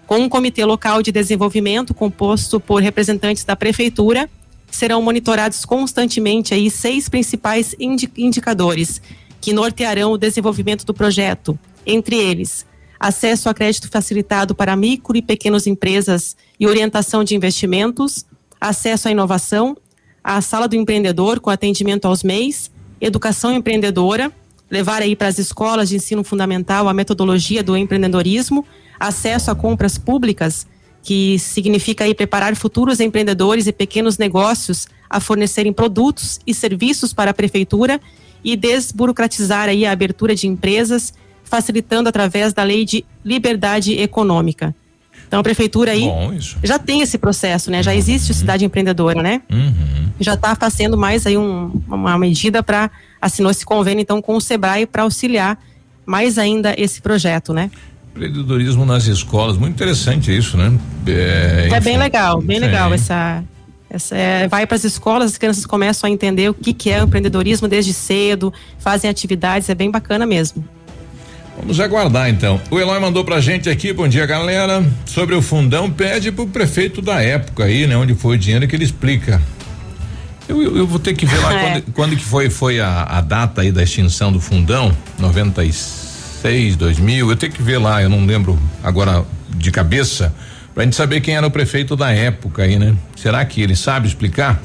Com 0.08 0.18
um 0.18 0.28
comitê 0.28 0.66
local 0.66 1.04
de 1.04 1.12
desenvolvimento 1.12 1.94
composto 1.94 2.60
por 2.60 2.82
representantes 2.82 3.44
da 3.44 3.56
prefeitura, 3.56 4.28
serão 4.72 5.04
monitorados 5.04 5.64
constantemente 5.64 6.52
aí 6.52 6.72
seis 6.72 7.08
principais 7.08 7.76
indi- 7.80 8.12
indicadores 8.18 9.00
que 9.40 9.54
nortearão 9.54 10.14
o 10.14 10.18
desenvolvimento 10.18 10.84
do 10.84 10.96
projeto. 10.96 11.60
Entre 11.86 12.16
eles, 12.16 12.66
acesso 13.00 13.50
a 13.50 13.54
crédito 13.54 13.88
facilitado 13.88 14.56
para 14.56 14.76
micro 14.76 15.16
e 15.16 15.22
pequenas 15.22 15.68
empresas 15.68 16.36
e 16.60 16.66
orientação 16.66 17.24
de 17.24 17.36
investimentos, 17.36 18.26
acesso 18.60 19.10
à 19.10 19.12
inovação, 19.12 19.78
a 20.24 20.42
sala 20.42 20.68
do 20.68 20.76
empreendedor 20.76 21.40
com 21.40 21.50
atendimento 21.50 22.06
aos 22.06 22.24
MEIs, 22.24 22.72
educação 23.00 23.52
empreendedora, 23.54 24.32
levar 24.70 25.02
aí 25.02 25.16
para 25.16 25.28
as 25.28 25.38
escolas 25.38 25.90
de 25.90 25.96
ensino 25.96 26.24
fundamental 26.24 26.88
a 26.88 26.94
metodologia 26.94 27.64
do 27.64 27.76
empreendedorismo, 27.76 28.66
acesso 29.00 29.52
a 29.52 29.56
compras 29.56 29.98
públicas, 29.98 30.66
que 31.04 31.40
significa 31.40 32.04
aí 32.04 32.14
preparar 32.14 32.56
futuros 32.56 33.00
empreendedores 33.00 33.68
e 33.68 33.72
pequenos 33.72 34.18
negócios 34.18 34.88
a 35.10 35.20
fornecerem 35.20 35.74
produtos 35.74 36.40
e 36.46 36.54
serviços 36.54 37.12
para 37.12 37.32
a 37.32 37.34
prefeitura 37.34 38.00
e 38.44 38.56
desburocratizar 38.56 39.68
aí 39.68 39.86
a 39.86 39.92
abertura 39.92 40.36
de 40.36 40.48
empresas, 40.48 41.14
facilitando 41.44 42.08
através 42.08 42.54
da 42.54 42.64
lei 42.64 42.86
de 42.86 43.04
liberdade 43.26 44.00
econômica. 44.00 44.76
Então 45.32 45.40
a 45.40 45.44
prefeitura 45.44 45.94
aí 45.94 46.04
já 46.62 46.78
tem 46.78 47.00
esse 47.00 47.18
processo, 47.18 47.72
né? 47.72 47.82
Já 47.82 47.96
existe 47.96 48.32
o 48.32 48.34
cidade 48.34 48.66
empreendedora, 48.66 49.24
né? 49.24 49.42
Uhum. 49.50 50.10
Já 50.20 50.34
está 50.34 50.54
fazendo 50.58 50.98
mais 50.98 51.26
aí 51.26 51.38
um- 51.38 51.72
uma 51.88 52.18
medida 52.18 52.62
para 52.62 52.92
assinou 53.22 53.50
esse 53.50 53.64
convênio 53.64 54.02
então 54.02 54.22
com 54.22 54.36
o 54.36 54.42
Sebrae 54.42 54.86
para 54.86 55.04
auxiliar 55.04 55.58
mais 56.06 56.38
ainda 56.38 56.76
esse 56.78 57.02
projeto, 57.02 57.54
né? 57.54 57.72
Empreendedorismo 58.14 58.86
nas 58.86 59.08
escolas, 59.08 59.56
muito 59.56 59.74
interessante 59.74 60.36
isso, 60.36 60.58
né? 60.58 60.78
É, 61.08 61.70
É 61.72 61.80
bem 61.80 61.98
legal, 61.98 62.42
bem 62.42 62.60
Sim. 62.60 62.66
legal 62.66 62.94
essa. 62.94 63.42
essa 63.90 64.18
é, 64.18 64.50
vai 64.50 64.68
para 64.68 64.76
as 64.76 64.84
escolas, 64.84 65.32
as 65.32 65.38
crianças 65.38 65.66
começam 65.66 66.10
a 66.10 66.12
entender 66.12 66.50
o 66.50 66.54
que, 66.54 66.74
que 66.74 66.90
é 66.90 67.02
o 67.02 67.06
empreendedorismo 67.06 67.70
desde 67.70 67.94
cedo, 67.94 68.54
fazem 68.80 69.10
atividades, 69.10 69.70
é 69.70 69.76
bem 69.76 69.90
bacana 69.90 70.26
mesmo. 70.26 70.62
Vamos 71.62 71.80
aguardar 71.80 72.28
então. 72.28 72.60
O 72.72 72.80
Eloy 72.80 73.00
mandou 73.00 73.24
pra 73.24 73.40
gente 73.40 73.70
aqui, 73.70 73.94
bom 73.94 74.08
dia 74.08 74.26
galera, 74.26 74.84
sobre 75.06 75.36
o 75.36 75.42
fundão, 75.44 75.92
pede 75.92 76.32
pro 76.32 76.48
prefeito 76.48 77.04
da 77.04 77.22
época 77.22 77.66
aí, 77.66 77.86
né, 77.86 77.96
onde 77.96 78.16
foi 78.16 78.36
o 78.36 78.40
dinheiro 78.40 78.68
que 78.68 78.76
ele 78.76 78.84
explica. 78.84 79.40
Eu, 80.50 80.60
eu, 80.62 80.78
eu 80.78 80.88
vou 80.88 80.98
ter 80.98 81.14
que 81.14 81.24
ver 81.26 81.38
lá 81.38 81.54
É. 81.54 81.60
quando, 81.62 81.94
quando 81.94 82.16
que 82.18 82.26
foi, 82.26 82.50
foi 82.50 82.80
a, 82.80 83.04
a 83.04 83.22
data 83.22 83.62
aí 83.62 83.72
da 83.72 83.84
extinção 83.84 84.32
do 84.32 84.42
fundão, 84.42 84.92
96, 85.20 86.76
2000, 86.76 87.30
eu 87.30 87.36
tenho 87.36 87.54
que 87.54 87.62
ver 87.62 87.78
lá, 87.78 88.02
eu 88.02 88.10
não 88.10 88.26
lembro 88.26 88.60
agora 88.84 89.24
de 89.56 89.70
cabeça, 89.72 90.34
pra 90.74 90.84
gente 90.84 90.96
saber 90.96 91.22
quem 91.22 91.36
era 91.36 91.46
o 91.46 91.52
prefeito 91.52 91.96
da 91.96 92.12
época 92.12 92.64
aí, 92.64 92.80
né? 92.80 92.96
Será 93.16 93.46
que 93.46 93.62
ele 93.62 93.76
sabe 93.76 94.08
explicar? 94.08 94.60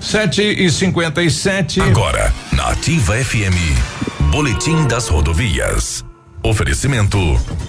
7 0.00 0.40
e 0.42 0.70
57 0.70 1.80
Agora, 1.82 2.32
na 2.52 2.68
Ativa 2.70 3.14
FM, 3.16 4.30
Boletim 4.30 4.86
das 4.86 5.08
Rodovias. 5.08 6.07
Oferecimento: 6.42 7.18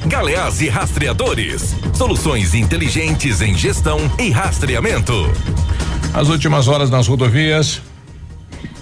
Galeás 0.05 0.61
e 0.61 0.69
Rastreadores. 0.69 1.75
Soluções 1.93 2.53
inteligentes 2.53 3.41
em 3.41 3.55
gestão 3.55 3.99
e 4.19 4.29
rastreamento. 4.29 5.13
As 6.13 6.29
últimas 6.29 6.67
horas 6.67 6.89
nas 6.89 7.07
rodovias. 7.07 7.81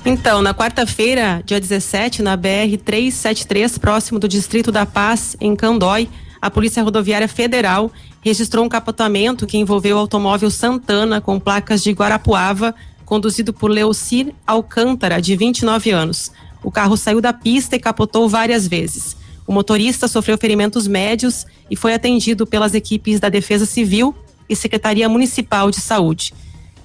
Então, 0.05 0.41
na 0.41 0.53
quarta-feira, 0.53 1.41
dia 1.45 1.59
17, 1.59 2.21
na 2.21 2.35
BR 2.35 2.77
373, 2.83 3.77
próximo 3.77 4.19
do 4.19 4.27
Distrito 4.27 4.71
da 4.71 4.85
Paz, 4.85 5.35
em 5.39 5.55
Candói, 5.55 6.09
a 6.41 6.49
Polícia 6.49 6.83
Rodoviária 6.83 7.27
Federal 7.27 7.91
registrou 8.21 8.63
um 8.63 8.69
capotamento 8.69 9.45
que 9.45 9.57
envolveu 9.57 9.97
o 9.97 9.99
automóvel 9.99 10.49
Santana 10.49 11.19
com 11.19 11.39
placas 11.39 11.81
de 11.83 11.91
Guarapuava, 11.91 12.75
conduzido 13.05 13.53
por 13.53 13.69
Leocir 13.69 14.33
Alcântara, 14.45 15.21
de 15.21 15.35
29 15.35 15.91
anos. 15.91 16.31
O 16.63 16.71
carro 16.71 16.95
saiu 16.95 17.19
da 17.19 17.33
pista 17.33 17.75
e 17.75 17.79
capotou 17.79 18.29
várias 18.29 18.67
vezes. 18.67 19.15
O 19.47 19.53
motorista 19.53 20.09
sofreu 20.09 20.37
ferimentos 20.37 20.87
médios 20.87 21.47
e 21.71 21.75
foi 21.75 21.93
atendido 21.93 22.45
pelas 22.45 22.73
equipes 22.73 23.19
da 23.19 23.29
Defesa 23.29 23.65
Civil 23.65 24.13
e 24.49 24.55
Secretaria 24.55 25.07
Municipal 25.07 25.71
de 25.71 25.79
Saúde. 25.79 26.33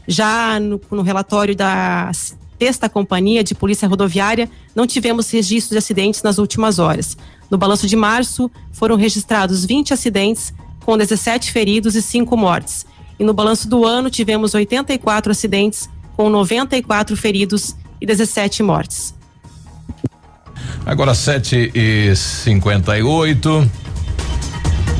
Já 0.07 0.61
no, 0.61 0.81
no 0.91 1.03
relatório 1.03 1.57
da 1.57 2.11
sexta 2.59 2.89
companhia 2.89 3.43
de 3.43 3.57
polícia 3.57 3.89
rodoviária, 3.89 4.49
não 4.77 4.87
tivemos 4.87 5.29
registros 5.29 5.73
de 5.73 5.79
acidentes 5.79 6.23
nas 6.23 6.39
últimas 6.39 6.79
horas. 6.79 7.17
No 7.51 7.59
balanço 7.59 7.89
de 7.89 7.97
março, 7.97 8.49
foram 8.71 8.95
registrados 8.95 9.65
20 9.65 9.93
acidentes, 9.93 10.55
com 10.85 10.97
17 10.97 11.51
feridos 11.51 11.97
e 11.97 12.03
5 12.03 12.37
mortes. 12.37 12.87
E 13.19 13.25
no 13.25 13.35
balanço 13.35 13.69
do 13.69 13.85
ano, 13.85 14.09
tivemos 14.09 14.55
84 14.55 15.33
acidentes, 15.33 15.91
com 16.17 16.31
94 16.31 17.17
feridos 17.17 17.75
e 18.01 18.07
17 18.07 18.63
mortes. 18.63 19.15
Agora 20.84 21.14
7 21.14 21.70
e 21.74 22.14
58 22.14 23.82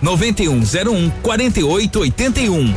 9101 0.00 1.10
4881. 1.22 2.74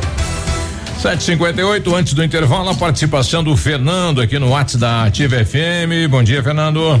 758 1.00 1.94
antes 1.94 2.14
do 2.14 2.24
intervalo, 2.24 2.70
a 2.70 2.74
participação 2.74 3.44
do 3.44 3.56
Fernando 3.56 4.20
aqui 4.20 4.38
no 4.38 4.48
WhatsApp 4.48 4.80
da 4.80 5.04
Ativa 5.04 5.44
FM. 5.44 6.10
Bom 6.10 6.22
dia, 6.22 6.42
Fernando. 6.42 7.00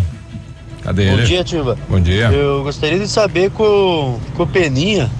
Cadê 0.82 1.06
Bom 1.06 1.14
ele? 1.14 1.26
dia, 1.26 1.42
Tiva. 1.42 1.78
Bom 1.88 1.98
dia. 1.98 2.26
Eu 2.30 2.62
gostaria 2.62 2.98
de 2.98 3.08
saber 3.08 3.50
com, 3.50 4.20
com 4.36 4.42
o 4.42 4.46
Peninha, 4.46 5.10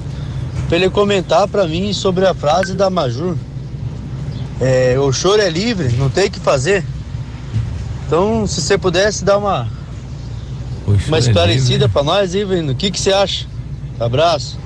pra 0.68 0.76
ele 0.76 0.88
comentar 0.90 1.48
pra 1.48 1.66
mim 1.66 1.92
sobre 1.92 2.26
a 2.26 2.34
frase 2.34 2.74
da 2.74 2.88
Majur. 2.90 3.34
É, 4.60 4.96
o 4.98 5.12
choro 5.12 5.42
é 5.42 5.50
livre, 5.50 5.88
não 5.96 6.08
tem 6.08 6.26
o 6.26 6.30
que 6.30 6.38
fazer. 6.38 6.84
Então, 8.06 8.46
se 8.46 8.60
você 8.60 8.78
pudesse 8.78 9.24
dar 9.24 9.38
uma, 9.38 9.66
uma 10.86 11.16
é 11.16 11.20
esclarecida 11.20 11.88
pra 11.88 12.02
nós 12.04 12.34
aí, 12.34 12.44
Vendo, 12.44 12.70
o 12.70 12.74
que 12.74 12.90
que 12.90 13.00
você 13.00 13.12
acha? 13.12 13.46
Abraço. 13.98 14.58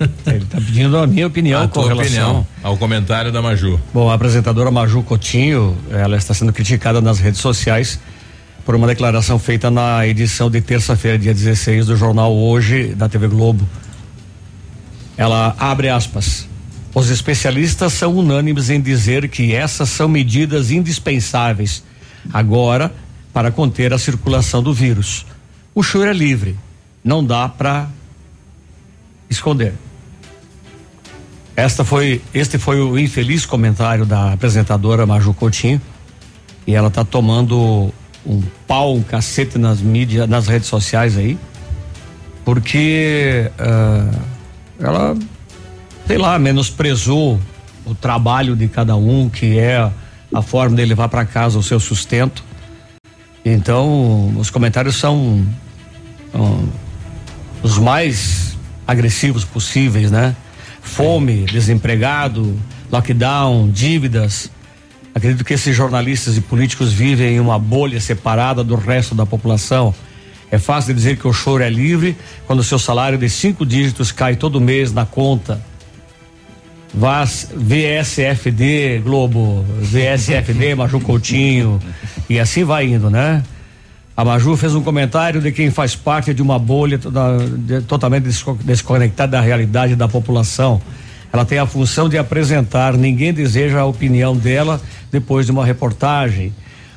Ele 0.26 0.44
está 0.44 0.58
pedindo 0.58 0.96
a 0.96 1.06
minha 1.06 1.26
opinião 1.26 1.62
A 1.62 1.68
com 1.68 1.82
relação 1.82 2.00
opinião 2.04 2.46
ao 2.62 2.76
comentário 2.76 3.30
da 3.30 3.42
Maju. 3.42 3.78
Bom, 3.92 4.10
a 4.10 4.14
apresentadora 4.14 4.70
Maju 4.70 5.02
Coutinho, 5.02 5.76
ela 5.90 6.16
está 6.16 6.32
sendo 6.32 6.52
criticada 6.52 7.00
nas 7.00 7.18
redes 7.18 7.40
sociais 7.40 8.00
por 8.64 8.74
uma 8.74 8.86
declaração 8.86 9.38
feita 9.38 9.70
na 9.70 10.06
edição 10.06 10.50
de 10.50 10.60
terça-feira, 10.60 11.18
dia 11.18 11.34
16 11.34 11.86
do 11.86 11.96
jornal 11.96 12.34
Hoje 12.34 12.94
da 12.94 13.08
TV 13.08 13.28
Globo. 13.28 13.68
Ela 15.16 15.54
abre 15.58 15.88
aspas. 15.88 16.48
Os 16.94 17.10
especialistas 17.10 17.92
são 17.92 18.16
unânimes 18.16 18.70
em 18.70 18.80
dizer 18.80 19.28
que 19.28 19.54
essas 19.54 19.90
são 19.90 20.08
medidas 20.08 20.70
indispensáveis 20.70 21.84
agora 22.32 22.92
para 23.32 23.50
conter 23.50 23.92
a 23.92 23.98
circulação 23.98 24.62
do 24.62 24.72
vírus. 24.72 25.26
O 25.74 25.82
choro 25.82 26.08
é 26.08 26.12
livre, 26.12 26.56
não 27.04 27.24
dá 27.24 27.48
para 27.48 27.88
esconder. 29.28 29.74
Esta 31.60 31.84
foi, 31.84 32.22
este 32.32 32.56
foi 32.56 32.80
o 32.80 32.98
infeliz 32.98 33.44
comentário 33.44 34.06
da 34.06 34.32
apresentadora 34.32 35.04
Maju 35.04 35.34
Coutinho 35.34 35.78
e 36.66 36.74
ela 36.74 36.88
está 36.88 37.04
tomando 37.04 37.92
um 38.24 38.42
pau, 38.66 38.94
um 38.94 39.02
cacete 39.02 39.58
nas 39.58 39.78
mídias, 39.78 40.26
nas 40.26 40.48
redes 40.48 40.68
sociais 40.68 41.18
aí, 41.18 41.38
porque 42.46 43.50
uh, 43.58 44.20
ela, 44.78 45.14
sei 46.06 46.16
lá, 46.16 46.38
menosprezou 46.38 47.38
o 47.84 47.94
trabalho 47.94 48.56
de 48.56 48.66
cada 48.66 48.96
um, 48.96 49.28
que 49.28 49.58
é 49.58 49.86
a 50.32 50.40
forma 50.40 50.74
de 50.76 50.84
levar 50.86 51.10
para 51.10 51.26
casa 51.26 51.58
o 51.58 51.62
seu 51.62 51.78
sustento. 51.78 52.42
Então, 53.44 54.34
os 54.38 54.48
comentários 54.48 54.96
são 54.96 55.46
um, 56.34 56.68
os 57.62 57.76
mais 57.76 58.56
agressivos 58.86 59.44
possíveis, 59.44 60.10
né? 60.10 60.34
Fome, 60.90 61.44
desempregado, 61.44 62.58
lockdown, 62.90 63.70
dívidas. 63.70 64.50
Acredito 65.14 65.44
que 65.44 65.54
esses 65.54 65.74
jornalistas 65.74 66.36
e 66.36 66.40
políticos 66.40 66.92
vivem 66.92 67.36
em 67.36 67.40
uma 67.40 67.58
bolha 67.58 68.00
separada 68.00 68.62
do 68.64 68.74
resto 68.74 69.14
da 69.14 69.24
população. 69.24 69.94
É 70.50 70.58
fácil 70.58 70.92
dizer 70.92 71.16
que 71.16 71.28
o 71.28 71.32
choro 71.32 71.62
é 71.62 71.70
livre 71.70 72.16
quando 72.46 72.64
seu 72.64 72.78
salário 72.78 73.16
de 73.16 73.30
cinco 73.30 73.64
dígitos 73.64 74.10
cai 74.10 74.34
todo 74.34 74.60
mês 74.60 74.92
na 74.92 75.06
conta. 75.06 75.64
VAS, 76.92 77.48
VSFD, 77.54 79.00
Globo, 79.04 79.64
VSFD, 79.80 80.74
Maju 80.74 81.00
Coutinho, 81.00 81.80
e 82.28 82.40
assim 82.40 82.64
vai 82.64 82.86
indo, 82.86 83.08
né? 83.08 83.44
A 84.20 84.24
Maju 84.24 84.54
fez 84.54 84.74
um 84.74 84.82
comentário 84.82 85.40
de 85.40 85.50
quem 85.50 85.70
faz 85.70 85.96
parte 85.96 86.34
de 86.34 86.42
uma 86.42 86.58
bolha 86.58 86.98
toda, 86.98 87.38
de, 87.56 87.80
totalmente 87.80 88.24
desconectada 88.62 89.32
da 89.32 89.40
realidade 89.40 89.96
da 89.96 90.06
população. 90.06 90.78
Ela 91.32 91.42
tem 91.46 91.58
a 91.58 91.64
função 91.64 92.06
de 92.06 92.18
apresentar, 92.18 92.92
ninguém 92.98 93.32
deseja 93.32 93.80
a 93.80 93.86
opinião 93.86 94.36
dela 94.36 94.78
depois 95.10 95.46
de 95.46 95.52
uma 95.52 95.64
reportagem. 95.64 96.52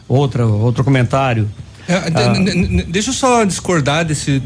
Outra, 0.05 0.45
outro 0.45 0.83
comentário. 0.83 1.49
É, 1.87 1.93
Ah. 1.95 2.33
Deixa 2.89 3.11
eu 3.11 3.13
só 3.13 3.45
discordar 3.45 4.03
desse, 4.03 4.39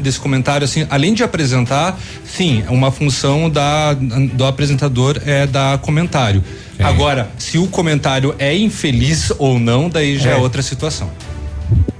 desse 0.00 0.18
comentário 0.18 0.64
assim, 0.64 0.84
além 0.90 1.14
de 1.14 1.22
apresentar, 1.22 1.96
sim, 2.24 2.64
uma 2.68 2.90
função 2.90 3.48
da, 3.48 3.94
do 3.94 4.44
apresentador 4.44 5.20
é 5.24 5.46
dar 5.46 5.78
comentário. 5.78 6.42
Agora, 6.80 7.30
se 7.38 7.58
o 7.58 7.68
comentário 7.68 8.34
é 8.40 8.56
infeliz 8.56 9.32
ou 9.38 9.60
não, 9.60 9.88
daí 9.88 10.18
já 10.18 10.30
é, 10.30 10.34
É. 10.34 10.36
outra 10.36 10.62
situação. 10.62 11.08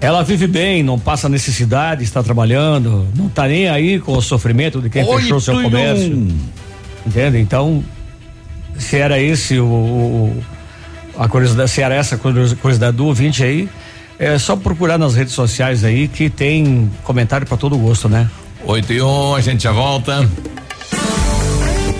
Ela 0.00 0.22
vive 0.22 0.46
bem, 0.46 0.82
não 0.82 0.98
passa 0.98 1.28
necessidade, 1.28 2.02
está 2.02 2.22
trabalhando, 2.22 3.06
não 3.16 3.26
está 3.26 3.46
nem 3.46 3.68
aí 3.68 3.98
com 4.00 4.12
o 4.16 4.20
sofrimento 4.22 4.80
de 4.80 4.90
quem 4.90 5.04
Oito 5.04 5.20
fechou 5.22 5.40
seu 5.40 5.62
comércio. 5.62 6.16
um. 6.16 6.28
Entende? 7.06 7.38
Então, 7.38 7.82
se 8.78 8.96
era 8.96 9.20
esse 9.20 9.58
o, 9.58 9.64
o- 9.66 10.42
a 11.18 11.28
curiosidade, 11.28 11.70
se 11.70 11.80
era 11.82 11.94
essa 11.94 12.14
a 12.14 12.18
curiosi- 12.18 12.56
curiosidade 12.56 12.96
do 12.96 13.06
ouvinte 13.06 13.42
aí, 13.44 13.68
é 14.18 14.38
só 14.38 14.56
procurar 14.56 14.98
nas 14.98 15.14
redes 15.14 15.34
sociais 15.34 15.84
aí 15.84 16.08
que 16.08 16.30
tem 16.30 16.90
comentário 17.04 17.46
para 17.46 17.56
todo 17.56 17.76
gosto, 17.76 18.08
né? 18.08 18.28
8 18.64 18.92
e 18.92 19.02
1, 19.02 19.34
a 19.34 19.40
gente 19.40 19.62
já 19.64 19.72
volta. 19.72 20.28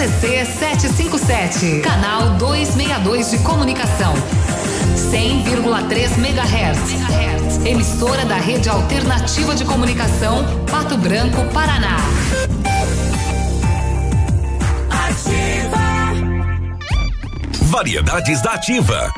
CZC 0.00 0.46
757, 0.46 1.80
canal 1.82 2.30
262 2.38 3.32
de 3.32 3.38
comunicação. 3.40 4.14
100,3 4.96 6.16
MHz. 6.16 7.66
Emissora 7.66 8.24
da 8.24 8.36
Rede 8.36 8.70
Alternativa 8.70 9.54
de 9.54 9.62
Comunicação, 9.66 10.42
Pato 10.70 10.96
Branco, 10.96 11.44
Paraná. 11.52 11.98
Variedades 17.64 18.40
da 18.40 18.52
Ativa. 18.52 19.12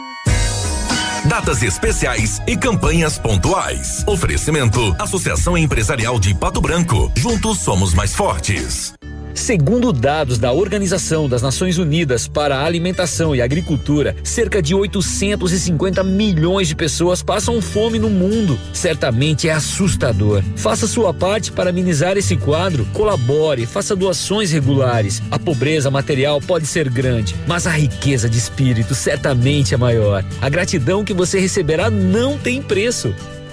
Datas 1.26 1.62
especiais 1.62 2.42
e 2.44 2.56
campanhas 2.56 3.18
pontuais. 3.18 4.02
Oferecimento: 4.04 4.96
Associação 4.98 5.56
Empresarial 5.56 6.18
de 6.18 6.34
Pato 6.34 6.60
Branco. 6.60 7.12
Juntos 7.16 7.60
somos 7.60 7.94
mais 7.94 8.16
fortes. 8.16 8.92
Segundo 9.34 9.92
dados 9.92 10.38
da 10.38 10.52
Organização 10.52 11.28
das 11.28 11.40
Nações 11.40 11.78
Unidas 11.78 12.28
para 12.28 12.56
a 12.56 12.64
Alimentação 12.64 13.34
e 13.34 13.40
Agricultura, 13.40 14.14
cerca 14.22 14.60
de 14.60 14.74
850 14.74 16.04
milhões 16.04 16.68
de 16.68 16.76
pessoas 16.76 17.22
passam 17.22 17.60
fome 17.62 17.98
no 17.98 18.10
mundo. 18.10 18.58
Certamente 18.72 19.48
é 19.48 19.52
assustador. 19.52 20.42
Faça 20.56 20.86
sua 20.86 21.14
parte 21.14 21.50
para 21.50 21.70
amenizar 21.70 22.16
esse 22.16 22.36
quadro, 22.36 22.86
colabore, 22.92 23.66
faça 23.66 23.96
doações 23.96 24.52
regulares. 24.52 25.22
A 25.30 25.38
pobreza 25.38 25.90
material 25.90 26.40
pode 26.40 26.66
ser 26.66 26.90
grande, 26.90 27.34
mas 27.46 27.66
a 27.66 27.70
riqueza 27.70 28.28
de 28.28 28.36
espírito 28.38 28.94
certamente 28.94 29.74
é 29.74 29.76
maior. 29.76 30.24
A 30.40 30.48
gratidão 30.48 31.04
que 31.04 31.14
você 31.14 31.40
receberá 31.40 31.90
não 31.90 32.36
tem 32.36 32.60
preço. 32.60 33.14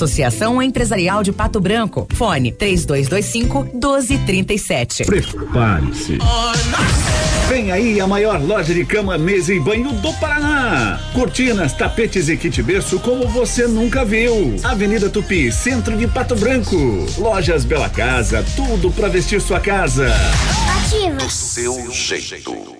Associação 0.00 0.62
Empresarial 0.62 1.22
de 1.22 1.30
Pato 1.30 1.60
Branco. 1.60 2.08
Fone 2.14 2.50
3225 2.52 3.64
1237. 3.74 5.04
Prepare-se. 5.04 6.16
Vem 7.46 7.70
aí 7.70 8.00
a 8.00 8.06
maior 8.06 8.40
loja 8.42 8.72
de 8.72 8.82
cama, 8.86 9.18
mesa 9.18 9.52
e 9.52 9.60
banho 9.60 9.92
do 9.92 10.10
Paraná. 10.14 10.98
Cortinas, 11.12 11.74
tapetes 11.74 12.30
e 12.30 12.36
kit 12.38 12.62
berço 12.62 12.98
como 13.00 13.28
você 13.28 13.66
nunca 13.66 14.02
viu. 14.02 14.56
Avenida 14.64 15.10
Tupi, 15.10 15.52
centro 15.52 15.94
de 15.98 16.06
Pato 16.06 16.34
Branco. 16.34 16.76
Lojas 17.18 17.66
Bela 17.66 17.90
Casa, 17.90 18.42
tudo 18.56 18.90
para 18.90 19.08
vestir 19.08 19.38
sua 19.38 19.60
casa. 19.60 20.10
Ativa. 20.78 21.28
seu 21.28 21.90
jeito. 21.90 22.79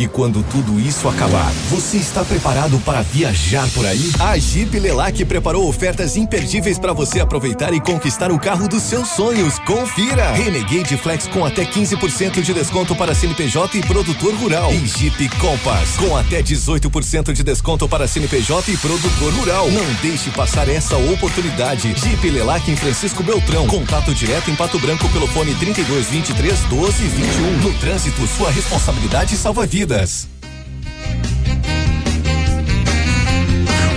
E 0.00 0.08
quando 0.08 0.42
tudo 0.44 0.80
isso 0.80 1.06
acabar, 1.06 1.52
você 1.68 1.98
está 1.98 2.24
preparado 2.24 2.78
para 2.86 3.02
viajar 3.02 3.68
por 3.74 3.84
aí? 3.84 4.10
A 4.18 4.38
Jeep 4.38 4.80
Lelac 4.80 5.22
preparou 5.26 5.68
ofertas 5.68 6.16
imperdíveis 6.16 6.78
para 6.78 6.94
você 6.94 7.20
aproveitar 7.20 7.74
e 7.74 7.80
conquistar 7.82 8.32
o 8.32 8.40
carro 8.40 8.66
dos 8.66 8.82
seus 8.82 9.08
sonhos. 9.08 9.58
Confira! 9.58 10.32
Renegade 10.32 10.96
Flex 10.96 11.26
com 11.26 11.44
até 11.44 11.66
15% 11.66 12.40
de 12.40 12.54
desconto 12.54 12.96
para 12.96 13.14
CNPJ 13.14 13.76
e 13.76 13.82
produtor 13.82 14.32
rural. 14.36 14.72
E 14.72 14.86
Jeep 14.86 15.28
Compass 15.36 15.98
com 15.98 16.16
até 16.16 16.42
18% 16.42 17.34
de 17.34 17.42
desconto 17.42 17.86
para 17.86 18.08
CNPJ 18.08 18.72
e 18.72 18.78
produtor 18.78 19.34
rural. 19.34 19.70
Não 19.70 19.84
deixe 20.00 20.30
passar 20.30 20.66
essa 20.70 20.96
oportunidade. 20.96 21.94
Jeep 21.94 22.30
Lelac 22.30 22.70
em 22.70 22.76
Francisco 22.76 23.22
Beltrão. 23.22 23.66
Contato 23.66 24.14
direto 24.14 24.50
em 24.50 24.56
Pato 24.56 24.78
Branco 24.78 25.06
pelo 25.10 25.26
fone 25.26 25.54
32 25.56 26.06
23 26.06 26.58
12 26.70 27.04
21. 27.04 27.56
No 27.58 27.74
trânsito, 27.74 28.26
sua 28.26 28.50
responsabilidade 28.50 29.36
salva 29.36 29.66
vidas. 29.66 29.89
This. 29.90 30.39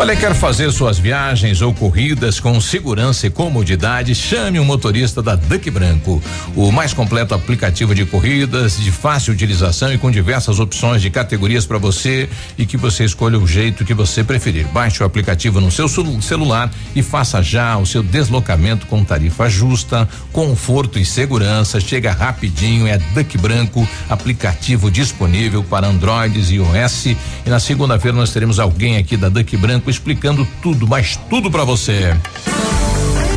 Olha, 0.03 0.17
quer 0.17 0.35
fazer 0.35 0.69
suas 0.73 0.99
viagens 0.99 1.61
ou 1.61 1.73
corridas 1.73 2.37
com 2.37 2.59
segurança 2.59 3.25
e 3.25 3.29
comodidade? 3.29 4.13
Chame 4.13 4.59
um 4.59 4.65
motorista 4.65 5.23
da 5.23 5.33
Duck 5.33 5.71
Branco, 5.71 6.21
o 6.57 6.73
mais 6.73 6.93
completo 6.93 7.33
aplicativo 7.33 7.95
de 7.95 8.05
corridas, 8.05 8.77
de 8.77 8.91
fácil 8.91 9.33
utilização 9.33 9.93
e 9.93 9.97
com 9.97 10.11
diversas 10.11 10.59
opções 10.59 11.01
de 11.01 11.09
categorias 11.09 11.65
para 11.65 11.77
você 11.77 12.27
e 12.57 12.65
que 12.65 12.75
você 12.75 13.05
escolha 13.05 13.39
o 13.39 13.47
jeito 13.47 13.85
que 13.85 13.93
você 13.93 14.25
preferir. 14.25 14.67
Baixe 14.67 15.01
o 15.01 15.05
aplicativo 15.05 15.61
no 15.61 15.71
seu 15.71 15.87
celular 15.87 16.69
e 16.93 17.01
faça 17.01 17.41
já 17.41 17.77
o 17.77 17.85
seu 17.85 18.03
deslocamento 18.03 18.87
com 18.87 19.05
tarifa 19.05 19.47
justa, 19.49 20.05
conforto 20.33 20.99
e 20.99 21.05
segurança. 21.05 21.79
Chega 21.79 22.11
rapidinho, 22.11 22.87
é 22.87 22.97
Duck 22.97 23.37
Branco, 23.37 23.87
aplicativo 24.09 24.91
disponível 24.91 25.63
para 25.63 25.87
Androids 25.87 26.51
e 26.51 26.55
iOS. 26.55 27.05
E 27.05 27.17
na 27.47 27.61
segunda-feira 27.61 28.17
nós 28.17 28.31
teremos 28.31 28.59
alguém 28.59 28.97
aqui 28.97 29.15
da 29.15 29.29
Duck 29.29 29.55
Branco 29.55 29.92
explicando 29.93 30.47
tudo, 30.61 30.87
mas 30.87 31.15
tudo 31.29 31.49
para 31.49 31.63
você. 31.63 32.15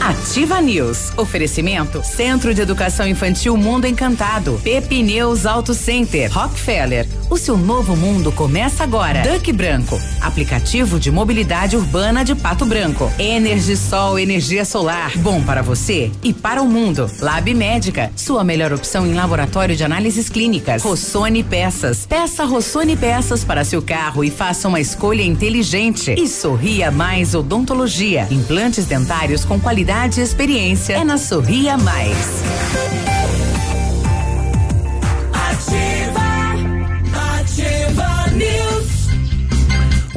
Ativa 0.01 0.61
News. 0.61 1.13
Oferecimento 1.17 2.03
Centro 2.05 2.55
de 2.55 2.61
Educação 2.61 3.09
Infantil 3.09 3.57
Mundo 3.57 3.87
Encantado. 3.87 4.61
Pepineus 4.63 5.45
Auto 5.47 5.75
Center. 5.75 6.31
Rockefeller. 6.33 7.07
O 7.29 7.37
seu 7.37 7.59
novo 7.59 7.97
mundo 7.97 8.31
começa 8.31 8.85
agora. 8.85 9.23
Duck 9.23 9.53
Branco. 9.53 10.01
Aplicativo 10.21 10.99
de 10.99 11.11
mobilidade 11.11 11.77
urbana 11.77 12.25
de 12.25 12.37
Pato 12.37 12.65
Branco. 12.65 13.11
Energisol 13.19 14.17
energia 14.17 14.65
solar. 14.65 15.11
Bom 15.19 15.43
para 15.43 15.61
você 15.61 16.13
e 16.23 16.33
para 16.33 16.63
o 16.63 16.69
mundo. 16.69 17.11
Lab 17.19 17.53
Médica. 17.53 18.13
Sua 18.15 18.45
melhor 18.45 18.73
opção 18.73 19.05
em 19.05 19.13
laboratório 19.13 19.75
de 19.75 19.83
análises 19.83 20.29
clínicas. 20.29 20.85
Rossoni 20.85 21.43
Peças. 21.43 22.07
Peça 22.07 22.45
Rossoni 22.45 22.97
Peças 22.97 23.43
para 23.43 23.65
seu 23.65 23.83
carro 23.83 24.23
e 24.23 24.31
faça 24.31 24.69
uma 24.69 24.81
escolha 24.81 25.23
inteligente. 25.23 26.15
E 26.17 26.29
Sorria 26.29 26.93
Mais 26.93 27.35
Odontologia. 27.35 28.29
Implantes 28.31 28.87
dentários 28.87 29.45
com 29.45 29.59
qualidade 29.59 30.21
e 30.21 30.23
experiência 30.23 30.95
é 30.95 31.05
na 31.05 31.19
Sorria 31.19 31.77
Mais. 31.77 33.26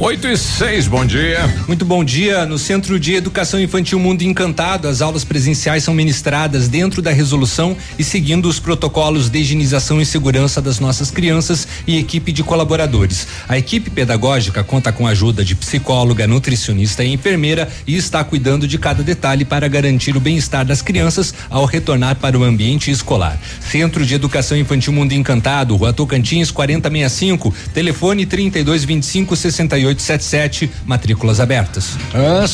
8 0.02 0.28
e 0.30 0.38
6, 0.38 0.88
bom 0.88 1.06
dia. 1.06 1.54
Muito 1.68 1.84
bom 1.84 2.06
dia. 2.06 2.46
No 2.46 2.58
Centro 2.58 2.98
de 2.98 3.16
Educação 3.16 3.60
Infantil 3.60 4.00
Mundo 4.00 4.22
Encantado, 4.22 4.88
as 4.88 5.02
aulas 5.02 5.26
presenciais 5.26 5.84
são 5.84 5.94
ministradas 5.94 6.70
dentro 6.70 7.02
da 7.02 7.12
resolução 7.12 7.76
e 7.98 8.04
seguindo 8.04 8.48
os 8.48 8.62
protocolos 8.62 9.30
de 9.30 9.40
higienização 9.40 10.00
e 10.00 10.06
segurança 10.06 10.62
das 10.62 10.80
nossas 10.80 11.12
crianças 11.12 11.68
e 11.86 11.98
equipe 11.98 12.32
de 12.32 12.44
colaboradores. 12.44 13.28
A 13.46 13.58
equipe 13.58 13.90
pedagógica 13.90 14.64
conta 14.64 14.90
com 14.94 15.06
a 15.06 15.10
ajuda 15.10 15.44
de 15.44 15.54
psicóloga, 15.54 16.26
nutricionista 16.26 17.04
e 17.04 17.12
enfermeira 17.12 17.68
e 17.86 17.98
está 17.98 18.24
cuidando 18.24 18.66
de 18.66 18.78
cada 18.78 19.04
detalhe 19.04 19.44
para 19.44 19.68
garantir 19.68 20.16
o 20.16 20.22
bem-estar 20.22 20.66
das 20.66 20.82
crianças 20.82 21.34
ao 21.50 21.66
retornar 21.66 22.16
para 22.16 22.40
o 22.40 22.46
ambiente 22.46 22.90
escolar. 22.90 23.38
Centro 23.60 24.06
de 24.06 24.16
Educação 24.16 24.58
Infantil 24.58 24.94
Mundo 24.94 25.12
Encantado, 25.12 25.76
Rua 25.76 25.92
Tocantins 25.92 26.52
4065, 26.52 27.54
telefone 27.74 28.26
3225 28.26 29.36
68 29.36 29.89
8877, 29.90 30.70
matrículas 30.86 31.40
abertas. 31.40 31.98
Ah, 32.14 32.46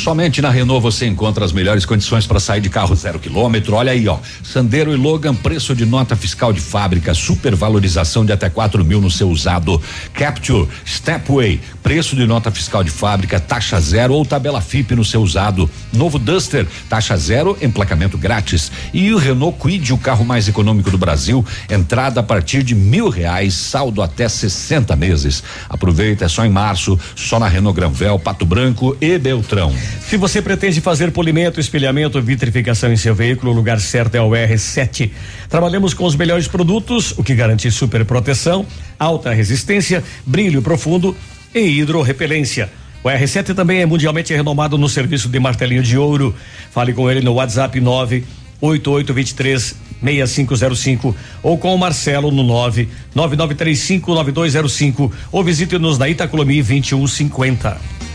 somente 0.00 0.40
na 0.40 0.48
Renault 0.48 0.82
você 0.82 1.06
encontra 1.06 1.44
as 1.44 1.52
melhores 1.52 1.84
condições 1.84 2.26
para 2.26 2.40
sair 2.40 2.60
de 2.60 2.70
carro 2.70 2.94
zero 2.94 3.18
quilômetro. 3.18 3.74
Olha 3.74 3.92
aí, 3.92 4.08
ó. 4.08 4.18
Sandero 4.42 4.92
e 4.92 4.96
Logan, 4.96 5.34
preço 5.34 5.74
de 5.74 5.84
nota 5.84 6.16
fiscal 6.16 6.52
de 6.52 6.60
fábrica, 6.60 7.12
supervalorização 7.12 8.24
de 8.24 8.32
até 8.32 8.48
4 8.48 8.82
mil 8.82 9.00
no 9.00 9.10
seu 9.10 9.28
usado. 9.28 9.80
Capture, 10.14 10.66
Stepway, 10.86 11.60
preço 11.82 12.16
de 12.16 12.26
nota 12.26 12.50
fiscal 12.50 12.82
de 12.82 12.90
fábrica, 12.90 13.38
taxa 13.38 13.78
zero 13.78 14.14
ou 14.14 14.24
tabela 14.24 14.62
FIP 14.62 14.94
no 14.94 15.04
seu 15.04 15.20
usado. 15.20 15.70
Novo 15.92 16.18
Duster, 16.18 16.66
taxa 16.88 17.16
zero, 17.16 17.56
emplacamento 17.60 18.16
grátis. 18.16 18.72
E 18.94 19.12
o 19.12 19.18
Renault 19.18 19.58
Quid, 19.60 19.92
o 19.92 19.98
carro 19.98 20.24
mais 20.24 20.48
econômico 20.48 20.90
do 20.90 20.98
Brasil, 20.98 21.44
entrada 21.68 22.20
a 22.20 22.22
partir 22.22 22.62
de 22.62 22.74
mil 22.74 23.10
reais, 23.10 23.52
saldo 23.54 24.00
até 24.00 24.28
60 24.28 24.96
meses. 24.96 25.42
Aproveita, 25.68 26.24
é 26.24 26.28
só 26.28 26.44
em 26.44 26.50
março, 26.50 26.98
só 27.14 27.38
na 27.38 27.48
Renault 27.48 27.76
Granvel, 27.76 28.18
Pato 28.18 28.46
Branco 28.46 28.96
e 29.00 29.18
Beltrão. 29.18 29.74
Se 30.10 30.16
você 30.16 30.42
pretende 30.42 30.80
fazer 30.80 31.12
polimento, 31.12 31.60
espelhamento, 31.60 32.20
vitrificação 32.20 32.92
em 32.92 32.96
seu 32.96 33.14
veículo, 33.14 33.52
o 33.52 33.54
lugar 33.54 33.78
certo 33.80 34.16
é 34.16 34.20
o 34.20 34.30
R7. 34.30 35.10
Trabalhamos 35.48 35.94
com 35.94 36.04
os 36.04 36.16
melhores 36.16 36.48
produtos, 36.48 37.12
o 37.16 37.22
que 37.22 37.34
garante 37.34 37.70
super 37.70 38.04
proteção, 38.04 38.66
alta 38.98 39.32
resistência, 39.32 40.02
brilho 40.26 40.60
profundo 40.62 41.16
e 41.54 41.60
hidrorrepelência. 41.60 42.70
O 43.02 43.08
R7 43.08 43.54
também 43.54 43.80
é 43.80 43.86
mundialmente 43.86 44.34
renomado 44.34 44.76
no 44.76 44.88
serviço 44.88 45.28
de 45.28 45.38
martelinho 45.38 45.82
de 45.82 45.96
ouro. 45.96 46.34
Fale 46.70 46.92
com 46.92 47.10
ele 47.10 47.20
no 47.20 47.34
WhatsApp 47.34 47.80
98823 47.80 49.76
6505 50.02 51.14
ou 51.42 51.56
com 51.56 51.74
o 51.74 51.78
Marcelo 51.78 52.30
no 52.30 52.42
999359205 53.14 55.12
ou 55.30 55.44
visite-nos 55.44 55.98
na 55.98 56.08
Itacolomi 56.08 56.62
2150. 56.62 58.09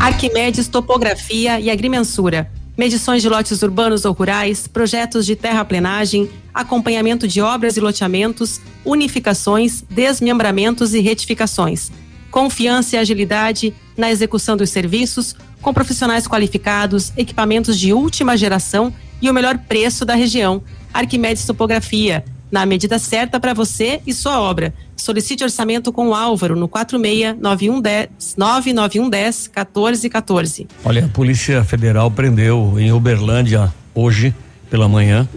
Arquimedes 0.00 0.68
Topografia 0.68 1.58
e 1.58 1.70
Agrimensura. 1.70 2.50
Medições 2.76 3.22
de 3.22 3.28
lotes 3.28 3.62
urbanos 3.62 4.04
ou 4.04 4.12
rurais, 4.12 4.68
projetos 4.68 5.24
de 5.24 5.34
terraplenagem, 5.34 6.28
acompanhamento 6.52 7.26
de 7.26 7.40
obras 7.40 7.76
e 7.76 7.80
loteamentos, 7.80 8.60
unificações, 8.84 9.82
desmembramentos 9.88 10.92
e 10.92 11.00
retificações. 11.00 11.90
Confiança 12.30 12.96
e 12.96 12.98
agilidade 12.98 13.74
na 13.96 14.10
execução 14.10 14.56
dos 14.56 14.68
serviços, 14.70 15.34
com 15.62 15.72
profissionais 15.72 16.28
qualificados, 16.28 17.12
equipamentos 17.16 17.78
de 17.78 17.92
última 17.92 18.36
geração 18.36 18.92
e 19.20 19.30
o 19.30 19.34
melhor 19.34 19.56
preço 19.58 20.04
da 20.04 20.14
região. 20.14 20.62
Arquimedes 20.92 21.46
Topografia, 21.46 22.22
na 22.50 22.64
medida 22.64 22.98
certa 22.98 23.40
para 23.40 23.52
você 23.52 24.00
e 24.06 24.12
sua 24.12 24.40
obra. 24.40 24.72
Solicite 24.96 25.44
orçamento 25.44 25.92
com 25.92 26.08
o 26.08 26.14
Álvaro 26.14 26.56
no 26.56 26.68
46 26.68 27.36
9110 27.40 28.36
99110 28.36 29.50
1414. 29.54 30.66
Olha, 30.84 31.04
a 31.04 31.08
Polícia 31.08 31.64
Federal 31.64 32.10
prendeu 32.10 32.74
em 32.78 32.92
Uberlândia 32.92 33.72
hoje 33.94 34.34
pela 34.70 34.88
manhã 34.88 35.28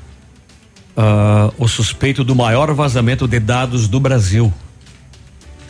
ah, 0.95 1.51
o 1.57 1.67
suspeito 1.67 2.23
do 2.23 2.35
maior 2.35 2.73
vazamento 2.73 3.27
de 3.27 3.39
dados 3.39 3.87
do 3.87 3.99
Brasil. 3.99 4.53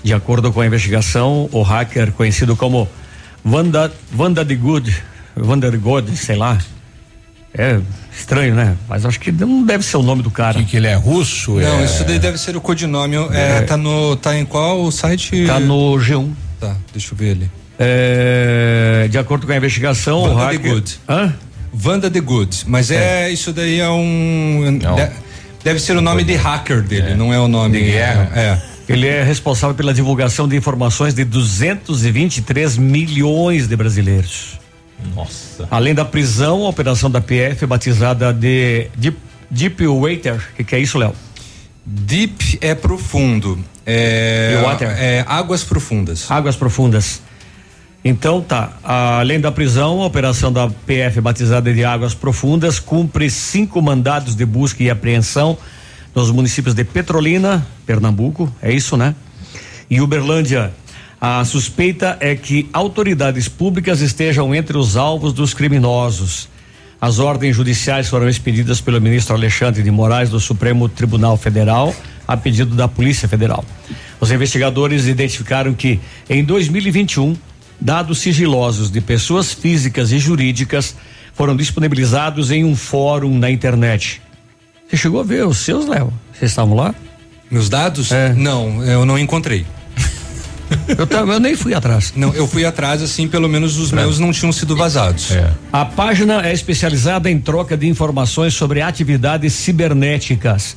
De 0.02 0.14
acordo 0.14 0.52
com 0.52 0.62
a 0.62 0.66
investigação, 0.66 1.50
o 1.52 1.62
hacker 1.62 2.14
conhecido 2.14 2.56
como 2.56 2.88
Vanda, 3.44 3.92
Vanda 4.12 4.44
de 4.44 4.56
Good, 4.56 4.96
Vander 5.36 5.80
God, 5.80 6.10
sei 6.16 6.36
lá. 6.36 6.58
É 7.54 7.80
estranho, 8.16 8.54
né? 8.54 8.76
Mas 8.88 9.06
acho 9.06 9.20
que 9.20 9.32
não 9.32 9.64
deve 9.66 9.84
ser 9.84 9.97
o 9.97 10.04
nome 10.04 10.22
do 10.22 10.30
cara. 10.30 10.60
Que, 10.60 10.66
que 10.66 10.78
ele 10.78 10.88
é 10.88 10.93
russo? 10.95 11.54
Não, 11.60 11.80
é... 11.80 11.84
isso 11.86 12.04
daí 12.04 12.20
deve 12.20 12.38
ser 12.38 12.56
o 12.56 12.62
codinome. 12.62 13.16
É, 13.32 13.58
É. 13.58 13.62
tá 13.62 13.76
no. 13.76 14.16
Tá 14.16 14.38
em 14.38 14.45
qual 14.45 14.89
site? 14.91 15.45
Tá 15.47 15.60
no 15.60 15.93
G1. 15.97 16.30
Tá, 16.60 16.76
deixa 16.93 17.14
eu 17.14 17.18
ver 17.18 17.32
ali. 17.32 17.52
É, 17.80 19.08
de 19.10 19.18
acordo 19.18 19.47
com 19.47 19.54
a 19.54 19.58
investigação, 19.58 20.20
o 20.24 20.28
Vanda 20.30 20.41
hacker. 20.45 20.60
the 20.62 20.70
Good. 20.70 21.00
Hã? 21.08 21.34
Vanda 21.74 22.12
the 22.12 22.20
Good. 22.20 22.64
Mas 22.68 22.91
é, 22.91 23.30
isso 23.32 23.52
daí 23.54 23.80
é 23.80 23.89
um. 23.89 24.78
de- 24.80 25.12
deve 25.64 25.80
ser 25.80 25.95
o 25.97 26.02
nome 26.02 26.24
de 26.24 26.36
hacker 26.36 26.82
dele, 26.82 27.16
não 27.16 27.34
é 27.34 27.39
o 27.39 27.47
nome. 27.47 27.80
De 27.80 27.86
guerra. 27.91 28.30
É. 28.36 28.58
Ele 28.88 29.08
é 29.08 29.24
responsável 29.24 29.76
pela 29.76 29.93
divulgação 29.93 30.47
de 30.47 30.56
informações 30.56 31.14
de 31.14 31.24
223 31.24 32.78
milhões 32.78 33.68
de 33.68 33.76
brasileiros. 33.76 34.59
Nossa. 35.16 35.68
Além 35.72 35.93
da 35.93 36.06
prisão, 36.06 36.66
a 36.66 36.70
operação 36.70 37.10
da 37.10 37.22
PF 37.22 37.66
batizada 37.66 38.34
de 38.34 38.88
Deep, 38.95 39.18
Deep 39.50 39.88
Water, 39.88 40.36
o 40.54 40.56
que, 40.58 40.64
que 40.64 40.76
é 40.76 40.80
isso, 40.80 40.97
Léo? 40.97 41.14
Deep 41.86 42.60
é 42.62 42.76
profundo. 42.76 43.58
É, 43.86 44.56
E 44.60 44.64
water? 44.64 44.89
é 44.89 45.26
águas 45.28 45.64
profundas. 45.64 46.30
Águas 46.30 46.56
profundas. 46.56 47.22
Então 48.04 48.41
tá, 48.41 48.74
além 48.84 49.39
da 49.39 49.52
prisão, 49.52 50.02
a 50.02 50.06
operação 50.06 50.54
da 50.54 50.70
PF 50.70 51.20
batizada 51.20 51.74
de 51.74 51.84
Águas 51.84 52.14
Profundas 52.14 52.80
cumpre 52.80 53.30
cinco 53.30 53.82
mandados 53.82 54.36
de 54.36 54.45
busca 54.45 54.82
e 54.82 54.89
apreensão 54.89 55.58
nos 56.16 56.32
municípios 56.32 56.74
de 56.74 56.84
Petrolina, 56.86 57.66
Pernambuco, 57.86 58.54
é 58.62 58.72
isso, 58.72 58.95
né? 58.95 59.14
E 59.89 60.00
Uberlândia. 60.00 60.72
A 61.22 61.43
suspeita 61.43 62.17
é 62.22 62.34
que 62.34 62.70
autoridades 62.72 63.49
públicas 63.49 63.99
estejam 63.99 64.55
entre 64.55 64.78
os 64.78 64.95
alvos 64.95 65.34
dos 65.34 65.53
criminosos. 65.53 66.47
As 67.01 67.20
ordens 67.20 67.55
judiciais 67.55 68.07
foram 68.07 68.30
expedidas 68.30 68.80
pelo 68.80 69.01
ministro 69.01 69.36
Alexandre 69.36 69.84
de 69.84 69.91
Moraes 69.91 70.30
do 70.30 70.39
Supremo 70.39 70.88
Tribunal 70.88 71.36
Federal 71.36 71.93
a 72.26 72.38
pedido 72.38 72.74
da 72.74 72.88
Polícia 72.88 73.28
Federal. 73.28 73.65
Os 74.20 74.32
investigadores 74.32 75.07
identificaram 75.07 75.74
que 75.74 75.99
em 76.30 76.43
2021 76.43 77.36
dados 77.80 78.20
sigilosos 78.20 78.89
de 78.89 79.01
pessoas 79.01 79.51
físicas 79.51 80.11
e 80.11 80.20
jurídicas 80.20 80.95
foram 81.34 81.55
disponibilizados 81.55 82.51
em 82.51 82.63
um 82.63 82.76
fórum 82.76 83.38
na 83.38 83.49
internet. 83.49 84.22
Você 84.88 84.95
chegou 84.95 85.20
a 85.20 85.24
ver 85.24 85.45
os 85.45 85.57
seus, 85.57 85.86
Léo? 85.86 86.13
Vocês 86.34 86.51
estavam 86.51 86.76
lá? 86.76 86.95
Meus 87.49 87.67
dados? 87.67 88.11
É. 88.11 88.34
Não, 88.34 88.84
eu 88.84 89.05
não 89.05 89.17
encontrei. 89.17 89.65
Eu, 90.98 91.08
tam- 91.08 91.32
eu 91.32 91.40
nem 91.40 91.56
fui 91.56 91.74
atrás. 91.74 92.14
Não, 92.16 92.34
eu 92.34 92.48
fui 92.48 92.66
atrás, 92.66 93.02
assim, 93.02 93.28
pelo 93.28 93.48
menos 93.48 93.78
os 93.78 93.92
meus 93.92 94.20
não 94.20 94.32
tinham 94.32 94.52
sido 94.52 94.76
vazados. 94.76 95.32
A 95.72 95.86
página 95.86 96.46
é 96.48 96.54
especializada 96.54 97.30
em 97.30 97.40
troca 97.40 97.78
de 97.78 97.88
informações 97.88 98.54
sobre 98.54 98.82
atividades 98.82 99.54
cibernéticas. 99.54 100.76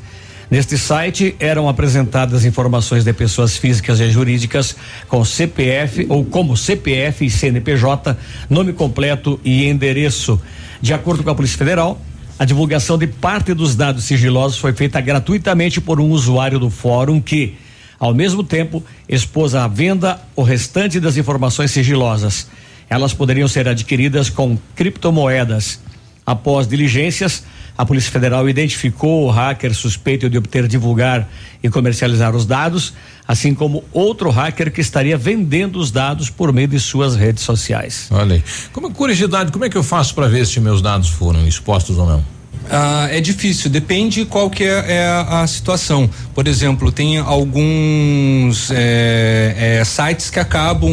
Neste 0.50 0.76
site 0.76 1.34
eram 1.40 1.66
apresentadas 1.66 2.44
informações 2.44 3.04
de 3.04 3.12
pessoas 3.14 3.56
físicas 3.56 4.00
e 4.00 4.10
jurídicas 4.10 4.76
com 5.08 5.24
CPF 5.24 6.04
ou 6.10 6.24
como 6.26 6.56
CPF 6.58 7.24
e 7.24 7.30
CNPJ, 7.30 8.16
nome 8.50 8.74
completo 8.74 9.40
e 9.42 9.66
endereço. 9.66 10.38
De 10.80 10.92
acordo 10.92 11.22
com 11.22 11.30
a 11.30 11.34
Polícia 11.34 11.56
Federal, 11.56 11.98
a 12.38 12.44
divulgação 12.44 12.98
de 12.98 13.06
parte 13.06 13.54
dos 13.54 13.74
dados 13.74 14.04
sigilosos 14.04 14.58
foi 14.58 14.74
feita 14.74 15.00
gratuitamente 15.00 15.80
por 15.80 15.98
um 15.98 16.10
usuário 16.10 16.58
do 16.58 16.68
fórum 16.68 17.18
que, 17.18 17.54
ao 18.02 18.12
mesmo 18.12 18.42
tempo, 18.42 18.82
expôs 19.08 19.54
à 19.54 19.68
venda 19.68 20.20
o 20.34 20.42
restante 20.42 20.98
das 20.98 21.16
informações 21.16 21.70
sigilosas. 21.70 22.48
Elas 22.90 23.14
poderiam 23.14 23.46
ser 23.46 23.68
adquiridas 23.68 24.28
com 24.28 24.58
criptomoedas. 24.74 25.78
Após 26.26 26.66
diligências, 26.66 27.44
a 27.78 27.86
Polícia 27.86 28.10
Federal 28.10 28.48
identificou 28.48 29.24
o 29.24 29.30
hacker 29.30 29.72
suspeito 29.72 30.28
de 30.28 30.36
obter, 30.36 30.66
divulgar 30.66 31.28
e 31.62 31.70
comercializar 31.70 32.34
os 32.34 32.44
dados, 32.44 32.92
assim 33.26 33.54
como 33.54 33.84
outro 33.92 34.30
hacker 34.30 34.72
que 34.72 34.80
estaria 34.80 35.16
vendendo 35.16 35.78
os 35.78 35.92
dados 35.92 36.28
por 36.28 36.52
meio 36.52 36.66
de 36.66 36.80
suas 36.80 37.14
redes 37.14 37.44
sociais. 37.44 38.08
Olha 38.10 38.34
aí. 38.34 38.44
Como 38.72 38.92
curiosidade, 38.92 39.52
como 39.52 39.64
é 39.64 39.70
que 39.70 39.78
eu 39.78 39.84
faço 39.84 40.12
para 40.12 40.26
ver 40.26 40.44
se 40.44 40.58
meus 40.58 40.82
dados 40.82 41.08
foram 41.08 41.46
expostos 41.46 41.96
ou 41.98 42.06
não? 42.08 42.41
Ah, 42.70 43.08
é 43.10 43.20
difícil, 43.20 43.70
depende 43.70 44.24
qual 44.24 44.48
que 44.48 44.64
é, 44.64 44.84
é 44.88 45.06
a, 45.06 45.42
a 45.42 45.46
situação. 45.46 46.08
Por 46.34 46.46
exemplo, 46.48 46.90
tem 46.90 47.18
alguns 47.18 48.70
é, 48.70 49.78
é, 49.80 49.84
sites 49.84 50.30
que 50.30 50.38
acabam 50.38 50.90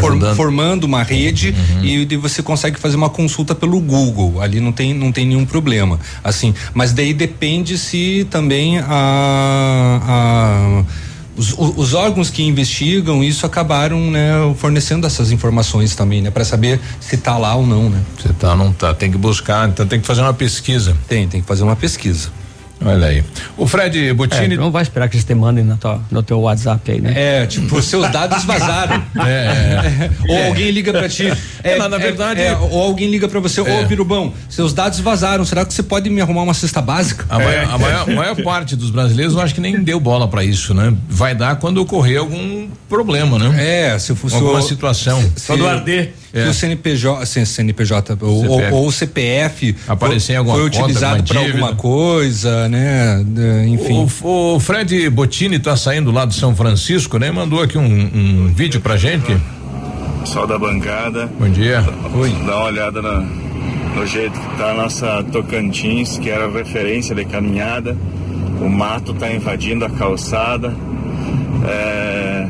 formando 0.36 0.84
uma 0.84 1.02
rede 1.02 1.54
e 1.82 2.04
de- 2.04 2.16
você 2.16 2.42
consegue 2.42 2.78
fazer 2.78 2.96
uma 2.96 3.10
consulta 3.10 3.54
pelo 3.54 3.80
Google. 3.80 4.40
Ali 4.40 4.60
não 4.60 4.72
tem, 4.72 4.94
não 4.94 5.10
tem 5.10 5.26
nenhum 5.26 5.44
problema. 5.46 5.98
Assim, 6.22 6.54
mas 6.74 6.92
daí 6.92 7.12
depende 7.12 7.76
se 7.78 8.26
também 8.30 8.78
a, 8.78 8.84
a 10.08 10.84
os, 11.36 11.54
os 11.56 11.94
órgãos 11.94 12.30
que 12.30 12.42
investigam 12.42 13.22
isso 13.22 13.44
acabaram 13.44 14.10
né, 14.10 14.30
fornecendo 14.56 15.06
essas 15.06 15.30
informações 15.30 15.94
também, 15.94 16.22
né, 16.22 16.30
para 16.30 16.44
saber 16.44 16.80
se 17.00 17.16
tá 17.16 17.36
lá 17.36 17.54
ou 17.54 17.66
não, 17.66 17.90
né? 17.90 18.00
Se 18.20 18.32
tá 18.32 18.52
ou 18.52 18.56
não 18.56 18.72
tá, 18.72 18.94
tem 18.94 19.10
que 19.10 19.18
buscar, 19.18 19.68
então 19.68 19.86
tem 19.86 20.00
que 20.00 20.06
fazer 20.06 20.22
uma 20.22 20.34
pesquisa. 20.34 20.96
Tem, 21.06 21.28
tem 21.28 21.40
que 21.40 21.46
fazer 21.46 21.62
uma 21.62 21.76
pesquisa. 21.76 22.30
Olha 22.84 23.06
aí. 23.06 23.24
O 23.56 23.66
Fred 23.66 24.12
Bottini. 24.12 24.54
É, 24.54 24.58
não 24.58 24.70
vai 24.70 24.82
esperar 24.82 25.08
que 25.08 25.16
eles 25.16 25.24
te 25.24 25.34
mandem 25.34 25.66
tua- 25.76 26.00
no 26.10 26.22
teu 26.22 26.40
WhatsApp 26.40 26.90
aí, 26.92 27.00
né? 27.00 27.12
É, 27.16 27.46
tipo, 27.46 27.80
seus 27.82 28.08
dados 28.10 28.44
vazaram. 28.44 29.02
É. 29.26 30.10
ou 30.28 30.44
alguém 30.48 30.70
liga 30.70 30.92
pra 30.92 31.08
ti. 31.08 31.32
É, 31.62 31.76
na 31.78 31.96
verdade- 31.98 32.40
é, 32.40 32.54
ou 32.56 32.82
alguém 32.82 33.10
liga 33.10 33.26
pra 33.28 33.40
você, 33.40 33.60
ô 33.60 33.66
É. 33.66 33.84
Pirubão, 33.86 34.32
seus 34.48 34.72
dados 34.72 35.00
vazaram. 35.00 35.44
Será 35.44 35.64
que 35.64 35.72
você 35.74 35.82
pode 35.82 36.08
me 36.10 36.20
arrumar 36.20 36.42
uma 36.42 36.54
cesta 36.54 36.80
básica? 36.82 37.24
A, 37.28 37.38
maior, 37.38 37.64
a 37.74 37.78
maior- 37.78 38.06
maior 38.10 38.36
parte 38.42 38.76
dos 38.76 38.90
brasileiros 38.90 39.34
eu 39.34 39.40
acho 39.40 39.54
que 39.54 39.60
nem 39.60 39.82
deu 39.82 39.98
bola 39.98 40.28
para 40.28 40.44
isso, 40.44 40.74
né? 40.74 40.92
Vai 41.08 41.34
dar 41.34 41.56
quando 41.56 41.78
ocorrer 41.78 42.18
algum 42.20 42.68
problema, 42.88 43.38
né? 43.38 43.92
É, 43.94 43.98
se 43.98 44.14
fosse 44.14 44.34
alguma 44.36 44.58
o- 44.58 44.62
situação. 44.62 45.20
Se, 45.34 45.40
se 45.40 45.46
É. 46.34 46.48
o 46.48 46.52
CNPJ, 46.54 47.24
se 47.26 47.46
CNPJ 47.46 48.16
ou, 48.20 48.42
CPF. 48.42 48.74
ou 48.74 48.86
o 48.88 48.92
CPF 48.92 49.76
Aparecer 49.88 50.32
em 50.32 50.34
foi, 50.34 50.36
alguma 50.36 50.56
foi 50.58 50.64
conta, 50.70 50.82
utilizado 50.84 51.22
para 51.24 51.40
alguma 51.40 51.74
coisa, 51.76 52.68
né? 52.68 53.24
Enfim. 53.68 54.06
O, 54.22 54.56
o 54.56 54.60
Fred 54.60 55.08
Bottini 55.10 55.58
tá 55.58 55.76
saindo 55.76 56.10
lá 56.10 56.24
de 56.26 56.34
São 56.34 56.54
Francisco, 56.54 57.18
né? 57.18 57.30
Mandou 57.30 57.62
aqui 57.62 57.78
um, 57.78 57.84
um 57.84 58.52
vídeo 58.54 58.80
pra 58.80 58.96
gente. 58.96 59.36
Pessoal 60.20 60.46
da 60.46 60.58
bancada. 60.58 61.30
Bom 61.38 61.48
dia. 61.48 61.84
Oi. 62.14 62.30
Dá 62.44 62.56
uma 62.56 62.64
olhada 62.66 63.00
na- 63.00 63.24
no 63.94 64.06
jeito 64.06 64.38
que 64.38 64.56
tá 64.58 64.72
a 64.72 64.74
nossa 64.74 65.22
Tocantins, 65.32 66.18
que 66.18 66.28
era 66.28 66.50
referência 66.50 67.14
de 67.14 67.24
caminhada. 67.24 67.96
O 68.60 68.68
mato 68.68 69.14
tá 69.14 69.30
invadindo 69.32 69.84
a 69.84 69.90
calçada. 69.90 70.74
É, 71.66 72.46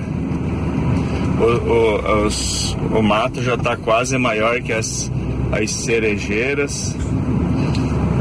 o, 1.38 1.44
o- 1.44 2.26
os- 2.26 2.76
o 2.92 3.02
mato 3.02 3.42
já 3.42 3.56
tá 3.56 3.76
quase 3.76 4.16
maior 4.18 4.60
que 4.60 4.72
as, 4.72 5.10
as 5.52 5.70
cerejeiras. 5.70 6.94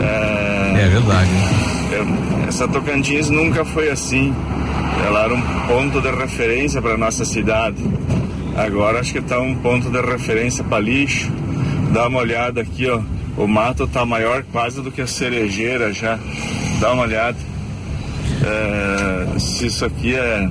É, 0.02 0.74
É 0.84 0.88
verdade. 0.88 1.30
é, 1.92 2.48
essa 2.48 2.68
Tocantins 2.68 3.30
nunca 3.30 3.64
foi 3.66 3.90
assim. 3.90 4.34
Ela 5.06 5.24
era 5.26 5.34
um 5.34 5.42
ponto 5.68 6.02
de 6.02 6.10
referência 6.12 6.82
para 6.82 6.98
nossa 6.98 7.26
cidade. 7.26 7.78
Agora 8.56 9.00
acho 9.00 9.12
que 9.12 9.20
está 9.20 9.40
um 9.40 9.56
ponto 9.56 9.90
de 9.90 10.00
referência 10.02 10.64
para 10.64 10.80
lixo. 10.80 11.30
Dá 11.92 12.08
uma 12.08 12.20
olhada 12.20 12.62
aqui, 12.62 12.88
ó. 12.90 13.02
O 13.38 13.48
mato 13.48 13.86
tá 13.88 14.06
maior 14.06 14.44
quase 14.52 14.82
do 14.82 14.92
que 14.92 15.02
a 15.02 15.08
cerejeira 15.08 15.92
já. 15.94 16.18
Dá 16.80 16.94
uma 16.94 17.04
olhada. 17.04 17.38
É, 18.44 19.40
se 19.40 19.68
isso 19.68 19.86
aqui 19.86 20.16
é 20.16 20.50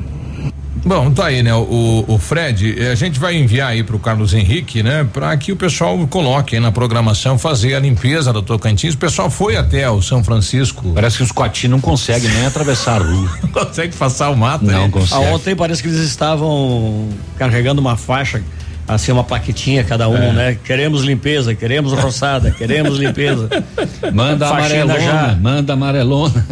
Bom, 0.85 1.11
tá 1.11 1.27
aí, 1.27 1.43
né? 1.43 1.55
O, 1.55 2.05
o 2.07 2.19
Fred, 2.19 2.77
eh, 2.79 2.91
a 2.91 2.95
gente 2.95 3.19
vai 3.19 3.35
enviar 3.35 3.71
aí 3.71 3.83
pro 3.83 3.99
Carlos 3.99 4.35
Henrique, 4.35 4.83
né? 4.83 5.07
Para 5.11 5.35
que 5.37 5.51
o 5.51 5.57
pessoal 5.57 5.97
coloque 6.09 6.57
aí 6.57 6.61
na 6.61 6.71
programação 6.71 7.39
fazer 7.39 7.75
a 7.75 7.81
limpeza 7.81 8.31
do 8.35 8.43
Tocantins. 8.43 8.93
O 8.93 8.99
pessoal 8.99 9.31
foi 9.31 9.57
até 9.57 9.89
o 9.89 10.03
São 10.03 10.23
Francisco. 10.23 10.93
Parece 10.95 11.17
que 11.17 11.23
os 11.23 11.33
coati 11.33 11.69
não 11.69 11.81
conseguem 11.81 12.29
nem 12.31 12.45
atravessar 12.45 13.01
a 13.01 13.05
rua. 13.05 13.31
não 13.43 13.49
consegue 13.49 13.97
passar 13.97 14.29
o 14.29 14.37
mato, 14.37 14.65
Não 14.67 14.83
né? 14.85 14.89
consegue. 14.93 15.25
ontem 15.25 15.57
parece 15.57 15.83
que 15.83 15.89
eles 15.89 16.01
estavam 16.01 17.09
carregando 17.39 17.81
uma 17.81 17.97
faixa, 17.97 18.43
assim, 18.87 19.11
uma 19.11 19.25
plaquetinha 19.25 19.85
cada 19.85 20.07
um, 20.07 20.17
É. 20.17 20.33
né? 20.33 20.59
Queremos 20.63 21.03
limpeza, 21.03 21.55
queremos 21.55 21.95
roçada, 21.95 22.51
queremos 22.51 22.99
limpeza. 22.99 23.49
Manda 24.13 24.47
Faxina 24.49 24.83
amarelona, 24.85 25.39
manda 25.41 25.73
amarelona. 25.73 26.47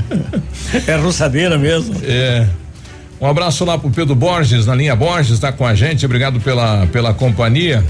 é 0.86 0.96
roçadeira 0.96 1.58
mesmo. 1.58 1.94
É. 2.02 2.46
Um 3.20 3.26
abraço 3.26 3.64
lá 3.64 3.76
pro 3.76 3.90
Pedro 3.90 4.14
Borges, 4.14 4.64
na 4.64 4.76
linha 4.76 4.94
Borges, 4.94 5.40
tá 5.40 5.50
com 5.50 5.66
a 5.66 5.74
gente. 5.74 6.06
Obrigado 6.06 6.38
pela, 6.38 6.86
pela 6.86 7.12
companhia. 7.12 7.84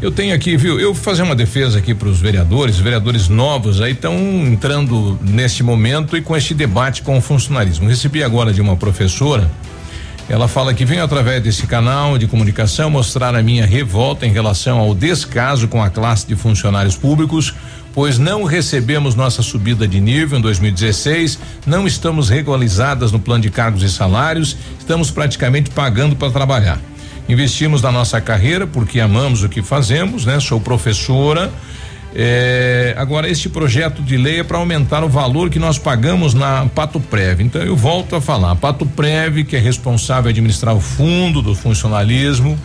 Eu 0.00 0.12
tenho 0.12 0.32
aqui, 0.32 0.56
viu? 0.56 0.78
Eu 0.78 0.94
vou 0.94 1.02
fazer 1.02 1.22
uma 1.22 1.34
defesa 1.34 1.78
aqui 1.78 1.92
para 1.92 2.08
os 2.08 2.20
vereadores, 2.20 2.78
vereadores 2.78 3.28
novos 3.28 3.80
aí 3.80 3.92
estão 3.92 4.16
entrando 4.46 5.18
nesse 5.22 5.64
momento 5.64 6.16
e 6.16 6.22
com 6.22 6.36
este 6.36 6.54
debate 6.54 7.02
com 7.02 7.18
o 7.18 7.20
funcionalismo. 7.20 7.88
Recebi 7.88 8.22
agora 8.22 8.52
de 8.52 8.60
uma 8.60 8.76
professora, 8.76 9.50
ela 10.28 10.46
fala 10.46 10.72
que 10.72 10.84
venho 10.84 11.02
através 11.02 11.42
desse 11.42 11.66
canal 11.66 12.16
de 12.16 12.28
comunicação 12.28 12.88
mostrar 12.88 13.34
a 13.34 13.42
minha 13.42 13.66
revolta 13.66 14.24
em 14.24 14.30
relação 14.30 14.78
ao 14.78 14.94
descaso 14.94 15.66
com 15.66 15.82
a 15.82 15.90
classe 15.90 16.28
de 16.28 16.36
funcionários 16.36 16.96
públicos, 16.96 17.52
pois 17.94 18.18
não 18.18 18.44
recebemos 18.44 19.14
nossa 19.14 19.42
subida 19.42 19.86
de 19.86 20.00
nível 20.00 20.38
em 20.38 20.42
2016, 20.42 21.38
não 21.66 21.86
estamos 21.86 22.28
regularizadas 22.28 23.12
no 23.12 23.18
plano 23.18 23.42
de 23.42 23.50
cargos 23.50 23.82
e 23.82 23.90
salários, 23.90 24.56
estamos 24.78 25.10
praticamente 25.10 25.70
pagando 25.70 26.16
para 26.16 26.30
trabalhar. 26.30 26.80
Investimos 27.28 27.80
na 27.82 27.92
nossa 27.92 28.20
carreira 28.20 28.66
porque 28.66 28.98
amamos 28.98 29.44
o 29.44 29.48
que 29.48 29.62
fazemos, 29.62 30.24
né? 30.24 30.40
Sou 30.40 30.60
professora. 30.60 31.50
É, 32.12 32.92
agora, 32.98 33.28
este 33.28 33.48
projeto 33.48 34.02
de 34.02 34.16
lei 34.16 34.40
é 34.40 34.42
para 34.42 34.58
aumentar 34.58 35.04
o 35.04 35.08
valor 35.08 35.48
que 35.48 35.58
nós 35.58 35.78
pagamos 35.78 36.34
na 36.34 36.66
Pato 36.66 36.98
Prev. 36.98 37.40
Então, 37.40 37.62
eu 37.62 37.76
volto 37.76 38.16
a 38.16 38.20
falar: 38.20 38.50
a 38.50 38.56
Pato 38.56 38.84
Prev, 38.84 39.44
que 39.44 39.54
é 39.54 39.60
responsável 39.60 40.28
administrar 40.28 40.74
o 40.74 40.80
fundo 40.80 41.40
do 41.40 41.54
funcionalismo, 41.54 42.58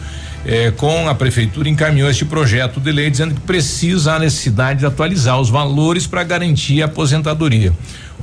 é, 0.46 0.72
com 0.72 1.08
a 1.10 1.16
prefeitura, 1.16 1.68
encaminhou 1.68 2.10
este 2.10 2.24
projeto 2.26 2.80
de 2.80 2.92
lei 2.92 3.10
dizendo 3.10 3.34
que 3.34 3.42
precisa 3.42 4.14
a 4.14 4.20
necessidade 4.20 4.80
de 4.82 4.86
atualizar 4.86 5.40
os 5.40 5.50
valores 5.50 6.06
para 6.08 6.24
garantir 6.24 6.82
a 6.82 6.86
aposentadoria. 6.86 7.74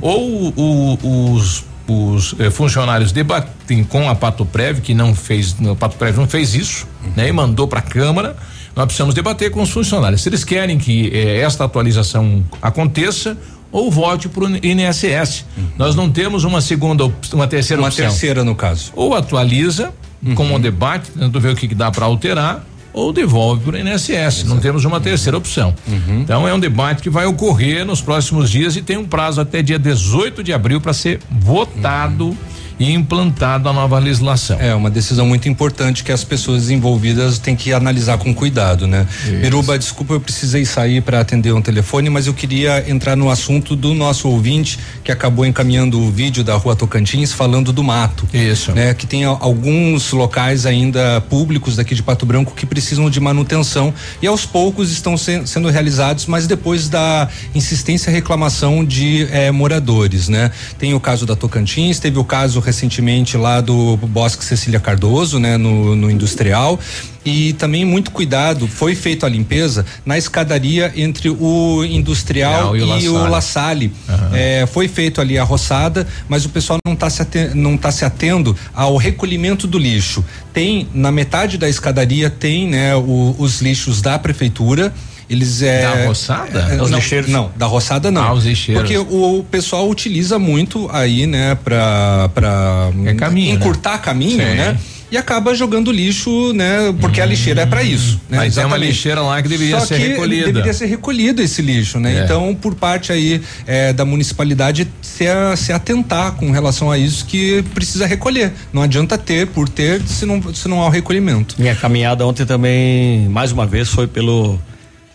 Ou 0.00 0.52
o- 0.56 1.32
os 1.34 1.64
os 1.88 2.36
eh, 2.38 2.48
funcionários 2.48 3.10
debatem 3.10 3.82
com 3.82 4.08
a 4.08 4.14
Pato 4.14 4.46
Prev, 4.46 4.78
que 4.80 4.94
não 4.94 5.16
fez, 5.16 5.54
a 5.68 5.74
Pato 5.74 5.96
Prev 5.96 6.16
não 6.16 6.28
fez 6.28 6.54
isso, 6.54 6.86
né? 7.16 7.28
E 7.28 7.32
mandou 7.32 7.66
para 7.66 7.80
a 7.80 7.82
Câmara. 7.82 8.36
Nós 8.74 8.86
precisamos 8.86 9.14
debater 9.16 9.50
com 9.50 9.60
os 9.60 9.68
funcionários. 9.68 10.22
Se 10.22 10.28
eles 10.28 10.44
querem 10.44 10.78
que 10.78 11.10
eh, 11.12 11.40
esta 11.40 11.64
atualização 11.64 12.42
aconteça, 12.62 13.36
ou 13.72 13.90
volte 13.90 14.28
para 14.28 14.44
o 14.44 14.48
INSS. 14.64 15.44
Nós 15.76 15.94
não 15.96 16.08
temos 16.10 16.44
uma 16.44 16.60
segunda, 16.60 17.10
uma 17.32 17.48
terceira 17.48 17.82
Uma 17.82 17.88
opção. 17.88 18.06
terceira, 18.06 18.44
no 18.44 18.54
caso. 18.54 18.92
Ou 18.94 19.12
atualiza 19.14 19.92
com 20.34 20.54
o 20.54 20.58
debate, 20.58 21.10
tentando 21.10 21.40
ver 21.40 21.52
o 21.52 21.56
que, 21.56 21.66
que 21.68 21.74
dá 21.74 21.90
para 21.90 22.04
alterar, 22.06 22.64
ou 22.92 23.12
devolve 23.12 23.64
para 23.64 23.76
o 23.76 23.78
INSS. 23.78 24.44
Não 24.44 24.58
temos 24.58 24.84
uma 24.84 25.00
terceira 25.00 25.36
opção. 25.36 25.74
Então 26.20 26.46
é 26.46 26.52
um 26.52 26.60
debate 26.60 27.02
que 27.02 27.08
vai 27.10 27.24
ocorrer 27.26 27.84
nos 27.86 28.00
próximos 28.02 28.50
dias 28.50 28.76
e 28.76 28.82
tem 28.82 28.96
um 28.98 29.06
prazo 29.06 29.40
até 29.40 29.62
dia 29.62 29.78
18 29.78 30.42
de 30.44 30.52
abril 30.52 30.80
para 30.80 30.92
ser 30.92 31.18
votado 31.30 32.36
e 32.82 32.92
implantado 32.92 33.68
a 33.68 33.72
nova 33.72 33.98
legislação. 33.98 34.58
É 34.60 34.74
uma 34.74 34.90
decisão 34.90 35.26
muito 35.26 35.48
importante 35.48 36.02
que 36.04 36.10
as 36.12 36.24
pessoas 36.24 36.70
envolvidas 36.70 37.38
têm 37.38 37.54
que 37.54 37.72
analisar 37.72 38.18
com 38.18 38.34
cuidado, 38.34 38.86
né? 38.86 39.06
Biruba, 39.40 39.78
desculpa, 39.78 40.14
eu 40.14 40.20
precisei 40.20 40.64
sair 40.64 41.00
para 41.00 41.20
atender 41.20 41.52
um 41.52 41.62
telefone, 41.62 42.10
mas 42.10 42.26
eu 42.26 42.34
queria 42.34 42.88
entrar 42.90 43.16
no 43.16 43.30
assunto 43.30 43.76
do 43.76 43.94
nosso 43.94 44.28
ouvinte 44.28 44.78
que 45.04 45.12
acabou 45.12 45.46
encaminhando 45.46 46.00
o 46.00 46.10
vídeo 46.10 46.42
da 46.42 46.54
Rua 46.56 46.74
Tocantins 46.74 47.32
falando 47.32 47.72
do 47.72 47.82
mato. 47.84 48.26
Isso. 48.34 48.72
Né? 48.72 48.94
Que 48.94 49.06
tem 49.06 49.24
alguns 49.24 50.10
locais 50.12 50.66
ainda 50.66 51.20
públicos 51.28 51.76
daqui 51.76 51.94
de 51.94 52.02
Pato 52.02 52.26
Branco 52.26 52.54
que 52.54 52.66
precisam 52.66 53.08
de 53.08 53.20
manutenção 53.20 53.92
e 54.20 54.26
aos 54.26 54.44
poucos 54.44 54.90
estão 54.90 55.16
se- 55.16 55.46
sendo 55.46 55.68
realizados, 55.68 56.26
mas 56.26 56.46
depois 56.46 56.88
da 56.88 57.28
insistência 57.54 58.10
e 58.10 58.12
reclamação 58.12 58.84
de 58.84 59.28
eh, 59.30 59.50
moradores, 59.50 60.28
né? 60.28 60.50
Tem 60.78 60.94
o 60.94 61.00
caso 61.00 61.24
da 61.26 61.36
Tocantins, 61.36 61.98
teve 62.00 62.18
o 62.18 62.24
caso 62.24 62.58
recentemente 62.72 63.36
lá 63.36 63.60
do 63.60 63.96
Bosque 63.98 64.42
Cecília 64.44 64.80
Cardoso, 64.80 65.38
né? 65.38 65.56
No, 65.58 65.94
no 65.94 66.10
industrial 66.10 66.80
e 67.24 67.52
também 67.52 67.84
muito 67.84 68.10
cuidado, 68.10 68.66
foi 68.66 68.96
feita 68.96 69.26
a 69.26 69.28
limpeza 69.28 69.86
na 70.04 70.18
escadaria 70.18 70.92
entre 70.96 71.28
o 71.30 71.84
industrial 71.84 72.74
Industrial 72.74 72.76
e 72.76 73.08
o 73.08 73.12
La 73.30 73.40
Salle. 73.40 73.92
Salle. 74.08 74.32
É, 74.32 74.66
foi 74.66 74.88
feito 74.88 75.20
ali 75.20 75.38
a 75.38 75.44
roçada, 75.44 76.04
mas 76.28 76.44
o 76.44 76.48
pessoal 76.48 76.78
não 76.84 76.94
está 76.94 77.08
se, 77.08 77.22
aten- 77.22 77.50
não 77.54 77.76
tá 77.76 77.92
se 77.92 78.04
atendo 78.04 78.56
ao 78.74 78.96
recolhimento 78.96 79.68
do 79.68 79.78
lixo. 79.78 80.24
Tem 80.52 80.88
na 80.92 81.12
metade 81.12 81.56
da 81.58 81.68
escadaria 81.68 82.28
tem 82.28 82.68
né 82.68 82.96
o- 82.96 83.36
os 83.38 83.60
lixos 83.60 84.00
da 84.02 84.18
prefeitura. 84.18 84.92
Eles 85.32 85.62
é 85.62 85.82
Da 85.82 86.06
roçada? 86.06 86.68
é, 86.70 86.82
Os 86.82 86.90
não, 86.90 86.98
lixeiros? 86.98 87.30
Não, 87.30 87.50
da 87.56 87.66
roçada 87.66 88.10
não. 88.10 88.22
Ah, 88.22 88.32
os 88.34 88.44
lixeiros. 88.44 88.82
Porque 88.82 88.98
o, 88.98 89.38
o 89.40 89.44
pessoal 89.44 89.88
utiliza 89.88 90.38
muito 90.38 90.88
aí, 90.92 91.26
né, 91.26 91.56
para 91.64 92.28
para 92.34 92.90
caminho, 93.16 93.50
né? 93.50 93.54
encurtar 93.60 93.98
caminho, 93.98 94.38
Sim. 94.38 94.54
né? 94.56 94.76
E 95.10 95.16
acaba 95.18 95.54
jogando 95.54 95.92
lixo, 95.92 96.54
né? 96.54 96.90
Porque 96.98 97.20
a 97.20 97.26
lixeira 97.26 97.60
é 97.62 97.66
para 97.66 97.82
isso. 97.82 98.18
Né? 98.30 98.38
Mas 98.38 98.54
tem 98.54 98.64
uma 98.64 98.70
Exatamente. 98.76 98.88
lixeira 98.92 99.20
lá 99.20 99.42
que 99.42 99.48
deveria 99.48 99.78
Só 99.78 99.84
ser 99.84 99.98
que 100.00 100.08
recolhida. 100.08 100.46
Deveria 100.46 100.72
ser 100.72 100.86
recolhido 100.86 101.42
esse 101.42 101.60
lixo, 101.60 102.00
né? 102.00 102.20
É. 102.20 102.24
Então, 102.24 102.54
por 102.54 102.74
parte 102.74 103.12
aí 103.12 103.42
eh, 103.66 103.92
da 103.92 104.06
municipalidade 104.06 104.88
se, 105.02 105.26
a- 105.28 105.54
se 105.54 105.70
atentar 105.70 106.32
com 106.32 106.50
relação 106.50 106.90
a 106.90 106.96
isso 106.96 107.26
que 107.26 107.62
precisa 107.74 108.06
recolher. 108.06 108.54
Não 108.72 108.80
adianta 108.80 109.18
ter 109.18 109.48
por 109.48 109.68
ter 109.68 110.00
se 110.06 110.24
não, 110.24 110.42
se 110.54 110.66
não 110.66 110.80
há 110.80 110.86
o 110.86 110.90
recolhimento. 110.90 111.56
Minha 111.58 111.74
caminhada 111.74 112.26
ontem 112.26 112.46
também, 112.46 113.28
mais 113.28 113.52
uma 113.52 113.66
vez, 113.66 113.88
foi 113.90 114.06
pelo 114.06 114.58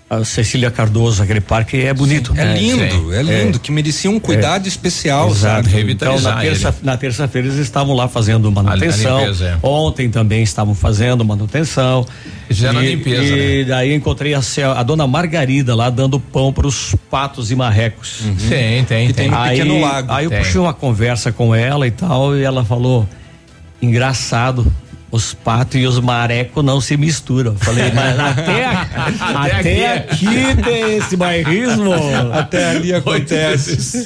a 0.09 0.23
Cecília 0.23 0.71
Cardoso, 0.71 1.21
aquele 1.21 1.41
parque 1.41 1.81
é 1.81 1.93
bonito. 1.93 2.31
É 2.37 2.45
né? 2.45 2.57
lindo, 2.57 3.13
é 3.13 3.21
lindo, 3.21 3.59
que 3.59 3.73
merecia 3.73 4.09
um 4.09 4.19
cuidado 4.21 4.65
especial, 4.65 5.29
Exato. 5.29 5.69
sabe? 5.69 5.91
Então, 5.91 6.17
na 6.21 6.37
terça- 6.37 6.75
na 6.81 6.95
terça-feira 6.95 7.47
eles 7.49 7.59
estavam 7.59 7.93
lá 7.93 8.07
fazendo 8.07 8.49
manutenção. 8.49 9.17
A 9.17 9.21
limpeza, 9.21 9.59
é. 9.61 9.67
Ontem 9.67 10.09
também 10.09 10.41
estavam 10.43 10.73
fazendo 10.73 11.25
manutenção. 11.25 12.05
Fizeram 12.47 12.79
a 12.79 12.83
limpeza, 12.83 13.35
E 13.35 13.65
daí 13.65 13.93
encontrei 13.93 14.33
a, 14.33 14.39
a 14.77 14.83
dona 14.83 15.05
Margarida 15.05 15.75
lá 15.75 15.89
dando 15.89 16.17
pão 16.21 16.53
para 16.53 16.65
os 16.65 16.95
patos 17.11 17.51
e 17.51 17.55
marrecos. 17.55 18.21
Tem, 18.47 18.85
tem, 18.85 19.11
tem. 19.11 19.33
aí, 19.33 19.57
Pequeno 19.57 19.81
lago. 19.81 20.09
Aí 20.09 20.23
eu 20.23 20.29
Tem. 20.29 20.39
puxei 20.39 20.61
uma 20.61 20.73
conversa 20.73 21.33
com 21.33 21.53
ela 21.53 21.85
e 21.85 21.91
tal, 21.91 22.33
e 22.33 22.43
ela 22.43 22.63
falou: 22.63 23.05
engraçado. 23.81 24.71
Os 25.09 25.33
patos 25.33 25.79
e 25.79 25.85
os 25.85 25.99
marecos 25.99 26.63
não 26.63 26.81
se 26.81 26.97
misturam. 26.97 27.55
Falei, 27.55 27.91
mas 27.91 28.19
até, 28.19 28.65
até, 28.65 29.59
Até 29.59 29.87
aqui 29.97 30.63
tem 30.63 30.97
esse 30.97 31.15
bairrismo. 31.15 31.93
Até 32.33 32.71
ali 32.71 32.93
acontece. 32.93 34.05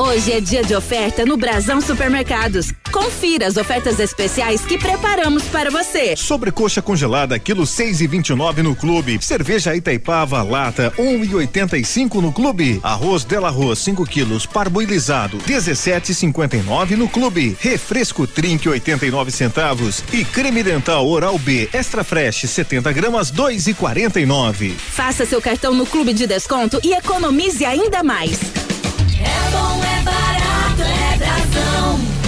Hoje 0.00 0.30
é 0.30 0.40
dia 0.40 0.62
de 0.62 0.76
oferta 0.76 1.26
no 1.26 1.36
Brasão 1.36 1.80
Supermercados. 1.80 2.72
Confira 2.92 3.48
as 3.48 3.56
ofertas 3.56 3.98
especiais 3.98 4.64
que 4.64 4.78
preparamos 4.78 5.42
para 5.46 5.72
você. 5.72 6.14
Sobrecoxa 6.16 6.80
congelada, 6.80 7.36
quilo 7.36 7.66
seis 7.66 8.00
e 8.00 8.06
vinte 8.06 8.28
e 8.28 8.34
nove 8.36 8.62
no 8.62 8.76
clube. 8.76 9.18
Cerveja 9.20 9.74
Itaipava, 9.74 10.40
lata, 10.44 10.92
um 10.96 11.24
e 11.24 11.34
oitenta 11.34 11.76
e 11.76 11.84
cinco 11.84 12.20
no 12.20 12.32
clube. 12.32 12.78
Arroz 12.80 13.24
Dela 13.24 13.48
Arroz, 13.48 13.80
5 13.80 14.06
quilos, 14.06 14.46
parboilizado, 14.46 15.38
dezessete 15.38 16.12
e 16.12 16.14
cinquenta 16.14 16.56
e 16.56 16.62
nove 16.62 16.94
no 16.94 17.08
clube. 17.08 17.56
Refresco 17.58 18.24
Trink, 18.24 18.68
89 18.68 19.32
centavos. 19.32 20.04
E 20.12 20.24
creme 20.24 20.62
dental 20.62 21.08
Oral 21.08 21.36
B, 21.40 21.68
extra 21.72 22.04
fresh, 22.04 22.48
70 22.48 22.92
gramas, 22.92 23.32
dois 23.32 23.66
e 23.66 23.74
quarenta 23.74 24.20
e 24.20 24.26
nove. 24.26 24.70
Faça 24.70 25.26
seu 25.26 25.42
cartão 25.42 25.74
no 25.74 25.84
Clube 25.84 26.12
de 26.12 26.24
Desconto 26.24 26.80
e 26.84 26.92
economize 26.92 27.64
ainda 27.64 28.04
mais. 28.04 28.38
É 29.38 29.50
bom, 29.50 29.84
é 29.84 30.02
barato. 30.02 30.28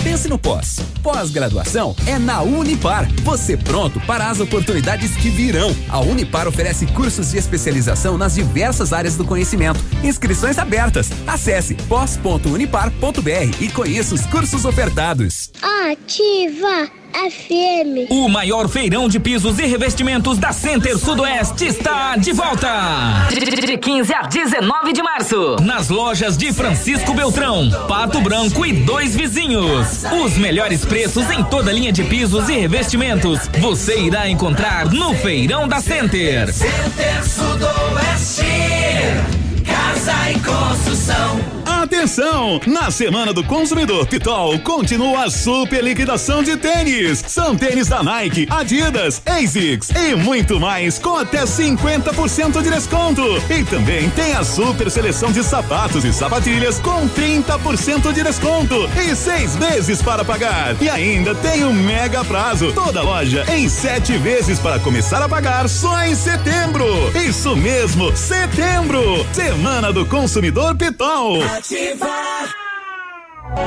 Pense 0.02 0.28
no 0.28 0.38
pós. 0.38 0.80
Pós-graduação 1.02 1.94
é 2.06 2.18
na 2.18 2.42
Unipar. 2.42 3.08
Você 3.22 3.56
pronto 3.56 4.00
para 4.00 4.28
as 4.28 4.40
oportunidades 4.40 5.16
que 5.16 5.30
virão. 5.30 5.74
A 5.88 6.00
Unipar 6.00 6.46
oferece 6.46 6.86
cursos 6.86 7.30
de 7.30 7.38
especialização 7.38 8.18
nas 8.18 8.34
diversas 8.34 8.92
áreas 8.92 9.16
do 9.16 9.24
conhecimento. 9.24 9.80
Inscrições 10.02 10.58
abertas. 10.58 11.10
Acesse 11.26 11.74
pós.unipar.br 11.74 13.60
e 13.60 13.68
conheça 13.70 14.14
os 14.14 14.26
cursos 14.26 14.64
ofertados. 14.64 15.50
Ativa 15.90 16.99
FM. 17.12 18.10
O 18.10 18.28
maior 18.28 18.68
feirão 18.68 19.08
de 19.08 19.18
pisos 19.18 19.58
e 19.58 19.66
revestimentos 19.66 20.38
da 20.38 20.52
Center 20.52 20.96
Sudoeste 20.98 21.66
está 21.66 22.16
de 22.16 22.32
volta. 22.32 23.28
De 23.30 23.76
15 23.76 24.14
a 24.14 24.22
19 24.22 24.92
de 24.92 25.02
março. 25.02 25.56
Nas 25.62 25.88
lojas 25.88 26.36
de 26.36 26.52
Francisco 26.52 27.12
Beltrão, 27.14 27.70
Pato 27.88 28.20
Branco 28.20 28.64
e 28.64 28.72
dois 28.72 29.14
vizinhos. 29.14 30.04
Os 30.24 30.36
melhores 30.38 30.84
preços 30.84 31.28
em 31.30 31.42
toda 31.44 31.70
a 31.70 31.74
linha 31.74 31.92
de 31.92 32.04
pisos 32.04 32.48
e 32.48 32.58
revestimentos 32.58 33.48
você 33.58 33.98
irá 33.98 34.28
encontrar 34.28 34.90
no 34.90 35.14
Feirão 35.14 35.66
da 35.66 35.80
Center. 35.80 36.52
Center 36.52 37.28
Sudoeste. 37.28 39.39
Casa 39.70 40.30
e 40.30 40.38
construção. 40.40 41.60
Atenção! 41.64 42.60
Na 42.66 42.90
Semana 42.90 43.32
do 43.32 43.44
Consumidor 43.44 44.06
Pitol 44.06 44.58
continua 44.58 45.24
a 45.24 45.30
super 45.30 45.82
liquidação 45.82 46.42
de 46.42 46.56
tênis. 46.56 47.22
São 47.26 47.56
tênis 47.56 47.88
da 47.88 48.02
Nike, 48.02 48.46
Adidas, 48.50 49.22
ASICS 49.24 49.90
e 49.90 50.14
muito 50.16 50.58
mais 50.58 50.98
com 50.98 51.16
até 51.16 51.44
50% 51.44 52.62
de 52.62 52.70
desconto. 52.70 53.22
E 53.48 53.64
também 53.64 54.10
tem 54.10 54.34
a 54.34 54.42
super 54.42 54.90
seleção 54.90 55.30
de 55.30 55.44
sapatos 55.44 56.04
e 56.04 56.12
sapatilhas 56.12 56.78
com 56.80 57.08
30% 57.08 58.12
de 58.12 58.22
desconto 58.22 58.88
e 59.00 59.14
seis 59.14 59.56
vezes 59.56 60.02
para 60.02 60.24
pagar. 60.24 60.76
E 60.82 60.88
ainda 60.88 61.34
tem 61.36 61.64
o 61.64 61.68
um 61.68 61.72
mega 61.72 62.24
prazo. 62.24 62.72
Toda 62.72 63.02
loja 63.02 63.44
em 63.48 63.68
sete 63.68 64.16
vezes 64.18 64.58
para 64.58 64.80
começar 64.80 65.22
a 65.22 65.28
pagar 65.28 65.68
só 65.68 66.04
em 66.04 66.14
setembro. 66.14 66.84
Isso 67.14 67.56
mesmo, 67.56 68.14
setembro. 68.16 69.24
Semana 69.32 69.59
do 69.92 70.06
Consumidor 70.06 70.74
Pitol. 70.76 71.38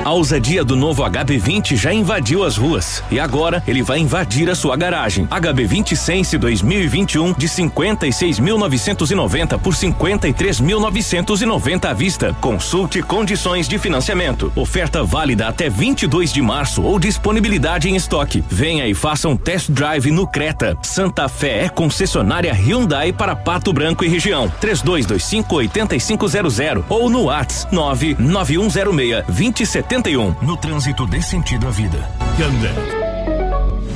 A 0.06 0.12
ousadia 0.12 0.64
do 0.64 0.76
novo 0.76 1.04
HB20 1.04 1.76
já 1.76 1.92
invadiu 1.94 2.44
as 2.44 2.58
ruas 2.58 3.04
e 3.12 3.20
agora 3.20 3.62
ele 3.68 3.82
vai 3.82 4.00
invadir 4.00 4.50
a 4.50 4.56
sua 4.56 4.78
garagem. 4.78 5.28
HB20 5.28 5.96
Sense 5.96 6.38
2021 6.38 7.34
de 7.34 7.48
56.990 7.48 9.60
por 9.60 9.74
53.990 9.74 11.86
à 11.86 11.94
vista. 11.94 12.36
Consulte 12.40 13.02
condições 13.02 13.68
de 13.68 13.78
financiamento. 13.78 14.52
Oferta 14.56 15.04
válida 15.04 15.48
até 15.48 15.70
22 15.70 16.32
de 16.32 16.42
março 16.42 16.82
ou 16.82 16.98
disponibilidade 17.00 17.90
em 17.90 17.96
estoque. 17.96 18.44
Venha 18.50 18.88
e 18.88 18.94
faça 18.94 19.28
um 19.28 19.36
test 19.36 19.70
drive 19.70 20.12
no 20.12 20.28
Creta. 20.28 20.78
Santa 20.82 21.28
Fé 21.28 21.66
é 21.66 21.70
concessionária 21.70 22.54
Hyundai 22.54 23.12
para 23.12 23.36
Pato 23.36 23.74
Branco 23.74 24.06
e 24.06 24.08
região. 24.08 24.52
3225 24.62 25.56
8500 25.56 26.24
ou 26.90 27.10
no 27.10 27.26
Whats 27.26 27.68
99106 27.72 29.24
20 29.28 29.66
71. 29.74 30.36
No 30.44 30.56
trânsito 30.56 31.04
dê 31.08 31.20
sentido 31.20 31.68
à 31.68 31.72
vida. 31.72 31.98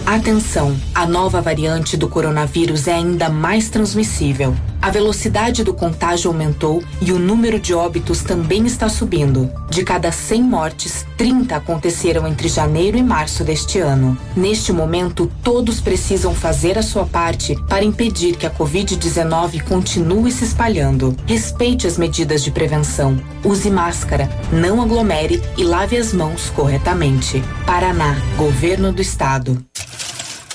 Atenção, 0.07 0.75
a 0.95 1.05
nova 1.05 1.39
variante 1.39 1.95
do 1.95 2.09
coronavírus 2.09 2.87
é 2.87 2.93
ainda 2.93 3.29
mais 3.29 3.69
transmissível. 3.69 4.55
A 4.81 4.89
velocidade 4.89 5.63
do 5.63 5.73
contágio 5.73 6.29
aumentou 6.29 6.83
e 7.01 7.11
o 7.11 7.19
número 7.19 7.59
de 7.59 7.73
óbitos 7.73 8.21
também 8.21 8.65
está 8.65 8.87
subindo. 8.87 9.51
De 9.69 9.83
cada 9.83 10.11
100 10.11 10.43
mortes, 10.43 11.05
30 11.17 11.55
aconteceram 11.55 12.27
entre 12.27 12.47
janeiro 12.47 12.97
e 12.97 13.03
março 13.03 13.43
deste 13.43 13.79
ano. 13.79 14.17
Neste 14.35 14.71
momento, 14.71 15.29
todos 15.43 15.81
precisam 15.81 16.33
fazer 16.33 16.77
a 16.77 16.83
sua 16.83 17.05
parte 17.05 17.55
para 17.67 17.83
impedir 17.83 18.37
que 18.37 18.45
a 18.45 18.51
Covid-19 18.51 19.63
continue 19.63 20.31
se 20.31 20.45
espalhando. 20.45 21.15
Respeite 21.25 21.87
as 21.87 21.97
medidas 21.97 22.43
de 22.43 22.51
prevenção. 22.51 23.21
Use 23.43 23.69
máscara, 23.69 24.29
não 24.51 24.81
aglomere 24.81 25.41
e 25.57 25.63
lave 25.63 25.97
as 25.97 26.13
mãos 26.13 26.49
corretamente. 26.51 27.43
Paraná, 27.65 28.15
Governo 28.37 28.93
do 28.93 29.01
Estado. 29.01 29.63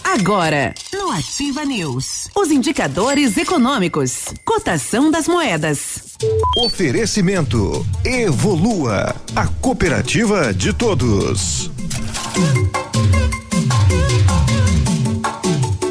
Agora, 0.05 0.75
Ativa 1.15 1.63
News, 1.63 2.31
os 2.35 2.51
indicadores 2.51 3.37
econômicos, 3.37 4.33
cotação 4.47 5.11
das 5.11 5.29
moedas. 5.29 6.17
Oferecimento 6.57 7.87
Evolua, 8.03 9.15
a 9.37 9.47
cooperativa 9.47 10.55
de 10.55 10.73
todos. 10.73 11.71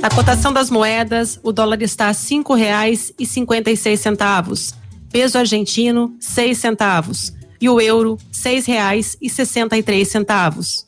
A 0.02 0.10
cotação 0.10 0.52
das 0.52 0.72
moedas, 0.72 1.40
o 1.44 1.52
dólar 1.52 1.84
está 1.84 2.10
a 2.10 2.16
cinco 2.16 2.56
reais 2.56 3.14
e 3.20 3.24
cinquenta 3.24 3.70
e 3.70 3.78
seis 3.78 4.00
centavos. 4.00 4.74
Peso 5.12 5.38
argentino, 5.38 6.16
seis 6.20 6.58
centavos. 6.58 7.32
E 7.62 7.70
o 7.70 7.80
euro, 7.80 8.18
seis 8.32 8.66
reais 8.66 9.16
e 9.22 9.30
sessenta 9.30 9.78
e 9.78 9.84
três 9.84 10.08
centavos. 10.08 10.88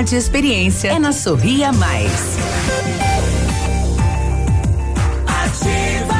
e 0.00 0.16
experiência 0.16 0.88
é 0.88 0.98
na 0.98 1.12
Sorria 1.12 1.70
Mais. 1.70 2.10
Ativa, 5.26 6.14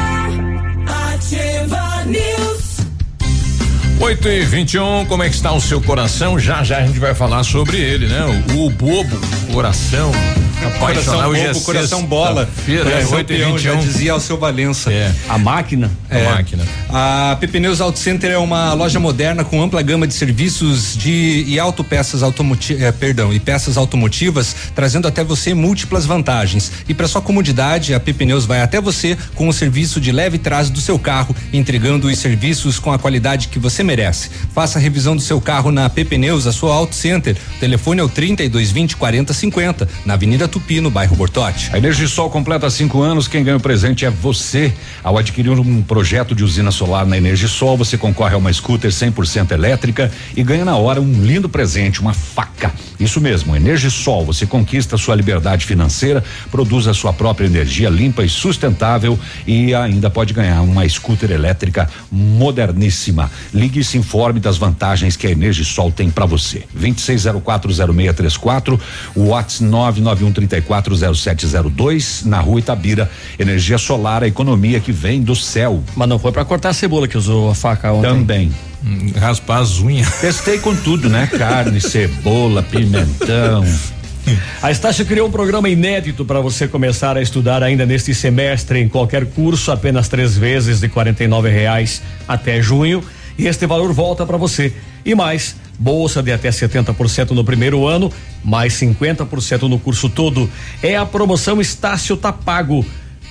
ativa 1.15 2.05
News. 2.05 2.77
8 3.99 4.29
e 4.29 4.45
21 4.45 5.07
como 5.07 5.23
é 5.23 5.29
que 5.31 5.35
está 5.35 5.53
o 5.53 5.61
seu 5.61 5.81
coração? 5.81 6.39
Já 6.39 6.63
já 6.63 6.79
a 6.79 6.87
gente 6.87 6.99
vai 6.99 7.15
falar 7.15 7.43
sobre 7.45 7.79
ele, 7.79 8.07
né? 8.07 8.45
O, 8.55 8.67
o 8.67 8.71
bobo 8.71 9.19
coração. 9.51 10.13
Apaixonar 10.67 11.29
hoje 11.29 11.47
bobo, 11.47 11.59
é 11.59 11.63
coração 11.63 12.07
bola. 12.07 12.49
Feira, 12.65 12.89
é, 12.89 12.93
Coração 12.93 13.19
8 13.19 13.33
e 13.33 13.37
peão, 13.37 13.53
21. 13.55 13.59
já 13.59 13.75
dizia 13.75 14.13
ao 14.13 14.21
seu 14.21 14.39
Valença. 14.39 14.93
É. 14.93 15.13
A 15.29 15.39
máquina? 15.39 15.91
É. 16.09 16.27
A 16.27 16.31
máquina. 16.31 16.65
A 16.89 17.37
PP 17.41 17.61
Neus 17.61 17.81
Auto 17.81 17.99
Center 17.99 18.31
é 18.31 18.39
uma 18.39 18.73
loja 18.75 19.01
moderna 19.01 19.45
com 19.45 19.63
ampla 19.63 19.83
gama 19.83 20.07
de 20.07 20.15
serviços 20.15 20.97
de 20.97 21.45
e 21.47 21.59
autopeças 21.59 22.23
automotivas, 22.23 22.83
eh, 22.83 22.93
perdão, 22.93 23.33
e 23.33 23.41
peças 23.41 23.77
automotivas, 23.77 24.55
trazendo 24.75 25.09
até 25.09 25.25
você 25.25 25.55
múltiplas 25.55 26.07
vantagens. 26.07 26.73
E 26.89 26.95
para 26.95 27.09
sua 27.09 27.21
comodidade, 27.21 27.95
a 27.95 28.01
PP 28.01 28.27
Neus 28.27 28.45
vai 28.45 28.61
até 28.61 28.81
você 28.81 29.17
com 29.35 29.49
o 29.49 29.53
serviço 29.53 30.01
de 30.01 30.13
leve 30.13 30.39
trás 30.39 30.71
do 30.71 30.81
seu 30.81 30.99
carro, 30.99 31.35
entregando 31.53 32.09
os 32.09 32.19
serviços 32.19 32.79
com 32.79 32.93
a 32.93 32.99
qualidade 32.99 33.49
que 33.49 33.59
você 33.59 33.83
merece. 33.83 34.31
Faça 34.55 34.79
a 34.79 34.83
revisão 34.83 35.17
do 35.17 35.23
seu 35.23 35.41
carro 35.41 35.71
na 35.71 35.89
PP 35.89 36.19
Neus, 36.19 36.47
a 36.47 36.53
sua 36.53 36.75
Auto 36.75 36.95
Center. 36.95 37.37
O 37.57 37.61
telefone 37.61 38.01
é 38.01 38.05
o 38.05 38.09
3220 38.09 38.97
4050, 38.97 39.89
na 40.05 40.15
Avenida 40.15 40.49
Tupi, 40.53 40.83
no 40.83 40.91
bairro 40.91 41.17
Bortote. 41.17 41.71
A 41.73 41.79
Energisol 41.79 42.29
completa 42.29 42.69
cinco 42.69 43.01
anos, 43.01 43.27
quem 43.27 43.43
ganha 43.43 43.57
o 43.57 43.61
presente 43.61 44.05
é 44.05 44.11
você. 44.11 44.71
Ao 45.03 45.17
adquirir 45.17 45.59
um 45.59 45.83
projeto 45.83 46.35
de 46.35 46.45
usina 46.45 46.71
solar 46.71 47.07
na 47.07 47.17
Energisol, 47.17 47.75
você 47.77 47.97
concorre 47.97 48.35
a 48.35 48.39
uma 48.39 48.53
scooter 48.53 48.91
100% 48.91 49.53
elétrica 49.53 50.13
e 50.37 50.43
ganha 50.43 50.65
na 50.65 50.77
hora 50.77 51.01
um 51.01 51.25
lindo 51.25 51.49
presente, 51.49 52.03
uma 52.03 52.13
faca. 52.13 52.71
Isso 53.01 53.21
mesmo, 53.21 53.57
Energisol, 53.57 54.27
você 54.27 54.47
conquista 54.47 54.99
sua 54.99 55.15
liberdade 55.15 55.65
financeira, 55.65 56.23
produz 56.51 56.87
a 56.87 56.95
sua 56.95 57.13
própria 57.13 57.47
energia 57.47 57.89
limpa 57.89 58.23
e 58.23 58.29
sustentável 58.29 59.19
e 59.47 59.75
ainda 59.75 60.11
pode 60.11 60.35
ganhar 60.35 60.61
uma 60.61 60.87
scooter 60.89 61.31
elétrica 61.31 61.89
moderníssima. 62.11 63.31
Ligue 63.55 63.81
e 63.81 63.85
se 63.85 63.97
informe 63.97 64.39
das 64.39 64.59
vantagens 64.59 65.17
que 65.17 65.27
a 65.27 65.31
Energisol 65.31 65.91
tem 65.91 66.11
para 66.11 66.27
você. 66.27 66.65
26040634, 66.79 68.79
o 69.17 69.29
WhatsApp 69.29 69.63
991340702, 70.47 72.25
na 72.25 72.41
rua 72.41 72.61
Itabira. 72.61 73.11
Energia 73.39 73.79
solar, 73.79 74.23
a 74.23 74.27
economia 74.27 74.81
que 74.81 74.93
vem 74.93 75.23
do 75.23 75.35
céu. 75.35 75.83
Mas 75.97 76.09
não 76.09 76.19
foi 76.19 76.33
para 76.33 76.45
cortar 76.45 76.71
a 76.71 76.73
cebola 76.73 77.09
que 77.09 77.17
usou 77.17 77.51
a 77.51 77.55
faca 77.55 77.93
ontem. 77.93 78.09
Também. 78.09 78.53
Raspar 79.19 79.59
as 79.59 79.79
unhas. 79.79 80.11
Testei 80.21 80.59
com 80.59 80.75
tudo, 80.75 81.09
né? 81.09 81.27
Carne, 81.27 81.81
cebola, 81.81 82.63
pimentão. 82.63 83.65
A 84.63 84.71
Estácio 84.71 85.05
criou 85.05 85.29
um 85.29 85.31
programa 85.31 85.69
inédito 85.69 86.25
para 86.25 86.41
você 86.41 86.69
começar 86.69 87.17
a 87.17 87.23
estudar 87.23 87.63
ainda 87.63 87.85
neste 87.85 88.15
semestre 88.15 88.81
em 88.81 88.89
qualquer 88.89 89.27
curso, 89.27 89.73
apenas 89.73 90.09
três 90.09 90.37
vezes 90.37 90.81
de 90.81 90.87
R$ 90.87 91.51
reais 91.51 92.01
até 92.29 92.63
junho. 92.63 93.03
E 93.39 93.47
este 93.47 93.67
valor 93.67 93.93
volta 93.93 94.27
para 94.27 94.37
você. 94.37 94.73
E 95.05 95.15
mais, 95.15 95.57
bolsa 95.79 96.23
de 96.23 96.33
até 96.33 96.51
70% 96.51 97.31
no 97.31 97.45
primeiro 97.45 97.87
ano, 97.87 98.13
mais 98.45 98.75
50% 98.75 99.63
no 99.63 99.79
curso 99.79 100.09
todo. 100.09 100.51
É 100.83 100.97
a 100.97 101.07
promoção 101.07 101.61
Estácio 101.61 102.17
tá 102.17 102.33
pago. 102.33 102.85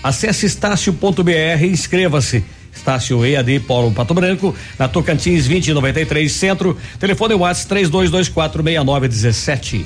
Acesse 0.03 0.45
estácio.br 0.45 1.63
e 1.63 1.67
inscreva-se. 1.67 2.43
Estácio 2.73 3.25
EAD 3.25 3.59
Paulo 3.61 3.91
Pato 3.91 4.13
Branco, 4.13 4.55
na 4.79 4.87
Tocantins 4.87 5.47
2093 5.47 6.31
Centro. 6.31 6.77
Telefone 6.99 7.33
WhatsApp 7.35 7.85
32246917. 7.85 9.85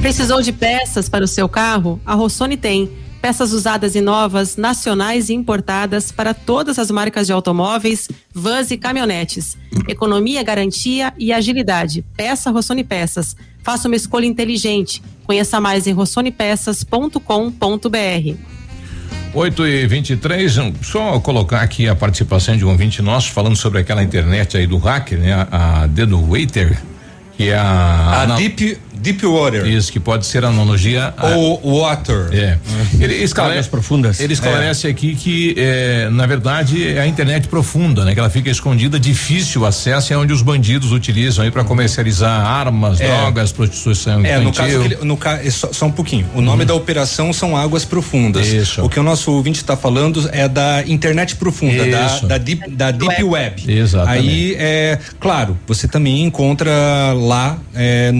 Precisou 0.00 0.40
de 0.40 0.52
peças 0.52 1.08
para 1.08 1.24
o 1.24 1.28
seu 1.28 1.48
carro? 1.48 2.00
A 2.06 2.14
Rossoni 2.14 2.56
tem. 2.56 2.88
Peças 3.20 3.52
usadas 3.52 3.94
e 3.94 4.00
novas, 4.00 4.56
nacionais 4.56 5.28
e 5.28 5.34
importadas 5.34 6.12
para 6.12 6.32
todas 6.32 6.78
as 6.78 6.90
marcas 6.90 7.26
de 7.26 7.32
automóveis, 7.32 8.08
vans 8.32 8.70
e 8.70 8.76
caminhonetes. 8.76 9.56
Economia, 9.88 10.42
garantia 10.42 11.12
e 11.18 11.32
agilidade. 11.32 12.04
Peça 12.16 12.50
Rossoni 12.50 12.84
Peças. 12.84 13.36
Faça 13.62 13.88
uma 13.88 13.96
escolha 13.96 14.26
inteligente. 14.26 15.02
Conheça 15.26 15.60
mais 15.60 15.86
em 15.86 15.92
rossonepeças.com.br. 15.92 18.58
8 19.34 19.66
e 19.66 19.86
23 19.86 20.56
só 20.82 21.20
colocar 21.20 21.60
aqui 21.60 21.88
a 21.88 21.94
participação 21.94 22.56
de 22.56 22.64
um 22.64 22.70
ouvinte 22.70 23.02
nosso 23.02 23.30
falando 23.30 23.56
sobre 23.56 23.80
aquela 23.80 24.02
internet 24.02 24.56
aí 24.56 24.66
do 24.66 24.78
hacker, 24.78 25.18
né? 25.18 25.46
A, 25.50 25.82
a 25.82 25.86
Dedo 25.86 26.20
Waiter, 26.20 26.80
que 27.36 27.50
é 27.50 27.56
a. 27.56 28.22
A 28.22 28.26
Deep, 28.36 28.78
Deep 29.00 29.24
Water. 29.26 29.66
Isso, 29.66 29.92
que 29.92 30.00
pode 30.00 30.26
ser 30.26 30.44
analogia. 30.44 31.12
a- 31.16 31.28
Ou 31.36 31.80
Water. 31.82 32.28
É. 32.32 32.58
Ele 32.94 33.04
Águas 33.14 33.20
esclarece, 33.22 33.68
profundas. 33.68 34.20
ele 34.20 34.32
esclarece 34.32 34.86
aqui 34.86 35.14
que, 35.14 35.54
é, 35.56 36.08
na 36.10 36.26
verdade, 36.26 36.88
é 36.88 37.00
a 37.00 37.06
internet 37.06 37.48
profunda, 37.48 38.04
né? 38.04 38.12
Que 38.14 38.20
ela 38.20 38.30
fica 38.30 38.50
escondida, 38.50 38.98
difícil 38.98 39.64
acesso, 39.66 40.12
é 40.12 40.16
onde 40.16 40.32
os 40.32 40.42
bandidos 40.42 40.92
utilizam 40.92 41.44
aí 41.44 41.50
para 41.50 41.64
comercializar 41.64 42.44
armas, 42.44 43.00
É. 43.00 43.06
drogas, 43.06 43.52
prostituição 43.52 44.24
É, 44.24 44.38
no 44.38 44.52
caso, 44.52 44.82
ele- 44.82 44.98
no 45.02 45.16
ca, 45.16 45.40
é 45.44 45.50
só, 45.50 45.72
só 45.72 45.86
um 45.86 45.92
pouquinho. 45.92 46.26
O 46.34 46.40
nome 46.40 46.64
da 46.64 46.74
operação 46.74 47.32
são 47.32 47.56
águas 47.56 47.84
profundas. 47.84 48.46
Isso. 48.48 48.82
O 48.82 48.88
que 48.88 48.98
o 48.98 49.02
nosso 49.02 49.30
ouvinte 49.32 49.58
está 49.60 49.76
falando 49.76 50.28
é 50.32 50.48
da 50.48 50.82
internet 50.86 51.36
profunda, 51.36 51.84
da, 51.86 52.06
Isso. 52.06 52.26
da, 52.26 52.38
deep, 52.38 52.70
da 52.70 52.90
deep 52.90 53.22
web. 53.22 53.62
Exatamente. 53.70 54.28
Aí, 54.28 54.56
é, 54.58 54.98
claro, 55.20 55.56
você 55.66 55.86
também 55.88 56.22
encontra 56.24 56.72
lá 57.14 57.58
é, 57.74 58.10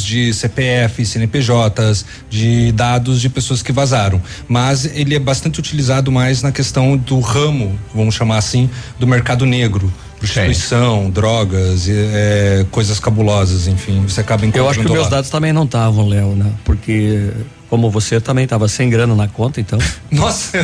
números 0.00 0.04
de 0.04 0.32
CPF, 0.32 1.04
CNPJs, 1.04 2.04
de 2.28 2.72
dados 2.72 3.20
de 3.20 3.28
pessoas 3.28 3.62
que 3.62 3.72
vazaram. 3.72 4.20
Mas 4.48 4.84
ele 4.84 5.14
é 5.14 5.18
bastante 5.18 5.58
utilizado 5.58 6.10
mais 6.10 6.42
na 6.42 6.52
questão 6.52 6.96
do 6.96 7.20
ramo, 7.20 7.78
vamos 7.94 8.14
chamar 8.14 8.38
assim, 8.38 8.68
do 8.98 9.06
mercado 9.06 9.44
negro. 9.44 9.92
Prostituição, 10.18 11.08
drogas, 11.08 11.88
é, 11.88 12.66
coisas 12.70 13.00
cabulosas, 13.00 13.66
enfim. 13.66 14.02
Você 14.06 14.20
acaba 14.20 14.44
encontrando 14.44 14.66
Eu 14.66 14.70
acho 14.70 14.80
que 14.80 14.92
meus 14.92 15.04
lá. 15.04 15.10
dados 15.16 15.30
também 15.30 15.50
não 15.50 15.64
estavam, 15.64 16.06
Léo, 16.06 16.36
né? 16.36 16.52
Porque 16.62 17.30
como 17.70 17.88
você 17.88 18.20
também 18.20 18.44
estava 18.44 18.68
sem 18.68 18.90
grana 18.90 19.14
na 19.14 19.28
conta, 19.28 19.60
então. 19.60 19.78
Nossa, 20.12 20.58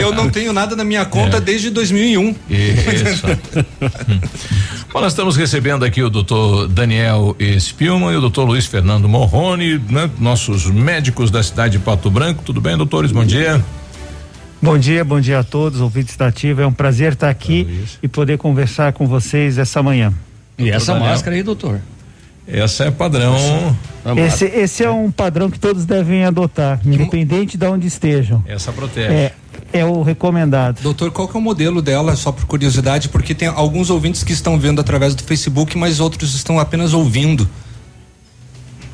eu 0.00 0.12
não 0.12 0.28
tenho 0.28 0.52
nada 0.52 0.74
na 0.74 0.82
minha 0.82 1.04
conta 1.04 1.40
desde 1.40 1.70
2001. 1.70 2.34
Isso. 2.48 3.26
Bom, 4.92 5.00
nós 5.00 5.12
estamos 5.12 5.36
recebendo 5.36 5.84
aqui 5.84 6.02
o 6.02 6.10
doutor 6.10 6.66
Daniel 6.66 7.36
Spielman 7.60 8.12
e 8.12 8.16
o 8.16 8.20
doutor 8.20 8.44
Luiz 8.44 8.66
Fernando 8.66 9.08
Morrone, 9.08 9.78
né? 9.88 10.10
nossos 10.18 10.66
médicos 10.66 11.30
da 11.30 11.44
cidade 11.44 11.78
de 11.78 11.84
Pato 11.84 12.10
Branco. 12.10 12.42
Tudo 12.42 12.60
bem, 12.60 12.76
doutores? 12.76 13.12
Bom 13.12 13.24
dia. 13.24 13.64
Bom 14.60 14.76
dia, 14.76 15.04
bom 15.04 15.20
dia 15.20 15.38
a 15.38 15.44
todos, 15.44 15.80
ouvintes 15.80 16.16
da 16.16 16.26
Ativa. 16.26 16.62
É 16.62 16.66
um 16.66 16.72
prazer 16.72 17.12
estar 17.12 17.30
aqui 17.30 17.84
e 18.02 18.08
poder 18.08 18.36
conversar 18.36 18.92
com 18.92 19.06
vocês 19.06 19.58
essa 19.58 19.80
manhã. 19.80 20.12
E 20.58 20.68
essa 20.70 20.92
Daniel. 20.92 21.10
máscara 21.10 21.36
aí, 21.36 21.42
doutor? 21.44 21.80
Essa 22.52 22.84
é 22.84 22.90
padrão. 22.90 23.36
Esse, 24.16 24.44
esse 24.46 24.84
é 24.84 24.90
um 24.90 25.10
padrão 25.10 25.50
que 25.50 25.58
todos 25.58 25.84
devem 25.84 26.24
adotar, 26.24 26.80
independente 26.84 27.56
de 27.56 27.66
onde 27.66 27.86
estejam. 27.86 28.42
Essa 28.46 28.72
protege. 28.72 29.12
É, 29.12 29.32
é 29.72 29.84
o 29.84 30.02
recomendado. 30.02 30.80
Doutor, 30.82 31.10
qual 31.10 31.28
que 31.28 31.36
é 31.36 31.40
o 31.40 31.42
modelo 31.42 31.80
dela, 31.80 32.16
só 32.16 32.32
por 32.32 32.44
curiosidade, 32.46 33.08
porque 33.08 33.34
tem 33.34 33.48
alguns 33.48 33.90
ouvintes 33.90 34.24
que 34.24 34.32
estão 34.32 34.58
vendo 34.58 34.80
através 34.80 35.14
do 35.14 35.22
Facebook, 35.22 35.76
mas 35.76 36.00
outros 36.00 36.34
estão 36.34 36.58
apenas 36.58 36.92
ouvindo. 36.94 37.48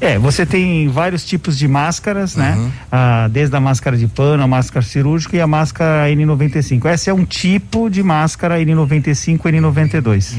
É, 0.01 0.19
você 0.19 0.45
tem 0.45 0.89
vários 0.89 1.25
tipos 1.25 1.57
de 1.57 1.67
máscaras, 1.67 2.37
né? 2.37 2.55
Uhum. 2.57 2.71
Ah, 2.93 3.29
desde 3.33 3.57
a 3.57 3.61
máscara 3.61 3.97
de 3.97 4.07
pano, 4.07 4.43
a 4.43 4.47
máscara 4.47 4.85
cirúrgica 4.85 5.37
e 5.37 5.41
a 5.41 5.47
máscara 5.47 6.11
N95. 6.11 6.85
Essa 6.87 7.11
é 7.11 7.15
um 7.15 7.25
tipo 7.25 7.89
de 7.89 8.03
máscara 8.03 8.59
N95 8.61 9.39
N92. 9.41 10.39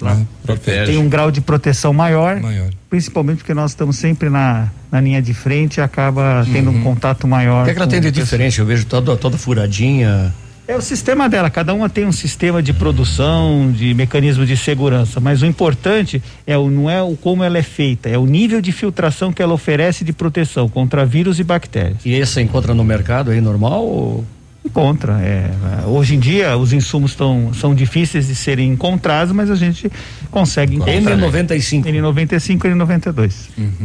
Lá. 0.00 0.16
Protege. 0.44 0.86
Tem 0.92 0.98
um 0.98 1.08
grau 1.08 1.30
de 1.30 1.40
proteção 1.40 1.92
maior, 1.92 2.40
Maior. 2.40 2.70
principalmente 2.90 3.38
porque 3.38 3.54
nós 3.54 3.70
estamos 3.72 3.96
sempre 3.96 4.28
na, 4.28 4.68
na 4.90 5.00
linha 5.00 5.22
de 5.22 5.32
frente 5.34 5.76
e 5.78 5.80
acaba 5.80 6.44
tendo 6.52 6.70
Uhum. 6.70 6.78
um 6.78 6.82
contato 6.82 7.28
maior. 7.28 7.62
O 7.62 7.64
que, 7.64 7.70
é 7.70 7.74
que 7.74 7.78
ela 7.80 7.88
tem 7.88 8.00
de 8.00 8.10
diferente? 8.10 8.58
Eu 8.58 8.66
vejo 8.66 8.86
toda, 8.86 9.16
toda 9.16 9.38
furadinha. 9.38 10.34
É 10.68 10.74
o 10.74 10.80
sistema 10.80 11.28
dela, 11.28 11.48
cada 11.48 11.72
uma 11.72 11.88
tem 11.88 12.04
um 12.04 12.10
sistema 12.12 12.60
de 12.60 12.72
produção, 12.72 13.70
de 13.70 13.94
mecanismo 13.94 14.44
de 14.44 14.56
segurança, 14.56 15.20
mas 15.20 15.40
o 15.40 15.46
importante 15.46 16.20
é 16.44 16.58
o, 16.58 16.68
não 16.68 16.90
é 16.90 17.00
o 17.00 17.14
como 17.16 17.44
ela 17.44 17.56
é 17.56 17.62
feita, 17.62 18.08
é 18.08 18.18
o 18.18 18.26
nível 18.26 18.60
de 18.60 18.72
filtração 18.72 19.32
que 19.32 19.40
ela 19.40 19.54
oferece 19.54 20.04
de 20.04 20.12
proteção 20.12 20.68
contra 20.68 21.06
vírus 21.06 21.38
e 21.38 21.44
bactérias. 21.44 21.98
E 22.04 22.12
esse 22.14 22.32
você 22.32 22.40
encontra 22.42 22.74
no 22.74 22.82
mercado 22.82 23.30
aí 23.30 23.40
normal? 23.40 23.84
Ou... 23.84 24.24
Encontra. 24.64 25.12
É, 25.22 25.48
hoje 25.86 26.16
em 26.16 26.18
dia 26.18 26.56
os 26.56 26.72
insumos 26.72 27.14
tão, 27.14 27.54
são 27.54 27.72
difíceis 27.72 28.26
de 28.26 28.34
serem 28.34 28.68
encontrados, 28.72 29.32
mas 29.32 29.48
a 29.48 29.54
gente 29.54 29.88
consegue 30.32 30.74
encontrar. 30.74 31.16
N95. 31.16 31.84
N95 31.84 32.64
e 32.64 32.68
N92. 32.74 33.32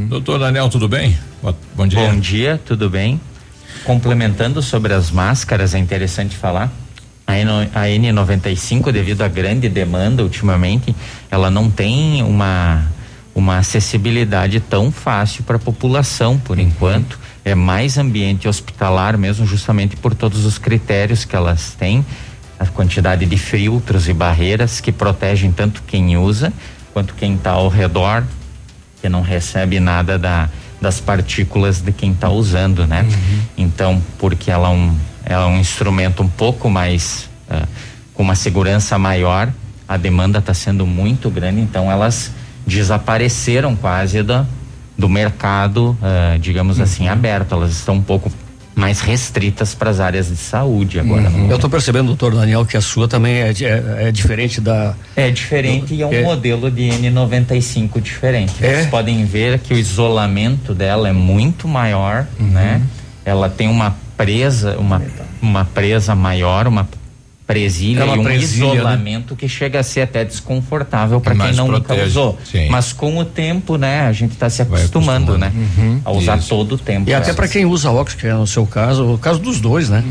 Doutor 0.10 0.40
Daniel, 0.40 0.68
tudo 0.70 0.88
bem? 0.88 1.16
Bo- 1.44 1.54
Bom 1.76 1.86
dia. 1.86 2.00
Bom 2.10 2.20
dia, 2.20 2.60
tudo 2.66 2.90
bem? 2.90 3.22
Complementando 3.84 4.62
sobre 4.62 4.94
as 4.94 5.10
máscaras, 5.10 5.74
é 5.74 5.80
interessante 5.80 6.36
falar. 6.36 6.72
A 7.26 7.36
N- 7.38 7.70
a 7.74 7.82
N95, 7.86 8.92
devido 8.92 9.22
à 9.22 9.28
grande 9.28 9.68
demanda 9.70 10.22
ultimamente, 10.24 10.96
ela 11.30 11.50
não 11.50 11.70
tem 11.70 12.22
uma, 12.24 12.84
uma 13.34 13.58
acessibilidade 13.58 14.60
tão 14.60 14.92
fácil 14.92 15.44
para 15.44 15.56
a 15.56 15.60
população, 15.60 16.38
por 16.38 16.60
enquanto. 16.60 17.20
É 17.44 17.56
mais 17.56 17.98
ambiente 17.98 18.48
hospitalar 18.48 19.18
mesmo, 19.18 19.48
justamente 19.48 19.96
por 19.96 20.14
todos 20.14 20.46
os 20.46 20.60
critérios 20.60 21.26
que 21.26 21.36
elas 21.36 21.74
têm, 21.74 22.06
a 22.60 22.68
quantidade 22.68 23.26
de 23.26 23.38
filtros 23.38 24.08
e 24.08 24.14
barreiras 24.14 24.80
que 24.80 24.92
protegem 24.92 25.52
tanto 25.52 25.82
quem 25.88 26.16
usa 26.18 26.54
quanto 26.94 27.16
quem 27.16 27.34
está 27.36 27.52
ao 27.52 27.68
redor, 27.70 28.24
que 29.02 29.08
não 29.10 29.22
recebe 29.22 29.80
nada 29.80 30.20
da, 30.20 30.50
das 30.82 31.00
partículas 31.00 31.80
de 31.80 31.92
quem 31.92 32.12
está 32.12 32.30
usando, 32.30 32.88
né? 32.88 33.06
Então, 33.56 34.02
porque 34.18 34.50
ela 34.50 34.70
é 34.70 34.72
um, 34.72 34.98
ela 35.24 35.44
é 35.44 35.48
um 35.48 35.60
instrumento 35.60 36.24
um 36.24 36.28
pouco 36.28 36.70
mais 36.70 37.30
ah, 37.50 37.68
com 38.14 38.24
uma 38.24 38.34
segurança 38.36 38.98
maior, 38.98 39.54
a 39.88 39.98
demanda 39.98 40.40
está 40.40 40.54
sendo 40.54 40.88
muito 40.88 41.30
grande, 41.30 41.62
então 41.62 41.92
elas 41.92 42.32
desapareceram 42.66 43.76
quase 43.76 44.24
da, 44.24 44.46
do 44.98 45.08
mercado, 45.08 45.96
ah, 46.02 46.38
digamos 46.40 46.80
assim, 46.80 47.08
aberto. 47.08 47.54
Elas 47.54 47.72
estão 47.72 47.96
um 47.96 48.02
pouco 48.02 48.32
mais 48.74 49.02
restritas 49.02 49.76
para 49.76 49.90
as 49.90 50.00
áreas 50.00 50.28
de 50.30 50.38
saúde 50.38 51.00
agora. 51.00 51.30
Uhum. 51.30 51.50
Eu 51.50 51.56
estou 51.56 51.70
percebendo, 51.70 52.08
doutor 52.08 52.34
Daniel, 52.34 52.66
que 52.66 52.78
a 52.78 52.82
sua 52.82 53.08
também 53.08 53.34
é, 53.36 53.50
é, 53.62 54.08
é 54.08 54.12
diferente 54.12 54.62
da. 54.62 54.94
É 55.16 55.30
diferente 55.30 55.94
e 55.94 56.02
é 56.02 56.06
um 56.08 56.14
É. 56.14 56.22
modelo 56.24 56.72
de 56.72 56.84
N95 56.90 58.00
diferente. 58.02 58.54
É? 58.62 58.76
Vocês 58.76 58.88
podem 58.88 59.26
ver 59.26 59.60
que 59.60 59.74
o 59.74 59.78
isolamento 59.78 60.74
dela 60.74 61.10
é 61.10 61.14
muito 61.14 61.68
maior, 61.68 62.26
Uhum. 62.40 62.48
né? 62.48 62.82
Ela 63.26 63.50
tem 63.50 63.68
uma 63.68 63.96
presa, 64.18 64.78
uma, 64.78 65.02
uma 65.42 65.66
presa 65.66 66.16
maior, 66.16 66.68
uma 66.68 66.88
presilha 67.54 68.04
É 68.04 68.08
e 68.16 68.20
um 68.20 68.24
presilha, 68.24 68.66
né? 68.68 68.76
isolamento 68.76 69.36
que 69.36 69.48
chega 69.48 69.80
a 69.80 69.84
ser 69.84 70.02
até 70.02 70.24
desconfortável 70.26 71.20
para 71.22 71.32
quem 71.34 71.40
mais 71.40 71.58
não 71.58 71.68
nunca 71.68 71.82
protege, 71.82 72.08
usou. 72.08 72.38
sim. 72.44 72.68
Mas 72.70 72.94
com 72.94 73.18
o 73.18 73.26
tempo, 73.26 73.78
né, 73.78 74.02
a 74.08 74.12
gente 74.12 74.32
está 74.32 74.50
se 74.50 74.62
acostumando, 74.62 75.38
né? 75.38 75.52
A 76.06 76.12
usar 76.12 76.38
Isso. 76.38 76.50
todo 76.50 76.74
o 76.76 76.78
tempo. 76.78 77.10
E 77.10 77.14
até 77.14 77.26
elas. 77.28 77.36
para 77.36 77.48
quem 77.48 77.66
usa 77.66 77.90
óculos, 77.92 78.14
que 78.16 78.28
é 78.28 78.34
no 78.34 78.48
seu 78.48 78.66
caso, 78.66 79.14
o 79.14 79.18
caso 79.18 79.40
dos 79.40 79.60
dois, 79.60 79.90
né? 79.90 80.04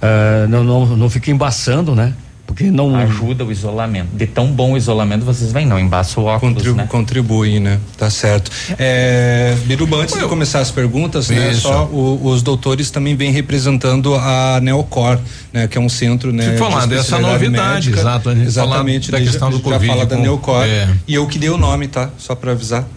Ah, 0.00 0.46
não, 0.48 0.62
não, 0.64 0.86
não 0.96 1.10
fica 1.10 1.30
embaçando, 1.30 1.94
né? 1.94 2.12
Porque 2.48 2.70
não. 2.70 2.96
ajuda 2.96 3.44
o 3.44 3.52
isolamento. 3.52 4.08
De 4.14 4.26
tão 4.26 4.46
bom 4.50 4.74
isolamento, 4.74 5.22
vocês 5.24 5.52
veem, 5.52 5.66
não 5.66 5.78
embaça 5.78 6.18
o 6.18 6.24
óculos, 6.24 6.54
Contribu 6.54 6.76
né? 6.78 6.86
Contribui, 6.88 7.60
né? 7.60 7.78
Tá 7.96 8.08
certo. 8.10 8.50
É, 8.78 9.54
Biruba, 9.66 9.98
antes 9.98 10.16
de 10.18 10.24
começar 10.24 10.60
as 10.60 10.70
perguntas, 10.70 11.28
né? 11.28 11.52
Só 11.54 11.84
o- 11.84 12.26
os 12.26 12.40
doutores 12.42 12.90
também 12.90 13.14
vêm 13.14 13.30
representando 13.30 14.14
a 14.14 14.58
Neocor, 14.62 15.18
né? 15.52 15.68
Que 15.68 15.76
é 15.76 15.80
um 15.80 15.90
centro, 15.90 16.32
né? 16.32 16.54
Eu 16.54 16.58
falar 16.58 16.80
de 16.86 16.94
dessa 16.96 17.18
novidade, 17.18 17.90
médica. 17.90 18.00
exato, 18.00 18.30
a 18.30 18.32
falar 18.32 18.42
Exatamente. 18.46 19.10
da 19.12 19.20
questão 19.20 19.50
já, 19.52 19.56
do 19.58 19.62
já 19.62 19.64
Covid 19.70 19.86
fala 19.86 20.06
da 20.06 20.16
com- 20.16 20.22
Neocor. 20.22 20.64
é. 20.64 20.88
E 21.06 21.14
eu 21.14 21.26
que 21.26 21.38
dei 21.38 21.50
o 21.50 21.58
nome, 21.58 21.86
tá? 21.86 22.08
Só 22.16 22.34
pra 22.34 22.52
avisar. 22.52 22.86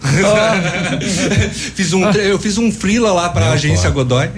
fiz 1.74 1.92
um, 1.92 2.04
eu 2.10 2.38
fiz 2.38 2.56
um 2.58 2.72
freela 2.72 3.12
lá 3.12 3.28
pra 3.28 3.42
Neocor. 3.42 3.58
agência 3.58 3.90
Godoy. 3.90 4.28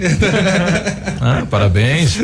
Ah, 1.21 1.45
parabéns. 1.49 2.17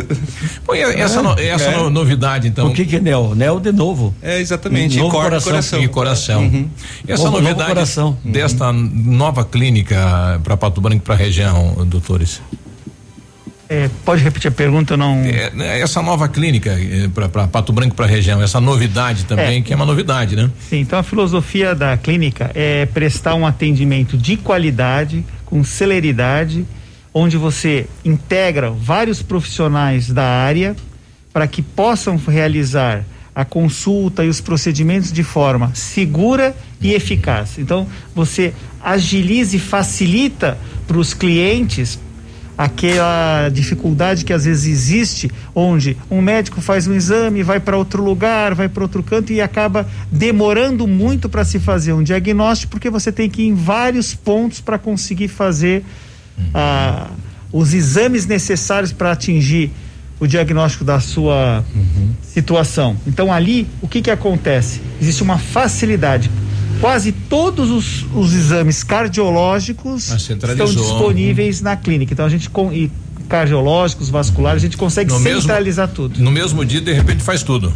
E 0.74 0.78
essa, 1.02 1.22
no- 1.22 1.40
essa 1.40 1.66
É. 1.66 1.78
no- 1.78 1.90
novidade, 1.90 2.48
então. 2.48 2.68
O 2.68 2.74
que 2.86 2.90
que 2.92 2.96
é 2.98 3.00
Neo? 3.00 3.34
Neo 3.36 3.60
de 3.60 3.72
novo. 3.72 4.14
É, 4.22 4.40
exatamente. 4.40 4.98
Novo 4.98 5.10
E 5.10 5.12
cor- 5.12 5.24
coração. 5.24 5.52
coração. 5.52 5.82
E 5.84 5.88
coração. 5.88 6.42
Uhum. 6.44 6.70
E 7.08 7.12
essa 7.12 7.24
Novo- 7.24 7.38
novo 7.38 7.44
novidade 7.50 7.70
coração. 7.70 8.18
desta 8.24 8.72
nova 8.74 9.44
clínica 9.46 10.40
para 10.44 10.56
Pato 10.58 10.82
Branco 10.82 11.04
para 11.04 11.14
a 11.16 11.18
região, 11.18 11.76
doutores? 11.86 12.42
É, 13.70 13.90
pode 14.04 14.22
repetir 14.22 14.50
a 14.50 14.52
pergunta, 14.52 14.98
não. 14.98 15.22
É, 15.24 15.80
essa 15.80 16.02
nova 16.02 16.28
clínica 16.28 16.78
para 17.14 17.48
Pato 17.48 17.72
Branco 17.72 17.96
para 17.96 18.06
a 18.06 18.10
região, 18.10 18.42
essa 18.44 18.60
novidade 18.60 19.24
também, 19.24 19.60
É. 19.60 19.62
que 19.62 19.72
é 19.72 19.76
uma 19.78 19.86
novidade, 19.86 20.36
né? 20.36 20.52
Sim, 20.70 20.80
então 20.82 21.00
a 21.00 21.04
filosofia 21.04 21.74
da 21.74 21.96
clínica 21.96 22.52
é 22.54 22.86
prestar 22.86 23.34
um 23.36 23.48
atendimento 23.48 24.18
de 24.18 24.36
qualidade, 24.36 25.24
com 25.46 25.64
celeridade, 25.64 26.66
onde 27.14 27.38
você 27.38 27.86
integra 28.04 28.70
vários 28.72 29.22
profissionais 29.22 30.10
da 30.10 30.26
área 30.26 30.76
para 31.34 31.48
que 31.48 31.62
possam 31.62 32.18
realizar 32.18 33.04
a 33.34 33.46
consulta 33.46 34.26
e 34.26 34.30
os 34.30 34.42
procedimentos 34.42 35.12
de 35.12 35.24
forma 35.24 35.72
segura 35.74 36.56
e 36.82 36.94
eficaz. 36.94 37.58
Então, 37.58 37.88
você 38.14 38.54
agiliza 38.84 39.56
e 39.56 39.60
facilita 39.60 40.58
para 40.86 40.98
os 40.98 41.14
clientes 41.14 41.98
aquela 42.58 43.50
dificuldade 43.50 44.24
que 44.24 44.34
às 44.34 44.46
vezes 44.46 44.66
existe, 44.66 45.32
onde 45.56 45.98
um 46.12 46.22
médico 46.22 46.62
faz 46.62 46.86
um 46.86 46.94
exame, 46.94 47.42
vai 47.42 47.60
para 47.60 47.76
outro 47.76 48.04
lugar, 48.04 48.54
vai 48.54 48.70
para 48.70 48.84
outro 48.84 49.02
canto 49.02 49.34
e 49.34 49.42
acaba 49.42 49.88
demorando 50.12 50.86
muito 50.88 51.28
para 51.28 51.44
se 51.44 51.60
fazer 51.60 51.94
um 51.94 52.04
diagnóstico, 52.04 52.72
porque 52.72 52.90
você 52.90 53.12
tem 53.12 53.30
que 53.30 53.44
ir 53.44 53.48
em 53.48 53.56
vários 53.56 54.14
pontos 54.14 54.62
para 54.62 54.78
conseguir 54.78 55.28
fazer 55.28 55.84
ah, 56.54 57.10
os 57.52 57.74
exames 57.74 58.28
necessários 58.28 58.92
para 58.92 59.12
atingir 59.12 59.72
o 60.22 60.28
diagnóstico 60.28 60.84
da 60.86 61.00
sua 61.00 61.66
situação. 62.22 62.96
Então 63.08 63.34
ali, 63.34 63.68
o 63.82 63.88
que 63.88 64.02
que 64.02 64.12
acontece? 64.12 64.80
Existe 65.02 65.24
uma 65.24 65.38
facilidade. 65.38 66.30
Quase 66.80 67.12
todos 67.12 67.70
os, 67.70 68.06
os 68.16 68.34
exames 68.34 68.84
cardiológicos 68.84 70.12
Ah, 70.12 70.16
estão 70.18 70.66
disponíveis 70.66 71.60
na 71.62 71.76
clínica. 71.76 72.14
Então 72.14 72.26
a 72.26 72.30
gente 72.30 72.50
com, 72.50 72.72
e 72.72 72.92
cardiológicos, 73.28 74.10
vasculares, 74.10 74.62
a 74.64 74.66
gente 74.66 74.78
consegue 74.78 75.12
No 75.12 75.20
mesmo- 75.20 75.42
centralizar 75.42 75.88
tudo. 75.90 76.22
No 76.22 76.32
mesmo 76.32 76.64
dia, 76.64 76.82
de 76.82 76.94
repente, 76.94 77.24
faz 77.24 77.44
tudo. 77.44 77.74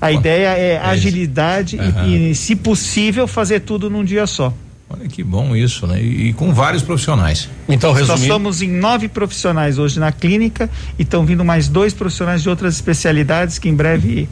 A 0.00 0.12
ideia 0.12 0.48
é 0.56 0.78
agilidade 0.78 1.78
e- 2.06 2.30
e, 2.30 2.34
se 2.34 2.54
possível, 2.54 3.26
fazer 3.26 3.60
tudo 3.60 3.88
num 3.90 4.04
dia 4.04 4.26
só. 4.26 4.52
Olha 4.88 5.08
que 5.08 5.22
bom 5.22 5.54
isso, 5.56 5.86
né? 5.86 6.00
E, 6.00 6.28
e 6.28 6.32
com 6.32 6.52
vários 6.52 6.82
profissionais. 6.82 7.48
Então, 7.68 7.90
Nós 7.90 8.00
resumindo. 8.00 8.26
somos 8.32 8.62
em 8.62 8.70
nove 8.70 9.08
profissionais 9.08 9.78
hoje 9.78 9.98
na 9.98 10.12
clínica 10.12 10.70
e 10.98 11.02
estão 11.02 11.26
vindo 11.26 11.44
mais 11.44 11.68
dois 11.68 11.92
profissionais 11.92 12.42
de 12.42 12.48
outras 12.48 12.74
especialidades 12.74 13.58
que 13.58 13.68
em 13.68 13.74
breve 13.74 14.28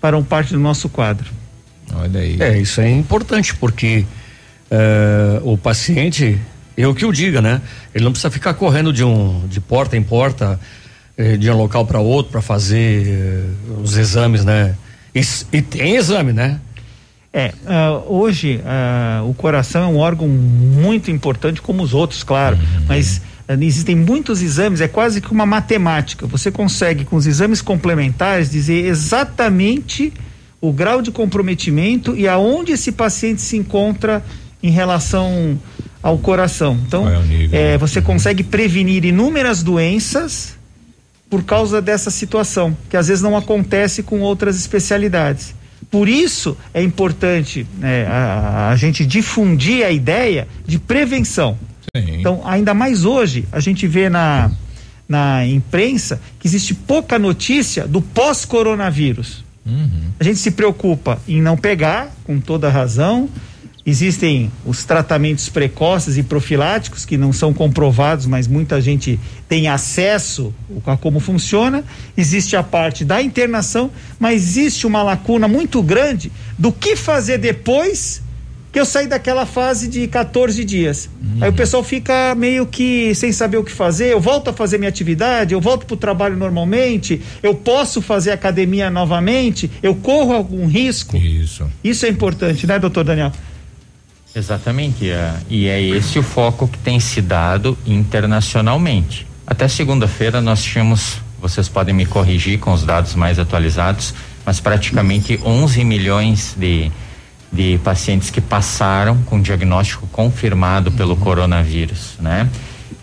farão 0.00 0.24
parte 0.24 0.52
do 0.52 0.58
nosso 0.58 0.88
quadro. 0.88 1.30
Olha 1.94 2.20
aí. 2.20 2.36
É, 2.40 2.58
isso 2.58 2.80
é 2.80 2.90
importante, 2.90 3.54
porque 3.54 4.04
eh, 4.70 5.40
o 5.44 5.56
paciente, 5.56 6.38
eu 6.76 6.94
que 6.94 7.04
o 7.04 7.12
diga, 7.12 7.40
né? 7.40 7.60
Ele 7.94 8.04
não 8.04 8.10
precisa 8.10 8.30
ficar 8.30 8.54
correndo 8.54 8.92
de 8.92 9.04
um 9.04 9.46
de 9.46 9.60
porta 9.60 9.96
em 9.96 10.02
porta, 10.02 10.58
eh, 11.16 11.36
de 11.36 11.50
um 11.50 11.56
local 11.56 11.86
para 11.86 12.00
outro 12.00 12.32
para 12.32 12.42
fazer 12.42 13.06
eh, 13.06 13.44
os 13.82 13.96
exames, 13.96 14.44
né? 14.44 14.74
E, 15.14 15.20
e 15.52 15.62
tem 15.62 15.96
exame, 15.96 16.32
né? 16.32 16.58
É, 17.32 17.54
ah, 17.66 18.02
hoje 18.06 18.60
ah, 18.64 19.22
o 19.26 19.32
coração 19.32 19.84
é 19.84 19.86
um 19.86 19.96
órgão 19.96 20.28
muito 20.28 21.10
importante, 21.10 21.62
como 21.62 21.82
os 21.82 21.94
outros, 21.94 22.22
claro, 22.22 22.58
mas 22.86 23.22
ah, 23.48 23.54
existem 23.54 23.96
muitos 23.96 24.42
exames, 24.42 24.82
é 24.82 24.88
quase 24.88 25.20
que 25.20 25.32
uma 25.32 25.46
matemática. 25.46 26.26
Você 26.26 26.50
consegue, 26.50 27.06
com 27.06 27.16
os 27.16 27.26
exames 27.26 27.62
complementares, 27.62 28.50
dizer 28.50 28.84
exatamente 28.84 30.12
o 30.60 30.72
grau 30.72 31.00
de 31.00 31.10
comprometimento 31.10 32.14
e 32.14 32.28
aonde 32.28 32.72
esse 32.72 32.92
paciente 32.92 33.40
se 33.40 33.56
encontra 33.56 34.22
em 34.62 34.70
relação 34.70 35.58
ao 36.02 36.18
coração. 36.18 36.78
Então, 36.86 37.08
é 37.08 37.74
eh, 37.74 37.78
você 37.78 38.02
consegue 38.02 38.42
prevenir 38.42 39.04
inúmeras 39.04 39.62
doenças 39.62 40.56
por 41.30 41.42
causa 41.44 41.80
dessa 41.80 42.10
situação, 42.10 42.76
que 42.90 42.96
às 42.96 43.08
vezes 43.08 43.22
não 43.22 43.36
acontece 43.36 44.02
com 44.02 44.20
outras 44.20 44.56
especialidades. 44.56 45.54
Por 45.90 46.08
isso 46.08 46.56
é 46.72 46.82
importante 46.82 47.66
né, 47.78 48.06
a, 48.06 48.70
a 48.70 48.76
gente 48.76 49.04
difundir 49.04 49.84
a 49.84 49.90
ideia 49.90 50.48
de 50.66 50.78
prevenção. 50.78 51.58
Sim. 51.94 52.20
Então, 52.20 52.40
ainda 52.44 52.72
mais 52.72 53.04
hoje, 53.04 53.46
a 53.52 53.60
gente 53.60 53.86
vê 53.86 54.08
na, 54.08 54.50
na 55.08 55.46
imprensa 55.46 56.20
que 56.40 56.46
existe 56.46 56.74
pouca 56.74 57.18
notícia 57.18 57.86
do 57.86 58.00
pós-coronavírus. 58.00 59.44
A 60.18 60.24
gente 60.24 60.38
se 60.38 60.50
preocupa 60.50 61.20
em 61.28 61.40
não 61.40 61.56
pegar, 61.56 62.10
com 62.24 62.40
toda 62.40 62.68
razão. 62.68 63.28
Existem 63.84 64.50
os 64.64 64.84
tratamentos 64.84 65.48
precoces 65.48 66.16
e 66.16 66.22
profiláticos 66.22 67.04
que 67.04 67.16
não 67.16 67.32
são 67.32 67.52
comprovados, 67.52 68.26
mas 68.26 68.46
muita 68.46 68.80
gente 68.80 69.18
tem 69.48 69.66
acesso 69.66 70.54
a 70.86 70.96
como 70.96 71.18
funciona. 71.18 71.82
Existe 72.16 72.54
a 72.54 72.62
parte 72.62 73.04
da 73.04 73.20
internação, 73.20 73.90
mas 74.20 74.42
existe 74.42 74.86
uma 74.86 75.02
lacuna 75.02 75.48
muito 75.48 75.82
grande 75.82 76.30
do 76.56 76.70
que 76.70 76.94
fazer 76.94 77.38
depois 77.38 78.22
que 78.72 78.80
eu 78.80 78.86
saí 78.86 79.06
daquela 79.06 79.44
fase 79.44 79.86
de 79.86 80.06
14 80.06 80.64
dias. 80.64 81.10
Aí 81.42 81.50
o 81.50 81.52
pessoal 81.52 81.84
fica 81.84 82.34
meio 82.34 82.66
que 82.66 83.14
sem 83.14 83.30
saber 83.30 83.58
o 83.58 83.64
que 83.64 83.70
fazer. 83.70 84.12
Eu 84.12 84.20
volto 84.20 84.48
a 84.48 84.52
fazer 84.52 84.78
minha 84.78 84.88
atividade, 84.88 85.52
eu 85.52 85.60
volto 85.60 85.84
para 85.84 85.94
o 85.94 85.96
trabalho 85.96 86.36
normalmente, 86.36 87.20
eu 87.42 87.54
posso 87.54 88.00
fazer 88.00 88.30
academia 88.30 88.90
novamente, 88.90 89.70
eu 89.82 89.94
corro 89.94 90.32
algum 90.32 90.66
risco. 90.66 91.16
Isso. 91.18 91.70
Isso 91.84 92.06
é 92.06 92.08
importante, 92.08 92.66
né, 92.66 92.78
doutor 92.78 93.04
Daniel? 93.04 93.30
Exatamente, 94.34 95.10
é, 95.10 95.34
e 95.48 95.68
é 95.68 95.80
esse 95.80 96.18
o 96.18 96.22
foco 96.22 96.66
que 96.66 96.78
tem 96.78 96.98
se 96.98 97.20
dado 97.20 97.76
internacionalmente. 97.86 99.26
Até 99.46 99.68
segunda-feira 99.68 100.40
nós 100.40 100.62
tínhamos, 100.62 101.18
vocês 101.40 101.68
podem 101.68 101.94
me 101.94 102.06
corrigir 102.06 102.58
com 102.58 102.72
os 102.72 102.82
dados 102.82 103.14
mais 103.14 103.38
atualizados, 103.38 104.14
mas 104.46 104.58
praticamente 104.58 105.38
11 105.44 105.84
milhões 105.84 106.54
de, 106.56 106.90
de 107.52 107.78
pacientes 107.84 108.30
que 108.30 108.40
passaram 108.40 109.18
com 109.24 109.40
diagnóstico 109.40 110.06
confirmado 110.06 110.90
pelo 110.92 111.14
coronavírus, 111.16 112.14
né? 112.18 112.48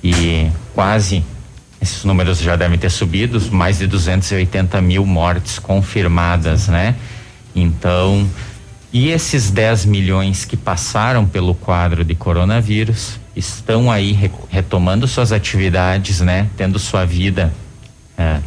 E 0.04 0.50
quase, 0.74 1.24
esses 1.80 2.04
números 2.04 2.40
já 2.40 2.56
devem 2.56 2.80
ter 2.80 2.90
subido, 2.90 3.40
mais 3.52 3.78
de 3.78 3.86
280 3.86 4.82
mil 4.82 5.06
mortes 5.06 5.60
confirmadas, 5.60 6.68
né? 6.68 6.96
Então, 7.56 8.28
e 8.92 9.10
esses 9.10 9.52
10 9.52 9.86
milhões 9.86 10.46
que 10.46 10.58
passaram 10.58 11.26
pelo 11.26 11.54
quadro 11.54 12.04
de 12.04 12.16
coronavírus 12.16 13.20
estão 13.36 13.92
aí 13.92 14.12
re- 14.12 14.32
retomando 14.50 15.08
suas 15.08 15.32
atividades, 15.32 16.20
né? 16.22 16.48
Tendo 16.58 16.80
sua 16.80 17.06
vida 17.06 17.54
é, 18.18 18.40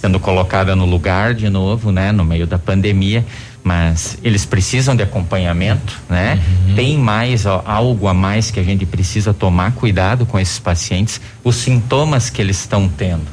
sendo 0.00 0.20
colocada 0.20 0.76
no 0.76 0.86
lugar 0.86 1.34
de 1.34 1.48
novo, 1.50 1.90
né? 1.90 2.12
No 2.12 2.24
meio 2.24 2.46
da 2.46 2.58
pandemia. 2.58 3.24
mas 3.64 4.16
eles 4.22 4.46
precisam 4.46 4.94
de 4.96 5.02
acompanhamento, 5.02 6.00
né? 6.08 6.40
Tem 6.76 6.96
mais 6.96 7.44
ó, 7.44 7.62
algo 7.66 8.06
a 8.08 8.14
mais 8.14 8.50
que 8.50 8.60
a 8.60 8.62
gente 8.62 8.86
precisa 8.86 9.34
tomar 9.34 9.72
cuidado 9.72 10.24
com 10.24 10.38
esses 10.38 10.58
pacientes, 10.58 11.20
os 11.44 11.56
sintomas 11.56 12.30
que 12.30 12.40
eles 12.40 12.60
estão 12.60 12.88
tendo 12.88 13.26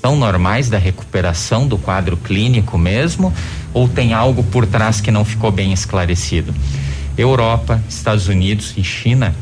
são 0.00 0.16
normais 0.16 0.70
da 0.70 0.78
recuperação 0.78 1.68
do 1.68 1.76
quadro 1.76 2.16
clínico 2.16 2.78
mesmo 2.78 3.34
ou 3.72 3.88
tem 3.88 4.12
algo 4.12 4.42
por 4.44 4.66
trás 4.66 5.00
que 5.00 5.10
não 5.10 5.24
ficou 5.24 5.50
bem 5.50 5.72
esclarecido? 5.72 6.54
Europa, 7.16 7.82
Estados 7.88 8.28
Unidos 8.28 8.74
e 8.76 8.82
China, 8.82 9.34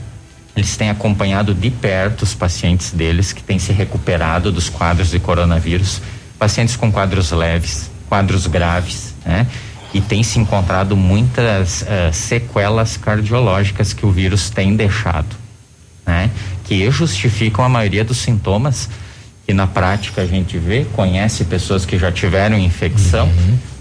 eles 0.57 0.77
têm 0.77 0.91
acompanhado 0.91 1.55
de 1.55 1.71
perto 1.71 2.23
os 2.23 2.35
pacientes 2.35 2.91
deles 2.91 3.33
que 3.33 3.43
têm 3.43 3.59
se 3.59 3.73
recuperado 3.73 4.51
dos 4.51 4.69
quadros 4.69 5.11
de 5.11 5.21
coronavírus, 5.21 6.01
pacientes 6.39 6.75
com 6.75 6.91
quadros 6.91 7.31
leves, 7.31 7.91
quadros 8.09 8.47
graves, 8.47 9.15
né? 9.25 9.47
E 9.95 10.01
tem 10.01 10.23
se 10.23 10.39
encontrado 10.39 10.97
muitas 10.97 11.83
uh, 11.83 12.13
sequelas 12.13 12.97
cardiológicas 12.97 13.93
que 13.93 14.05
o 14.05 14.11
vírus 14.11 14.51
tem 14.51 14.77
deixado, 14.77 15.37
né? 16.05 16.31
Que 16.65 16.91
justificam 16.91 17.65
a 17.65 17.69
maioria 17.69 18.05
dos 18.05 18.19
sintomas 18.19 18.89
que 19.49 19.55
na 19.55 19.67
prática 19.67 20.21
a 20.21 20.27
gente 20.27 20.59
vê, 20.59 20.85
conhece 20.93 21.43
pessoas 21.43 21.87
que 21.87 21.99
já 21.99 22.13
tiveram 22.13 22.59
infecção, 22.59 23.31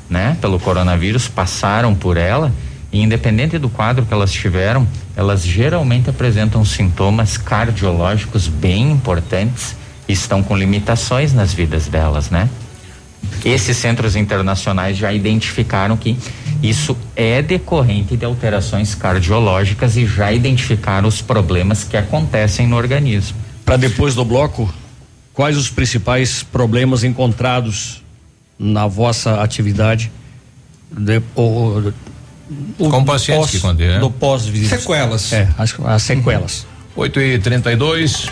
né, 0.10 0.38
pelo 0.40 0.60
coronavírus, 0.60 1.28
passaram 1.28 1.94
por 1.94 2.18
ela 2.18 2.52
e 2.92 3.02
independente 3.02 3.58
do 3.58 3.70
quadro 3.70 4.06
que 4.06 4.14
elas 4.14 4.32
tiveram, 4.32 4.88
elas 5.16 5.44
geralmente 5.44 6.10
apresentam 6.10 6.64
sintomas 6.64 7.38
cardiológicos 7.38 8.48
bem 8.48 8.92
importantes 8.92 9.76
e 10.08 10.14
estão 10.14 10.42
com 10.42 10.56
limitações 10.56 11.34
nas 11.34 11.54
vidas 11.54 11.88
delas, 11.88 12.30
né? 12.30 12.50
Esses 13.44 13.76
centros 13.78 14.16
internacionais 14.16 14.98
já 14.98 15.12
identificaram 15.12 15.98
que 15.98 16.18
isso 16.62 16.98
é 17.16 17.42
decorrente 17.42 18.16
de 18.16 18.26
alterações 18.26 18.96
cardiológicas 18.96 19.98
e 19.98 20.06
já 20.06 20.32
identificaram 20.32 21.08
os 21.08 21.22
problemas 21.22 21.84
que 21.84 21.98
acontecem 21.98 22.68
no 22.68 22.76
organismo. 22.76 23.38
Para 23.66 23.78
depois 23.78 24.16
do 24.16 24.24
bloco, 24.24 24.74
quais 25.34 25.58
os 25.58 25.70
principais 25.70 26.42
problemas 26.42 27.04
encontrados 27.04 28.02
na 28.58 28.88
vossa 28.88 29.42
atividade 29.42 30.12
de, 30.92 31.22
o, 31.36 31.94
o, 32.80 32.90
Com 32.90 33.04
pacientes 33.04 33.46
pós, 33.46 33.52
que 33.52 33.60
contém, 33.60 33.88
né? 33.88 34.00
do 34.00 34.10
pós-vírus? 34.10 34.70
Sequelas. 34.70 35.34
É, 35.34 35.50
as, 35.58 35.76
as 35.86 36.04
sequelas. 36.04 36.66
8 36.96 37.22
e 37.22 37.40
32 37.40 38.32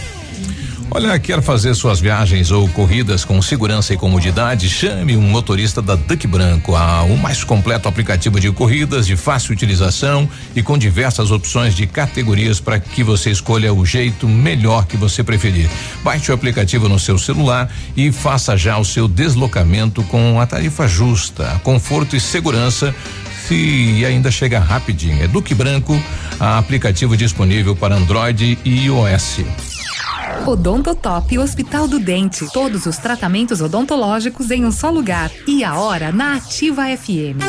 Olha, 0.93 1.17
quer 1.17 1.41
fazer 1.41 1.73
suas 1.73 2.01
viagens 2.01 2.51
ou 2.51 2.67
corridas 2.67 3.23
com 3.23 3.41
segurança 3.41 3.93
e 3.93 3.97
comodidade? 3.97 4.69
Chame 4.69 5.15
um 5.15 5.21
motorista 5.21 5.81
da 5.81 5.95
Duck 5.95 6.27
Branco, 6.27 6.75
a, 6.75 7.03
o 7.03 7.17
mais 7.17 7.45
completo 7.45 7.87
aplicativo 7.87 8.41
de 8.41 8.51
corridas 8.51 9.07
de 9.07 9.15
fácil 9.15 9.53
utilização 9.53 10.27
e 10.53 10.61
com 10.61 10.77
diversas 10.77 11.31
opções 11.31 11.73
de 11.75 11.87
categorias 11.87 12.59
para 12.59 12.77
que 12.77 13.05
você 13.05 13.31
escolha 13.31 13.73
o 13.73 13.85
jeito 13.85 14.27
melhor 14.27 14.85
que 14.85 14.97
você 14.97 15.23
preferir. 15.23 15.69
Baixe 16.03 16.29
o 16.29 16.35
aplicativo 16.35 16.89
no 16.89 16.99
seu 16.99 17.17
celular 17.17 17.71
e 17.95 18.11
faça 18.11 18.57
já 18.57 18.77
o 18.77 18.83
seu 18.83 19.07
deslocamento 19.07 20.03
com 20.03 20.41
a 20.41 20.45
tarifa 20.45 20.89
justa, 20.89 21.61
conforto 21.63 22.17
e 22.17 22.19
segurança 22.19 22.93
e 23.49 24.05
ainda 24.05 24.29
chega 24.29 24.59
rapidinho. 24.59 25.23
É 25.23 25.27
Duque 25.27 25.53
Branco, 25.55 25.97
aplicativo 26.37 27.15
disponível 27.15 27.75
para 27.75 27.95
Android 27.95 28.59
e 28.63 28.85
iOS. 28.85 29.70
Odontotop 30.45 31.37
Hospital 31.37 31.87
do 31.87 31.99
Dente. 31.99 32.47
Todos 32.51 32.85
os 32.85 32.97
tratamentos 32.97 33.61
odontológicos 33.61 34.51
em 34.51 34.65
um 34.65 34.71
só 34.71 34.89
lugar. 34.89 35.31
E 35.47 35.63
a 35.63 35.75
hora 35.75 36.11
na 36.11 36.35
Ativa 36.35 36.83
FM. 36.85 37.39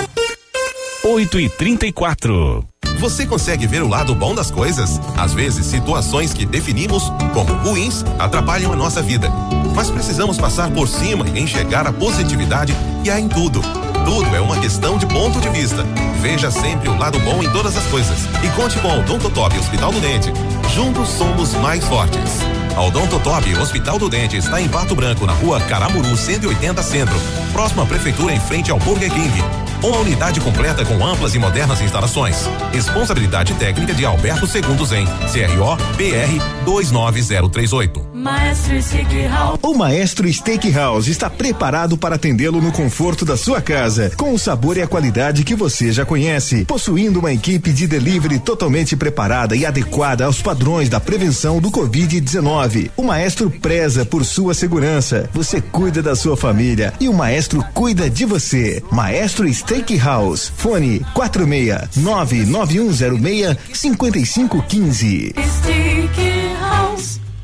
8 1.04 1.40
e 1.40 1.48
34 1.48 2.64
Você 2.98 3.26
consegue 3.26 3.66
ver 3.66 3.82
o 3.82 3.88
lado 3.88 4.14
bom 4.14 4.34
das 4.34 4.50
coisas? 4.50 5.00
Às 5.16 5.34
vezes, 5.34 5.66
situações 5.66 6.32
que 6.32 6.46
definimos 6.46 7.04
como 7.34 7.52
ruins 7.54 8.04
atrapalham 8.18 8.72
a 8.72 8.76
nossa 8.76 9.02
vida. 9.02 9.28
Mas 9.74 9.90
precisamos 9.90 10.38
passar 10.38 10.70
por 10.70 10.86
cima 10.86 11.26
e 11.34 11.40
enxergar 11.40 11.86
a 11.86 11.92
positividade 11.92 12.72
que 13.02 13.10
há 13.10 13.18
em 13.18 13.28
tudo. 13.28 13.60
Tudo 14.04 14.34
é 14.34 14.40
uma 14.40 14.58
questão 14.58 14.98
de 14.98 15.06
ponto 15.06 15.40
de 15.40 15.48
vista. 15.50 15.84
Veja 16.20 16.50
sempre 16.50 16.88
o 16.88 16.98
lado 16.98 17.18
bom 17.20 17.42
em 17.42 17.50
todas 17.50 17.76
as 17.76 17.84
coisas. 17.86 18.18
E 18.42 18.48
conte 18.50 18.78
com 18.78 18.88
o 18.88 19.00
Odontotop 19.00 19.56
Hospital 19.58 19.92
do 19.92 20.00
Dente. 20.00 20.32
Juntos 20.74 21.08
somos 21.08 21.54
mais 21.54 21.84
fortes. 21.84 22.40
A 22.76 22.82
Odontotop 22.82 23.54
Hospital 23.56 23.98
do 23.98 24.08
Dente 24.08 24.36
está 24.36 24.60
em 24.60 24.68
Pato 24.68 24.94
Branco, 24.94 25.26
na 25.26 25.32
rua 25.32 25.60
Caramuru 25.60 26.16
180 26.16 26.82
Centro. 26.82 27.14
Próxima 27.52 27.84
prefeitura 27.86 28.32
em 28.34 28.40
frente 28.40 28.70
ao 28.70 28.78
Burger 28.78 29.12
King. 29.12 29.42
Uma 29.82 29.98
unidade 29.98 30.40
completa 30.40 30.84
com 30.84 31.04
amplas 31.04 31.34
e 31.34 31.38
modernas 31.38 31.80
instalações. 31.80 32.48
Responsabilidade 32.72 33.52
técnica 33.54 33.92
de 33.92 34.04
Alberto 34.04 34.46
Segundo 34.46 34.84
Zen. 34.84 35.06
CRO 35.06 35.76
PR 35.96 36.64
29038. 36.64 38.11
Maestro 38.22 38.80
Steakhouse. 38.80 39.58
O 39.62 39.74
Maestro 39.74 40.32
Steakhouse 40.32 41.10
está 41.10 41.28
preparado 41.28 41.98
para 41.98 42.14
atendê-lo 42.14 42.60
no 42.60 42.70
conforto 42.70 43.24
da 43.24 43.36
sua 43.36 43.60
casa, 43.60 44.12
com 44.16 44.32
o 44.32 44.38
sabor 44.38 44.76
e 44.76 44.82
a 44.82 44.86
qualidade 44.86 45.42
que 45.42 45.56
você 45.56 45.90
já 45.90 46.04
conhece, 46.04 46.64
possuindo 46.64 47.18
uma 47.18 47.32
equipe 47.32 47.72
de 47.72 47.88
delivery 47.88 48.38
totalmente 48.38 48.94
preparada 48.94 49.56
e 49.56 49.66
adequada 49.66 50.24
aos 50.24 50.40
padrões 50.40 50.88
da 50.88 51.00
prevenção 51.00 51.60
do 51.60 51.68
Covid-19. 51.72 52.92
O 52.96 53.02
Maestro 53.02 53.50
preza 53.50 54.06
por 54.06 54.24
sua 54.24 54.54
segurança. 54.54 55.28
Você 55.32 55.60
cuida 55.60 56.00
da 56.00 56.14
sua 56.14 56.36
família 56.36 56.92
e 57.00 57.08
o 57.08 57.12
Maestro 57.12 57.60
cuida 57.74 58.08
de 58.08 58.24
você. 58.24 58.80
Maestro 58.92 59.52
Steakhouse. 59.52 60.52
Fone 60.56 61.04
46 61.12 61.96
99106 61.96 63.56
5515. 63.72 65.34
Steakhouse, 65.34 66.31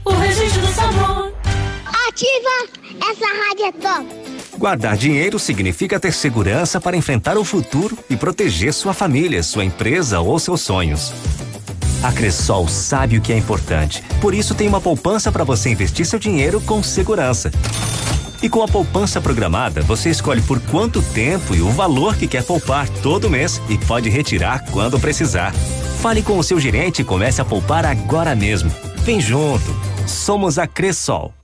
o 0.08 0.18
registro 0.18 0.60
do 0.60 0.72
sabor. 0.72 1.32
Ativa! 2.08 2.78
Essa 3.10 3.26
rádio 3.26 3.66
é 3.66 3.72
top! 3.72 4.28
Guardar 4.56 4.96
dinheiro 4.96 5.38
significa 5.38 6.00
ter 6.00 6.12
segurança 6.12 6.80
para 6.80 6.96
enfrentar 6.96 7.38
o 7.38 7.44
futuro 7.44 7.96
e 8.10 8.16
proteger 8.16 8.72
sua 8.72 8.92
família, 8.92 9.42
sua 9.42 9.64
empresa 9.64 10.18
ou 10.20 10.38
seus 10.38 10.62
sonhos. 10.62 11.12
A 12.02 12.12
Cressol 12.12 12.66
sabe 12.68 13.18
o 13.18 13.20
que 13.20 13.32
é 13.32 13.36
importante, 13.36 14.02
por 14.20 14.34
isso 14.34 14.54
tem 14.54 14.68
uma 14.68 14.80
poupança 14.80 15.30
para 15.30 15.44
você 15.44 15.70
investir 15.70 16.06
seu 16.06 16.18
dinheiro 16.18 16.60
com 16.60 16.82
segurança. 16.82 17.50
E 18.40 18.48
com 18.48 18.62
a 18.62 18.68
poupança 18.68 19.20
programada, 19.20 19.82
você 19.82 20.10
escolhe 20.10 20.40
por 20.42 20.60
quanto 20.60 21.02
tempo 21.02 21.54
e 21.54 21.60
o 21.60 21.70
valor 21.70 22.16
que 22.16 22.28
quer 22.28 22.44
poupar 22.44 22.88
todo 22.88 23.30
mês 23.30 23.60
e 23.68 23.76
pode 23.76 24.08
retirar 24.08 24.64
quando 24.70 24.98
precisar. 24.98 25.52
Fale 26.00 26.22
com 26.22 26.38
o 26.38 26.42
seu 26.44 26.60
gerente 26.60 27.02
e 27.02 27.04
comece 27.04 27.40
a 27.40 27.44
poupar 27.44 27.84
agora 27.84 28.34
mesmo. 28.36 28.70
Vem 29.04 29.20
junto. 29.20 29.87
Somos 30.08 30.58
a 30.58 30.66
Cressol. 30.66 31.34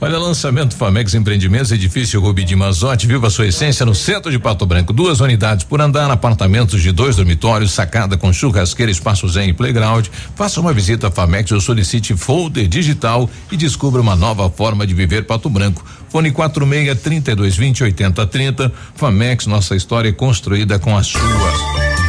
Olha, 0.00 0.18
lançamento 0.18 0.76
Famex 0.76 1.14
Empreendimentos, 1.14 1.72
edifício 1.72 2.20
Rubi 2.20 2.44
de 2.44 2.54
Mazote, 2.54 3.06
viva 3.06 3.30
sua 3.30 3.46
essência 3.46 3.86
no 3.86 3.94
centro 3.94 4.30
de 4.30 4.38
Pato 4.38 4.66
Branco. 4.66 4.92
Duas 4.92 5.20
unidades 5.20 5.64
por 5.64 5.80
andar, 5.80 6.10
apartamentos 6.10 6.82
de 6.82 6.92
dois 6.92 7.16
dormitórios, 7.16 7.72
sacada 7.72 8.16
com 8.16 8.30
churrasqueira, 8.32 8.92
espaço 8.92 9.26
zen 9.28 9.48
e 9.48 9.52
playground. 9.54 10.08
Faça 10.36 10.60
uma 10.60 10.74
visita 10.74 11.08
à 11.08 11.10
Famex 11.10 11.52
ou 11.52 11.60
solicite 11.60 12.14
folder 12.14 12.68
digital 12.68 13.30
e 13.50 13.56
descubra 13.56 14.02
uma 14.02 14.14
nova 14.14 14.50
forma 14.50 14.86
de 14.86 14.92
viver 14.92 15.24
Pato 15.24 15.48
Branco. 15.48 15.82
Fone 16.10 16.30
46 16.30 17.00
32 17.00 17.56
20 17.56 17.84
80 17.84 18.26
30. 18.26 18.72
Famex, 18.94 19.46
nossa 19.46 19.74
história 19.74 20.10
é 20.10 20.12
construída 20.12 20.78
com 20.78 20.94
a 20.96 21.02
sua. 21.02 22.03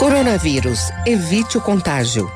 Coronavírus. 0.00 0.90
Evite 1.04 1.58
o 1.58 1.60
contágio. 1.60 2.32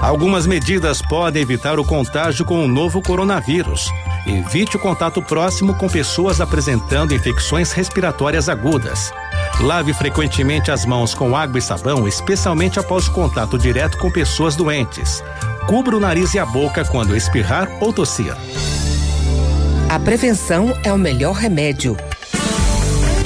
Algumas 0.00 0.46
medidas 0.46 1.02
podem 1.02 1.42
evitar 1.42 1.78
o 1.78 1.84
contágio 1.84 2.42
com 2.42 2.64
o 2.64 2.66
novo 2.66 3.02
coronavírus. 3.02 3.90
Evite 4.26 4.76
o 4.76 4.78
contato 4.78 5.20
próximo 5.20 5.74
com 5.74 5.90
pessoas 5.90 6.40
apresentando 6.40 7.14
infecções 7.14 7.70
respiratórias 7.72 8.48
agudas. 8.48 9.12
Lave 9.60 9.92
frequentemente 9.92 10.70
as 10.70 10.86
mãos 10.86 11.12
com 11.12 11.36
água 11.36 11.58
e 11.58 11.62
sabão, 11.62 12.08
especialmente 12.08 12.80
após 12.80 13.08
o 13.08 13.12
contato 13.12 13.58
direto 13.58 13.98
com 13.98 14.10
pessoas 14.10 14.56
doentes. 14.56 15.22
Cubra 15.66 15.94
o 15.94 16.00
nariz 16.00 16.32
e 16.32 16.38
a 16.38 16.46
boca 16.46 16.82
quando 16.86 17.14
espirrar 17.14 17.68
ou 17.78 17.92
tossir. 17.92 18.34
A 19.86 19.98
prevenção 19.98 20.72
é 20.82 20.90
o 20.90 20.96
melhor 20.96 21.34
remédio. 21.34 21.94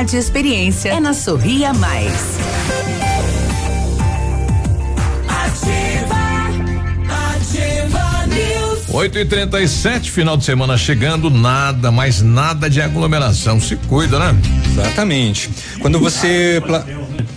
e 0.00 0.16
experiência. 0.16 0.88
É 0.88 0.98
na 0.98 1.12
Sorria 1.12 1.72
Mais. 1.74 2.38
Ativa 7.08 8.26
News. 8.26 8.88
8 8.88 9.18
e 9.18 9.24
37 9.26 10.10
final 10.10 10.36
de 10.36 10.44
semana 10.44 10.78
chegando, 10.78 11.28
nada, 11.30 11.92
mais 11.92 12.22
nada 12.22 12.70
de 12.70 12.80
aglomeração. 12.80 13.60
Se 13.60 13.76
cuida, 13.76 14.18
né? 14.18 14.34
Exatamente. 14.72 15.50
Quando 15.80 16.00
você. 16.00 16.62
Pla... 16.66 16.84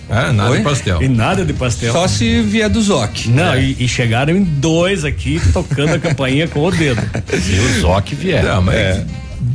É, 0.08 0.32
nada 0.32 0.50
Oi? 0.50 0.58
de 0.58 0.64
pastel. 0.64 1.02
E 1.02 1.08
nada 1.08 1.44
de 1.44 1.52
pastel. 1.52 1.92
Só 1.92 2.08
se 2.08 2.40
vier 2.40 2.70
do 2.70 2.80
Zoc. 2.80 3.26
Não, 3.26 3.54
e, 3.58 3.76
e 3.78 3.86
chegaram 3.86 4.34
em 4.34 4.42
dois 4.42 5.04
aqui 5.04 5.40
tocando 5.52 5.92
a 5.94 5.98
campainha 5.98 6.48
com 6.48 6.64
o 6.64 6.70
dedo. 6.70 7.02
Se 7.30 7.58
o 7.58 7.80
Zoc 7.82 8.14
vier. 8.14 8.42
Não, 8.42 8.62
mas 8.62 8.76
É. 8.76 9.04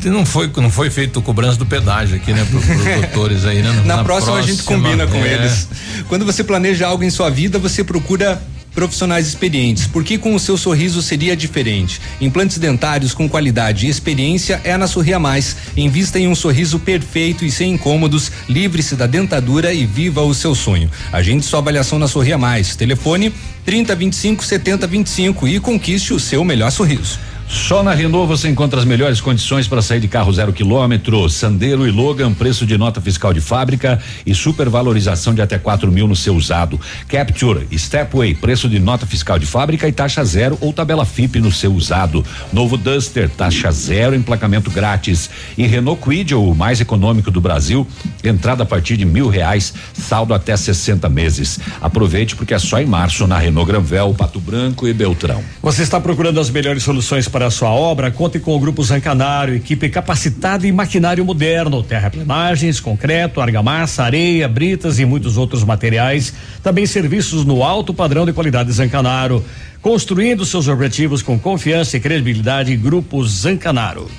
não 0.09 0.25
foi 0.25 0.51
não 0.57 0.69
foi 0.69 0.89
feito 0.89 1.21
cobrança 1.21 1.57
do 1.57 1.65
pedágio 1.65 2.15
aqui, 2.15 2.33
né, 2.33 2.45
pro, 2.49 2.59
pros 2.59 2.83
doutores 3.01 3.45
aí, 3.45 3.61
né? 3.61 3.83
Na, 3.85 4.03
próxima, 4.03 4.37
a 4.37 4.41
gente 4.41 4.63
combina 4.63 5.07
com 5.07 5.17
é. 5.17 5.33
eles. 5.33 5.67
Quando 6.07 6.25
você 6.25 6.43
planeja 6.43 6.87
algo 6.87 7.03
em 7.03 7.09
sua 7.09 7.29
vida, 7.29 7.59
você 7.59 7.83
procura 7.83 8.41
profissionais 8.73 9.27
experientes, 9.27 9.85
porque 9.85 10.17
com 10.17 10.33
o 10.33 10.39
seu 10.39 10.57
sorriso 10.57 11.01
seria 11.01 11.35
diferente. 11.35 12.01
Implantes 12.19 12.57
dentários 12.57 13.13
com 13.13 13.27
qualidade 13.27 13.85
e 13.85 13.89
experiência 13.89 14.61
é 14.63 14.75
na 14.77 14.87
Sorria 14.87 15.19
Mais. 15.19 15.55
Invista 15.75 16.19
em 16.19 16.27
um 16.27 16.35
sorriso 16.35 16.79
perfeito 16.79 17.45
e 17.45 17.51
sem 17.51 17.73
incômodos, 17.73 18.31
livre-se 18.47 18.95
da 18.95 19.07
dentadura 19.07 19.73
e 19.73 19.85
viva 19.85 20.21
o 20.21 20.33
seu 20.33 20.55
sonho. 20.55 20.89
Agende 21.11 21.45
sua 21.45 21.59
avaliação 21.59 21.99
na 21.99 22.07
Sorria 22.07 22.37
Mais. 22.37 22.75
Telefone 22.75 23.33
30 23.65 23.95
25 23.95 24.43
70 24.43 24.87
25 24.87 25.47
e 25.47 25.59
conquiste 25.59 26.13
o 26.13 26.19
seu 26.19 26.43
melhor 26.43 26.71
sorriso. 26.71 27.19
Só 27.51 27.83
na 27.83 27.93
Renault 27.93 28.29
você 28.29 28.47
encontra 28.47 28.79
as 28.79 28.85
melhores 28.85 29.19
condições 29.19 29.67
para 29.67 29.81
sair 29.81 29.99
de 29.99 30.07
carro 30.07 30.31
zero 30.31 30.53
quilômetro, 30.53 31.29
Sandero 31.29 31.85
e 31.85 31.91
Logan, 31.91 32.33
preço 32.33 32.65
de 32.65 32.77
nota 32.77 33.01
fiscal 33.01 33.33
de 33.33 33.41
fábrica 33.41 33.99
e 34.25 34.33
supervalorização 34.33 35.33
de 35.33 35.41
até 35.41 35.59
quatro 35.59 35.91
mil 35.91 36.07
no 36.07 36.15
seu 36.15 36.33
usado. 36.33 36.79
Capture, 37.09 37.67
Stepway, 37.77 38.35
preço 38.35 38.69
de 38.69 38.79
nota 38.79 39.05
fiscal 39.05 39.37
de 39.37 39.45
fábrica 39.45 39.85
e 39.85 39.91
taxa 39.91 40.23
zero 40.23 40.57
ou 40.61 40.71
tabela 40.71 41.03
FIP 41.03 41.41
no 41.41 41.51
seu 41.51 41.73
usado. 41.73 42.25
Novo 42.53 42.77
Duster, 42.77 43.29
taxa 43.29 43.69
zero, 43.69 44.15
emplacamento 44.15 44.71
grátis. 44.71 45.29
E 45.57 45.67
Renault 45.67 46.01
Quid, 46.01 46.33
o 46.33 46.55
mais 46.55 46.79
econômico 46.79 47.29
do 47.29 47.41
Brasil, 47.41 47.85
entrada 48.23 48.63
a 48.63 48.65
partir 48.65 48.95
de 48.95 49.03
mil 49.03 49.27
reais, 49.27 49.73
saldo 49.93 50.33
até 50.33 50.55
60 50.55 51.09
meses. 51.09 51.59
Aproveite 51.81 52.33
porque 52.33 52.53
é 52.53 52.59
só 52.59 52.79
em 52.79 52.85
março 52.85 53.27
na 53.27 53.37
Renault 53.37 53.69
Granvel, 53.69 54.15
Pato 54.17 54.39
Branco 54.39 54.87
e 54.87 54.93
Beltrão. 54.93 55.43
Você 55.61 55.83
está 55.83 55.99
procurando 55.99 56.39
as 56.39 56.49
melhores 56.49 56.81
soluções 56.81 57.27
para 57.27 57.40
a 57.45 57.51
sua 57.51 57.69
obra? 57.69 58.11
Conte 58.11 58.39
com 58.39 58.55
o 58.55 58.59
Grupo 58.59 58.83
Zancanário, 58.83 59.55
equipe 59.55 59.89
capacitada 59.89 60.67
em 60.67 60.71
maquinário 60.71 61.23
moderno, 61.25 61.83
terraplanagens, 61.83 62.79
concreto, 62.79 63.41
argamassa, 63.41 64.03
areia, 64.03 64.47
britas 64.47 64.99
e 64.99 65.05
muitos 65.05 65.37
outros 65.37 65.63
materiais. 65.63 66.33
Também 66.63 66.85
serviços 66.85 67.45
no 67.45 67.63
alto 67.63 67.93
padrão 67.93 68.25
de 68.25 68.33
qualidade 68.33 68.71
Zancanaro. 68.71 69.43
Construindo 69.81 70.45
seus 70.45 70.67
objetivos 70.67 71.21
com 71.21 71.39
confiança 71.39 71.97
e 71.97 71.99
credibilidade, 71.99 72.75
Grupo 72.75 73.25
Zancanaro. 73.25 74.09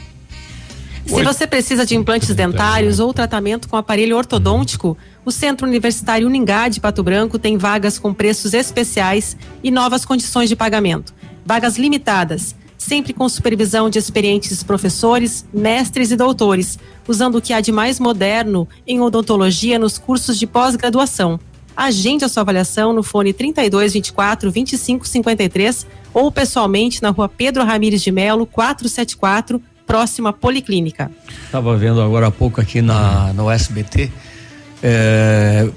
Se 1.07 1.23
você 1.23 1.47
precisa 1.47 1.85
de 1.85 1.97
implantes 1.97 2.35
dentários 2.35 3.01
ou 3.01 3.13
tratamento 3.13 3.69
com 3.69 3.77
aparelho 3.77 4.17
ortodôntico, 4.17 4.97
o 5.25 5.31
Centro 5.31 5.67
Universitário 5.67 6.27
Uningá 6.27 6.69
de 6.69 6.81
Pato 6.81 7.03
Branco 7.03 7.39
tem 7.39 7.59
vagas 7.59 7.99
com 7.99 8.15
preços 8.15 8.55
especiais 8.55 9.37
e 9.63 9.71
novas 9.71 10.05
condições 10.05 10.49
de 10.49 10.57
pagamento. 10.57 11.13
Vagas 11.45 11.77
limitadas, 11.77 12.55
sempre 12.83 13.13
com 13.13 13.29
supervisão 13.29 13.89
de 13.89 13.99
experientes 13.99 14.63
professores, 14.63 15.47
mestres 15.55 16.11
e 16.11 16.17
doutores, 16.17 16.79
usando 17.07 17.37
o 17.37 17.41
que 17.41 17.53
há 17.53 17.61
de 17.61 17.71
mais 17.71 18.01
moderno 18.01 18.69
em 18.87 19.01
odontologia 19.01 19.79
nos 19.79 19.99
cursos 19.99 20.39
de 20.39 20.47
pós-graduação. 20.47 21.39
Agende 21.77 22.25
a 22.25 22.29
sua 22.29 22.43
avaliação 22.43 22.93
no 22.93 23.03
fone 23.03 23.33
32 23.33 23.95
24 23.95 24.51
25 24.51 25.07
53 25.07 25.87
ou 26.13 26.31
pessoalmente 26.31 27.03
na 27.03 27.11
rua 27.11 27.29
Pedro 27.29 27.65
Ramires 27.65 28.03
de 28.03 28.13
Melo, 28.13 28.45
474, 28.45 29.63
próxima 29.87 30.33
Policlínica. 30.33 31.11
Estava 31.47 31.77
vendo 31.77 32.03
agora 32.03 32.27
há 32.27 32.31
pouco 32.31 32.61
aqui 32.61 32.83
na, 32.83 33.33
no 33.33 33.51
SBT. 33.51 34.11
é, 34.83 35.71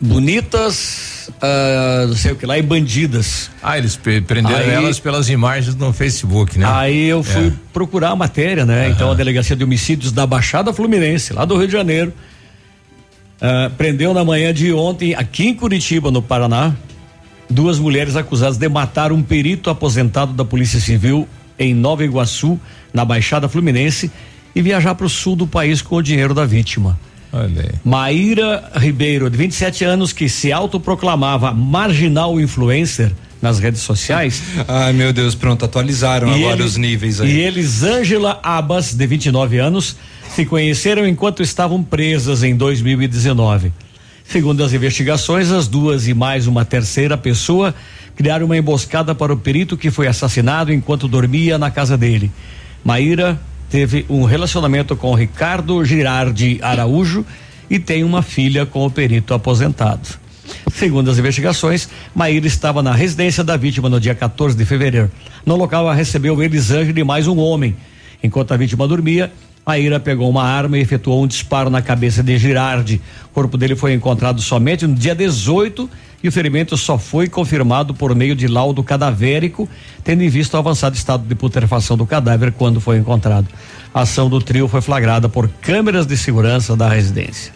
bonitas, 0.00 1.30
ah, 1.40 2.04
não 2.08 2.14
sei 2.16 2.32
o 2.32 2.36
que 2.36 2.44
lá, 2.46 2.58
e 2.58 2.62
bandidas. 2.62 3.50
Ah, 3.62 3.78
eles 3.78 3.96
prenderam 3.96 4.48
Aí- 4.56 4.70
elas 4.70 4.98
pelas 5.00 5.28
imagens 5.28 5.74
no 5.74 5.92
Facebook, 5.92 6.58
né? 6.58 6.66
Aí 6.68 7.06
eu 7.08 7.22
fui 7.22 7.48
É. 7.48 7.52
procurar 7.72 8.10
a 8.10 8.16
matéria, 8.16 8.64
né? 8.66 8.88
Então 8.90 9.10
a 9.10 9.14
delegacia 9.14 9.56
de 9.56 9.64
homicídios 9.64 10.12
da 10.12 10.26
Baixada 10.26 10.72
Fluminense, 10.72 11.32
lá 11.32 11.44
do 11.44 11.56
Rio 11.56 11.66
de 11.66 11.72
Janeiro, 11.72 12.12
ah, 13.40 13.70
prendeu 13.76 14.12
na 14.12 14.24
manhã 14.24 14.52
de 14.52 14.72
ontem, 14.72 15.14
aqui 15.14 15.48
em 15.48 15.54
Curitiba, 15.54 16.10
no 16.10 16.20
Paraná, 16.22 16.74
duas 17.48 17.78
mulheres 17.78 18.16
acusadas 18.16 18.58
de 18.58 18.68
matar 18.68 19.12
um 19.12 19.22
perito 19.22 19.70
aposentado 19.70 20.32
da 20.32 20.44
Polícia 20.44 20.80
Civil 20.80 21.28
em 21.58 21.72
Nova 21.74 22.04
Iguaçu, 22.04 22.60
na 22.92 23.04
Baixada 23.04 23.48
Fluminense, 23.48 24.10
e 24.54 24.60
viajar 24.62 24.94
para 24.94 25.06
o 25.06 25.08
sul 25.08 25.36
do 25.36 25.46
país 25.46 25.80
com 25.82 25.96
o 25.96 26.02
dinheiro 26.02 26.34
da 26.34 26.44
vítima. 26.44 26.98
Olha 27.32 27.62
aí. 27.62 27.70
Maíra 27.84 28.70
Ribeiro, 28.76 29.28
de 29.28 29.36
27 29.36 29.84
anos, 29.84 30.12
que 30.12 30.28
se 30.28 30.52
autoproclamava 30.52 31.52
marginal 31.52 32.40
influencer 32.40 33.12
nas 33.42 33.58
redes 33.58 33.82
sociais. 33.82 34.42
Ai, 34.66 34.92
meu 34.92 35.12
Deus, 35.12 35.34
pronto, 35.34 35.64
atualizaram 35.64 36.28
E 36.28 36.42
agora 36.42 36.56
ele- 36.56 36.62
os 36.64 36.76
níveis 36.76 37.20
aí. 37.20 37.30
E 37.30 37.40
Elisângela 37.40 38.40
Abas, 38.42 38.94
de 38.94 39.06
29 39.06 39.58
anos, 39.58 39.96
se 40.34 40.44
conheceram 40.46 41.06
enquanto 41.06 41.42
estavam 41.42 41.82
presas 41.82 42.42
em 42.42 42.56
2019. 42.56 43.72
Segundo 44.28 44.64
as 44.64 44.72
investigações, 44.72 45.50
as 45.52 45.68
duas 45.68 46.08
e 46.08 46.14
mais 46.14 46.46
uma 46.46 46.64
terceira 46.64 47.16
pessoa 47.16 47.74
criaram 48.16 48.46
uma 48.46 48.56
emboscada 48.56 49.14
para 49.14 49.32
o 49.32 49.36
perito 49.36 49.76
que 49.76 49.90
foi 49.90 50.08
assassinado 50.08 50.72
enquanto 50.72 51.06
dormia 51.06 51.58
na 51.58 51.70
casa 51.70 51.96
dele. 51.96 52.30
Maíra 52.84 53.38
teve 53.70 54.06
um 54.08 54.24
relacionamento 54.24 54.96
com 54.96 55.14
Ricardo 55.14 55.84
Girardi 55.84 56.58
Araújo 56.62 57.24
e 57.68 57.78
tem 57.78 58.04
uma 58.04 58.22
filha 58.22 58.64
com 58.64 58.86
o 58.86 58.90
perito 58.90 59.34
aposentado. 59.34 60.08
Segundo 60.72 61.10
as 61.10 61.18
investigações, 61.18 61.88
Maíra 62.14 62.46
estava 62.46 62.82
na 62.82 62.94
residência 62.94 63.42
da 63.42 63.56
vítima 63.56 63.88
no 63.88 64.00
dia 64.00 64.14
14 64.14 64.56
de 64.56 64.64
fevereiro. 64.64 65.10
No 65.44 65.56
local, 65.56 65.84
ela 65.84 65.94
recebeu 65.94 66.40
Elisângela 66.42 67.00
e 67.00 67.04
mais 67.04 67.26
um 67.26 67.38
homem. 67.38 67.76
Enquanto 68.22 68.52
a 68.52 68.56
vítima 68.56 68.86
dormia, 68.86 69.32
Maíra 69.66 69.98
pegou 69.98 70.30
uma 70.30 70.44
arma 70.44 70.78
e 70.78 70.80
efetuou 70.80 71.24
um 71.24 71.26
disparo 71.26 71.70
na 71.70 71.82
cabeça 71.82 72.22
de 72.22 72.38
Girardi. 72.38 73.00
O 73.24 73.28
corpo 73.30 73.56
dele 73.56 73.74
foi 73.74 73.94
encontrado 73.94 74.40
somente 74.40 74.86
no 74.86 74.94
dia 74.94 75.14
18 75.14 75.90
e 76.22 76.28
o 76.28 76.32
ferimento 76.32 76.76
só 76.76 76.98
foi 76.98 77.28
confirmado 77.28 77.94
por 77.94 78.14
meio 78.14 78.34
de 78.34 78.48
laudo 78.48 78.82
cadavérico, 78.82 79.68
tendo 80.02 80.22
em 80.22 80.28
vista 80.28 80.56
o 80.56 80.60
avançado 80.60 80.96
estado 80.96 81.26
de 81.26 81.34
putrefação 81.34 81.96
do 81.96 82.06
cadáver 82.06 82.52
quando 82.52 82.80
foi 82.80 82.98
encontrado. 82.98 83.46
A 83.92 84.02
ação 84.02 84.28
do 84.28 84.40
trio 84.40 84.68
foi 84.68 84.80
flagrada 84.80 85.28
por 85.28 85.48
câmeras 85.60 86.06
de 86.06 86.16
segurança 86.16 86.76
da 86.76 86.88
residência. 86.88 87.52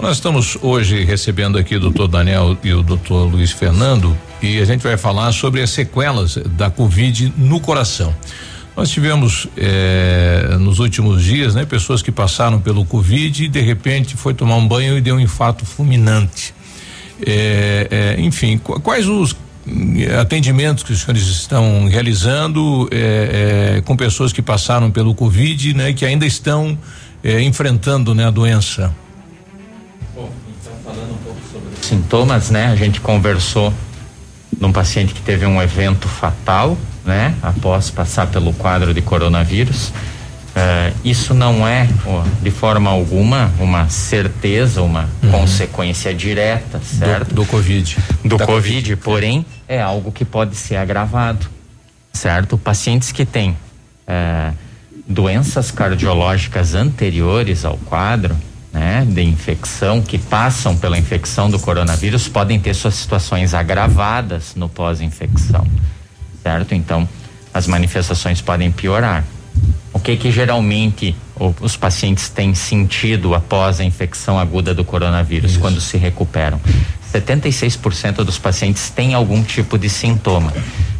Nós 0.00 0.16
estamos 0.16 0.58
hoje 0.60 1.04
recebendo 1.04 1.56
aqui 1.56 1.76
o 1.76 1.80
doutor 1.80 2.08
Daniel 2.08 2.58
e 2.62 2.72
o 2.72 2.82
doutor 2.82 3.30
Luiz 3.30 3.52
Fernando 3.52 4.16
e 4.42 4.58
a 4.58 4.64
gente 4.64 4.82
vai 4.82 4.96
falar 4.96 5.32
sobre 5.32 5.62
as 5.62 5.70
sequelas 5.70 6.36
da 6.36 6.68
Covid 6.68 7.32
no 7.36 7.60
coração. 7.60 8.14
Nós 8.76 8.90
tivemos 8.90 9.46
eh, 9.56 10.56
nos 10.58 10.80
últimos 10.80 11.22
dias, 11.22 11.54
né, 11.54 11.64
pessoas 11.64 12.02
que 12.02 12.10
passaram 12.10 12.60
pelo 12.60 12.84
Covid 12.84 13.44
e 13.44 13.48
de 13.48 13.60
repente 13.60 14.16
foi 14.16 14.34
tomar 14.34 14.56
um 14.56 14.66
banho 14.66 14.98
e 14.98 15.00
deu 15.00 15.14
um 15.14 15.20
infarto 15.20 15.64
fulminante. 15.64 16.52
Eh, 17.22 17.88
eh, 17.90 18.16
enfim, 18.20 18.58
qu- 18.58 18.80
quais 18.80 19.06
os 19.06 19.34
hum, 19.66 19.94
atendimentos 20.20 20.82
que 20.82 20.92
os 20.92 21.00
senhores 21.00 21.22
estão 21.28 21.86
realizando 21.88 22.88
eh, 22.90 23.76
eh, 23.78 23.80
com 23.82 23.96
pessoas 23.96 24.32
que 24.32 24.42
passaram 24.42 24.90
pelo 24.90 25.14
Covid, 25.14 25.74
né, 25.74 25.92
que 25.92 26.04
ainda 26.04 26.26
estão 26.26 26.76
eh, 27.22 27.40
enfrentando, 27.42 28.14
né, 28.14 28.26
a 28.26 28.30
doença? 28.30 28.92
sintomas, 31.80 32.50
né? 32.50 32.66
A 32.66 32.76
gente 32.76 33.00
conversou 33.00 33.72
num 34.58 34.72
paciente 34.72 35.12
que 35.12 35.20
teve 35.20 35.44
um 35.46 35.60
evento 35.60 36.08
fatal, 36.08 36.76
né? 37.04 37.34
Após 37.42 37.90
passar 37.90 38.26
pelo 38.28 38.52
quadro 38.54 38.94
de 38.94 39.02
coronavírus. 39.02 39.92
Eh, 40.56 40.92
isso 41.04 41.34
não 41.34 41.66
é, 41.66 41.88
de 42.40 42.50
forma 42.50 42.88
alguma, 42.90 43.52
uma 43.58 43.88
certeza, 43.88 44.82
uma 44.82 45.08
consequência 45.30 46.14
direta, 46.14 46.80
certo? 46.80 47.30
Uhum. 47.30 47.34
Do, 47.34 47.42
do 47.42 47.46
Covid. 47.46 47.98
do 48.24 48.36
Da 48.36 48.46
COVID, 48.46 48.96
porém 48.96 49.44
é 49.66 49.80
algo 49.80 50.12
que 50.12 50.24
pode 50.24 50.54
ser 50.54 50.76
agravado, 50.76 51.46
certo? 52.12 52.56
Pacientes 52.56 53.10
que 53.10 53.26
têm 53.26 53.56
eh, 54.06 54.52
doenças 55.08 55.72
cardiológicas 55.72 56.74
anteriores 56.74 57.64
ao 57.64 57.76
quadro, 57.76 58.36
né, 58.72 59.06
de 59.08 59.22
infecção, 59.22 60.02
que 60.02 60.18
passam 60.18 60.76
pela 60.76 60.98
infecção 60.98 61.50
do 61.50 61.58
coronavírus, 61.58 62.28
podem 62.28 62.58
ter 62.58 62.74
suas 62.74 62.94
situações 62.94 63.54
agravadas 63.54 64.54
no 64.56 64.68
pós-infecção, 64.68 65.66
certo? 66.42 66.74
Então, 66.74 67.08
as 67.52 67.66
manifestações 67.68 68.40
podem 68.40 68.72
piorar. 68.72 69.24
O 69.92 69.98
que 70.00 70.16
que 70.16 70.30
geralmente 70.30 71.14
os 71.60 71.76
pacientes 71.76 72.28
têm 72.28 72.54
sentido 72.54 73.34
após 73.34 73.80
a 73.80 73.84
infecção 73.84 74.38
aguda 74.38 74.74
do 74.74 74.84
coronavírus 74.84 75.56
quando 75.56 75.80
se 75.80 75.96
recuperam? 75.96 76.60
76% 77.12 78.16
dos 78.24 78.38
pacientes 78.38 78.90
têm 78.90 79.14
algum 79.14 79.42
tipo 79.42 79.78
de 79.78 79.88
sintoma. 79.88 80.52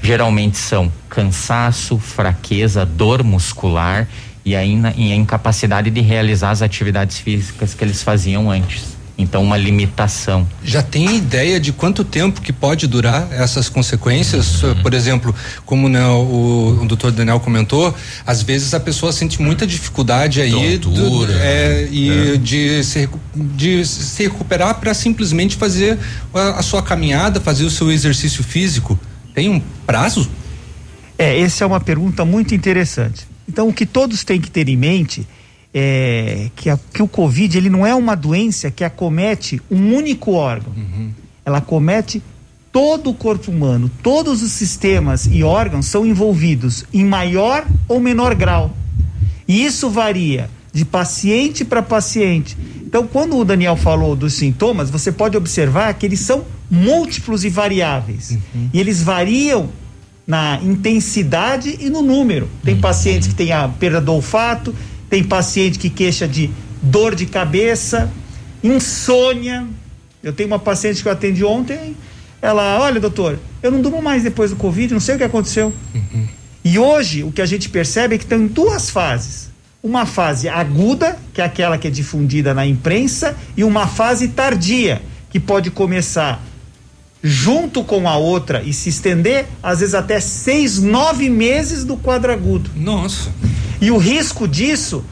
Geralmente 0.03 0.57
são 0.57 0.93
cansaço, 1.09 1.99
fraqueza, 1.99 2.87
dor 2.87 3.23
muscular 3.25 4.07
e 4.45 4.55
a, 4.55 4.65
ina- 4.65 4.95
e 4.97 5.11
a 5.13 5.17
incapacidade 5.17 5.91
de 5.91 6.01
realizar 6.01 6.51
as 6.51 6.63
atividades 6.63 7.19
físicas 7.19 7.75
que 7.75 7.83
eles 7.83 8.03
faziam 8.03 8.51
antes. 8.51 8.94
Então, 9.17 9.45
uma 9.45 9.57
limitação. 9.57 10.45
Já 10.65 10.83
tem 10.83 11.17
ideia 11.17 11.61
de 11.61 11.73
quanto 11.73 12.03
tempo 12.03 12.41
que 12.41 12.53
pode 12.53 12.89
durar 12.89 13.29
essas 13.33 13.69
consequências? 13.69 14.61
Uhum. 14.65 14.83
Por 14.83 14.93
exemplo, 14.93 15.33
como 15.65 15.89
né, 15.89 16.05
o, 16.05 16.81
o 16.83 16.85
doutor 16.87 17.13
Daniel 17.13 17.39
comentou, 17.39 17.95
às 18.27 18.43
vezes 18.43 18.75
a 18.75 18.81
pessoa 18.81 19.13
sente 19.13 19.41
muita 19.41 19.67
dificuldade 19.69 20.41
aí 20.41 20.77
do- 20.79 20.91
Tontura. 20.91 21.33
é, 21.41 21.89
e 21.93 22.35
É. 22.35 22.37
de, 22.39 22.83
se, 22.83 23.09
de 23.37 23.85
se 23.87 24.25
recuperar 24.25 24.81
para 24.81 24.93
simplesmente 24.93 25.55
fazer 25.57 25.97
a, 26.35 26.59
a 26.59 26.63
sua 26.63 26.83
caminhada, 26.83 27.41
fazer 27.41 27.65
o 27.65 27.71
seu 27.71 27.93
exercício 27.93 28.43
físico. 28.43 28.99
Tem 29.33 29.49
um 29.49 29.61
prazo? 29.87 30.29
É, 31.17 31.39
essa 31.41 31.63
é 31.63 31.67
uma 31.69 31.81
pergunta 31.81 32.25
muito 32.25 32.53
interessante. 32.53 33.29
Então, 33.49 33.69
o 33.69 33.73
que 33.73 33.87
todos 33.87 34.25
têm 34.25 34.41
que 34.41 34.51
ter 34.51 34.69
em 34.69 34.77
mente 34.77 35.21
é 35.21 35.25
que, 36.55 36.71
a- 36.71 36.79
que 36.93 37.03
o 37.03 37.09
Covid 37.09 37.59
ele 37.59 37.69
não 37.69 37.85
é 37.87 37.95
uma 37.95 38.15
doença 38.15 38.71
que 38.71 38.85
acomete 38.85 39.61
um 39.71 39.95
único 39.95 40.33
órgão. 40.33 40.73
Ela 41.45 41.59
acomete 41.59 42.23
todo 42.73 43.11
o 43.11 43.15
corpo 43.15 43.51
humano. 43.51 43.91
Todos 44.03 44.43
os 44.43 44.53
sistemas 44.53 45.27
e 45.27 45.43
órgãos 45.43 45.87
são 45.87 46.07
envolvidos 46.07 46.85
em 46.93 47.05
maior 47.05 47.67
ou 47.89 47.99
menor 48.01 48.35
grau. 48.35 48.75
E 49.47 49.65
isso 49.65 49.91
varia 49.91 50.49
de 50.73 50.85
paciente 50.85 51.65
para 51.65 51.83
paciente. 51.83 52.57
Então, 52.85 53.07
quando 53.07 53.37
o 53.37 53.45
Daniel 53.45 53.77
falou 53.77 54.15
dos 54.17 54.35
sintomas, 54.35 54.91
você 54.91 55.11
pode 55.13 55.37
observar 55.37 55.93
que 55.95 56.07
eles 56.07 56.21
são 56.21 56.45
múltiplos 56.71 57.45
e 57.45 57.49
variáveis. 57.49 58.39
E 58.73 58.81
eles 58.81 59.03
variam 59.03 59.69
na 60.27 60.59
intensidade 60.63 61.77
e 61.81 61.91
no 61.91 62.01
número. 62.03 62.49
Tem 62.65 62.77
pacientes 62.81 63.29
que 63.29 63.35
têm 63.35 63.53
a 63.53 63.69
perda 63.69 64.01
do 64.01 64.13
olfato, 64.13 64.75
tem 65.09 65.23
paciente 65.23 65.79
que 65.79 65.91
queixa 65.91 66.27
de 66.27 66.51
dor 66.83 67.15
de 67.15 67.27
cabeça, 67.27 68.11
insônia. 68.63 69.67
Eu 70.23 70.33
tenho 70.33 70.47
uma 70.49 70.59
paciente 70.59 71.03
que 71.03 71.09
eu 71.09 71.13
atendi 71.13 71.45
ontem, 71.45 71.97
ela, 72.41 72.79
olha, 72.79 73.01
doutor, 73.01 73.39
eu 73.63 73.71
não 73.71 73.81
durmo 73.81 74.03
mais 74.03 74.23
depois 74.23 74.51
do 74.51 74.57
Covid, 74.57 74.93
não 74.93 75.01
sei 75.01 75.15
o 75.15 75.19
que 75.19 75.25
aconteceu. 75.25 75.73
E 76.63 76.79
hoje 76.79 77.23
o 77.23 77.33
que 77.33 77.41
a 77.41 77.47
gente 77.47 77.69
percebe 77.69 78.15
é 78.17 78.19
que 78.19 78.27
tem 78.27 78.47
duas 78.47 78.91
fases. 78.91 79.51
Uma 79.83 80.07
fase 80.07 80.49
aguda, 80.49 81.19
que 81.33 81.41
é 81.41 81.45
aquela 81.45 81.77
que 81.79 81.89
é 81.89 81.91
difundida 81.91 82.55
na 82.55 82.67
imprensa, 82.67 83.37
e 83.57 83.65
uma 83.65 83.87
fase 83.87 84.29
tardia, 84.29 85.01
que 85.31 85.41
pode 85.41 85.71
começar 85.71 86.43
junto 87.23 87.83
com 87.83 88.07
a 88.07 88.19
outra 88.19 88.63
e 88.63 88.75
se 88.75 88.91
estender, 88.91 89.47
às 89.63 89.81
vezes 89.81 89.95
até 89.95 90.21
seis, 90.21 90.79
nove 90.79 91.31
meses 91.31 91.83
do 91.83 91.97
quadro 91.97 92.31
agudo. 92.31 92.71
Nossa. 92.77 93.31
E 93.81 93.91
o 93.91 93.97
risco 93.97 94.47
disso, 94.47 95.05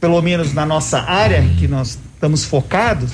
pelo 0.00 0.20
menos 0.22 0.52
na 0.52 0.66
nossa 0.66 1.00
área 1.00 1.42
que 1.58 1.68
nós 1.68 1.98
estamos 2.14 2.44
focados, 2.44 3.10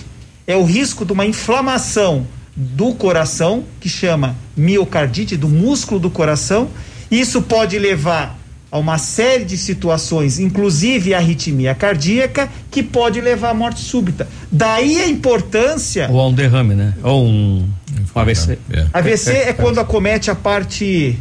é 0.46 0.56
o 0.56 0.64
risco 0.64 1.04
de 1.04 1.12
uma 1.12 1.26
inflamação 1.26 2.26
do 2.56 2.94
coração, 2.94 3.64
que 3.80 3.88
chama 3.88 4.36
miocardite, 4.56 5.36
do 5.36 5.48
músculo 5.48 6.00
do 6.00 6.10
coração. 6.10 6.68
Isso 7.10 7.42
pode 7.42 7.78
levar 7.78 8.38
a 8.70 8.78
uma 8.78 8.98
série 8.98 9.44
de 9.44 9.56
situações, 9.56 10.38
inclusive 10.38 11.12
arritmia 11.12 11.74
cardíaca, 11.74 12.48
que 12.70 12.82
pode 12.82 13.20
levar 13.20 13.50
à 13.50 13.54
morte 13.54 13.80
súbita. 13.80 14.28
Daí 14.50 15.00
a 15.00 15.08
importância. 15.08 16.08
Ou 16.10 16.28
um 16.28 16.32
derrame, 16.32 16.74
né? 16.74 16.94
Ou 17.02 17.24
um, 17.24 17.68
um 18.14 18.20
AVC. 18.20 18.58
AVC 18.92 19.30
é 19.48 19.52
quando 19.52 19.80
acomete 19.80 20.30
a 20.30 20.34
parte 20.34 21.18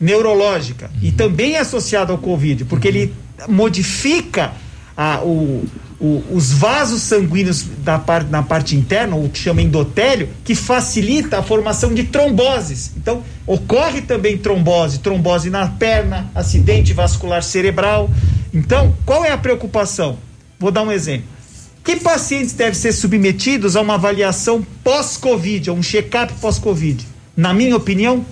neurológica 0.00 0.90
e 1.02 1.12
também 1.12 1.54
é 1.54 1.60
associado 1.60 2.10
ao 2.12 2.18
Covid, 2.18 2.64
porque 2.64 2.88
ele 2.88 3.14
modifica 3.48 4.52
a- 4.96 5.20
o- 5.22 5.64
o- 6.00 6.22
os 6.32 6.50
vasos 6.52 7.02
sanguíneos 7.02 7.62
da 7.84 7.98
par- 7.98 8.24
na 8.24 8.42
parte 8.42 8.74
interna, 8.74 9.16
o 9.16 9.28
que 9.28 9.38
chama 9.38 9.60
endotélio, 9.62 10.28
que 10.44 10.54
facilita 10.54 11.38
a 11.38 11.42
formação 11.42 11.92
de 11.94 12.04
tromboses. 12.04 12.92
Então, 12.96 13.22
ocorre 13.46 14.00
também 14.00 14.38
trombose, 14.38 14.98
trombose 15.00 15.50
na 15.50 15.66
perna, 15.68 16.30
acidente 16.34 16.92
vascular 16.94 17.42
cerebral. 17.42 18.10
Então, 18.52 18.94
qual 19.04 19.24
é 19.24 19.30
a 19.30 19.38
preocupação? 19.38 20.18
Vou 20.58 20.70
dar 20.70 20.82
um 20.82 20.90
exemplo. 20.92 21.26
Que 21.84 21.96
pacientes 21.96 22.52
devem 22.52 22.74
ser 22.74 22.92
submetidos 22.92 23.76
a 23.76 23.80
uma 23.80 23.94
avaliação 23.94 24.66
pós-Covid, 24.84 25.70
a 25.70 25.72
um 25.72 25.82
check-up 25.82 26.32
pós-Covid? 26.40 27.06
Na 27.36 27.54
minha 27.54 27.74
opinião, 27.76 28.24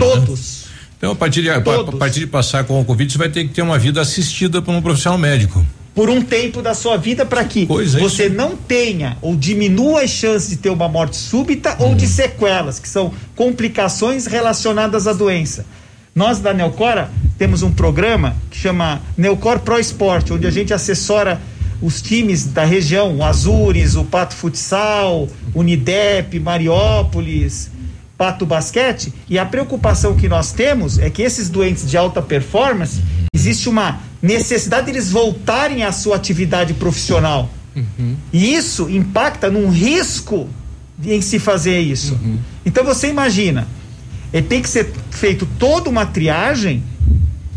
Todos. 0.00 0.63
né? 0.63 0.63
Então, 1.04 1.12
a 1.12 1.16
partir, 1.16 1.42
de, 1.42 1.50
a, 1.50 1.56
a 1.56 1.92
partir 1.98 2.20
de 2.20 2.26
passar 2.26 2.64
com 2.64 2.80
o 2.80 2.84
Covid, 2.84 3.12
você 3.12 3.18
vai 3.18 3.28
ter 3.28 3.46
que 3.46 3.52
ter 3.52 3.60
uma 3.60 3.78
vida 3.78 4.00
assistida 4.00 4.62
por 4.62 4.74
um 4.74 4.80
profissional 4.80 5.18
médico. 5.18 5.62
Por 5.94 6.08
um 6.08 6.22
tempo 6.22 6.62
da 6.62 6.72
sua 6.72 6.96
vida 6.96 7.26
para 7.26 7.44
que 7.44 7.66
você 7.66 8.30
não 8.30 8.56
tenha 8.56 9.18
ou 9.20 9.36
diminua 9.36 10.00
as 10.00 10.08
chances 10.08 10.48
de 10.48 10.56
ter 10.56 10.70
uma 10.70 10.88
morte 10.88 11.16
súbita 11.18 11.76
ou 11.78 11.94
de 11.94 12.06
sequelas, 12.06 12.78
que 12.78 12.88
são 12.88 13.12
complicações 13.36 14.24
relacionadas 14.24 15.06
à 15.06 15.12
doença. 15.12 15.66
Nós 16.14 16.38
da 16.38 16.54
Neocora 16.54 17.10
temos 17.36 17.62
um 17.62 17.70
programa 17.70 18.34
que 18.50 18.56
chama 18.56 19.02
Neocor 19.14 19.58
Pro 19.58 19.78
Esporte, 19.78 20.32
onde 20.32 20.46
a 20.46 20.50
gente 20.50 20.72
assessora 20.72 21.38
os 21.82 22.00
times 22.00 22.46
da 22.46 22.64
região, 22.64 23.18
o 23.18 23.22
Azures, 23.22 23.94
o 23.94 24.04
Pato 24.04 24.34
Futsal, 24.34 25.28
Unidep, 25.54 26.40
Mariópolis, 26.40 27.73
Pato 28.16 28.46
Basquete, 28.46 29.12
e 29.28 29.38
a 29.38 29.44
preocupação 29.44 30.14
que 30.14 30.28
nós 30.28 30.52
temos 30.52 30.98
é 30.98 31.10
que 31.10 31.20
esses 31.22 31.48
doentes 31.48 31.88
de 31.88 31.96
alta 31.96 32.22
performance, 32.22 33.02
existe 33.34 33.68
uma 33.68 34.00
necessidade 34.22 34.86
deles 34.86 35.10
voltarem 35.10 35.82
à 35.82 35.90
sua 35.92 36.16
atividade 36.16 36.74
profissional. 36.74 37.50
E 38.32 38.54
isso 38.54 38.88
impacta 38.88 39.50
num 39.50 39.68
risco 39.68 40.48
em 41.04 41.20
se 41.20 41.38
fazer 41.40 41.80
isso. 41.80 42.16
Então 42.64 42.84
você 42.84 43.08
imagina, 43.08 43.66
eh, 44.32 44.40
tem 44.40 44.62
que 44.62 44.68
ser 44.68 44.92
feito 45.10 45.44
toda 45.58 45.90
uma 45.90 46.06
triagem 46.06 46.84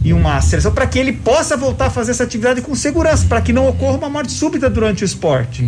e 0.04 0.14
uma 0.14 0.42
seleção 0.42 0.72
para 0.74 0.88
que 0.88 0.98
ele 0.98 1.14
possa 1.14 1.56
voltar 1.56 1.88
a 1.88 1.90
fazer 1.92 2.12
essa 2.12 2.24
atividade 2.24 2.62
com 2.62 2.74
segurança, 2.74 3.26
para 3.28 3.42
que 3.42 3.54
não 3.54 3.68
ocorra 3.68 3.98
uma 3.98 4.10
morte 4.10 4.32
súbita 4.32 4.70
durante 4.70 5.04
o 5.04 5.06
esporte. 5.06 5.64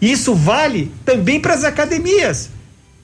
Isso 0.00 0.34
vale 0.34 0.92
também 1.04 1.40
para 1.40 1.54
as 1.54 1.64
academias. 1.64 2.50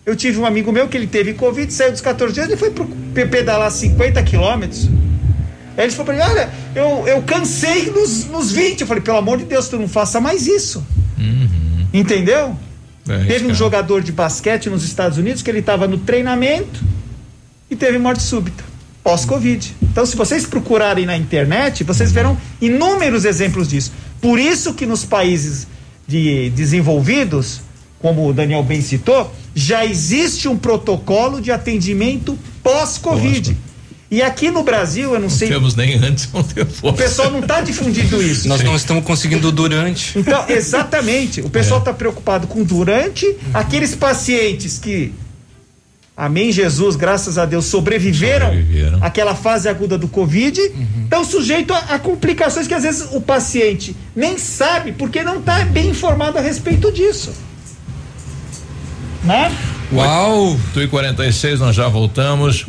Eu 0.07 0.15
tive 0.15 0.39
um 0.39 0.45
amigo 0.47 0.71
meu 0.71 0.87
que 0.89 0.97
ele 0.97 1.07
teve 1.07 1.33
Covid, 1.35 1.73
saiu 1.73 1.93
dos 1.93 2.01
14 2.01 2.35
dias, 2.35 2.47
ele 2.47 2.57
foi 2.57 2.71
pro 2.71 2.85
pe- 2.87 3.27
pedalar 3.27 3.71
50 3.71 4.23
quilômetros. 4.23 4.89
Aí 5.77 5.85
ele 5.85 5.91
falou 5.93 6.05
pra 6.07 6.15
mim: 6.15 6.21
Olha, 6.33 6.51
eu, 6.75 7.09
eu 7.09 7.23
cansei 7.23 7.91
nos, 7.91 8.27
nos 8.27 8.53
20. 8.53 8.83
Eu 8.83 8.87
falei: 8.87 9.03
Pelo 9.03 9.17
amor 9.19 9.39
de 9.39 9.45
Deus, 9.45 9.69
tu 9.69 9.79
não 9.79 9.89
faça 9.89 10.21
mais 10.21 10.47
isso. 10.47 10.85
Entendeu? 11.93 12.57
É, 13.09 13.25
teve 13.25 13.47
um 13.47 13.55
jogador 13.55 14.03
de 14.03 14.13
basquete 14.13 14.69
nos 14.71 14.85
Estados 14.85 15.19
Unidos 15.19 15.43
que 15.43 15.51
ele 15.51 15.59
estava 15.61 15.87
no 15.87 15.99
treinamento 15.99 16.83
e 17.71 17.77
teve 17.77 17.99
morte 17.99 18.23
súbita, 18.23 18.63
pós-Covid. 19.03 19.75
Então, 19.83 20.05
se 20.07 20.17
vocês 20.17 20.47
procurarem 20.47 21.05
na 21.07 21.17
internet, 21.17 21.83
vocês 21.85 22.13
verão 22.13 22.37
inúmeros 22.61 23.25
exemplos 23.25 23.69
disso. 23.69 23.93
Por 24.21 24.39
isso 24.39 24.75
que 24.75 24.87
nos 24.87 25.05
países 25.05 25.67
de 26.07 26.51
desenvolvidos, 26.51 27.61
como 28.05 28.29
o 28.29 28.35
Daniel 28.35 28.63
bem 28.63 28.83
citou, 28.83 29.33
já 29.55 29.83
existe 29.83 30.47
um 30.47 30.59
protocolo 30.59 31.41
de 31.41 31.51
atendimento 31.51 32.39
pós-Covid. 32.63 33.57
E 34.11 34.21
aqui 34.21 34.51
no 34.51 34.63
Brasil, 34.63 35.15
eu 35.15 35.19
não 35.19 35.31
sei. 35.31 35.49
Não 35.49 35.57
temos 35.57 35.75
nem 35.75 35.95
antes, 35.95 36.29
não 36.31 36.43
temos 36.43 36.75
O 36.83 36.93
pessoal 36.93 37.31
não 37.31 37.39
está 37.41 37.63
difundindo 37.63 38.23
isso. 38.23 38.47
Nós 38.47 38.63
não 38.63 38.77
estamos 38.77 39.05
conseguindo 39.05 39.51
durante. 39.51 40.19
Então, 40.19 40.45
exatamente. 40.51 41.41
O 41.41 41.49
pessoal 41.49 41.79
está 41.81 41.95
preocupado 41.95 42.47
com 42.47 42.63
durante 42.63 43.27
aqueles 43.55 43.95
pacientes 43.95 44.79
que 44.79 45.11
amém 46.15 46.53
Jesus, 46.53 46.97
graças 46.97 47.39
a 47.39 47.47
Deus, 47.47 47.65
sobreviveram, 47.65 48.49
Sobreviveram. 48.49 48.99
aquela 49.01 49.35
fase 49.35 49.67
aguda 49.67 49.97
do 49.97 50.09
Covid, 50.09 50.61
estão 51.05 51.25
sujeitos 51.25 51.75
a, 51.75 51.95
a 51.95 51.99
complicações 51.99 52.67
que 52.67 52.75
às 52.75 52.83
vezes 52.83 53.09
o 53.13 53.21
paciente 53.23 53.97
nem 54.15 54.37
sabe 54.37 54.93
porque 54.93 55.23
não 55.23 55.39
está 55.39 55.65
bem 55.65 55.89
informado 55.89 56.37
a 56.37 56.43
respeito 56.43 56.93
disso. 56.93 57.33
Né? 59.25 59.51
Uau! 59.93 60.59
8 60.75 60.83
e 60.83 60.89
46 60.89 61.61
nós 61.61 61.75
já 61.75 61.89
voltamos. 61.89 62.67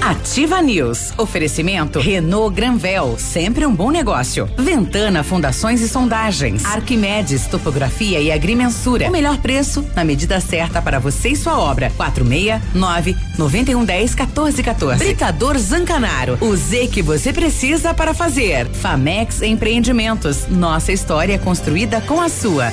Ativa 0.00 0.60
News. 0.60 1.12
Oferecimento 1.18 2.00
Renault 2.00 2.54
Granvel, 2.54 3.16
sempre 3.18 3.64
um 3.64 3.72
bom 3.72 3.90
negócio. 3.90 4.50
Ventana 4.58 5.22
Fundações 5.22 5.80
e 5.82 5.88
Sondagens. 5.88 6.64
Arquimedes 6.64 7.46
Topografia 7.46 8.18
e 8.18 8.32
Agrimensura. 8.32 9.08
O 9.08 9.12
melhor 9.12 9.38
preço 9.38 9.84
na 9.94 10.02
medida 10.02 10.40
certa 10.40 10.82
para 10.82 10.98
você 10.98 11.28
e 11.28 11.36
sua 11.36 11.58
obra. 11.58 11.92
469 11.96 13.16
9110 13.38 14.14
1414. 14.16 15.04
Britador 15.04 15.56
Zancanaro. 15.58 16.38
O 16.40 16.56
Z 16.56 16.88
que 16.88 17.02
você 17.02 17.32
precisa 17.32 17.94
para 17.94 18.12
fazer. 18.12 18.66
Famex 18.68 19.42
Empreendimentos. 19.42 20.48
Nossa 20.48 20.90
história 20.92 21.34
é 21.34 21.38
construída 21.38 22.00
com 22.00 22.20
a 22.20 22.28
sua. 22.28 22.72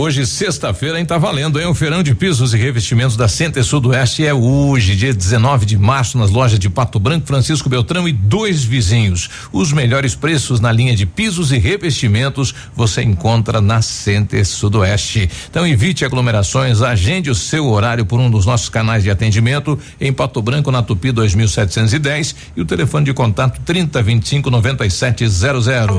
Hoje, 0.00 0.24
sexta-feira, 0.24 1.00
hein? 1.00 1.04
Tá 1.04 1.18
valendo, 1.18 1.58
hein? 1.58 1.66
O 1.66 1.74
feirão 1.74 2.04
de 2.04 2.14
pisos 2.14 2.54
e 2.54 2.56
revestimentos 2.56 3.16
da 3.16 3.26
Center 3.26 3.64
Sudoeste 3.64 4.24
é 4.24 4.32
hoje, 4.32 4.94
dia 4.94 5.12
19 5.12 5.66
de 5.66 5.76
março, 5.76 6.16
nas 6.16 6.30
lojas 6.30 6.56
de 6.56 6.70
Pato 6.70 7.00
Branco, 7.00 7.26
Francisco 7.26 7.68
Beltrão 7.68 8.08
e 8.08 8.12
dois 8.12 8.62
vizinhos. 8.62 9.28
Os 9.52 9.72
melhores 9.72 10.14
preços 10.14 10.60
na 10.60 10.70
linha 10.70 10.94
de 10.94 11.04
pisos 11.04 11.50
e 11.50 11.58
revestimentos 11.58 12.54
você 12.76 13.02
encontra 13.02 13.60
na 13.60 13.82
Center 13.82 14.46
Sudoeste. 14.46 15.28
Então 15.50 15.66
evite 15.66 16.04
aglomerações, 16.04 16.80
agende 16.80 17.28
o 17.28 17.34
seu 17.34 17.66
horário 17.66 18.06
por 18.06 18.20
um 18.20 18.30
dos 18.30 18.46
nossos 18.46 18.68
canais 18.68 19.02
de 19.02 19.10
atendimento 19.10 19.76
em 20.00 20.12
Pato 20.12 20.40
Branco, 20.40 20.70
na 20.70 20.80
Tupi 20.80 21.10
2710 21.10 22.36
e 22.56 22.60
o 22.60 22.64
telefone 22.64 23.06
de 23.06 23.12
contato 23.12 23.60
3025 23.64 24.48
9700. 24.48 25.96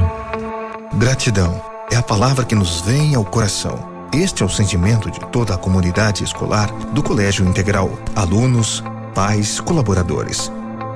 Gratidão 0.97 1.68
é 1.91 1.95
a 1.95 2.03
palavra 2.03 2.45
que 2.45 2.55
nos 2.55 2.81
vem 2.81 3.15
ao 3.15 3.25
coração. 3.25 3.79
Este 4.13 4.43
é 4.43 4.45
o 4.45 4.49
sentimento 4.49 5.09
de 5.09 5.19
toda 5.31 5.53
a 5.53 5.57
comunidade 5.57 6.23
escolar 6.23 6.71
do 6.91 7.01
Colégio 7.01 7.47
Integral, 7.47 7.91
alunos, 8.15 8.83
pais, 9.13 9.59
colaboradores. 9.59 10.51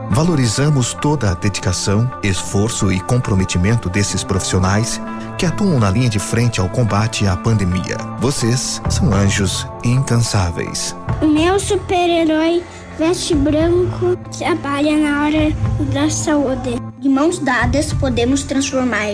Valorizamos 0.10 0.94
toda 0.94 1.32
a 1.32 1.34
dedicação, 1.34 2.12
esforço 2.22 2.92
e 2.92 3.00
comprometimento 3.00 3.90
desses 3.90 4.24
profissionais 4.24 5.02
que 5.38 5.46
atuam 5.46 5.80
na 5.80 5.90
linha 5.90 6.10
de 6.10 6.20
frente 6.20 6.60
ao 6.60 6.70
combate 6.70 7.26
à 7.26 7.36
pandemia. 7.36 7.98
Vocês 8.20 8.82
são 8.90 9.14
anjos 9.14 9.68
incansáveis. 9.84 10.96
O 11.22 11.28
meu 11.28 11.60
super-herói 11.60 12.64
veste 13.00 13.34
branco 13.34 14.16
trabalha 14.38 14.98
na 14.98 15.24
hora 15.24 15.52
da 15.92 16.10
saúde. 16.10 16.80
De 17.00 17.10
mãos 17.10 17.40
dadas 17.40 17.94
podemos 17.94 18.44
transformar 18.44 19.08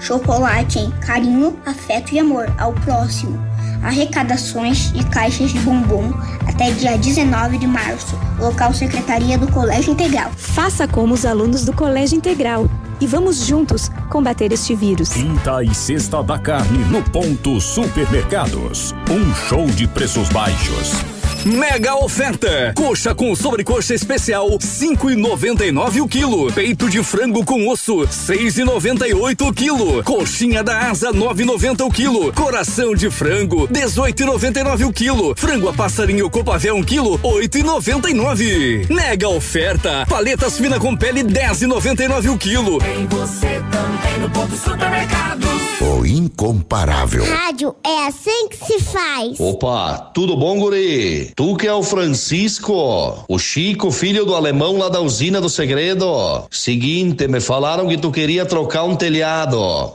chocolate 0.00 0.78
em 0.78 0.90
carinho, 0.92 1.58
afeto 1.64 2.12
e 2.14 2.18
amor 2.18 2.52
ao 2.58 2.72
próximo. 2.72 3.38
Arrecadações 3.82 4.92
de 4.92 5.04
caixas 5.06 5.50
de 5.52 5.58
bombom 5.60 6.12
até 6.46 6.70
dia 6.70 6.98
19 6.98 7.58
de 7.58 7.66
março. 7.66 8.18
Local 8.38 8.74
Secretaria 8.74 9.38
do 9.38 9.50
Colégio 9.50 9.92
Integral. 9.92 10.30
Faça 10.36 10.86
como 10.86 11.14
os 11.14 11.24
alunos 11.24 11.64
do 11.64 11.72
Colégio 11.72 12.16
Integral 12.16 12.68
e 13.00 13.06
vamos 13.06 13.46
juntos 13.46 13.90
combater 14.10 14.52
este 14.52 14.74
vírus. 14.74 15.10
Quinta 15.10 15.62
e 15.62 15.74
sexta 15.74 16.22
da 16.22 16.38
carne 16.38 16.84
no 16.90 17.02
ponto 17.02 17.60
supermercados. 17.60 18.94
Um 19.10 19.34
show 19.34 19.66
de 19.66 19.88
preços 19.88 20.28
baixos. 20.28 21.19
Mega 21.44 21.94
oferta! 21.94 22.72
Coxa 22.76 23.14
com 23.14 23.34
sobrecoxa 23.34 23.94
especial, 23.94 24.46
5,99 24.58 26.02
o 26.02 26.08
quilo. 26.08 26.52
Peito 26.52 26.90
de 26.90 27.02
frango 27.02 27.44
com 27.44 27.66
osso, 27.68 28.00
6,98 28.00 29.48
o 29.48 29.52
quilo. 29.52 30.04
Coxinha 30.04 30.62
da 30.62 30.90
asa, 30.90 31.10
9,90 31.10 31.86
o 31.86 31.90
quilo. 31.90 32.32
Coração 32.34 32.94
de 32.94 33.10
frango, 33.10 33.66
18,99 33.68 34.86
o 34.86 34.92
quilo. 34.92 35.34
Frango 35.34 35.68
a 35.70 35.72
passarinho 35.72 36.28
Copavel 36.28 36.76
1 36.76 36.82
quilo, 36.82 37.18
8,99. 37.20 38.90
Mega 38.90 39.28
oferta! 39.28 40.04
Paletas 40.06 40.58
fina 40.58 40.78
com 40.78 40.94
pele, 40.94 41.24
10,99 41.24 42.34
o 42.34 42.36
quilo. 42.36 42.78
Tem 42.80 43.06
você 43.06 43.62
também 43.70 44.18
no 44.20 44.28
ponto 44.28 44.54
supermercado. 44.54 45.69
O 45.82 46.04
incomparável. 46.04 47.24
Rádio 47.24 47.74
é 47.82 48.06
assim 48.06 48.48
que 48.50 48.56
se 48.58 48.80
faz. 48.80 49.40
Opa, 49.40 50.10
tudo 50.12 50.36
bom, 50.36 50.60
guri? 50.60 51.32
Tu 51.34 51.56
que 51.56 51.66
é 51.66 51.72
o 51.72 51.82
Francisco, 51.82 53.24
o 53.26 53.38
Chico, 53.38 53.90
filho 53.90 54.26
do 54.26 54.34
alemão 54.34 54.76
lá 54.76 54.90
da 54.90 55.00
usina 55.00 55.40
do 55.40 55.48
segredo. 55.48 56.44
Seguinte, 56.50 57.26
me 57.26 57.40
falaram 57.40 57.88
que 57.88 57.96
tu 57.96 58.10
queria 58.10 58.44
trocar 58.44 58.84
um 58.84 58.94
telhado, 58.94 59.94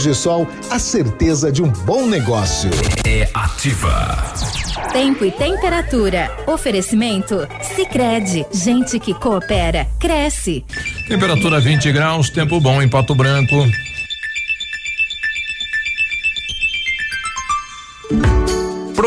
a 0.69 0.79
certeza 0.79 1.51
de 1.51 1.61
um 1.61 1.69
bom 1.69 2.07
negócio. 2.07 2.69
É 3.05 3.29
ativa. 3.33 4.33
Tempo 4.91 5.23
e 5.23 5.31
temperatura. 5.31 6.31
Oferecimento? 6.47 7.47
Sicredi 7.75 8.45
Gente 8.51 8.99
que 8.99 9.13
coopera, 9.13 9.87
cresce. 9.99 10.65
Temperatura 11.07 11.59
20 11.59 11.91
graus, 11.91 12.29
tempo 12.29 12.59
bom 12.59 12.81
em 12.81 12.89
Pato 12.89 13.13
Branco. 13.13 13.55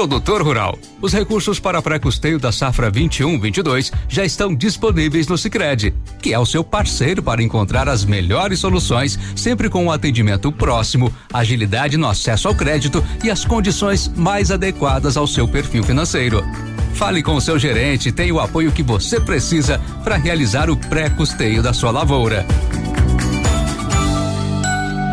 Produtor 0.05 0.43
Rural. 0.43 0.79
Os 1.01 1.15
recursos 1.15 1.59
para 1.59 1.81
pré-custeio 1.81 2.39
da 2.39 2.53
safra 2.53 2.93
21-22 2.93 3.91
já 4.07 4.23
estão 4.23 4.55
disponíveis 4.55 5.27
no 5.27 5.39
Sicredi, 5.39 5.95
que 6.21 6.35
é 6.35 6.39
o 6.39 6.45
seu 6.45 6.63
parceiro 6.63 7.23
para 7.23 7.43
encontrar 7.43 7.89
as 7.89 8.05
melhores 8.05 8.59
soluções, 8.59 9.19
sempre 9.35 9.71
com 9.71 9.87
um 9.87 9.91
atendimento 9.91 10.53
próximo, 10.53 11.11
agilidade 11.33 11.97
no 11.97 12.07
acesso 12.07 12.49
ao 12.49 12.55
crédito 12.55 13.03
e 13.25 13.31
as 13.31 13.47
condições 13.47 14.07
mais 14.15 14.51
adequadas 14.51 15.17
ao 15.17 15.27
seu 15.27 15.49
perfil 15.49 15.83
financeiro. 15.83 16.45
Fale 16.93 17.23
com 17.23 17.37
o 17.37 17.41
seu 17.41 17.59
gerente 17.59 18.11
e 18.11 18.13
tenha 18.13 18.35
o 18.35 18.41
apoio 18.41 18.73
que 18.73 18.83
você 18.83 19.19
precisa 19.19 19.81
para 20.05 20.17
realizar 20.17 20.69
o 20.69 20.77
pré-custeio 20.77 21.63
da 21.63 21.73
sua 21.73 21.91
lavoura. 21.91 22.45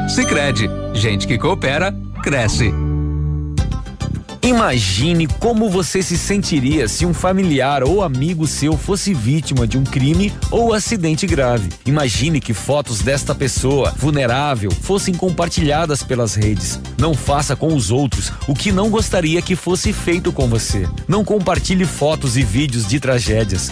Sicredi, 0.09 0.69
gente 0.93 1.26
que 1.26 1.38
coopera, 1.38 1.95
cresce. 2.22 2.90
Imagine 4.43 5.27
como 5.27 5.69
você 5.69 6.01
se 6.01 6.18
sentiria 6.18 6.88
se 6.88 7.05
um 7.05 7.13
familiar 7.13 7.84
ou 7.84 8.01
amigo 8.01 8.47
seu 8.47 8.76
fosse 8.76 9.13
vítima 9.13 9.68
de 9.68 9.77
um 9.77 9.84
crime 9.84 10.34
ou 10.49 10.73
acidente 10.73 11.27
grave. 11.27 11.69
Imagine 11.85 12.41
que 12.41 12.51
fotos 12.51 13.01
desta 13.01 13.35
pessoa 13.35 13.93
vulnerável 13.95 14.72
fossem 14.72 15.13
compartilhadas 15.13 16.01
pelas 16.01 16.34
redes. 16.34 16.80
Não 16.97 17.13
faça 17.13 17.55
com 17.55 17.76
os 17.76 17.91
outros 17.91 18.31
o 18.47 18.55
que 18.55 18.72
não 18.72 18.89
gostaria 18.89 19.43
que 19.43 19.55
fosse 19.55 19.93
feito 19.93 20.34
com 20.34 20.47
você. 20.47 20.89
Não 21.07 21.23
compartilhe 21.23 21.85
fotos 21.85 22.35
e 22.35 22.41
vídeos 22.41 22.88
de 22.88 22.99
tragédias. 22.99 23.72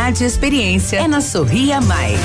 e 0.00 0.24
experiência. 0.24 0.96
É 0.96 1.06
na 1.06 1.20
Sorria 1.20 1.78
Mais. 1.78 2.18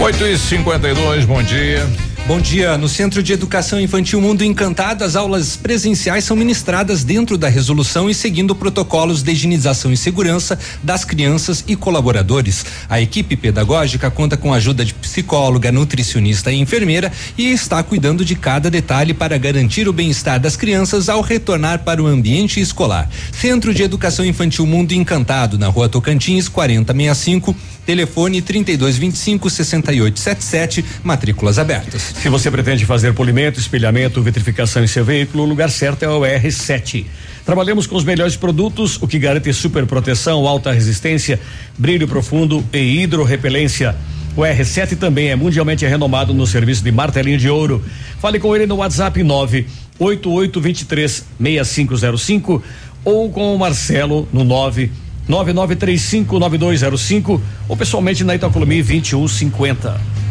Oito 0.00 0.26
e 0.26 0.36
cinquenta 0.36 0.88
e 0.88 0.94
dois, 0.94 1.24
bom 1.24 1.40
dia. 1.44 1.88
Bom 2.24 2.40
dia. 2.40 2.78
No 2.78 2.88
Centro 2.88 3.20
de 3.20 3.32
Educação 3.32 3.80
Infantil 3.80 4.20
Mundo 4.20 4.44
Encantado, 4.44 5.02
as 5.02 5.16
aulas 5.16 5.56
presenciais 5.56 6.22
são 6.22 6.36
ministradas 6.36 7.02
dentro 7.02 7.36
da 7.36 7.48
resolução 7.48 8.08
e 8.08 8.14
seguindo 8.14 8.54
protocolos 8.54 9.24
de 9.24 9.32
higienização 9.32 9.92
e 9.92 9.96
segurança 9.96 10.56
das 10.84 11.04
crianças 11.04 11.64
e 11.66 11.74
colaboradores. 11.74 12.64
A 12.88 13.00
equipe 13.00 13.36
pedagógica 13.36 14.08
conta 14.08 14.36
com 14.36 14.54
a 14.54 14.58
ajuda 14.58 14.84
de 14.84 14.94
psicóloga, 14.94 15.72
nutricionista 15.72 16.52
e 16.52 16.60
enfermeira 16.60 17.10
e 17.36 17.50
está 17.50 17.82
cuidando 17.82 18.24
de 18.24 18.36
cada 18.36 18.70
detalhe 18.70 19.12
para 19.12 19.36
garantir 19.36 19.88
o 19.88 19.92
bem-estar 19.92 20.38
das 20.38 20.56
crianças 20.56 21.08
ao 21.08 21.22
retornar 21.22 21.80
para 21.80 22.00
o 22.00 22.06
ambiente 22.06 22.60
escolar. 22.60 23.10
Centro 23.32 23.74
de 23.74 23.82
Educação 23.82 24.24
Infantil 24.24 24.64
Mundo 24.64 24.92
Encantado, 24.92 25.58
na 25.58 25.66
Rua 25.66 25.88
Tocantins, 25.88 26.48
4065, 26.48 27.56
telefone 27.84 28.40
3225 28.40 29.50
6877, 29.50 30.84
matrículas 31.02 31.58
abertas. 31.58 32.11
Se 32.14 32.28
você 32.28 32.50
pretende 32.50 32.84
fazer 32.86 33.12
polimento, 33.14 33.58
espelhamento, 33.58 34.22
vitrificação 34.22 34.84
em 34.84 34.86
seu 34.86 35.04
veículo, 35.04 35.42
o 35.42 35.46
lugar 35.46 35.70
certo 35.70 36.04
é 36.04 36.08
o 36.08 36.20
R7. 36.20 37.04
Trabalhamos 37.44 37.84
com 37.86 37.96
os 37.96 38.04
melhores 38.04 38.36
produtos, 38.36 38.96
o 39.02 39.08
que 39.08 39.18
garante 39.18 39.52
super 39.52 39.84
proteção, 39.86 40.46
alta 40.46 40.70
resistência, 40.70 41.40
brilho 41.76 42.06
profundo 42.06 42.64
e 42.72 43.02
hidrorrepelência. 43.02 43.96
O 44.36 44.42
R7 44.42 44.96
também 44.96 45.30
é 45.30 45.36
mundialmente 45.36 45.84
renomado 45.84 46.32
no 46.32 46.46
serviço 46.46 46.84
de 46.84 46.92
martelinho 46.92 47.38
de 47.38 47.50
ouro. 47.50 47.84
Fale 48.20 48.38
com 48.38 48.54
ele 48.54 48.66
no 48.66 48.76
WhatsApp 48.76 49.20
98823 49.22 51.24
6505 51.38 52.62
ou 53.04 53.28
com 53.30 53.54
o 53.54 53.58
Marcelo 53.58 54.26
no 54.32 54.44
9 54.44 54.90
99359205 55.28 57.40
ou 57.68 57.76
pessoalmente 57.76 58.24
na 58.24 58.34
Itacolomi 58.34 58.82
2150. 58.82 60.21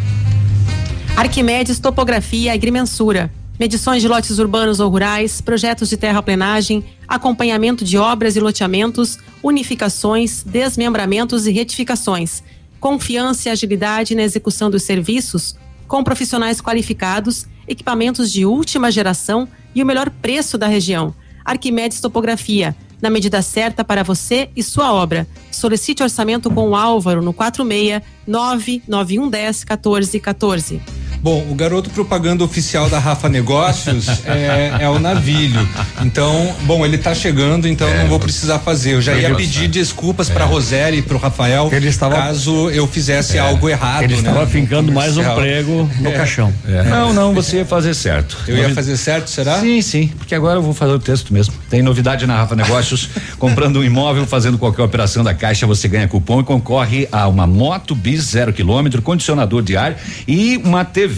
Arquimedes 1.16 1.78
Topografia 1.78 2.50
e 2.50 2.54
Agrimensura. 2.54 3.30
Medições 3.60 4.00
de 4.00 4.08
lotes 4.08 4.38
urbanos 4.38 4.80
ou 4.80 4.90
rurais, 4.90 5.42
projetos 5.42 5.90
de 5.90 5.96
terraplenagem, 5.96 6.82
acompanhamento 7.06 7.84
de 7.84 7.98
obras 7.98 8.34
e 8.34 8.40
loteamentos, 8.40 9.18
unificações, 9.42 10.42
desmembramentos 10.42 11.46
e 11.46 11.52
retificações. 11.52 12.42
Confiança 12.80 13.48
e 13.48 13.52
agilidade 13.52 14.14
na 14.14 14.22
execução 14.22 14.70
dos 14.70 14.84
serviços, 14.84 15.54
com 15.86 16.02
profissionais 16.02 16.60
qualificados, 16.60 17.46
equipamentos 17.68 18.32
de 18.32 18.46
última 18.46 18.90
geração 18.90 19.46
e 19.74 19.82
o 19.82 19.86
melhor 19.86 20.08
preço 20.08 20.56
da 20.56 20.66
região. 20.66 21.14
Arquimedes 21.44 22.00
Topografia, 22.00 22.74
na 23.02 23.10
medida 23.10 23.42
certa 23.42 23.84
para 23.84 24.02
você 24.02 24.48
e 24.56 24.62
sua 24.62 24.92
obra. 24.92 25.28
Solicite 25.50 26.02
orçamento 26.02 26.50
com 26.50 26.70
o 26.70 26.74
Álvaro 26.74 27.20
no 27.20 27.34
46 27.34 28.00
99110 28.26 29.64
1414. 29.66 31.01
Bom, 31.22 31.46
o 31.48 31.54
garoto 31.54 31.88
propaganda 31.90 32.42
oficial 32.42 32.90
da 32.90 32.98
Rafa 32.98 33.28
Negócios 33.28 34.08
é, 34.26 34.72
é, 34.80 34.88
o 34.88 34.98
Navilho. 34.98 35.68
Então, 36.04 36.52
bom, 36.62 36.84
ele 36.84 36.98
tá 36.98 37.14
chegando, 37.14 37.68
então 37.68 37.86
é, 37.86 38.02
não 38.02 38.08
vou 38.08 38.18
precisar 38.18 38.58
fazer. 38.58 38.94
Eu 38.94 39.00
já 39.00 39.14
ia 39.14 39.32
pedir 39.36 39.68
desculpas 39.68 40.28
é. 40.28 40.32
para 40.32 40.44
Roseli 40.44 40.98
e 40.98 41.02
pro 41.02 41.18
Rafael 41.18 41.68
ele 41.70 41.86
estava, 41.86 42.16
caso 42.16 42.68
eu 42.70 42.88
fizesse 42.88 43.36
é. 43.36 43.40
algo 43.40 43.68
errado. 43.68 44.02
Ele 44.02 44.14
né? 44.14 44.18
estava 44.18 44.44
fincando 44.48 44.90
mais 44.90 45.16
um 45.16 45.22
prego 45.36 45.88
no 46.00 46.08
É. 46.08 46.12
caixão. 46.12 46.52
Não, 46.90 47.12
não, 47.12 47.32
você 47.32 47.58
ia 47.58 47.64
fazer 47.64 47.94
certo. 47.94 48.36
Eu 48.48 48.56
ia 48.56 48.74
fazer 48.74 48.96
certo, 48.96 49.30
será? 49.30 49.60
Sim, 49.60 49.80
sim, 49.80 50.08
porque 50.18 50.34
agora 50.34 50.58
eu 50.58 50.62
vou 50.62 50.74
fazer 50.74 50.92
o 50.92 50.98
texto 50.98 51.32
mesmo. 51.32 51.54
Tem 51.70 51.82
novidade 51.82 52.26
na 52.26 52.36
Rafa 52.36 52.56
Negócios. 52.56 53.08
Comprando 53.38 53.78
um 53.78 53.84
imóvel, 53.84 54.26
fazendo 54.26 54.58
qualquer 54.58 54.82
operação 54.82 55.22
da 55.22 55.32
Caixa, 55.32 55.68
você 55.68 55.86
ganha 55.86 56.08
cupom 56.08 56.40
e 56.40 56.44
concorre 56.44 57.08
a 57.12 57.28
uma 57.28 57.46
moto 57.46 57.94
bis 57.94 58.24
zero 58.24 58.52
quilômetro, 58.52 59.00
condicionador 59.00 59.62
de 59.62 59.76
ar 59.76 59.96
e 60.26 60.60
uma 60.64 60.84
TV 60.84 61.11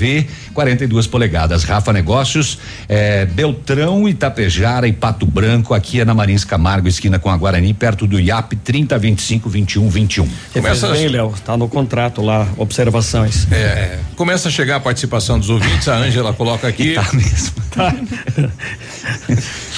42 0.53 1.07
polegadas. 1.07 1.65
Rafa 1.65 1.93
Negócios, 1.93 2.59
eh, 2.89 3.27
Beltrão, 3.27 4.09
Itapejara 4.09 4.87
e 4.89 4.93
Pato 4.93 5.27
Branco. 5.27 5.75
Aqui 5.75 6.01
é 6.01 6.05
na 6.05 6.15
Marins 6.15 6.45
Camargo, 6.45 6.89
esquina 6.89 7.19
com 7.19 7.31
a 7.31 7.37
Guarani, 7.37 7.73
perto 7.75 8.07
do 8.07 8.19
IAP 8.19 8.57
30 8.57 8.99
25 8.99 9.49
21 9.49 9.89
21. 9.89 10.29
Começa 10.53 10.89
bem, 10.89 11.09
Léo, 11.09 11.35
tá 11.45 11.57
no 11.57 11.69
contrato 11.69 12.23
lá, 12.23 12.47
observações. 12.57 13.47
É, 13.51 13.99
começa 14.17 14.49
a 14.49 14.51
chegar 14.51 14.77
a 14.77 14.81
participação 14.81 15.39
dos 15.39 15.51
ouvintes, 15.51 15.89
a 15.89 15.97
Ângela 15.97 16.33
coloca 16.33 16.69
aqui. 16.69 16.95
Tá 17.05 17.13
mesmo. 17.13 17.55
Tá. 17.71 17.95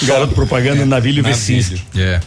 Garoto 0.02 0.34
propaganda 0.34 0.84
Navilho 0.84 1.22
Vecinski. 1.22 1.82
É. 1.96 2.20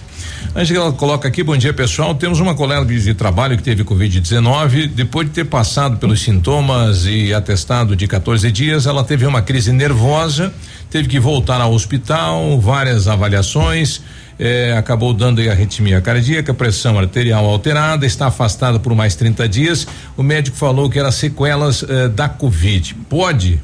Angela 0.55 0.91
coloca 0.91 1.27
aqui, 1.27 1.43
bom 1.43 1.55
dia 1.55 1.73
pessoal. 1.73 2.15
Temos 2.15 2.39
uma 2.39 2.55
colega 2.55 2.83
de 2.85 3.13
trabalho 3.13 3.55
que 3.55 3.63
teve 3.63 3.83
Covid-19. 3.83 4.87
Depois 4.87 5.27
de 5.27 5.33
ter 5.33 5.45
passado 5.45 5.97
pelos 5.97 6.21
sintomas 6.21 7.05
e 7.05 7.33
atestado 7.33 7.95
de 7.95 8.07
14 8.07 8.51
dias, 8.51 8.85
ela 8.85 9.03
teve 9.03 9.25
uma 9.25 9.41
crise 9.41 9.71
nervosa, 9.71 10.53
teve 10.89 11.07
que 11.07 11.19
voltar 11.19 11.61
ao 11.61 11.73
hospital, 11.73 12.59
várias 12.59 13.07
avaliações. 13.07 14.01
eh, 14.39 14.73
acabou 14.77 15.13
dando 15.13 15.41
arritmia 15.41 15.99
cardíaca, 15.99 16.53
pressão 16.53 16.97
arterial 16.97 17.45
alterada, 17.45 18.05
está 18.05 18.27
afastada 18.27 18.79
por 18.79 18.95
mais 18.95 19.13
30 19.15 19.47
dias. 19.49 19.85
O 20.15 20.23
médico 20.23 20.55
falou 20.55 20.89
que 20.89 20.97
era 20.97 21.11
sequelas 21.11 21.83
eh, 21.83 22.07
da 22.07 22.29
Covid. 22.29 22.95
Pode? 23.09 23.59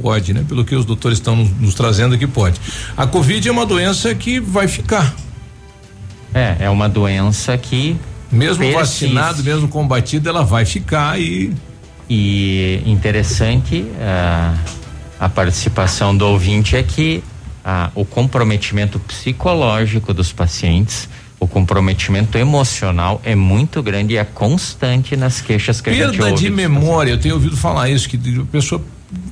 Pode, 0.00 0.34
né? 0.34 0.44
Pelo 0.48 0.64
que 0.64 0.74
os 0.74 0.84
doutores 0.84 1.18
estão 1.18 1.36
nos, 1.36 1.50
nos 1.60 1.74
trazendo 1.74 2.16
aqui, 2.16 2.26
pode. 2.26 2.60
A 2.96 3.06
Covid 3.06 3.48
é 3.48 3.52
uma 3.52 3.64
doença 3.64 4.12
que 4.14 4.40
vai 4.40 4.66
ficar. 4.66 5.14
É, 6.34 6.56
é 6.60 6.70
uma 6.70 6.88
doença 6.88 7.56
que. 7.56 7.96
Mesmo 8.30 8.64
persiste. 8.64 9.04
vacinado, 9.04 9.44
mesmo 9.44 9.68
combatido, 9.68 10.28
ela 10.28 10.42
vai 10.42 10.64
ficar 10.64 11.20
e. 11.20 11.52
E 12.10 12.82
interessante 12.84 13.86
ah, 13.98 14.54
a 15.18 15.28
participação 15.28 16.14
do 16.14 16.26
ouvinte 16.26 16.76
é 16.76 16.82
que 16.82 17.22
ah, 17.64 17.90
o 17.94 18.04
comprometimento 18.04 18.98
psicológico 18.98 20.12
dos 20.12 20.32
pacientes, 20.32 21.08
o 21.38 21.46
comprometimento 21.46 22.36
emocional 22.36 23.20
é 23.24 23.34
muito 23.34 23.82
grande 23.82 24.14
e 24.14 24.16
é 24.16 24.24
constante 24.24 25.16
nas 25.16 25.40
queixas 25.40 25.80
que 25.80 25.90
a 25.90 25.92
gente 25.92 26.16
Perda 26.16 26.30
ouve. 26.32 26.42
de 26.42 26.50
memória, 26.50 27.12
eu 27.12 27.18
tenho 27.18 27.34
ouvido 27.36 27.56
falar 27.56 27.88
isso, 27.88 28.08
que 28.08 28.16
a 28.16 28.44
pessoa 28.50 28.82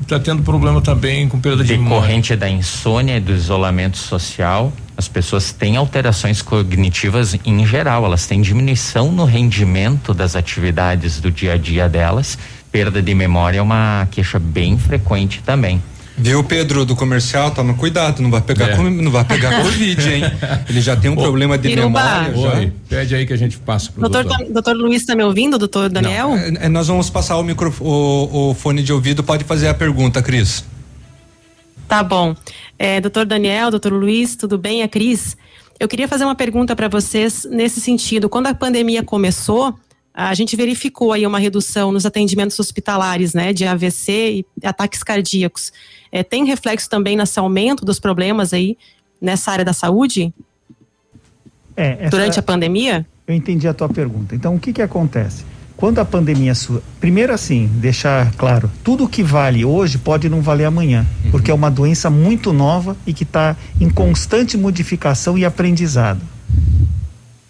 está 0.03 0.19
tendo 0.21 0.43
problema 0.43 0.81
também 0.81 1.29
com 1.29 1.41
perda 1.41 1.65
de 1.65 1.73
memória. 1.73 2.01
decorrente 2.01 2.37
da 2.37 2.49
insônia 2.49 3.17
e 3.17 3.21
do 3.21 3.33
isolamento 3.33 3.99
social, 3.99 4.73
as 5.01 5.09
pessoas 5.09 5.51
têm 5.51 5.77
alterações 5.79 6.43
cognitivas 6.43 7.35
em 7.45 7.67
geral, 7.67 8.05
elas 8.05 8.27
têm 8.27 8.41
diminuição 8.43 9.11
no 9.11 9.25
rendimento 9.25 10.13
das 10.13 10.37
atividades 10.37 11.19
do 11.21 11.31
dia 11.31 11.55
a 11.55 11.57
dia 11.57 11.89
delas. 11.89 12.37
Perda 12.71 13.01
de 13.03 13.15
memória 13.15 13.59
é 13.59 13.63
uma 13.63 14.07
queixa 14.11 14.39
bem 14.39 14.77
frequente 14.79 15.43
também. 15.45 15.83
Viu, 16.19 16.45
Pedro, 16.45 16.85
do 16.85 16.95
comercial, 16.95 17.51
toma 17.51 17.73
cuidado, 17.73 18.21
não 18.23 18.31
vai 18.31 18.43
pegar, 18.43 18.69
É. 18.73 18.77
com- 18.77 18.91
não 18.91 19.11
vai 19.11 19.25
pegar 19.25 19.57
Covid, 19.65 20.07
hein? 20.13 20.23
Ele 20.69 20.81
já 20.83 20.95
tem 20.95 21.11
um 21.11 21.17
problema 21.17 21.57
de 21.57 21.75
memória. 21.75 22.35
já. 22.35 22.59
Oi, 22.59 22.73
pede 22.91 23.15
aí 23.15 23.25
que 23.27 23.33
a 23.33 23.39
gente 23.39 23.57
passa 23.57 23.91
pro 23.91 24.03
Doutor, 24.03 24.25
doutor. 24.25 24.45
tá- 24.47 24.53
doutor 24.53 24.77
Luiz 24.77 25.01
está 25.01 25.15
me 25.17 25.25
ouvindo, 25.25 25.57
doutor 25.57 25.89
Daniel? 25.89 26.37
É, 26.37 26.67
é, 26.67 26.69
nós 26.69 26.89
vamos 26.89 27.09
passar 27.09 27.39
o, 27.39 27.43
micro, 27.43 27.75
o, 27.81 28.51
o 28.51 28.55
fone 28.55 28.83
de 28.83 28.93
ouvido, 28.93 29.23
pode 29.25 29.45
fazer 29.45 29.69
a 29.69 29.75
pergunta, 29.75 30.21
Cris. 30.23 30.63
Tá 31.91 32.05
bom. 32.05 32.37
É, 32.79 33.01
doutor 33.01 33.27
Daniel, 33.27 33.69
doutor 33.69 33.93
Luiz, 33.93 34.37
tudo 34.37 34.57
bem? 34.57 34.85
A 34.85 34.89
Cris. 34.89 35.37
Eu 35.81 35.89
queria 35.89 36.07
fazer 36.07 36.23
uma 36.25 36.37
pergunta 36.37 36.77
para 36.77 36.87
vocês 36.87 37.45
nesse 37.51 37.81
sentido. 37.81 38.29
Quando 38.29 38.47
a 38.47 38.55
pandemia 38.55 39.03
começou, 39.03 39.75
a 40.15 40.33
gente 40.35 40.55
verificou 40.55 41.13
aí 41.13 41.27
uma 41.27 41.41
redução 41.41 41.91
nos 41.91 42.07
atendimentos 42.07 42.61
hospitalares, 42.61 43.35
né, 43.35 43.53
de 43.53 43.65
AVC 43.67 44.45
e 44.63 44.67
ataques 44.67 45.03
cardíacos. 45.03 45.73
É, 46.13 46.23
tem 46.23 46.45
reflexo 46.45 46.89
também 46.89 47.17
nesse 47.17 47.41
aumento 47.41 47.85
dos 47.85 47.99
problemas 47.99 48.53
aí 48.55 48.79
nessa 49.21 49.51
área 49.51 49.65
da 49.65 49.73
saúde 49.73 50.33
É, 51.77 51.97
essa- 52.03 52.11
durante 52.11 52.39
a 52.39 52.43
pandemia? 52.43 53.05
Eu 53.27 53.35
entendi 53.35 53.67
a 53.67 53.75
tua 53.75 53.89
pergunta. 53.89 54.33
Então, 54.37 54.55
o 54.55 54.61
que 54.61 54.73
que 54.73 54.81
acontece? 54.83 55.45
Quando 55.81 55.99
a 55.99 56.05
pandemia 56.05 56.55
sua, 56.55 56.83
primeiro 57.01 57.33
assim, 57.33 57.67
deixar 57.77 58.31
claro, 58.33 58.71
tudo 58.85 59.09
que 59.09 59.23
vale 59.23 59.65
hoje 59.65 59.97
pode 59.97 60.29
não 60.29 60.43
valer 60.43 60.67
amanhã, 60.67 61.07
uhum. 61.25 61.31
porque 61.31 61.51
é 61.51 61.55
uma 61.55 61.71
doença 61.71 62.11
muito 62.11 62.53
nova 62.53 62.95
e 63.07 63.15
que 63.15 63.23
está 63.23 63.57
em 63.81 63.89
constante 63.89 64.59
modificação 64.59 65.39
e 65.39 65.45
aprendizado. 65.45 66.21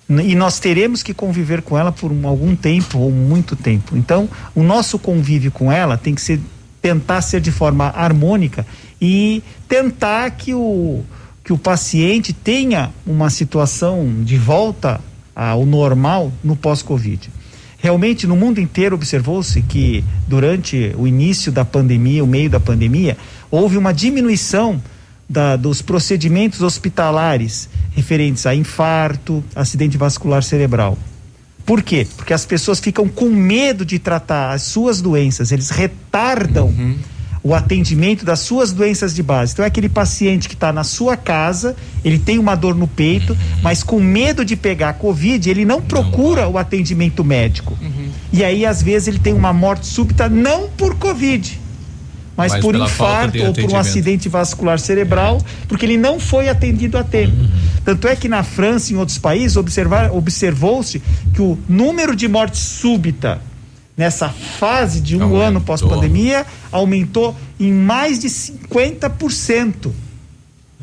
E 0.09 0.35
nós 0.37 0.61
teremos 0.61 1.03
que 1.03 1.13
conviver 1.13 1.61
com 1.63 1.77
ela 1.77 1.91
por 1.91 2.13
algum 2.25 2.55
tempo 2.55 2.99
ou 2.99 3.11
muito 3.11 3.57
tempo. 3.57 3.97
Então, 3.97 4.29
o 4.55 4.63
nosso 4.63 4.99
convívio 4.99 5.51
com 5.51 5.71
ela 5.71 5.97
tem 5.99 6.15
que 6.15 6.21
ser 6.21 6.41
tentar 6.81 7.21
ser 7.23 7.41
de 7.41 7.51
forma 7.51 7.89
harmônica 7.89 8.67
e 9.01 9.43
tentar 9.69 10.31
que 10.31 10.55
o 10.55 11.03
que 11.45 11.53
o 11.53 11.59
paciente 11.59 12.33
tenha 12.33 12.91
uma 13.05 13.29
situação 13.29 14.23
de 14.23 14.37
volta 14.37 15.01
ao 15.35 15.67
normal 15.67 16.33
no 16.45 16.55
pós-Covid. 16.55 17.40
Realmente, 17.83 18.27
no 18.27 18.37
mundo 18.37 18.61
inteiro 18.61 18.95
observou-se 18.95 19.63
que 19.63 20.05
durante 20.29 20.95
o 20.99 21.07
início 21.07 21.51
da 21.51 21.65
pandemia, 21.65 22.23
o 22.23 22.27
meio 22.27 22.51
da 22.51 22.61
pandemia, 22.61 23.17
houve 23.51 23.79
uma 23.79 23.93
diminuição 23.93 24.83
da, 25.29 25.57
dos 25.57 25.81
procedimentos 25.81 26.61
hospitalares 26.61 27.71
referentes 27.93 28.45
a 28.47 28.55
infarto, 28.55 29.43
acidente 29.55 29.97
vascular 29.97 30.43
cerebral. 30.43 30.99
Por 31.65 31.83
quê? 31.83 32.07
Porque 32.17 32.35
as 32.35 32.45
pessoas 32.45 32.81
ficam 32.81 33.09
com 33.09 33.31
medo 33.31 33.85
de 33.85 33.99
tratar 33.99 34.53
as 34.53 34.63
suas 34.63 35.01
doenças, 35.01 35.51
eles 35.51 35.71
retardam. 35.71 36.67
Uhum 36.67 36.99
o 37.43 37.55
atendimento 37.55 38.25
das 38.25 38.41
suas 38.41 38.73
doenças 38.73 39.15
de 39.15 39.23
base. 39.23 39.53
Então 39.53 39.65
é 39.65 39.69
aquele 39.69 39.89
paciente 39.89 40.49
que 40.49 40.55
está 40.55 40.73
na 40.73 40.85
sua 40.85 41.17
casa, 41.17 41.75
ele 42.05 42.19
tem 42.19 42.39
uma 42.39 42.55
dor 42.55 42.75
no 42.75 42.87
peito, 42.87 43.33
uhum. 43.33 43.39
mas 43.63 43.83
com 43.83 43.99
medo 43.99 44.45
de 44.45 44.57
pegar 44.57 44.95
Covid, 44.95 45.49
ele 45.49 45.65
não 45.65 45.81
procura 45.81 46.43
não, 46.43 46.53
o 46.53 46.59
atendimento 46.59 47.25
médico. 47.25 47.77
Uhum. 47.81 48.11
E 48.33 48.45
aí, 48.45 48.67
às 48.67 48.83
vezes, 48.83 49.09
ele 49.09 49.19
tem 49.19 49.33
uma 49.33 49.53
morte 49.53 49.87
súbita 49.87 50.29
não 50.29 50.69
por 50.69 50.97
Covid. 50.97 51.59
Mas, 52.37 52.53
mas 52.53 52.63
por 52.63 52.75
infarto 52.75 53.43
ou 53.43 53.53
por 53.53 53.71
um 53.71 53.77
acidente 53.77 54.29
vascular 54.29 54.79
cerebral, 54.79 55.43
porque 55.69 55.85
ele 55.85 55.99
não 55.99 56.19
foi 56.19 56.49
atendido 56.49 56.97
a 56.97 57.05
tempo. 57.05 57.37
Uhum. 57.37 57.51
Tanto 57.85 58.09
é 58.09 58.17
que 58.17 58.29
na 58.29 58.43
França 58.43 58.93
e 58.93 58.95
em 58.95 58.99
outros 58.99 59.19
países 59.19 59.57
observou-se 59.57 61.03
que 61.35 61.43
o 61.43 61.59
número 61.69 62.17
de 62.17 62.29
mortes 62.29 62.61
súbita 62.61 63.41
nessa 64.01 64.31
fase 64.31 64.99
de 64.99 65.15
um 65.15 65.25
aumentou. 65.25 65.43
ano 65.43 65.61
pós-pandemia, 65.61 66.47
aumentou 66.73 67.37
em 67.61 67.71
mais 67.71 68.19
de 68.19 68.29
50%. 68.29 69.93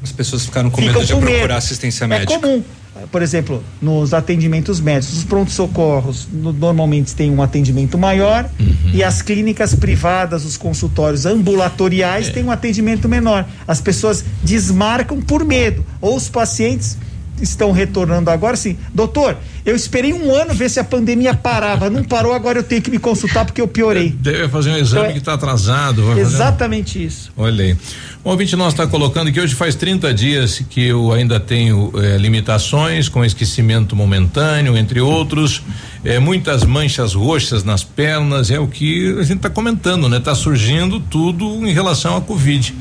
As 0.03 0.11
pessoas 0.11 0.45
ficaram 0.45 0.69
com 0.69 0.79
Ficam 0.79 0.93
medo 0.93 1.05
de 1.07 1.13
com 1.13 1.19
procurar 1.19 1.41
medo. 1.41 1.53
assistência 1.53 2.03
é 2.03 2.07
médica. 2.07 2.33
É 2.33 2.37
comum. 2.37 2.63
Por 3.11 3.23
exemplo, 3.23 3.63
nos 3.81 4.13
atendimentos 4.13 4.79
médicos, 4.79 5.17
os 5.17 5.23
prontos-socorros 5.23 6.27
no, 6.31 6.53
normalmente 6.53 7.15
têm 7.15 7.31
um 7.31 7.41
atendimento 7.41 7.97
maior 7.97 8.47
uhum. 8.59 8.91
e 8.93 9.03
as 9.03 9.23
clínicas 9.23 9.73
privadas, 9.73 10.45
os 10.45 10.55
consultórios 10.55 11.25
ambulatoriais 11.25 12.27
é. 12.27 12.31
têm 12.31 12.43
um 12.43 12.51
atendimento 12.51 13.09
menor. 13.09 13.45
As 13.67 13.81
pessoas 13.81 14.23
desmarcam 14.43 15.21
por 15.21 15.43
medo, 15.43 15.83
ou 15.99 16.15
os 16.15 16.29
pacientes 16.29 16.97
estão 17.41 17.71
retornando 17.71 18.29
agora, 18.29 18.53
assim, 18.53 18.77
doutor, 18.93 19.37
eu 19.65 19.75
esperei 19.75 20.13
um 20.13 20.33
ano 20.33 20.53
ver 20.53 20.69
se 20.69 20.79
a 20.79 20.83
pandemia 20.83 21.33
parava, 21.33 21.89
não 21.89 22.03
parou, 22.03 22.33
agora 22.33 22.59
eu 22.59 22.63
tenho 22.63 22.81
que 22.81 22.89
me 22.89 22.99
consultar 22.99 23.45
porque 23.45 23.61
eu 23.61 23.67
piorei. 23.67 24.09
Deve 24.09 24.47
fazer 24.49 24.71
um 24.71 24.77
exame 24.77 25.01
então, 25.01 25.13
que 25.13 25.19
está 25.19 25.33
atrasado. 25.33 26.17
Exatamente 26.19 27.03
isso. 27.03 27.31
Olha 27.35 27.63
aí. 27.63 27.77
O 28.23 28.29
ouvinte 28.29 28.55
nosso 28.55 28.71
está 28.71 28.87
colocando 28.87 29.31
que 29.31 29.39
hoje 29.39 29.55
faz 29.55 29.75
30 29.75 30.13
dias 30.13 30.61
que 30.69 30.87
eu 30.87 31.11
ainda 31.11 31.39
tenho 31.39 31.91
eh, 31.95 32.17
limitações 32.17 33.07
com 33.07 33.23
esquecimento 33.23 33.95
momentâneo, 33.95 34.75
entre 34.75 34.99
outros, 34.99 35.61
eh, 36.03 36.19
muitas 36.19 36.63
manchas 36.63 37.13
roxas 37.13 37.63
nas 37.63 37.83
pernas, 37.83 38.51
é 38.51 38.59
o 38.59 38.67
que 38.67 39.17
a 39.19 39.23
gente 39.23 39.37
está 39.37 39.49
comentando, 39.49 40.09
né? 40.09 40.17
Está 40.17 40.35
surgindo 40.35 40.99
tudo 40.99 41.45
em 41.65 41.73
relação 41.73 42.17
à 42.17 42.21
Covid. 42.21 42.75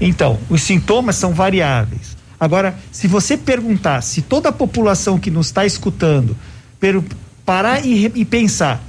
Então, 0.00 0.38
os 0.50 0.62
sintomas 0.62 1.16
são 1.16 1.32
variáveis. 1.32 2.11
Agora, 2.42 2.76
se 2.90 3.06
você 3.06 3.36
perguntar, 3.36 4.00
se 4.00 4.20
toda 4.20 4.48
a 4.48 4.52
população 4.52 5.16
que 5.16 5.30
nos 5.30 5.46
está 5.46 5.64
escutando 5.64 6.36
parar 7.46 7.86
e, 7.86 8.10
e 8.16 8.24
pensar, 8.24 8.82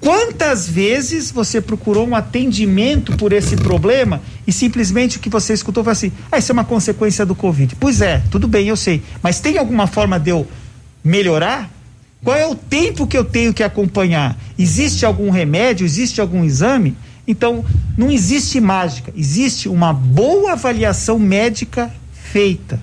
quantas 0.00 0.68
vezes 0.68 1.28
você 1.32 1.60
procurou 1.60 2.06
um 2.06 2.14
atendimento 2.14 3.16
por 3.16 3.32
esse 3.32 3.56
problema 3.56 4.22
e 4.46 4.52
simplesmente 4.52 5.16
o 5.16 5.20
que 5.20 5.28
você 5.28 5.52
escutou 5.52 5.82
foi 5.82 5.92
assim: 5.92 6.12
ah, 6.30 6.38
isso 6.38 6.52
é 6.52 6.54
uma 6.54 6.64
consequência 6.64 7.26
do 7.26 7.34
Covid. 7.34 7.74
Pois 7.80 8.00
é, 8.00 8.22
tudo 8.30 8.46
bem, 8.46 8.68
eu 8.68 8.76
sei. 8.76 9.02
Mas 9.20 9.40
tem 9.40 9.58
alguma 9.58 9.88
forma 9.88 10.20
de 10.20 10.30
eu 10.30 10.46
melhorar? 11.02 11.68
Qual 12.22 12.36
é 12.36 12.46
o 12.46 12.54
tempo 12.54 13.08
que 13.08 13.18
eu 13.18 13.24
tenho 13.24 13.52
que 13.52 13.64
acompanhar? 13.64 14.38
Existe 14.56 15.04
algum 15.04 15.30
remédio? 15.30 15.84
Existe 15.84 16.20
algum 16.20 16.44
exame? 16.44 16.96
Então, 17.26 17.64
não 17.98 18.08
existe 18.08 18.60
mágica, 18.60 19.12
existe 19.16 19.68
uma 19.68 19.92
boa 19.92 20.52
avaliação 20.52 21.18
médica 21.18 21.90
feita. 22.34 22.80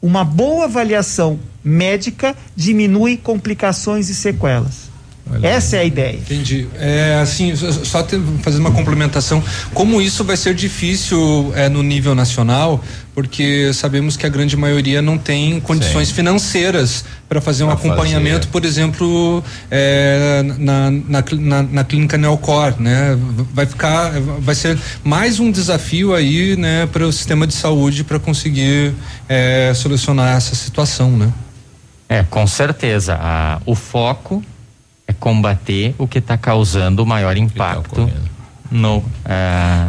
Uma 0.00 0.24
boa 0.24 0.64
avaliação 0.64 1.38
médica 1.62 2.34
diminui 2.56 3.18
complicações 3.18 4.08
e 4.08 4.14
sequelas. 4.14 4.83
Olha, 5.30 5.46
Essa 5.46 5.76
é 5.76 5.80
a 5.80 5.84
ideia. 5.84 6.16
Entendi. 6.16 6.68
É, 6.76 7.18
assim, 7.20 7.54
só 7.56 8.02
ter, 8.02 8.20
fazer 8.42 8.58
uma 8.58 8.70
complementação. 8.70 9.42
Como 9.72 10.00
isso 10.00 10.22
vai 10.22 10.36
ser 10.36 10.54
difícil 10.54 11.50
é, 11.56 11.68
no 11.68 11.82
nível 11.82 12.14
nacional, 12.14 12.84
porque 13.14 13.72
sabemos 13.72 14.18
que 14.18 14.26
a 14.26 14.28
grande 14.28 14.54
maioria 14.54 15.00
não 15.00 15.16
tem 15.16 15.60
condições 15.60 16.08
Sim. 16.08 16.14
financeiras 16.14 17.06
para 17.26 17.40
fazer 17.40 17.64
um 17.64 17.68
pra 17.68 17.76
acompanhamento, 17.76 18.40
fazer. 18.40 18.50
por 18.50 18.64
exemplo, 18.66 19.42
é, 19.70 20.42
na, 20.58 20.90
na, 20.90 21.24
na, 21.32 21.62
na, 21.62 21.84
clínica 21.84 22.18
Neocor, 22.18 22.74
né? 22.78 23.18
Vai 23.52 23.64
ficar, 23.64 24.12
vai 24.40 24.54
ser 24.54 24.78
mais 25.02 25.40
um 25.40 25.50
desafio 25.50 26.14
aí, 26.14 26.54
né, 26.54 26.86
para 26.86 27.06
o 27.06 27.12
sistema 27.12 27.46
de 27.46 27.54
saúde 27.54 28.04
para 28.04 28.18
conseguir 28.18 28.92
é, 29.26 29.72
solucionar 29.74 30.36
essa 30.36 30.54
situação, 30.54 31.10
né? 31.10 31.32
É, 32.08 32.22
com 32.22 32.46
certeza. 32.46 33.18
Ah, 33.18 33.60
o 33.64 33.74
foco 33.74 34.42
é 35.06 35.12
combater 35.12 35.94
o 35.98 36.06
que 36.06 36.18
está 36.18 36.36
causando 36.36 37.02
o 37.02 37.06
maior 37.06 37.34
tá 37.34 37.40
impacto 37.40 38.10
no, 38.70 38.98
uh, 38.98 39.04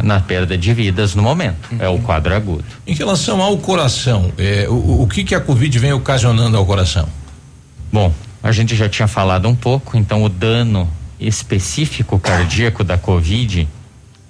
na 0.04 0.20
perda 0.20 0.58
de 0.58 0.74
vidas 0.74 1.16
no 1.16 1.24
momento. 1.24 1.72
Uhum. 1.72 1.78
É 1.80 1.90
o 1.90 2.00
quadro 2.00 2.36
agudo. 2.36 2.66
Em 2.86 2.94
relação 2.94 3.42
ao 3.42 3.58
coração, 3.58 4.32
é, 4.38 4.68
o, 4.70 5.02
o 5.02 5.08
que, 5.08 5.24
que 5.24 5.34
a 5.34 5.42
Covid 5.42 5.78
vem 5.80 5.94
ocasionando 5.94 6.56
ao 6.56 6.66
coração? 6.66 7.08
Bom, 7.92 8.14
a 8.44 8.52
gente 8.52 8.76
já 8.76 8.88
tinha 8.88 9.08
falado 9.08 9.48
um 9.48 9.56
pouco, 9.56 9.98
então 9.98 10.24
o 10.24 10.30
dano 10.30 10.88
específico 11.20 12.20
cardíaco 12.20 12.84
da 12.84 12.98
Covid 12.98 13.68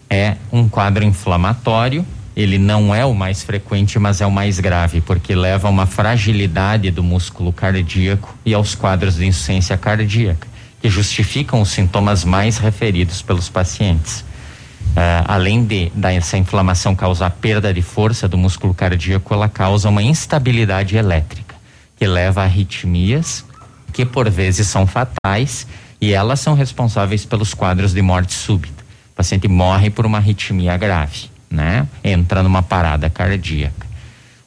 é 0.10 0.38
um 0.52 0.70
quadro 0.70 1.03
inflamatório. 1.03 2.06
Ele 2.36 2.57
não 2.57 2.94
é 2.94 3.03
o 3.06 3.14
mais 3.14 3.44
frequente, 3.44 3.98
mas 3.98 4.22
é 4.22 4.26
o 4.26 4.32
mais 4.32 4.60
grave, 4.60 5.02
porque 5.02 5.34
leva 5.34 5.68
a 5.68 5.72
uma 5.72 5.86
fragilidade 5.86 6.91
do 6.91 7.02
músculo 7.02 7.52
cardíaco 7.52 8.36
e 8.45 8.53
aos 8.53 8.76
quadros 8.76 9.16
de 9.16 9.26
insuficiência 9.26 9.78
cardíaca 9.78 10.55
que 10.86 10.90
justificam 10.91 11.62
os 11.62 11.70
sintomas 11.70 12.24
mais 12.24 12.60
referidos 12.60 13.20
pelos 13.20 13.49
pacientes. 13.49 14.20
Uh, 14.20 15.26
além 15.26 15.66
de 15.66 15.91
dessa 15.95 16.38
inflamação 16.38 16.94
causar 16.94 17.32
perda 17.32 17.74
de 17.74 17.82
força 17.82 18.28
do 18.28 18.38
músculo 18.38 18.72
cardíaco, 18.72 19.34
ela 19.34 19.49
causa 19.49 19.90
uma 19.90 20.03
instabilidade 20.03 20.95
elétrica, 20.95 21.56
que 21.95 22.06
leva 22.06 22.41
a 22.41 22.44
arritmias, 22.44 23.44
que 23.91 24.06
por 24.06 24.30
vezes 24.30 24.68
são 24.68 24.86
fatais, 24.86 25.66
e 25.99 26.14
elas 26.14 26.40
são 26.40 26.53
responsáveis 26.53 27.26
pelos 27.26 27.56
quadros 27.56 27.91
de 27.91 28.03
morte 28.03 28.36
súbita. 28.36 28.84
O 29.12 29.16
paciente 29.16 29.48
morre 29.48 29.90
por 29.90 30.06
uma 30.06 30.20
arritmia 30.20 30.78
grave, 30.78 31.32
né? 31.49 31.88
Entra 32.03 32.44
numa 32.44 32.62
parada 32.62 33.10
cardíaca. 33.10 33.88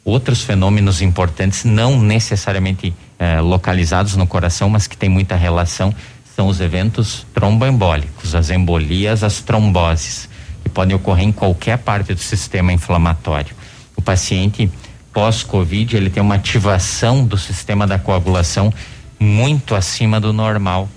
Outros 0.04 0.42
fenômenos 0.42 1.02
importantes, 1.02 1.64
não 1.64 2.00
necessariamente 2.00 2.94
eh, 3.18 3.40
localizados 3.40 4.14
no 4.14 4.28
coração, 4.28 4.70
mas 4.70 4.86
que 4.86 4.96
têm 4.96 5.08
muita 5.08 5.34
relação, 5.34 5.92
são 6.38 6.46
os 6.46 6.60
eventos 6.60 7.26
tromboembólicos, 7.34 8.32
as 8.32 8.48
embolias, 8.48 9.24
as 9.24 9.40
tromboses, 9.40 10.28
que 10.62 10.68
podem 10.68 10.94
ocorrer 10.94 11.26
em 11.26 11.32
qualquer 11.32 11.78
parte 11.78 12.14
do 12.14 12.20
sistema 12.20 12.72
inflamatório. 12.72 13.56
O 13.96 14.00
paciente 14.00 14.70
pós-Covid, 15.12 15.96
ele 15.96 16.08
tem 16.08 16.22
uma 16.22 16.36
ativação 16.36 17.24
do 17.24 17.36
sistema 17.36 17.88
da 17.88 17.98
coagulação 17.98 18.72
muito 19.18 19.74
acima 19.74 20.20
do 20.20 20.32
normal. 20.32 20.88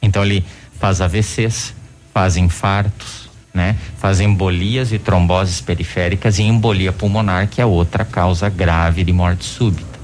Então 0.00 0.24
ele 0.24 0.46
faz 0.78 1.00
AVCs, 1.00 1.74
faz 2.14 2.36
infartos, 2.36 3.28
né? 3.52 3.74
Faz 3.98 4.20
embolias 4.20 4.92
e 4.92 5.00
tromboses 5.00 5.60
periféricas 5.60 6.38
e 6.38 6.44
embolia 6.44 6.92
pulmonar, 6.92 7.48
que 7.48 7.60
é 7.60 7.66
outra 7.66 8.04
causa 8.04 8.48
grave 8.48 9.02
de 9.02 9.12
morte 9.12 9.46
súbita, 9.46 9.98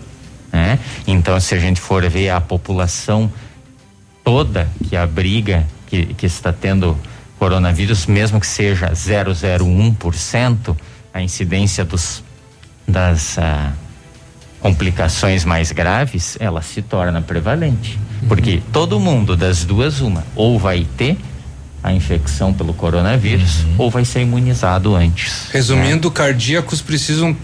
né? 0.52 0.80
Então, 1.06 1.38
se 1.38 1.54
a 1.54 1.58
gente 1.60 1.80
for 1.80 2.02
ver 2.10 2.30
a 2.30 2.40
população 2.40 3.30
toda 4.24 4.68
que 4.88 4.96
abriga 4.96 5.66
que, 5.86 6.06
que 6.14 6.26
está 6.26 6.52
tendo 6.52 6.96
coronavírus, 7.38 8.06
mesmo 8.06 8.40
que 8.40 8.46
seja 8.46 8.90
001%, 8.90 10.76
a 11.12 11.22
incidência 11.22 11.84
dos, 11.84 12.22
das, 12.86 13.38
ah, 13.38 13.72
complicações 14.62 15.44
mais 15.44 15.72
graves, 15.72 16.36
ela 16.38 16.62
se 16.62 16.80
torna 16.80 17.20
prevalente. 17.20 17.98
Porque 18.28 18.62
todo 18.72 18.98
mundo, 19.00 19.36
das 19.36 19.64
duas, 19.64 20.00
uma, 20.00 20.24
ou 20.36 20.56
vai 20.58 20.86
ter 20.96 21.18
a 21.82 21.92
infecção 21.92 22.54
pelo 22.54 22.72
coronavírus 22.72 23.66
ou 23.76 23.90
vai 23.90 24.04
ser 24.04 24.20
imunizado 24.20 24.94
antes. 24.94 25.48
Resumindo, 25.50 26.08
cardíacos 26.12 26.80
precisam 26.80 27.36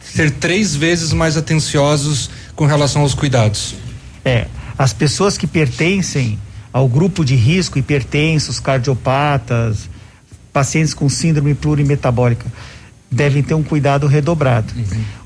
ser 0.00 0.30
três 0.30 0.76
vezes 0.76 1.12
mais 1.12 1.36
atenciosos 1.36 2.30
com 2.54 2.64
relação 2.64 3.02
aos 3.02 3.12
cuidados. 3.12 3.74
É, 4.24 4.46
as 4.82 4.92
pessoas 4.92 5.38
que 5.38 5.46
pertencem 5.46 6.36
ao 6.72 6.88
grupo 6.88 7.24
de 7.24 7.36
risco, 7.36 7.78
hipertensos, 7.78 8.58
cardiopatas, 8.58 9.88
pacientes 10.52 10.92
com 10.92 11.08
síndrome 11.08 11.54
plurimetabólica, 11.54 12.46
devem 13.08 13.44
ter 13.44 13.54
um 13.54 13.62
cuidado 13.62 14.08
redobrado. 14.08 14.74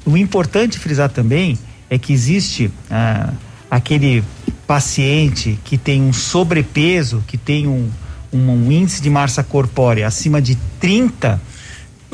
O 0.05 0.15
importante 0.15 0.79
frisar 0.79 1.09
também 1.09 1.59
é 1.89 1.97
que 1.99 2.13
existe 2.13 2.71
ah, 2.91 3.33
aquele 3.71 4.23
paciente 4.67 5.59
que 5.65 5.79
tem 5.79 6.03
um 6.03 6.13
sobrepeso, 6.13 7.25
que 7.27 7.39
tem 7.39 7.67
um, 7.67 7.89
um, 8.31 8.51
um 8.51 8.71
índice 8.71 9.01
de 9.01 9.09
massa 9.09 9.43
corpórea 9.43 10.07
acima 10.07 10.43
de 10.43 10.57
30, 10.79 11.41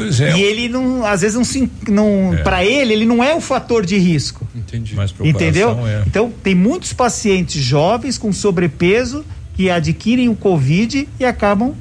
Pois 0.03 0.21
é. 0.21 0.37
e 0.37 0.43
ele 0.43 0.69
não, 0.69 1.05
às 1.05 1.21
vezes 1.23 1.37
não 1.37 1.45
se, 1.45 1.71
não, 1.89 2.35
É. 2.35 2.43
para 2.43 2.65
ele, 2.65 2.93
ele 2.93 3.05
não 3.07 3.23
é 3.23 3.35
o 3.35 3.41
fator 3.41 3.85
de 3.85 3.97
risco. 3.99 4.47
Entendi. 4.55 4.95
Preocupação, 4.95 5.27
Entendeu? 5.27 5.87
é. 5.87 6.03
Então, 6.07 6.33
tem 6.43 6.55
muitos 6.55 6.93
pacientes 6.93 7.63
jovens 7.63 8.19
com 8.19 8.33
sobrepeso 8.33 9.25
que 9.55 9.71
adquirem 9.71 10.29
o 10.29 10.35
Covid 10.35 11.09
e 11.21 11.25
acabam 11.25 11.75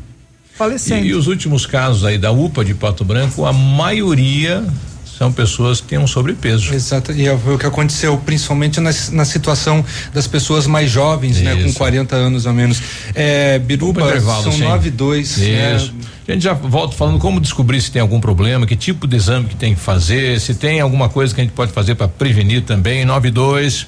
falecendo. 0.56 1.06
E, 1.06 1.10
e 1.10 1.14
os 1.14 1.28
últimos 1.28 1.66
casos 1.66 2.04
aí 2.06 2.18
da 2.18 2.32
UPA 2.32 2.64
de 2.66 2.74
Pato 2.74 3.04
Branco, 3.06 3.46
a 3.46 3.54
maioria 3.54 4.64
são 5.18 5.32
pessoas 5.32 5.80
que 5.80 5.88
têm 5.88 6.00
um 6.00 6.08
sobrepeso. 6.08 6.74
Exato, 6.74 7.12
e 7.12 7.28
é 7.28 7.34
o 7.34 7.58
que 7.58 7.66
aconteceu, 7.68 8.18
principalmente 8.18 8.80
na, 8.80 8.90
na 9.12 9.24
situação 9.24 9.86
das 10.12 10.26
pessoas 10.26 10.66
mais 10.66 10.90
jovens, 10.90 11.40
né, 11.42 11.56
com 11.56 11.68
Isso. 11.68 11.78
40 11.78 12.16
anos 12.16 12.48
ou 12.48 12.54
menos. 12.54 12.82
É, 13.14 13.60
Biruba, 13.60 14.20
são 14.20 14.52
sim. 14.52 14.64
nove 14.64 14.88
e 14.88 14.92
dois. 14.92 15.38
Isso. 15.38 15.94
A 16.32 16.34
gente 16.34 16.44
já 16.44 16.54
volta 16.54 16.96
falando 16.96 17.20
como 17.20 17.42
descobrir 17.42 17.82
se 17.82 17.92
tem 17.92 18.02
algum 18.02 18.22
problema, 18.22 18.66
que 18.66 18.74
tipo 18.74 19.06
de 19.06 19.18
exame 19.18 19.48
que 19.48 19.56
tem 19.56 19.76
que 19.76 19.82
fazer, 19.82 20.40
se 20.40 20.56
tem 20.56 20.80
alguma 20.80 21.10
coisa 21.10 21.36
que 21.36 21.42
a 21.42 21.44
gente 21.44 21.54
pode 21.54 21.74
fazer 21.74 21.96
para 21.96 22.08
prevenir 22.08 22.64
também. 22.64 23.04
92. 23.04 23.88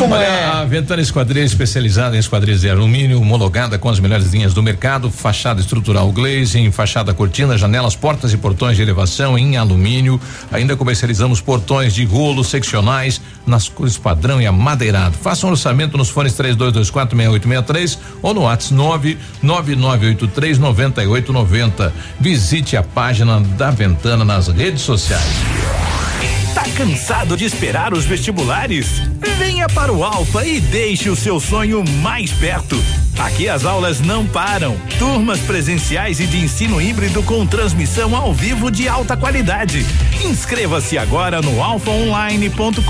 Como 0.00 0.16
é? 0.16 0.46
A 0.46 0.64
Ventana 0.64 1.02
Esquadria 1.02 1.44
especializada 1.44 2.16
em 2.16 2.18
esquadrias 2.18 2.62
de 2.62 2.70
alumínio, 2.70 3.20
homologada 3.20 3.78
com 3.78 3.90
as 3.90 4.00
melhores 4.00 4.32
linhas 4.32 4.54
do 4.54 4.62
mercado, 4.62 5.10
fachada 5.10 5.60
estrutural 5.60 6.10
glazing, 6.10 6.72
fachada 6.72 7.12
cortina, 7.12 7.58
janelas, 7.58 7.94
portas 7.94 8.32
e 8.32 8.38
portões 8.38 8.76
de 8.76 8.82
elevação 8.82 9.36
em 9.36 9.58
alumínio. 9.58 10.18
Ainda 10.50 10.74
comercializamos 10.74 11.42
portões 11.42 11.92
de 11.92 12.06
rolo 12.06 12.42
seccionais 12.42 13.20
nas 13.46 13.68
cores 13.68 13.98
padrão 13.98 14.40
e 14.40 14.46
amadeirado. 14.46 15.18
Faça 15.18 15.46
um 15.46 15.50
orçamento 15.50 15.98
nos 15.98 16.08
fones 16.08 16.32
32246863 16.32 17.98
ou 18.22 18.32
no 18.32 18.44
WhatsApp 18.44 19.18
999839890. 19.44 21.92
Visite 22.18 22.74
a 22.74 22.82
página 22.82 23.38
da 23.38 23.70
Ventana 23.70 24.24
nas 24.24 24.48
redes 24.48 24.80
sociais. 24.80 26.09
Tá 26.54 26.64
cansado 26.76 27.36
de 27.36 27.44
esperar 27.44 27.92
os 27.92 28.04
vestibulares? 28.04 29.00
Venha 29.38 29.68
para 29.68 29.92
o 29.92 30.02
Alfa 30.02 30.44
e 30.44 30.60
deixe 30.60 31.08
o 31.08 31.14
seu 31.14 31.38
sonho 31.38 31.84
mais 32.02 32.32
perto. 32.32 32.82
Aqui 33.18 33.48
as 33.48 33.64
aulas 33.64 34.00
não 34.00 34.26
param. 34.26 34.76
Turmas 34.98 35.38
presenciais 35.40 36.18
e 36.18 36.26
de 36.26 36.38
ensino 36.38 36.80
híbrido 36.80 37.22
com 37.22 37.46
transmissão 37.46 38.16
ao 38.16 38.32
vivo 38.32 38.70
de 38.70 38.88
alta 38.88 39.16
qualidade. 39.16 39.86
Inscreva-se 40.24 40.98
agora 40.98 41.40
no 41.40 41.62
alfaonline.com.br 41.62 42.80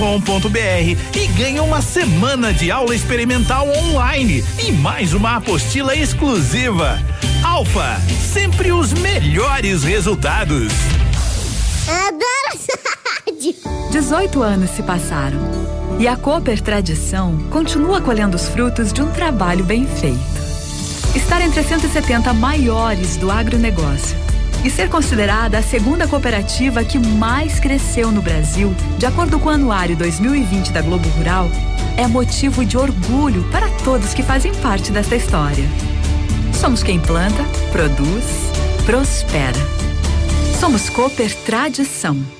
e 1.14 1.26
ganhe 1.36 1.60
uma 1.60 1.82
semana 1.82 2.54
de 2.54 2.70
aula 2.70 2.94
experimental 2.94 3.68
online 3.68 4.42
e 4.64 4.72
mais 4.72 5.12
uma 5.12 5.36
apostila 5.36 5.94
exclusiva. 5.94 6.98
Alfa, 7.42 8.00
sempre 8.32 8.72
os 8.72 8.92
melhores 8.92 9.82
resultados. 9.82 10.72
Adoro 11.88 12.90
rádio. 13.26 13.54
18 13.90 14.42
anos 14.42 14.70
se 14.70 14.82
passaram 14.82 15.38
e 15.98 16.08
a 16.08 16.16
Cooper 16.16 16.60
Tradição 16.60 17.36
continua 17.50 18.00
colhendo 18.00 18.36
os 18.36 18.48
frutos 18.48 18.92
de 18.92 19.02
um 19.02 19.10
trabalho 19.10 19.64
bem 19.64 19.86
feito. 19.86 20.18
Estar 21.14 21.42
entre 21.42 21.60
as 21.60 21.66
170 21.66 22.32
maiores 22.32 23.16
do 23.16 23.30
agronegócio 23.30 24.16
e 24.64 24.70
ser 24.70 24.88
considerada 24.88 25.58
a 25.58 25.62
segunda 25.62 26.06
cooperativa 26.06 26.84
que 26.84 26.98
mais 26.98 27.58
cresceu 27.58 28.12
no 28.12 28.22
Brasil, 28.22 28.74
de 28.98 29.06
acordo 29.06 29.38
com 29.38 29.48
o 29.48 29.52
Anuário 29.52 29.96
2020 29.96 30.70
da 30.70 30.82
Globo 30.82 31.08
Rural, 31.10 31.48
é 31.96 32.06
motivo 32.06 32.64
de 32.64 32.78
orgulho 32.78 33.42
para 33.50 33.68
todos 33.84 34.14
que 34.14 34.22
fazem 34.22 34.54
parte 34.56 34.92
desta 34.92 35.16
história. 35.16 35.64
Somos 36.54 36.82
quem 36.82 37.00
planta, 37.00 37.42
produz, 37.72 38.24
prospera. 38.84 39.58
Somos 40.58 40.88
Cooper 40.90 41.34
Tradição. 41.44 42.39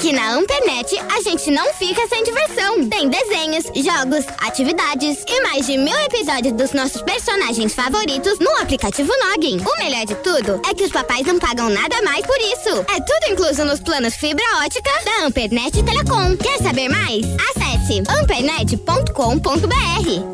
Aqui 0.00 0.14
na 0.14 0.32
Ampernet, 0.32 0.98
a 1.14 1.20
gente 1.20 1.50
não 1.50 1.74
fica 1.74 2.00
sem 2.08 2.24
diversão. 2.24 2.88
Tem 2.88 3.06
desenhos, 3.06 3.66
jogos, 3.66 4.24
atividades 4.46 5.22
e 5.28 5.42
mais 5.42 5.66
de 5.66 5.76
mil 5.76 5.94
episódios 5.98 6.54
dos 6.54 6.72
nossos 6.72 7.02
personagens 7.02 7.74
favoritos 7.74 8.38
no 8.38 8.48
aplicativo 8.62 9.12
Noggin. 9.26 9.58
O 9.58 9.76
melhor 9.76 10.06
de 10.06 10.14
tudo 10.14 10.62
é 10.66 10.72
que 10.72 10.84
os 10.84 10.90
papais 10.90 11.26
não 11.26 11.38
pagam 11.38 11.68
nada 11.68 12.00
mais 12.00 12.24
por 12.24 12.38
isso. 12.38 12.82
É 12.88 12.98
tudo 12.98 13.30
incluso 13.30 13.62
nos 13.66 13.80
planos 13.80 14.16
fibra 14.16 14.42
ótica 14.64 14.90
da 15.04 15.26
Ampernet 15.26 15.82
Telecom. 15.82 16.34
Quer 16.38 16.56
saber 16.62 16.88
mais? 16.88 17.26
Acesse 17.50 18.02
ampernet.com.br. 18.08 19.10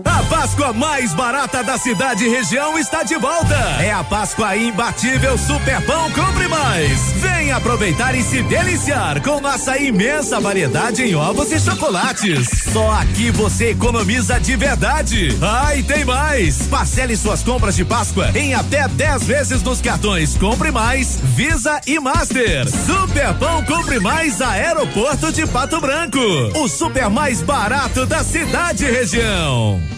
A 0.04 0.22
Páscoa 0.30 0.72
mais 0.72 1.12
barata 1.12 1.64
da 1.64 1.76
cidade 1.76 2.24
e 2.24 2.28
região 2.28 2.78
está 2.78 3.02
de 3.02 3.16
volta. 3.16 3.56
É 3.80 3.90
a 3.90 4.04
Páscoa 4.04 4.56
imbatível 4.56 5.36
Super 5.36 5.84
Pão 5.84 6.08
Compre 6.12 6.46
Mais. 6.46 7.00
Vem 7.16 7.50
aproveitar 7.50 8.14
e 8.14 8.22
se 8.22 8.44
deliciar 8.44 9.20
com 9.22 9.40
nossa 9.56 9.78
imensa 9.78 10.38
variedade 10.38 11.02
em 11.02 11.14
ovos 11.14 11.50
e 11.50 11.58
chocolates. 11.58 12.46
Só 12.74 12.90
aqui 12.90 13.30
você 13.30 13.70
economiza 13.70 14.38
de 14.38 14.54
verdade. 14.54 15.30
Ah, 15.40 15.74
e 15.74 15.82
tem 15.82 16.04
mais. 16.04 16.66
Parcele 16.66 17.16
suas 17.16 17.42
compras 17.42 17.74
de 17.74 17.82
Páscoa 17.82 18.30
em 18.34 18.52
até 18.52 18.86
10 18.86 19.24
vezes 19.24 19.62
nos 19.62 19.80
cartões 19.80 20.36
Compre 20.36 20.70
Mais, 20.70 21.18
Visa 21.34 21.80
e 21.86 21.98
Master. 21.98 22.66
Super 22.68 23.32
Pão 23.38 23.64
Compre 23.64 23.98
Mais 23.98 24.42
Aeroporto 24.42 25.32
de 25.32 25.46
Pato 25.46 25.80
Branco. 25.80 26.20
O 26.56 26.68
super 26.68 27.08
mais 27.08 27.40
barato 27.40 28.04
da 28.04 28.22
cidade 28.22 28.84
e 28.84 28.90
região. 28.90 29.95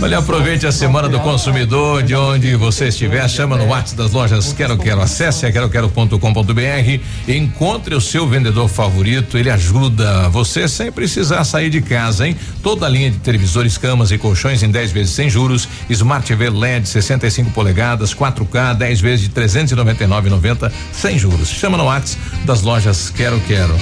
Olha, 0.00 0.18
aproveite 0.18 0.66
a 0.66 0.72
semana 0.72 1.08
do 1.08 1.20
consumidor, 1.20 2.02
de 2.02 2.14
onde 2.14 2.56
você 2.56 2.88
estiver, 2.88 3.28
chama 3.28 3.56
no 3.56 3.66
WhatsApp 3.66 3.96
das 3.96 4.12
lojas 4.12 4.52
Quero 4.52 4.78
Quero. 4.78 5.00
Acesse 5.00 5.44
a 5.44 5.52
queroquero.com.br 5.52 7.00
encontre 7.28 7.94
o 7.94 8.00
seu 8.00 8.26
vendedor 8.26 8.68
favorito. 8.68 9.36
Ele 9.36 9.50
ajuda 9.50 10.28
você 10.30 10.66
sem 10.68 10.90
precisar 10.90 11.44
sair 11.44 11.68
de 11.68 11.82
casa, 11.82 12.26
hein? 12.26 12.36
Toda 12.62 12.86
a 12.86 12.88
linha 12.88 13.10
de 13.10 13.18
televisores, 13.18 13.76
camas 13.76 14.10
e 14.10 14.16
colchões 14.16 14.62
em 14.62 14.70
10 14.70 14.92
vezes 14.92 15.12
sem 15.12 15.28
juros. 15.28 15.68
Smart 15.90 16.26
TV 16.26 16.48
LED 16.48 16.88
65 16.88 17.50
polegadas, 17.50 18.14
4K, 18.14 18.74
10 18.76 19.00
vezes 19.00 19.28
de 19.28 19.34
399,90 19.34 20.72
sem 20.92 21.18
juros. 21.18 21.48
Chama 21.48 21.76
no 21.76 21.84
WhatsApp 21.84 22.22
das 22.46 22.62
lojas 22.62 23.10
Quero 23.10 23.38
Quero. 23.40 23.76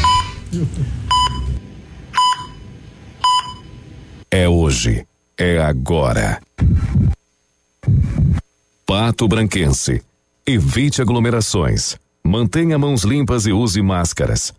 É 4.30 4.48
hoje. 4.48 5.04
É 5.44 5.60
agora. 5.60 6.40
Pato 8.86 9.26
Branquense. 9.26 10.00
Evite 10.46 11.02
aglomerações. 11.02 11.96
Mantenha 12.22 12.78
mãos 12.78 13.02
limpas 13.02 13.44
e 13.44 13.52
use 13.52 13.82
máscaras. 13.82 14.54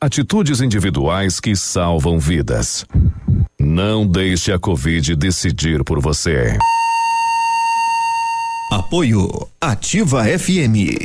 Atitudes 0.00 0.62
individuais 0.62 1.40
que 1.40 1.54
salvam 1.54 2.18
vidas. 2.18 2.86
Não 3.60 4.06
deixe 4.06 4.50
a 4.50 4.58
Covid 4.58 5.14
decidir 5.14 5.84
por 5.84 6.00
você. 6.00 6.56
Apoio 8.72 9.28
Ativa 9.60 10.24
FM. 10.24 11.04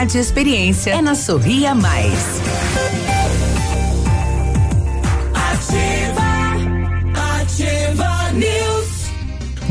e 0.00 0.18
experiência. 0.18 0.90
É 0.90 1.02
na 1.02 1.14
Sorria 1.14 1.74
Mais. 1.74 2.40
Ativa, 5.34 6.22
ativa 7.40 8.32
News. 8.32 8.71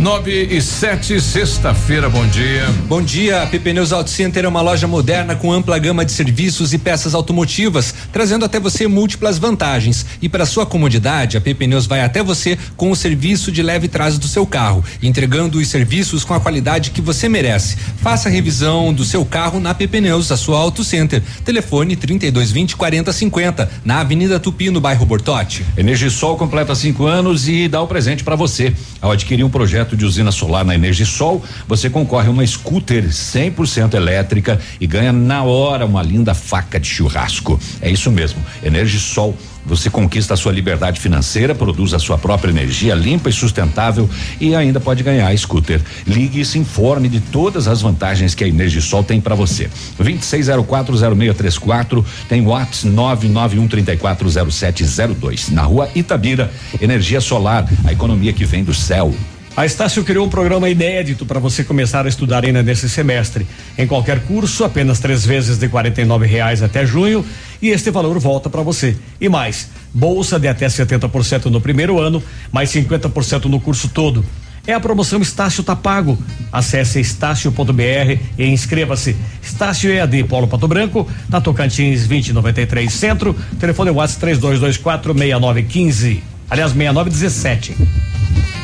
9 0.01 0.47
e 0.49 0.59
7, 0.59 1.21
sexta-feira, 1.21 2.09
bom 2.09 2.25
dia. 2.25 2.65
Bom 2.87 3.03
dia, 3.03 3.43
a 3.43 3.45
PP 3.45 3.71
Neus 3.71 3.93
Auto 3.93 4.09
Center 4.09 4.43
é 4.43 4.47
uma 4.47 4.59
loja 4.59 4.87
moderna 4.87 5.35
com 5.35 5.53
ampla 5.53 5.77
gama 5.77 6.03
de 6.03 6.11
serviços 6.11 6.73
e 6.73 6.79
peças 6.79 7.13
automotivas, 7.13 7.93
trazendo 8.11 8.43
até 8.43 8.59
você 8.59 8.87
múltiplas 8.87 9.37
vantagens. 9.37 10.03
E 10.19 10.27
para 10.27 10.47
sua 10.47 10.65
comodidade, 10.65 11.37
a 11.37 11.41
PP 11.41 11.67
Neus 11.67 11.85
vai 11.85 12.01
até 12.01 12.23
você 12.23 12.57
com 12.75 12.89
o 12.89 12.95
serviço 12.95 13.51
de 13.51 13.61
leve 13.61 13.87
trás 13.87 14.17
do 14.17 14.27
seu 14.27 14.43
carro, 14.43 14.83
entregando 15.03 15.59
os 15.59 15.67
serviços 15.67 16.23
com 16.23 16.33
a 16.33 16.39
qualidade 16.39 16.89
que 16.89 16.99
você 16.99 17.29
merece. 17.29 17.77
Faça 18.01 18.27
a 18.27 18.31
revisão 18.31 18.91
do 18.91 19.05
seu 19.05 19.23
carro 19.23 19.59
na 19.59 19.75
PP 19.75 20.01
Neus, 20.01 20.31
a 20.31 20.37
sua 20.37 20.57
Auto 20.57 20.83
Center. 20.83 21.21
Telefone 21.45 21.95
3220 21.95 22.75
4050, 22.75 23.69
na 23.85 23.99
Avenida 23.99 24.39
Tupi, 24.39 24.71
no 24.71 24.81
bairro 24.81 25.05
Bortote. 25.05 25.63
Energisol 25.77 26.37
completa 26.37 26.73
cinco 26.73 27.05
anos 27.05 27.47
e 27.47 27.67
dá 27.67 27.79
o 27.79 27.87
presente 27.87 28.23
para 28.23 28.35
você. 28.35 28.73
Ao 28.99 29.11
adquirir 29.11 29.43
um 29.43 29.49
projeto 29.49 29.90
de 29.95 30.05
usina 30.05 30.31
solar 30.31 30.65
na 30.65 30.75
Energisol, 30.75 31.43
você 31.67 31.89
concorre 31.89 32.27
a 32.27 32.31
uma 32.31 32.45
scooter 32.45 33.09
100% 33.09 33.93
elétrica 33.93 34.59
e 34.79 34.87
ganha 34.87 35.11
na 35.11 35.43
hora 35.43 35.85
uma 35.85 36.01
linda 36.01 36.33
faca 36.33 36.79
de 36.79 36.87
churrasco. 36.87 37.59
É 37.81 37.89
isso 37.89 38.11
mesmo. 38.11 38.43
Energisol 38.63 39.35
você 39.65 39.89
conquista 39.89 40.33
a 40.33 40.37
sua 40.37 40.51
liberdade 40.51 40.99
financeira, 40.99 41.55
produz 41.55 41.93
a 41.93 41.99
sua 41.99 42.17
própria 42.17 42.51
energia 42.51 42.95
limpa 42.95 43.29
e 43.29 43.33
sustentável 43.33 44.09
e 44.39 44.55
ainda 44.55 44.79
pode 44.79 45.03
ganhar 45.03 45.27
a 45.27 45.37
scooter. 45.37 45.79
Ligue 46.07 46.39
e 46.41 46.45
se 46.45 46.57
informe 46.57 47.07
de 47.07 47.19
todas 47.19 47.67
as 47.67 47.79
vantagens 47.81 48.33
que 48.33 48.43
a 48.43 48.47
Energisol 48.47 49.03
tem 49.03 49.21
para 49.21 49.35
você. 49.35 49.69
26040634 49.99 52.03
tem 52.27 52.43
Whats 52.45 52.83
991340702 52.85 55.51
na 55.51 55.61
Rua 55.63 55.89
Itabira. 55.93 56.51
Energia 56.81 57.21
solar, 57.21 57.69
a 57.85 57.91
economia 57.91 58.33
que 58.33 58.45
vem 58.45 58.63
do 58.63 58.73
céu. 58.73 59.13
A 59.55 59.65
Estácio 59.65 60.03
criou 60.05 60.25
um 60.25 60.29
programa 60.29 60.69
inédito 60.69 61.25
para 61.25 61.37
você 61.37 61.61
começar 61.61 62.05
a 62.05 62.09
estudar 62.09 62.45
ainda 62.45 62.63
nesse 62.63 62.89
semestre. 62.89 63.45
Em 63.77 63.85
qualquer 63.85 64.21
curso, 64.21 64.63
apenas 64.63 64.99
três 64.99 65.25
vezes 65.25 65.57
de 65.57 65.67
R$ 65.67 66.25
reais 66.25 66.63
até 66.63 66.85
junho 66.85 67.25
e 67.61 67.69
este 67.69 67.91
valor 67.91 68.17
volta 68.17 68.49
para 68.49 68.61
você. 68.61 68.95
E 69.19 69.27
mais, 69.27 69.67
bolsa 69.93 70.39
de 70.39 70.47
até 70.47 70.67
70% 70.67 71.47
no 71.47 71.59
primeiro 71.59 71.99
ano, 71.99 72.23
mais 72.49 72.71
50% 72.71 73.45
no 73.45 73.59
curso 73.59 73.89
todo. 73.89 74.23
É 74.65 74.73
a 74.73 74.79
promoção 74.79 75.21
Estácio 75.21 75.63
tá 75.63 75.75
pago. 75.75 76.17
Acesse 76.49 77.01
estácio.br 77.01 78.19
e 78.37 78.45
inscreva-se. 78.45 79.17
Estácio 79.43 79.91
EAD 79.91 80.23
Polo 80.25 80.47
Pato 80.47 80.67
Branco, 80.67 81.09
na 81.27 81.41
Tocantins 81.41 82.07
2093 82.07 82.91
Centro, 82.93 83.35
telefone 83.59 83.91
WhatsApp 83.91 84.21
3224 84.21 85.13
6915. 85.13 86.30
Aliás, 86.51 86.73
6917. 86.73 87.77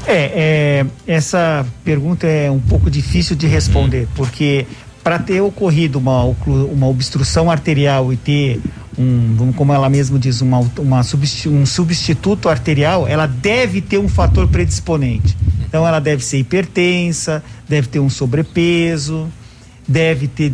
É, 0.08 0.32
é, 0.34 0.86
essa 1.06 1.64
pergunta 1.84 2.26
é 2.26 2.50
um 2.50 2.58
pouco 2.58 2.90
difícil 2.90 3.36
de 3.36 3.46
responder, 3.46 4.08
porque 4.16 4.66
para 5.04 5.20
ter 5.20 5.40
ocorrido 5.40 6.00
uma, 6.00 6.24
uma 6.46 6.88
obstrução 6.88 7.48
arterial 7.48 8.12
e 8.12 8.16
ter 8.16 8.60
um, 8.98 9.52
como 9.56 9.72
ela 9.72 9.88
mesma 9.88 10.18
diz, 10.18 10.40
uma, 10.40 10.58
uma 10.78 11.02
substi- 11.02 11.48
um 11.48 11.64
substituto 11.64 12.48
arterial, 12.48 13.06
ela 13.08 13.26
deve 13.26 13.80
ter 13.80 13.98
um 13.98 14.08
fator 14.08 14.48
predisponente. 14.48 15.36
Então 15.66 15.86
ela 15.86 16.00
deve 16.00 16.24
ser 16.24 16.38
hipertensa, 16.38 17.42
deve 17.68 17.88
ter 17.88 17.98
um 18.00 18.10
sobrepeso, 18.10 19.28
deve 19.88 20.28
ter 20.28 20.52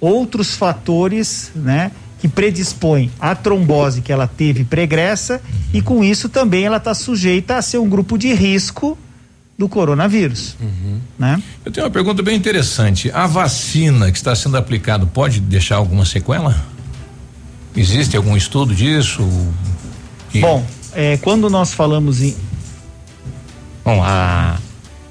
outros 0.00 0.54
fatores, 0.54 1.50
né? 1.54 1.92
Que 2.20 2.26
predispõem 2.26 3.12
à 3.20 3.34
trombose 3.36 4.00
que 4.00 4.12
ela 4.12 4.26
teve 4.26 4.64
pregressa 4.64 5.40
e 5.72 5.80
com 5.80 6.02
isso 6.02 6.28
também 6.28 6.64
ela 6.64 6.78
está 6.78 6.92
sujeita 6.92 7.56
a 7.56 7.62
ser 7.62 7.78
um 7.78 7.88
grupo 7.88 8.18
de 8.18 8.34
risco 8.34 8.98
do 9.56 9.68
coronavírus, 9.68 10.56
né? 11.18 11.40
Eu 11.64 11.70
tenho 11.72 11.86
uma 11.86 11.92
pergunta 11.92 12.22
bem 12.22 12.36
interessante. 12.36 13.10
A 13.12 13.26
vacina 13.26 14.10
que 14.10 14.16
está 14.18 14.34
sendo 14.34 14.56
aplicada 14.56 15.06
pode 15.06 15.40
deixar 15.40 15.76
alguma 15.76 16.04
sequela? 16.04 16.56
Existe 17.78 18.16
algum 18.16 18.36
estudo 18.36 18.74
disso? 18.74 19.26
Bom, 20.40 20.66
é, 20.94 21.16
quando 21.18 21.48
nós 21.48 21.72
falamos 21.72 22.20
em 22.20 22.34
Bom, 23.84 24.02
a, 24.02 24.58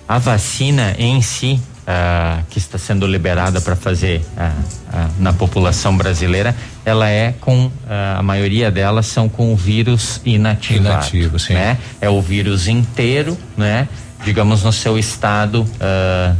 a 0.07 0.19
vacina 0.19 0.93
em 0.99 1.21
si, 1.21 1.59
ah, 1.87 2.41
que 2.49 2.59
está 2.59 2.77
sendo 2.77 3.07
liberada 3.07 3.61
para 3.61 3.75
fazer 3.75 4.21
ah, 4.35 4.53
ah, 4.91 5.09
na 5.17 5.31
população 5.31 5.95
brasileira, 5.95 6.53
ela 6.83 7.09
é 7.09 7.33
com 7.39 7.71
a 7.87 8.21
maioria 8.21 8.69
delas 8.69 9.07
são 9.07 9.29
com 9.29 9.53
o 9.53 9.55
vírus 9.55 10.21
inativado. 10.25 10.87
Inativo, 10.87 11.39
sim. 11.39 11.53
Né? 11.53 11.77
É 12.01 12.09
o 12.09 12.21
vírus 12.21 12.67
inteiro, 12.67 13.37
né? 13.55 13.87
Digamos 14.25 14.61
no 14.63 14.73
seu 14.73 14.99
estado 14.99 15.65
ah, 15.79 16.35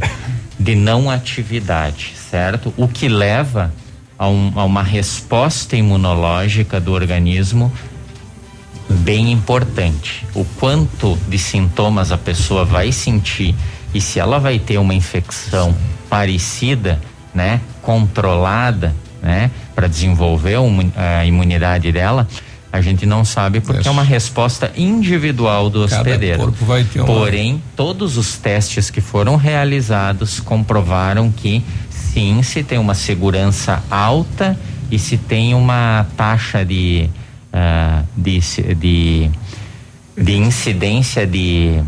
de 0.60 0.74
não 0.74 1.10
atividade, 1.10 2.12
certo? 2.30 2.72
O 2.76 2.86
que 2.86 3.08
leva 3.08 3.72
a, 4.18 4.28
um- 4.28 4.52
a 4.56 4.64
uma 4.64 4.82
resposta 4.82 5.76
imunológica 5.76 6.80
do 6.80 6.92
organismo 6.92 7.72
bem 8.90 9.30
importante. 9.32 10.26
O 10.34 10.44
quanto 10.58 11.16
de 11.28 11.38
sintomas 11.38 12.10
a 12.10 12.18
pessoa 12.18 12.64
vai 12.64 12.90
sentir 12.92 13.54
e 13.94 14.00
se 14.00 14.18
ela 14.18 14.38
vai 14.38 14.58
ter 14.58 14.78
uma 14.78 14.94
infecção 14.94 15.74
parecida, 16.08 17.00
né, 17.34 17.60
controlada, 17.82 18.94
né, 19.22 19.50
para 19.74 19.86
desenvolver 19.86 20.56
a 20.56 20.62
imu- 20.62 20.92
a 20.96 21.24
imunidade 21.26 21.92
dela, 21.92 22.26
a 22.72 22.80
gente 22.80 23.06
não 23.06 23.24
sabe 23.24 23.60
porque 23.60 23.86
é 23.86 23.90
uma 23.90 24.02
resposta 24.02 24.70
individual 24.76 25.70
do 25.70 25.86
Cada 25.88 25.96
hospedeiro. 26.02 26.38
corpo 26.38 26.64
vai 26.64 26.84
ter 26.84 27.00
uma- 27.00 27.06
Porém, 27.06 27.62
todos 27.76 28.16
os 28.18 28.36
testes 28.36 28.90
que 28.90 29.00
foram 29.00 29.36
realizados 29.36 30.38
comprovaram 30.40 31.30
que 31.30 31.62
sim, 32.18 32.42
se 32.42 32.62
tem 32.64 32.78
uma 32.78 32.94
segurança 32.94 33.82
alta 33.90 34.58
e 34.90 34.98
se 34.98 35.16
tem 35.16 35.54
uma 35.54 36.06
taxa 36.16 36.64
de 36.64 37.08
ah, 37.52 38.02
de, 38.16 38.40
de 38.74 39.30
de 40.16 40.36
incidência 40.36 41.26
de 41.26 41.80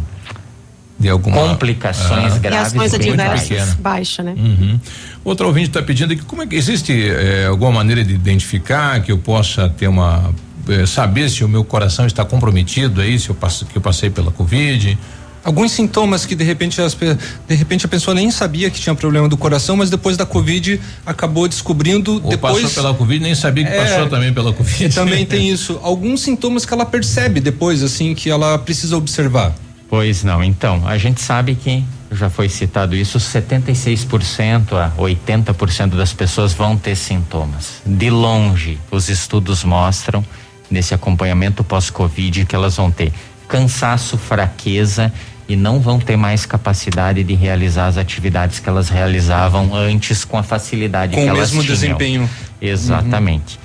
de 0.99 1.09
alguma 1.09 1.37
complicações 1.37 2.35
Ah. 2.35 2.39
graves 2.39 2.73
bem 2.73 2.83
adversas 3.13 3.75
baixa, 3.75 4.23
né? 4.23 4.35
Uhum. 4.37 4.79
Outro 5.25 5.47
ouvinte 5.47 5.69
está 5.69 5.83
pedindo 5.83 6.13
aqui, 6.13 6.23
como 6.23 6.43
é 6.43 6.47
que 6.47 6.55
existe 6.55 6.93
eh, 6.93 7.47
alguma 7.49 7.73
maneira 7.73 8.05
de 8.05 8.15
identificar 8.15 9.01
que 9.03 9.11
eu 9.11 9.19
possa 9.19 9.69
ter 9.69 9.89
uma 9.89 10.31
eh, 10.69 10.85
saber 10.87 11.29
se 11.31 11.43
o 11.43 11.49
meu 11.49 11.65
coração 11.65 12.07
está 12.07 12.25
comprometido 12.25 13.01
aí, 13.01 13.19
se 13.19 13.31
eu 13.31 13.35
passo, 13.35 13.65
que 13.65 13.77
eu 13.77 13.83
passei 13.83 14.11
pela 14.11 14.31
covid? 14.31 14.97
Alguns 15.43 15.73
sintomas 15.73 16.27
que 16.27 16.35
de 16.35 16.45
repente 16.45 16.81
as, 16.83 16.95
de 16.95 17.55
repente 17.55 17.87
a 17.87 17.89
pessoa 17.89 18.15
nem 18.15 18.31
sabia 18.31 18.71
que 18.71 18.79
tinha 18.79 18.95
problema 18.95 19.29
do 19.29 19.37
coração, 19.37 19.77
mas 19.77 19.89
depois 19.89 20.17
da 20.17 20.27
Covid 20.27 20.81
acabou 21.05 21.49
descobrindo 21.49 22.15
Ou 22.15 22.31
depois 22.31 22.63
passou 22.63 22.83
pela 22.83 22.95
covid, 22.95 23.23
nem 23.23 23.35
sabia 23.35 23.65
que 23.65 23.73
É, 23.73 23.85
passou 23.85 24.09
também 24.09 24.33
pela 24.33 24.53
covid. 24.53 24.85
E 24.85 24.89
também 24.91 25.25
tem 25.25 25.49
isso. 25.51 25.81
Alguns 25.83 26.21
sintomas 26.21 26.67
que 26.67 26.75
ela 26.75 26.85
percebe 26.85 27.41
depois, 27.41 27.83
assim, 27.83 28.15
que 28.15 28.29
ela 28.29 28.59
precisa 28.59 28.97
observar. 28.97 29.55
Pois 29.89 30.23
não, 30.23 30.45
então, 30.45 30.87
a 30.87 30.97
gente 30.99 31.21
sabe 31.21 31.57
que 31.57 31.83
já 32.13 32.31
foi 32.31 32.49
citado 32.49 32.95
isso, 32.95 33.19
76% 33.19 34.73
a 34.75 34.93
80% 34.97 35.97
das 35.97 36.13
pessoas 36.13 36.53
vão 36.53 36.77
ter 36.77 36.97
sintomas. 36.97 37.83
De 37.85 38.11
longe, 38.11 38.79
os 38.91 39.09
estudos 39.09 39.65
mostram 39.65 40.25
nesse 40.71 40.95
acompanhamento 40.95 41.65
pós-Covid 41.65 42.45
que 42.45 42.55
elas 42.55 42.77
vão 42.77 42.91
ter 42.91 43.13
cansaço, 43.51 44.17
fraqueza 44.17 45.13
e 45.49 45.57
não 45.57 45.81
vão 45.81 45.99
ter 45.99 46.17
mais 46.17 46.47
capacidade 46.47 47.25
de 47.25 47.35
realizar 47.35 47.89
as 47.89 47.97
atividades 47.99 48.61
que 48.61 48.69
elas 48.69 48.89
realizavam 48.89 49.75
antes 49.75 50.25
com 50.25 50.39
a 50.39 50.43
facilidade 50.45 51.15
Com 51.17 51.23
que 51.23 51.27
o 51.27 51.31
elas 51.31 51.51
mesmo 51.51 51.63
tinham. 51.63 51.75
desempenho. 51.75 52.31
Exatamente. 52.63 53.59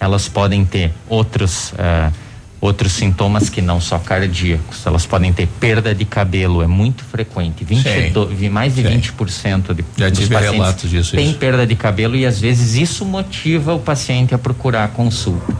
elas 0.00 0.28
podem 0.28 0.64
ter 0.64 0.92
outros 1.08 1.74
ah, 1.76 2.12
outros 2.60 2.92
sintomas 2.92 3.48
que 3.48 3.60
não 3.62 3.80
só 3.80 3.98
cardíacos. 4.00 4.84
Elas 4.84 5.06
podem 5.06 5.32
ter 5.32 5.46
perda 5.60 5.94
de 5.94 6.04
cabelo, 6.04 6.60
é 6.62 6.66
muito 6.66 7.04
frequente. 7.04 7.64
22, 7.64 8.30
vi- 8.36 8.48
mais 8.50 8.74
de 8.74 8.82
20% 8.82 9.74
de, 9.74 9.84
Já 9.96 10.08
dos 10.08 10.18
tive 10.18 10.34
pacientes 10.34 10.90
disso, 10.90 11.16
Tem 11.16 11.30
isso. 11.30 11.38
perda 11.38 11.64
de 11.66 11.74
cabelo 11.76 12.16
e 12.16 12.26
às 12.26 12.40
vezes 12.40 12.74
isso 12.74 13.04
motiva 13.04 13.74
o 13.74 13.78
paciente 13.80 14.34
a 14.34 14.38
procurar 14.38 14.84
a 14.84 14.88
consulta. 14.88 15.52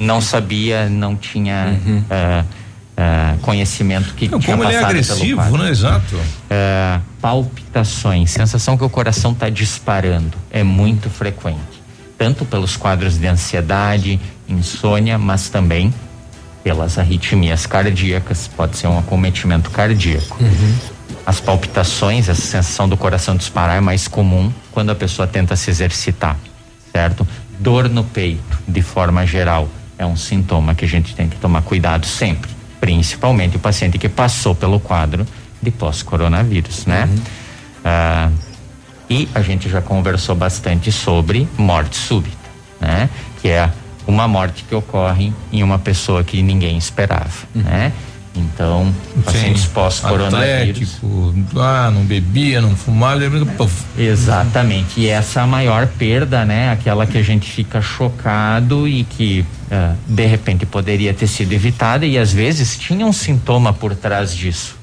Não 0.00 0.20
sabia, 0.20 0.88
não 0.88 1.14
tinha 1.16 1.76
ah, 2.10 2.44
ah, 3.02 3.36
conhecimento 3.42 4.14
que 4.14 4.28
Não, 4.28 4.38
tinha 4.38 4.56
como 4.56 4.68
ele 4.68 4.76
é 4.76 4.84
agressivo, 4.84 5.58
né? 5.58 5.70
Exato. 5.70 6.16
É, 6.48 7.00
palpitações, 7.20 8.30
sensação 8.30 8.76
que 8.76 8.84
o 8.84 8.88
coração 8.88 9.32
está 9.32 9.48
disparando, 9.48 10.36
é 10.50 10.62
muito 10.62 11.10
frequente. 11.10 11.82
Tanto 12.16 12.44
pelos 12.44 12.76
quadros 12.76 13.18
de 13.18 13.26
ansiedade, 13.26 14.20
insônia, 14.48 15.18
mas 15.18 15.48
também 15.48 15.92
pelas 16.62 16.96
arritmias 16.96 17.66
cardíacas, 17.66 18.48
pode 18.48 18.76
ser 18.76 18.86
um 18.86 18.98
acometimento 18.98 19.70
cardíaco. 19.70 20.38
As 21.26 21.40
palpitações, 21.40 22.28
essa 22.28 22.40
sensação 22.40 22.88
do 22.88 22.96
coração 22.96 23.36
disparar 23.36 23.76
é 23.76 23.80
mais 23.80 24.06
comum 24.06 24.52
quando 24.70 24.90
a 24.90 24.94
pessoa 24.94 25.26
tenta 25.26 25.56
se 25.56 25.70
exercitar, 25.70 26.36
certo? 26.92 27.26
Dor 27.58 27.88
no 27.88 28.04
peito, 28.04 28.58
de 28.66 28.82
forma 28.82 29.26
geral, 29.26 29.68
é 29.98 30.06
um 30.06 30.16
sintoma 30.16 30.74
que 30.74 30.84
a 30.84 30.88
gente 30.88 31.14
tem 31.14 31.28
que 31.28 31.36
tomar 31.36 31.62
cuidado 31.62 32.06
sempre, 32.06 32.50
principalmente 32.82 33.56
o 33.56 33.60
paciente 33.60 33.96
que 33.96 34.08
passou 34.08 34.56
pelo 34.56 34.80
quadro 34.80 35.24
de 35.62 35.70
pós-coronavírus, 35.70 36.84
né? 36.84 37.08
Ah, 37.84 38.28
e 39.08 39.28
a 39.32 39.40
gente 39.40 39.68
já 39.68 39.80
conversou 39.80 40.34
bastante 40.34 40.90
sobre 40.90 41.46
morte 41.56 41.96
súbita, 41.96 42.36
né? 42.80 43.08
Que 43.40 43.50
é 43.50 43.70
uma 44.04 44.26
morte 44.26 44.64
que 44.64 44.74
ocorre 44.74 45.32
em 45.52 45.62
uma 45.62 45.78
pessoa 45.78 46.24
que 46.24 46.42
ninguém 46.42 46.76
esperava, 46.76 47.46
né? 47.54 47.92
Então, 48.34 48.92
pacientes 49.24 49.66
pós-coronavírus. 49.66 50.98
Ah, 51.56 51.90
não 51.92 52.02
bebia, 52.04 52.60
não 52.60 52.74
fumava, 52.74 53.20
Exatamente. 53.96 55.00
E 55.00 55.08
essa 55.08 55.40
é 55.40 55.42
a 55.42 55.46
maior 55.46 55.86
perda, 55.86 56.44
né? 56.44 56.70
Aquela 56.70 57.06
que 57.06 57.18
a 57.18 57.22
gente 57.22 57.50
fica 57.50 57.82
chocado 57.82 58.88
e 58.88 59.04
que 59.04 59.44
ah, 59.70 59.94
de 60.06 60.26
repente 60.26 60.64
poderia 60.64 61.12
ter 61.12 61.26
sido 61.26 61.52
evitada 61.52 62.06
e 62.06 62.16
às 62.16 62.32
vezes 62.32 62.78
tinha 62.78 63.06
um 63.06 63.12
sintoma 63.12 63.72
por 63.72 63.94
trás 63.94 64.34
disso. 64.34 64.76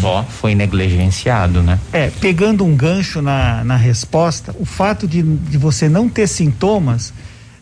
Só 0.00 0.22
foi 0.28 0.54
negligenciado, 0.54 1.62
né? 1.62 1.78
É, 1.92 2.10
pegando 2.20 2.64
um 2.64 2.76
gancho 2.76 3.22
na, 3.22 3.64
na 3.64 3.76
resposta, 3.76 4.54
o 4.58 4.66
fato 4.66 5.08
de, 5.08 5.22
de 5.22 5.56
você 5.56 5.88
não 5.88 6.08
ter 6.08 6.26
sintomas 6.26 7.12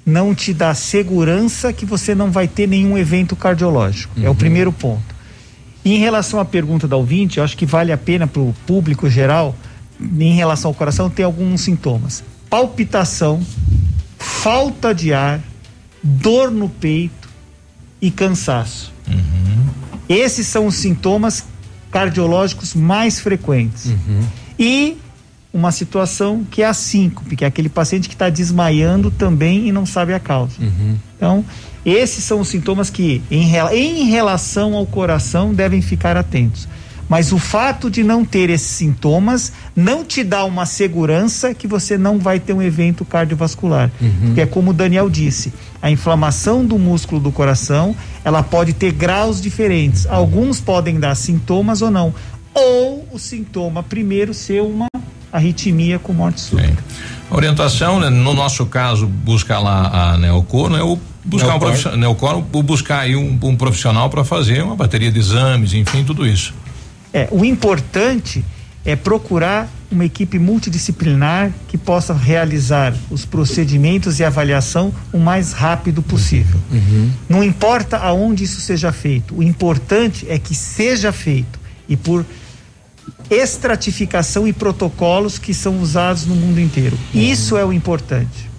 não 0.04 0.34
te 0.34 0.52
dá 0.52 0.74
segurança 0.74 1.72
que 1.72 1.86
você 1.86 2.14
não 2.14 2.30
vai 2.30 2.48
ter 2.48 2.66
nenhum 2.66 2.98
evento 2.98 3.36
cardiológico. 3.36 4.12
É 4.20 4.28
o 4.28 4.34
primeiro 4.34 4.72
ponto. 4.72 5.19
E 5.84 5.94
em 5.94 5.98
relação 5.98 6.38
à 6.38 6.44
pergunta 6.44 6.86
da 6.86 6.96
ouvinte, 6.96 7.38
eu 7.38 7.44
acho 7.44 7.56
que 7.56 7.64
vale 7.66 7.92
a 7.92 7.98
pena 7.98 8.26
para 8.26 8.42
o 8.42 8.54
público 8.66 9.08
geral, 9.08 9.54
em 10.00 10.34
relação 10.34 10.70
ao 10.70 10.74
coração, 10.74 11.08
ter 11.08 11.22
alguns 11.22 11.62
sintomas: 11.62 12.22
palpitação, 12.48 13.40
falta 14.18 14.94
de 14.94 15.12
ar, 15.12 15.40
dor 16.02 16.50
no 16.50 16.68
peito 16.68 17.28
e 18.00 18.10
cansaço. 18.10 18.92
Esses 20.08 20.46
são 20.46 20.66
os 20.66 20.74
sintomas 20.74 21.44
cardiológicos 21.90 22.74
mais 22.74 23.20
frequentes. 23.20 23.92
E 24.58 24.98
uma 25.52 25.72
situação 25.72 26.44
que 26.50 26.62
é 26.62 26.66
a 26.66 26.74
síncope, 26.74 27.36
que 27.36 27.44
é 27.44 27.48
aquele 27.48 27.68
paciente 27.68 28.08
que 28.08 28.14
está 28.14 28.28
desmaiando 28.30 29.10
também 29.10 29.68
e 29.68 29.72
não 29.72 29.84
sabe 29.84 30.14
a 30.14 30.20
causa. 30.20 30.54
Então, 31.16 31.44
esses 31.84 32.22
são 32.24 32.40
os 32.40 32.48
sintomas 32.48 32.90
que, 32.90 33.22
em, 33.30 33.50
em 33.72 34.04
relação 34.04 34.74
ao 34.74 34.86
coração, 34.86 35.52
devem 35.52 35.82
ficar 35.82 36.16
atentos. 36.16 36.68
Mas 37.08 37.32
o 37.32 37.38
fato 37.38 37.90
de 37.90 38.04
não 38.04 38.24
ter 38.24 38.50
esses 38.50 38.68
sintomas 38.68 39.52
não 39.74 40.04
te 40.04 40.22
dá 40.22 40.44
uma 40.44 40.64
segurança 40.64 41.52
que 41.52 41.66
você 41.66 41.98
não 41.98 42.20
vai 42.20 42.38
ter 42.38 42.52
um 42.52 42.62
evento 42.62 43.04
cardiovascular. 43.04 43.90
Porque 44.26 44.40
é 44.42 44.46
como 44.46 44.70
o 44.70 44.72
Daniel 44.72 45.10
disse, 45.10 45.52
a 45.82 45.90
inflamação 45.90 46.64
do 46.64 46.78
músculo 46.78 47.20
do 47.20 47.32
coração, 47.32 47.96
ela 48.24 48.44
pode 48.44 48.74
ter 48.74 48.92
graus 48.92 49.40
diferentes. 49.40 50.06
Alguns 50.06 50.60
podem 50.60 51.00
dar 51.00 51.16
sintomas 51.16 51.82
ou 51.82 51.90
não. 51.90 52.14
Ou 52.54 53.08
o 53.10 53.18
sintoma 53.18 53.82
primeiro 53.82 54.32
ser 54.32 54.62
uma 54.62 54.86
arritmia 55.32 55.98
com 55.98 56.12
morte 56.12 56.40
súbita. 56.40 56.82
A 57.30 57.36
orientação, 57.36 58.00
né, 58.00 58.10
no 58.10 58.34
nosso 58.34 58.66
caso, 58.66 59.06
buscar 59.06 59.60
lá 59.60 60.12
a 60.12 60.18
Neocor, 60.18 60.70
né, 60.70 60.82
ou 60.82 61.00
buscar 61.24 61.46
um 61.46 61.50
Neocor. 61.50 61.68
profissional, 61.68 61.98
Neocor, 61.98 62.44
ou 62.52 62.62
buscar 62.62 63.00
aí 63.00 63.14
um, 63.14 63.38
um 63.42 63.56
profissional 63.56 64.10
para 64.10 64.24
fazer 64.24 64.62
uma 64.62 64.74
bateria 64.74 65.12
de 65.12 65.18
exames, 65.18 65.72
enfim, 65.72 66.02
tudo 66.04 66.26
isso. 66.26 66.52
É, 67.12 67.28
o 67.30 67.44
importante 67.44 68.44
é 68.84 68.96
procurar 68.96 69.68
uma 69.90 70.04
equipe 70.04 70.38
multidisciplinar 70.38 71.52
que 71.68 71.76
possa 71.76 72.14
realizar 72.14 72.94
os 73.10 73.24
procedimentos 73.24 74.20
e 74.20 74.24
avaliação 74.24 74.92
o 75.12 75.18
mais 75.18 75.52
rápido 75.52 76.00
possível. 76.02 76.58
Não 77.28 77.42
importa 77.42 77.98
aonde 77.98 78.44
isso 78.44 78.60
seja 78.60 78.92
feito, 78.92 79.36
o 79.36 79.42
importante 79.42 80.26
é 80.28 80.38
que 80.38 80.54
seja 80.54 81.12
feito 81.12 81.58
e 81.88 81.96
por 81.96 82.24
estratificação 83.30 84.46
e 84.48 84.52
protocolos 84.52 85.38
que 85.38 85.54
são 85.54 85.78
usados 85.80 86.26
no 86.26 86.34
mundo 86.34 86.60
inteiro. 86.60 86.98
Isso 87.14 87.56
é 87.56 87.64
o 87.64 87.72
importante. 87.72 88.50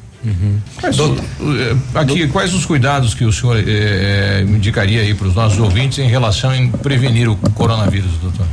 Quais, 0.80 1.00
o- 1.00 1.16
eh, 1.16 1.76
aqui, 1.96 2.28
quais 2.28 2.54
os 2.54 2.64
cuidados 2.64 3.14
que 3.16 3.26
o 3.26 3.34
senhor 3.34 3.58
eh, 3.58 3.64
eh, 3.68 4.46
indicaria 4.48 5.02
aí 5.02 5.16
para 5.16 5.28
os 5.28 5.34
nossos 5.36 5.58
ouvintes 5.60 5.98
em 5.98 6.08
relação 6.08 6.54
em 6.54 6.70
prevenir 6.70 7.28
o 7.28 7.36
coronavírus, 7.36 8.12
doutor? 8.22 8.46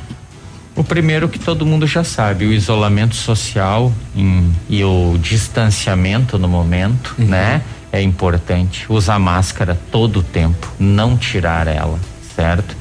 O 0.75 0.83
primeiro 0.83 1.29
que 1.29 1.39
todo 1.39 1.67
mundo 1.67 1.87
já 1.87 2.03
sabe, 2.05 2.47
o 2.47 2.53
isolamento 2.53 3.15
social 3.17 3.93
em- 4.17 4.51
e 4.71 4.83
o 4.83 5.19
distanciamento 5.21 6.39
no 6.39 6.49
momento, 6.49 7.15
né? 7.19 7.61
É 7.93 8.01
importante. 8.01 8.87
Usar 8.89 9.19
máscara 9.19 9.79
todo 9.91 10.21
o 10.21 10.23
tempo, 10.23 10.73
não 10.79 11.17
tirar 11.19 11.67
ela, 11.67 11.99
certo? 12.35 12.75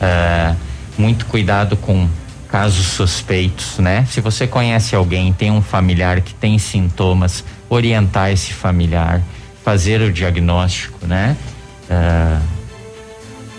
É, 0.00 0.54
muito 0.96 1.26
cuidado 1.26 1.76
com 1.76 2.08
casos 2.50 2.86
suspeitos, 2.86 3.78
né? 3.78 4.06
Se 4.10 4.20
você 4.20 4.46
conhece 4.46 4.94
alguém, 4.94 5.32
tem 5.32 5.50
um 5.50 5.62
familiar 5.62 6.20
que 6.20 6.34
tem 6.34 6.58
sintomas, 6.58 7.44
orientar 7.68 8.30
esse 8.30 8.52
familiar, 8.52 9.22
fazer 9.64 10.00
o 10.00 10.12
diagnóstico, 10.12 11.06
né? 11.06 11.36
É, 11.88 12.38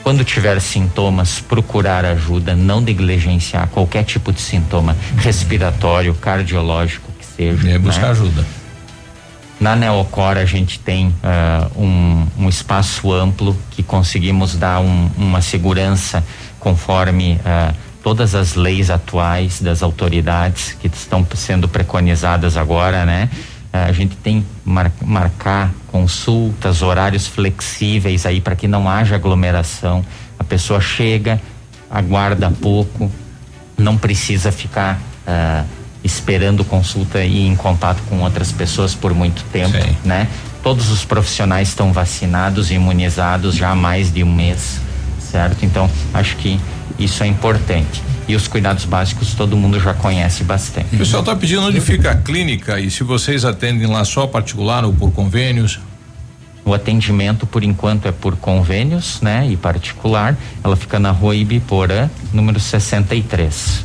quando 0.04 0.26
tiver 0.26 0.60
sintomas, 0.60 1.40
procurar 1.40 2.04
ajuda, 2.06 2.56
não 2.56 2.82
negligenciar 2.82 3.68
qualquer 3.68 4.04
tipo 4.04 4.34
de 4.34 4.42
sintoma 4.42 4.96
respiratório, 5.18 6.14
cardiológico 6.16 7.12
que 7.20 7.26
seja. 7.26 7.70
É 7.70 7.78
buscar 7.78 8.08
né? 8.08 8.12
ajuda. 8.12 8.46
Na 9.60 9.76
Neocor 9.76 10.38
a 10.38 10.46
gente 10.46 10.80
tem 10.80 11.14
ah, 11.24 11.68
um, 11.76 12.26
um 12.36 12.50
espaço 12.50 13.14
amplo 13.14 13.56
que 13.70 13.84
conseguimos 13.84 14.56
dar 14.56 14.80
um- 14.82 15.10
uma 15.16 15.40
segurança 15.40 16.24
conforme 16.60 17.40
ah, 17.46 17.72
todas 18.04 18.34
as 18.36 18.56
leis 18.56 18.90
atuais 18.90 19.62
das 19.62 19.84
autoridades 19.84 20.76
que 20.80 20.88
estão 20.88 21.26
sendo 21.36 21.68
preconizadas 21.68 22.58
agora, 22.58 23.06
né? 23.06 23.30
Ah, 23.72 23.86
a 23.86 23.92
gente 23.92 24.16
tem 24.18 24.46
mar- 24.66 24.92
marcar 25.02 25.72
consultas, 25.88 26.82
horários 26.82 27.28
flexíveis 27.28 28.26
aí 28.26 28.42
para 28.42 28.56
que 28.56 28.68
não 28.68 28.90
haja 28.90 29.16
aglomeração. 29.16 30.04
A 30.38 30.44
pessoa 30.44 30.82
chega, 30.82 31.40
aguarda 31.90 32.52
pouco, 32.52 33.10
não 33.78 33.98
precisa 33.98 34.52
ficar 34.52 35.00
ah, 35.26 35.64
esperando 36.04 36.66
consulta 36.66 37.24
e 37.24 37.48
em 37.48 37.56
contato 37.56 38.02
com 38.10 38.20
outras 38.22 38.52
pessoas 38.52 38.96
por 38.96 39.14
muito 39.14 39.44
tempo, 39.54 39.78
né? 40.04 40.28
Todos 40.64 40.90
os 40.92 41.06
profissionais 41.06 41.70
estão 41.70 41.94
vacinados 41.94 42.72
e 42.72 42.76
imunizados 42.76 43.56
já 43.56 43.70
há 43.72 43.76
mais 43.76 44.12
de 44.12 44.24
um 44.24 44.34
mês, 44.34 44.80
certo? 45.20 45.64
Então, 45.64 45.90
acho 46.14 46.36
que 46.38 46.60
isso 47.04 47.24
é 47.24 47.28
importante. 47.28 48.02
E 48.28 48.36
os 48.36 48.48
cuidados 48.48 48.86
básicos 48.86 49.34
todo 49.34 49.58
mundo 49.58 49.80
já 49.80 49.94
conhece 49.94 50.44
bastante. 50.44 50.96
O 50.96 50.98
pessoal 51.00 51.22
está 51.22 51.36
pedindo 51.36 51.62
onde 51.64 51.82
fica 51.82 52.12
a 52.12 52.16
clínica 52.16 52.80
e 52.80 52.90
se 52.90 53.04
vocês 53.04 53.44
atendem 53.44 53.88
lá 53.88 54.06
só 54.06 54.28
particular 54.28 54.86
ou 54.86 54.94
por 54.94 55.12
convênios. 55.12 55.80
O 56.64 56.76
atendimento, 56.76 57.48
por 57.48 57.64
enquanto, 57.64 58.08
é 58.08 58.12
por 58.12 58.36
convênios, 58.36 59.20
né? 59.20 59.48
E 59.50 59.58
particular. 59.58 60.38
Ela 60.64 60.76
fica 60.76 61.00
na 61.00 61.10
rua 61.10 61.36
Ibiporã, 61.36 62.08
número 62.32 62.60
63. 62.60 63.84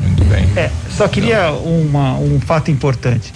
Muito 0.00 0.24
bem. 0.24 0.46
É, 0.56 0.70
só 0.90 1.06
queria 1.06 1.52
uma, 1.52 2.14
um 2.14 2.40
fato 2.40 2.70
importante. 2.70 3.32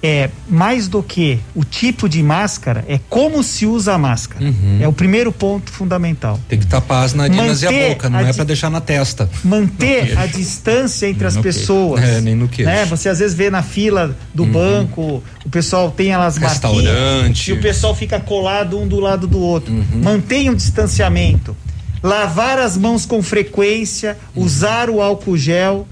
É, 0.00 0.30
mais 0.48 0.86
do 0.86 1.02
que 1.02 1.40
o 1.56 1.64
tipo 1.64 2.08
de 2.08 2.22
máscara, 2.22 2.84
é 2.88 3.00
como 3.08 3.42
se 3.42 3.66
usa 3.66 3.94
a 3.94 3.98
máscara. 3.98 4.44
É 4.80 4.86
o 4.86 4.92
primeiro 4.92 5.32
ponto 5.32 5.72
fundamental. 5.72 6.38
Tem 6.48 6.58
que 6.58 6.66
tapar 6.66 7.04
as 7.04 7.14
narinas 7.14 7.62
e 7.62 7.66
a 7.66 7.72
Manter 7.72 7.88
boca, 7.88 8.08
não 8.08 8.18
a 8.20 8.22
é 8.22 8.32
para 8.32 8.44
deixar 8.44 8.70
na 8.70 8.80
testa. 8.80 9.28
Manter 9.42 10.16
a 10.16 10.26
distância 10.26 11.08
entre 11.08 11.26
as 11.26 11.34
no 11.34 11.42
queixo. 11.42 11.58
pessoas. 11.58 12.02
É, 12.04 12.20
nem 12.20 12.36
no 12.36 12.46
queixo. 12.48 12.70
Né? 12.70 12.84
Você 12.84 13.08
às 13.08 13.18
vezes 13.18 13.36
vê 13.36 13.50
na 13.50 13.62
fila 13.62 14.16
do 14.32 14.46
banco, 14.46 15.22
o 15.44 15.50
pessoal 15.50 15.90
tem 15.90 16.12
elas 16.12 16.36
Restaurante. 16.36 17.50
e 17.50 17.52
o 17.52 17.60
pessoal 17.60 17.94
fica 17.94 18.20
colado 18.20 18.78
um 18.78 18.86
do 18.86 19.00
lado 19.00 19.26
do 19.26 19.40
outro. 19.40 19.72
Mantenha 19.94 20.52
o 20.52 20.54
distanciamento. 20.54 21.56
Lavar 22.02 22.58
as 22.60 22.76
mãos 22.76 23.04
com 23.04 23.20
frequência, 23.22 24.16
usar 24.36 24.88
o 24.88 25.02
álcool 25.02 25.36
gel, 25.36 25.86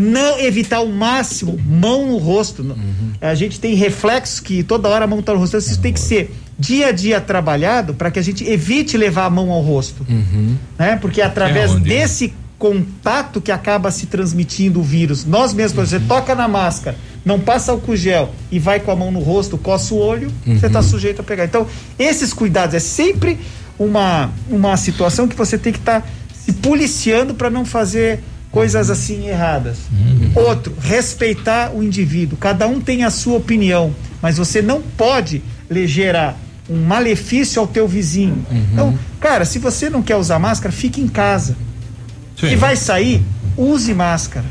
não 0.00 0.38
evitar 0.40 0.80
o 0.80 0.92
máximo 0.92 1.58
mão 1.64 2.06
no 2.06 2.16
rosto. 2.18 2.62
Não- 2.64 2.76
A 3.20 3.34
gente 3.34 3.60
tem 3.60 3.74
reflexos 3.74 4.40
que 4.40 4.62
toda 4.62 4.88
hora 4.88 5.04
a 5.04 5.08
mão 5.08 5.20
está 5.20 5.32
no 5.32 5.38
rosto. 5.38 5.56
Isso 5.58 5.80
tem 5.80 5.92
que 5.92 6.00
ser 6.00 6.34
dia 6.58 6.88
a 6.88 6.92
dia 6.92 7.20
trabalhado 7.20 7.94
para 7.94 8.10
que 8.10 8.18
a 8.18 8.22
gente 8.22 8.44
evite 8.44 8.96
levar 8.96 9.26
a 9.26 9.30
mão 9.30 9.50
ao 9.50 9.60
rosto 9.62 10.04
né? 10.78 10.96
Porque 11.00 11.20
é 11.20 11.24
através 11.24 11.70
É 11.70 11.74
desse 11.88 12.34
contato 12.58 13.40
que 13.40 13.50
acaba 13.50 13.90
se 13.90 14.06
transmitindo 14.06 14.80
o 14.80 14.82
vírus. 14.82 15.24
Nós 15.24 15.52
mesmos, 15.54 15.72
quando 15.74 15.86
você 15.88 16.00
toca 16.00 16.34
na 16.34 16.46
máscara, 16.46 16.96
não 17.24 17.40
passa 17.40 17.72
álcool 17.72 17.96
gel 17.96 18.34
e 18.52 18.58
vai 18.58 18.80
com 18.80 18.90
a 18.90 18.96
mão 18.96 19.10
no 19.10 19.20
rosto, 19.20 19.56
coça 19.56 19.94
o 19.94 19.98
olho, 19.98 20.30
você 20.46 20.66
está 20.66 20.82
sujeito 20.82 21.20
a 21.20 21.24
pegar. 21.24 21.44
Então, 21.46 21.66
esses 21.98 22.32
cuidados 22.34 22.74
é 22.74 22.78
sempre 22.78 23.38
uma, 23.78 24.30
uma 24.50 24.76
situação 24.76 25.26
que 25.26 25.34
você 25.34 25.56
tem 25.56 25.72
que 25.72 25.78
estar 25.78 26.06
se 26.34 26.52
policiando 26.52 27.34
para 27.34 27.48
não 27.48 27.64
fazer 27.64 28.20
coisas 28.50 28.90
assim 28.90 29.28
erradas. 29.28 29.78
Outro, 30.34 30.74
respeitar 30.80 31.72
o 31.74 31.82
indivíduo. 31.82 32.38
Cada 32.38 32.66
um 32.66 32.80
tem 32.80 33.04
a 33.04 33.10
sua 33.10 33.36
opinião, 33.36 33.94
mas 34.20 34.36
você 34.38 34.60
não 34.60 34.82
pode 34.82 35.42
lhe 35.70 35.86
gerar 35.86 36.36
um 36.68 36.82
malefício 36.84 37.60
ao 37.60 37.66
teu 37.66 37.86
vizinho. 37.88 38.44
Então, 38.72 38.98
cara, 39.18 39.44
se 39.44 39.58
você 39.58 39.90
não 39.90 40.02
quer 40.02 40.16
usar 40.16 40.38
máscara, 40.38 40.72
fique 40.72 41.00
em 41.00 41.08
casa. 41.08 41.56
Se 42.38 42.56
vai 42.56 42.76
sair, 42.76 43.22
use 43.56 43.92
máscara. 43.94 44.44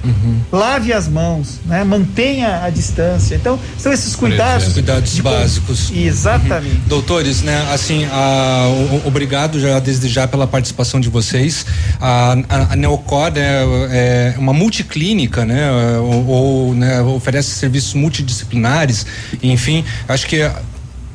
Lave 0.51 0.93
as 0.93 1.07
mãos, 1.07 1.59
né? 1.65 1.83
Mantenha 1.83 2.63
a 2.63 2.69
distância. 2.69 3.35
Então, 3.35 3.59
são 3.77 3.91
esses 3.91 4.15
cuidados. 4.15 4.73
Cuidados 4.73 5.13
de- 5.15 5.21
básicos. 5.21 5.91
Exatamente. 5.91 6.75
Doutores, 6.87 7.41
né, 7.41 7.67
assim, 7.73 8.05
a- 8.05 8.67
o- 8.69 8.95
o- 8.95 9.07
obrigado 9.07 9.59
já 9.59 9.79
desde 9.79 10.07
já 10.07 10.27
pela 10.27 10.45
participação 10.47 10.99
de 10.99 11.09
vocês. 11.09 11.65
A, 11.99 12.33
a, 12.49 12.73
a 12.73 12.75
Neocor 12.75 13.31
é, 13.35 13.63
é 13.91 14.35
uma 14.37 14.53
multiclínica, 14.53 15.45
né, 15.45 15.71
ou, 15.99 16.27
ou, 16.27 16.75
né, 16.75 17.01
oferece 17.01 17.51
serviços 17.51 17.93
multidisciplinares, 17.93 19.05
enfim, 19.41 19.83
acho 20.07 20.27
que 20.27 20.49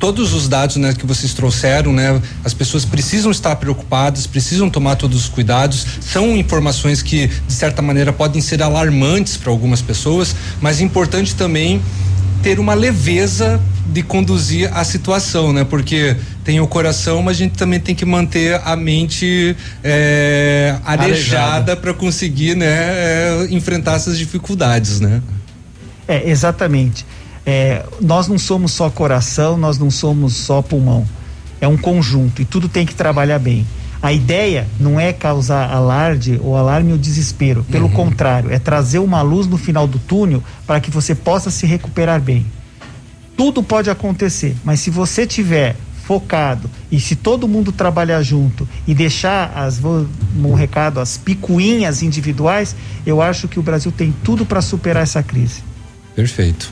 todos 0.05 0.35
os 0.35 0.47
dados 0.47 0.75
né, 0.75 0.93
que 0.93 1.03
vocês 1.03 1.33
trouxeram, 1.33 1.91
né, 1.91 2.21
as 2.43 2.53
pessoas 2.53 2.85
precisam 2.85 3.31
estar 3.31 3.55
preocupadas, 3.55 4.27
precisam 4.27 4.69
tomar 4.69 4.97
todos 4.97 5.21
os 5.21 5.27
cuidados. 5.27 5.83
São 5.99 6.37
informações 6.37 7.01
que, 7.01 7.25
de 7.25 7.53
certa 7.53 7.81
maneira, 7.81 8.13
podem 8.13 8.39
ser 8.39 8.61
alarmantes 8.61 9.35
para 9.35 9.49
algumas 9.49 9.81
pessoas, 9.81 10.35
mas 10.61 10.79
é 10.79 10.83
importante 10.83 11.33
também 11.33 11.81
ter 12.43 12.59
uma 12.59 12.75
leveza 12.75 13.59
de 13.87 14.03
conduzir 14.03 14.71
a 14.77 14.83
situação, 14.83 15.51
né? 15.51 15.63
Porque 15.63 16.15
tem 16.43 16.59
o 16.59 16.67
coração, 16.67 17.23
mas 17.23 17.37
a 17.37 17.39
gente 17.39 17.57
também 17.57 17.79
tem 17.79 17.95
que 17.95 18.05
manter 18.05 18.61
a 18.63 18.75
mente 18.75 19.57
é, 19.83 20.75
arejada 20.85 21.75
para 21.75 21.95
conseguir, 21.95 22.55
né, 22.55 22.67
é, 22.67 23.47
enfrentar 23.49 23.95
essas 23.95 24.19
dificuldades, 24.19 24.99
né? 24.99 25.19
É, 26.07 26.29
exatamente. 26.29 27.03
É, 27.45 27.85
nós 28.01 28.27
não 28.27 28.37
somos 28.39 28.71
só 28.71 28.89
coração, 28.89 29.57
nós 29.57 29.77
não 29.77 29.91
somos 29.91 30.33
só 30.33 30.61
pulmão. 30.61 31.05
É 31.61 31.67
um 31.67 31.77
conjunto 31.77 32.41
e 32.41 32.45
tudo 32.45 32.67
tem 32.67 32.85
que 32.85 32.95
trabalhar 32.95 33.39
bem. 33.39 33.65
A 34.01 34.11
ideia 34.13 34.67
não 34.79 34.99
é 34.99 35.11
causar 35.13 35.71
alarde 35.71 36.39
ou 36.43 36.55
alarme 36.57 36.91
ou 36.91 36.97
desespero. 36.97 37.63
Pelo 37.71 37.89
contrário, 37.89 38.51
é 38.51 38.59
trazer 38.59 38.99
uma 38.99 39.21
luz 39.21 39.47
no 39.47 39.57
final 39.57 39.87
do 39.87 39.97
túnel 39.97 40.43
para 40.67 40.79
que 40.79 40.91
você 40.91 41.15
possa 41.15 41.49
se 41.49 41.65
recuperar 41.65 42.21
bem. 42.21 42.45
Tudo 43.37 43.63
pode 43.63 43.89
acontecer, 43.89 44.55
mas 44.63 44.79
se 44.79 44.89
você 44.89 45.25
tiver 45.25 45.75
focado 46.03 46.69
e 46.91 46.99
se 46.99 47.15
todo 47.15 47.47
mundo 47.47 47.71
trabalhar 47.71 48.21
junto 48.21 48.67
e 48.87 48.93
deixar 48.93 49.51
as 49.55 49.79
vou- 49.79 50.05
um 50.37 50.53
recado 50.53 50.99
as 50.99 51.17
picuinhas 51.17 52.03
individuais, 52.03 52.75
eu 53.07 53.21
acho 53.23 53.47
que 53.47 53.59
o 53.59 53.63
Brasil 53.63 53.91
tem 53.91 54.13
tudo 54.23 54.45
para 54.45 54.61
superar 54.61 55.01
essa 55.03 55.23
crise. 55.23 55.63
Perfeito. 56.15 56.71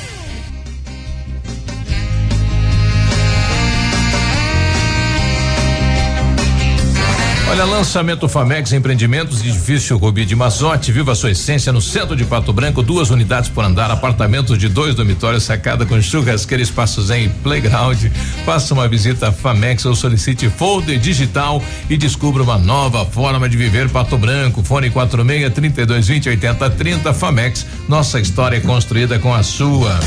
Olha, 7.51 7.65
lançamento 7.65 8.29
Famex 8.29 8.71
Empreendimentos, 8.71 9.41
edifício 9.41 9.97
Rubi 9.97 10.23
de 10.23 10.37
Mazote, 10.37 10.89
viva 10.89 11.13
sua 11.13 11.31
essência 11.31 11.73
no 11.73 11.81
centro 11.81 12.15
de 12.15 12.23
Pato 12.23 12.53
Branco, 12.53 12.81
duas 12.81 13.09
unidades 13.09 13.49
por 13.49 13.65
andar, 13.65 13.91
apartamentos 13.91 14.57
de 14.57 14.69
dois 14.69 14.95
dormitórios, 14.95 15.43
sacada 15.43 15.85
com 15.85 16.01
churrasqueira, 16.01 16.63
espaços 16.63 17.09
em 17.09 17.27
playground. 17.27 18.05
Faça 18.45 18.73
uma 18.73 18.87
visita 18.87 19.27
a 19.27 19.31
Famex 19.33 19.83
ou 19.83 19.93
solicite 19.93 20.49
folder 20.49 20.97
digital 20.97 21.61
e 21.89 21.97
descubra 21.97 22.41
uma 22.41 22.57
nova 22.57 23.05
forma 23.05 23.49
de 23.49 23.57
viver 23.57 23.89
Pato 23.89 24.17
Branco. 24.17 24.63
Fone 24.63 24.89
46 24.89 25.53
32 25.53 26.07
20 26.07 26.29
80 26.29 26.69
30 26.69 27.13
Famex. 27.13 27.65
Nossa 27.85 28.17
história 28.21 28.55
é 28.55 28.61
construída 28.61 29.19
com 29.19 29.35
a 29.35 29.43
sua. 29.43 29.99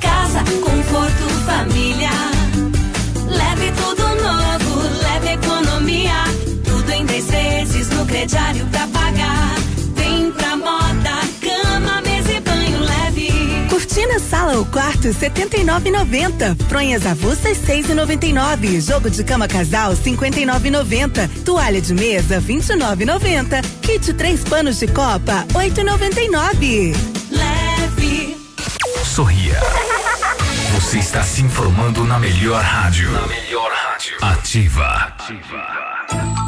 Casa, 0.00 0.42
conforto, 0.62 1.28
família. 1.44 2.01
Crediário 8.12 8.66
pra 8.66 8.86
pagar. 8.88 9.54
Vem 9.96 10.30
pra 10.32 10.54
moda, 10.54 11.22
cama, 11.40 12.02
mesa 12.02 12.32
e 12.32 12.40
banho 12.40 12.80
leve. 12.80 13.32
Cortina 13.70 14.18
sala 14.20 14.58
ou 14.58 14.66
quarto 14.66 15.08
79,90. 15.08 16.56
Fronhas 16.68 17.06
avulsas 17.06 17.56
6,99. 17.66 18.86
Jogo 18.86 19.08
de 19.08 19.24
cama 19.24 19.48
casal 19.48 19.94
59,90. 19.94 21.42
Toalha 21.42 21.80
de 21.80 21.94
mesa 21.94 22.38
29,90. 22.38 23.64
Kit 23.80 24.12
três 24.12 24.44
panos 24.44 24.78
de 24.78 24.88
copa 24.88 25.46
8,99. 25.54 26.94
Leve. 27.30 28.36
Sorria. 29.04 29.58
Você 30.74 30.98
está 30.98 31.22
se 31.22 31.40
informando 31.40 32.04
na 32.04 32.18
melhor 32.18 32.62
rádio. 32.62 33.10
Na 33.10 33.26
melhor 33.26 33.72
rádio. 33.72 34.16
Ativa. 34.20 35.16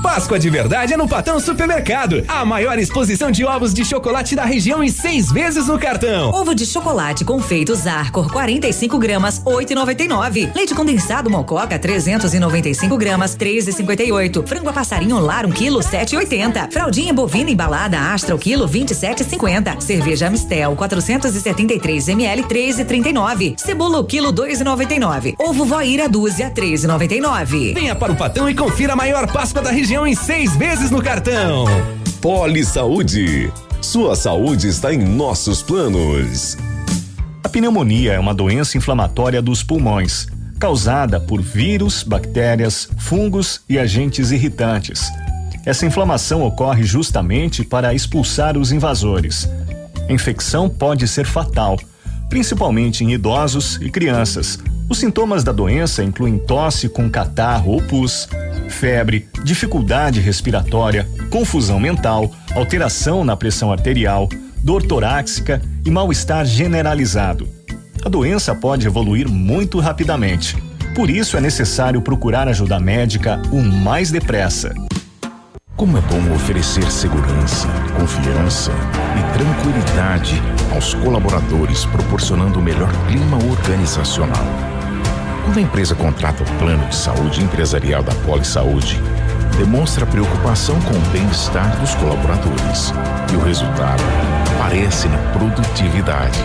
Páscoa 0.04 0.38
de 0.38 0.50
verdade 0.50 0.92
é 0.92 0.98
no 0.98 1.08
Patão 1.08 1.40
Supermercado. 1.40 2.22
A 2.28 2.44
maior 2.44 2.78
exposição 2.78 3.30
de 3.30 3.42
ovos 3.42 3.72
de 3.72 3.86
chocolate 3.86 4.36
da 4.36 4.44
região 4.44 4.84
em 4.84 4.90
seis 4.90 5.32
vezes 5.32 5.66
no 5.66 5.78
cartão. 5.78 6.28
Ovo 6.28 6.54
de 6.54 6.66
chocolate 6.66 7.24
confeitos 7.24 7.86
Arcor 7.86 8.30
45 8.30 8.98
gramas 8.98 9.40
8,99. 9.40 10.54
Leite 10.54 10.74
condensado 10.74 11.30
Mococa 11.30 11.78
395 11.78 12.98
gramas 12.98 13.34
13,58. 13.34 14.46
Frango 14.46 14.68
a 14.68 14.74
passarinho 14.74 15.18
Lar 15.18 15.46
1 15.46 15.52
quilo 15.52 15.80
7,80. 15.80 16.70
Fraldinha 16.70 17.14
bovina 17.14 17.50
embalada 17.50 17.98
Astra 18.12 18.34
o 18.34 18.38
quilo 18.38 18.68
27,50. 18.68 19.80
Cerveja 19.80 20.28
Mistel 20.28 20.76
473 20.76 22.08
ml 22.10 22.42
13,39. 22.42 23.58
Cebola 23.58 24.00
o 24.00 24.04
quilo 24.04 24.34
2,99. 24.34 25.34
Ovo 25.38 25.64
Voira 25.64 26.10
dúzia 26.10 26.50
13,99. 26.50 27.72
Venha 27.72 27.94
para 27.94 28.12
o 28.12 28.16
Patão 28.16 28.50
e 28.50 28.54
confira 28.54 28.92
a 28.92 28.96
maior 28.96 29.26
Páscoa 29.32 29.62
da 29.62 29.70
região 29.70 29.93
em 30.02 30.14
seis 30.16 30.56
vezes 30.56 30.90
no 30.90 31.00
cartão. 31.00 31.66
Poli 32.20 32.64
Saúde. 32.64 33.52
Sua 33.80 34.16
saúde 34.16 34.66
está 34.66 34.92
em 34.92 34.98
nossos 34.98 35.62
planos. 35.62 36.56
A 37.44 37.48
pneumonia 37.48 38.14
é 38.14 38.18
uma 38.18 38.34
doença 38.34 38.76
inflamatória 38.76 39.40
dos 39.40 39.62
pulmões, 39.62 40.26
causada 40.58 41.20
por 41.20 41.40
vírus, 41.40 42.02
bactérias, 42.02 42.88
fungos 42.98 43.60
e 43.68 43.78
agentes 43.78 44.32
irritantes. 44.32 45.08
Essa 45.64 45.86
inflamação 45.86 46.42
ocorre 46.42 46.82
justamente 46.82 47.62
para 47.62 47.94
expulsar 47.94 48.58
os 48.58 48.72
invasores. 48.72 49.48
A 50.08 50.12
infecção 50.12 50.68
pode 50.68 51.06
ser 51.06 51.24
fatal, 51.24 51.78
principalmente 52.28 53.04
em 53.04 53.12
idosos 53.12 53.78
e 53.80 53.88
crianças. 53.90 54.58
Os 54.88 54.98
sintomas 54.98 55.42
da 55.42 55.52
doença 55.52 56.04
incluem 56.04 56.38
tosse 56.38 56.88
com 56.88 57.10
catarro 57.10 57.72
ou 57.72 57.82
pus, 57.82 58.28
febre, 58.68 59.28
dificuldade 59.42 60.20
respiratória, 60.20 61.08
confusão 61.30 61.80
mental, 61.80 62.30
alteração 62.54 63.24
na 63.24 63.36
pressão 63.36 63.72
arterial, 63.72 64.28
dor 64.62 64.82
torácica 64.82 65.60
e 65.84 65.90
mal-estar 65.90 66.44
generalizado. 66.44 67.48
A 68.04 68.08
doença 68.08 68.54
pode 68.54 68.86
evoluir 68.86 69.28
muito 69.28 69.80
rapidamente. 69.80 70.56
Por 70.94 71.08
isso 71.08 71.36
é 71.36 71.40
necessário 71.40 72.02
procurar 72.02 72.46
ajuda 72.46 72.78
médica 72.78 73.40
o 73.50 73.60
mais 73.62 74.10
depressa. 74.10 74.74
Como 75.76 75.98
é 75.98 76.00
bom 76.02 76.34
oferecer 76.34 76.88
segurança, 76.90 77.66
confiança 77.98 78.70
e 79.18 79.36
tranquilidade 79.36 80.40
aos 80.72 80.94
colaboradores, 80.94 81.84
proporcionando 81.86 82.60
o 82.60 82.62
melhor 82.62 82.92
clima 83.08 83.36
organizacional. 83.50 84.73
Quando 85.44 85.58
a 85.58 85.60
empresa 85.60 85.94
contrata 85.94 86.42
o 86.42 86.58
plano 86.58 86.88
de 86.88 86.96
saúde 86.96 87.42
empresarial 87.42 88.02
da 88.02 88.14
Poli 88.26 88.44
Saúde, 88.44 88.98
demonstra 89.58 90.06
preocupação 90.06 90.80
com 90.80 90.94
o 90.94 91.10
bem-estar 91.12 91.78
dos 91.80 91.94
colaboradores 91.96 92.92
e 93.30 93.36
o 93.36 93.40
resultado 93.40 94.02
aparece 94.58 95.06
na 95.06 95.18
produtividade. 95.32 96.38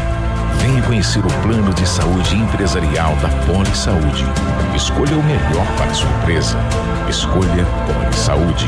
Venha 0.61 0.81
conhecer 0.81 1.25
o 1.25 1.41
plano 1.41 1.73
de 1.73 1.87
saúde 1.87 2.35
empresarial 2.35 3.15
da 3.15 3.29
Poli 3.45 3.73
Saúde. 3.75 4.25
Escolha 4.75 5.17
o 5.17 5.23
melhor 5.23 5.65
para 5.77 5.93
sua 5.93 6.09
empresa. 6.21 6.57
Escolha 7.09 7.65
Poli 7.87 8.15
Saúde. 8.17 8.67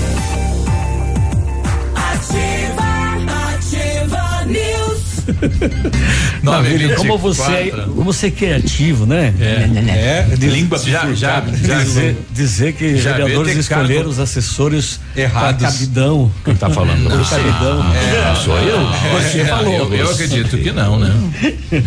Vini, 6.63 6.93
como 6.95 7.17
24. 7.17 7.17
você, 7.17 7.71
como 7.87 8.03
você 8.03 8.27
é 8.27 8.31
criativo, 8.31 9.05
né? 9.05 9.33
É. 9.39 10.35
De 10.35 10.47
Língua 10.47 10.77
Já- 10.79 11.13
já- 11.13 11.41
já- 11.41 11.79
dizer, 11.83 12.17
dizer 12.31 12.73
que 12.73 12.97
já 12.97 13.13
vereadores 13.13 13.57
escolheram 13.57 14.09
os 14.09 14.19
assessores 14.19 14.99
errados. 15.15 15.61
cabidão. 15.63 16.31
Quem 16.43 16.55
tá 16.55 16.69
falando? 16.69 17.09
Você. 17.09 17.35
cabidão. 17.35 17.85
É, 17.93 18.35
sou 18.35 18.57
eu. 18.59 18.79
Você 19.21 19.41
É, 19.41 19.45
falou. 19.45 19.73
Eu, 19.73 19.93
eu 19.95 20.11
acredito 20.11 20.57
que 20.57 20.71
não, 20.71 20.99
né? 20.99 21.11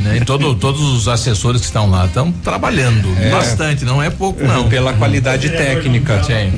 Nem 0.02 0.20
todo, 0.22 0.54
todos 0.54 0.80
os 0.80 1.08
assessores 1.08 1.60
que 1.60 1.66
estão 1.66 1.88
lá 1.90 2.06
estão 2.06 2.30
trabalhando 2.32 3.08
É. 3.20 3.30
bastante, 3.30 3.84
não 3.84 4.02
é 4.02 4.10
pouco 4.10 4.42
não. 4.44 4.68
Pela 4.74 4.92
qualidade 4.94 5.48
técnica. 5.50 6.22
Sim. 6.24 6.52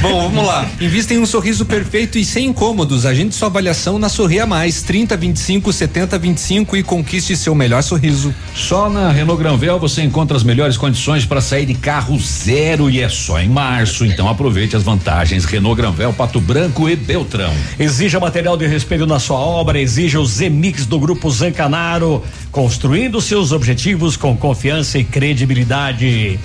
Bom, 0.00 0.28
vamos 0.30 0.46
lá. 0.46 0.66
Invista 0.80 1.14
em 1.14 1.18
um 1.18 1.26
sorriso 1.26 1.64
perfeito 1.64 2.18
e 2.18 2.24
sem 2.24 2.46
incômodos. 2.46 3.06
Agende 3.06 3.34
sua 3.34 3.48
avaliação 3.48 3.98
na 3.98 4.08
Sorria 4.08 4.46
Mais 4.46 4.82
30 4.82 5.16
25 5.16 5.72
70 5.82 6.16
25 6.16 6.76
e 6.76 6.82
conquiste 6.84 7.36
seu 7.36 7.56
melhor 7.56 7.82
sorriso. 7.82 8.32
Só 8.54 8.88
na 8.88 9.10
Renault 9.10 9.42
Granvel 9.42 9.80
você 9.80 10.00
encontra 10.00 10.36
as 10.36 10.44
melhores 10.44 10.76
condições 10.76 11.26
para 11.26 11.40
sair 11.40 11.66
de 11.66 11.74
carro 11.74 12.16
zero 12.20 12.88
e 12.88 13.00
é 13.00 13.08
só 13.08 13.40
em 13.40 13.48
março. 13.48 14.06
Então 14.06 14.28
aproveite 14.28 14.76
as 14.76 14.84
vantagens. 14.84 15.44
Renault 15.44 15.76
Granvel, 15.76 16.12
Pato 16.12 16.40
Branco 16.40 16.88
e 16.88 16.94
Beltrão. 16.94 17.52
Exija 17.80 18.20
material 18.20 18.56
de 18.56 18.64
respeito 18.64 19.08
na 19.08 19.18
sua 19.18 19.38
obra, 19.38 19.80
exija 19.80 20.20
o 20.20 20.24
Z-Mix 20.24 20.86
do 20.86 21.00
Grupo 21.00 21.28
Zancanaro, 21.28 22.22
construindo 22.52 23.20
seus 23.20 23.50
objetivos 23.50 24.16
com 24.16 24.36
confiança 24.36 25.00
e 25.00 25.04
credibilidade. 25.04 26.38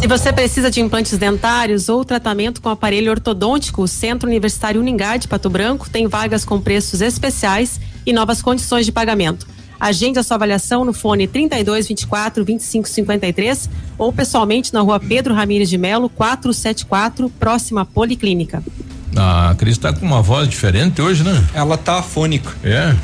Se 0.00 0.06
você 0.06 0.32
precisa 0.32 0.70
de 0.70 0.80
implantes 0.80 1.18
dentários 1.18 1.90
ou 1.90 2.02
tratamento 2.04 2.62
com 2.62 2.70
aparelho 2.70 3.10
ortodôntico, 3.10 3.82
o 3.82 3.88
Centro 3.88 4.26
Universitário 4.28 4.80
Uningá 4.80 5.18
de 5.18 5.28
Pato 5.28 5.50
Branco 5.50 5.90
tem 5.90 6.08
vagas 6.08 6.42
com 6.42 6.58
preços 6.58 7.02
especiais 7.02 7.78
e 8.06 8.12
novas 8.12 8.40
condições 8.40 8.86
de 8.86 8.92
pagamento. 8.92 9.46
Agende 9.78 10.18
a 10.18 10.22
sua 10.22 10.36
avaliação 10.36 10.86
no 10.86 10.94
fone 10.94 11.26
32 11.28 11.86
24 11.86 12.42
25 12.44 12.88
53 12.88 13.68
ou 13.98 14.10
pessoalmente 14.10 14.72
na 14.72 14.80
rua 14.80 14.98
Pedro 14.98 15.34
Ramires 15.34 15.68
de 15.68 15.76
Melo, 15.76 16.08
474, 16.08 17.28
próxima 17.38 17.82
à 17.82 17.84
Policlínica. 17.84 18.62
A 19.14 19.54
Cris 19.58 19.76
tá 19.76 19.92
com 19.92 20.06
uma 20.06 20.22
voz 20.22 20.48
diferente 20.48 21.02
hoje, 21.02 21.22
né? 21.22 21.44
Ela 21.52 21.76
tá 21.76 21.98
afônica. 21.98 22.50
É. 22.64 22.96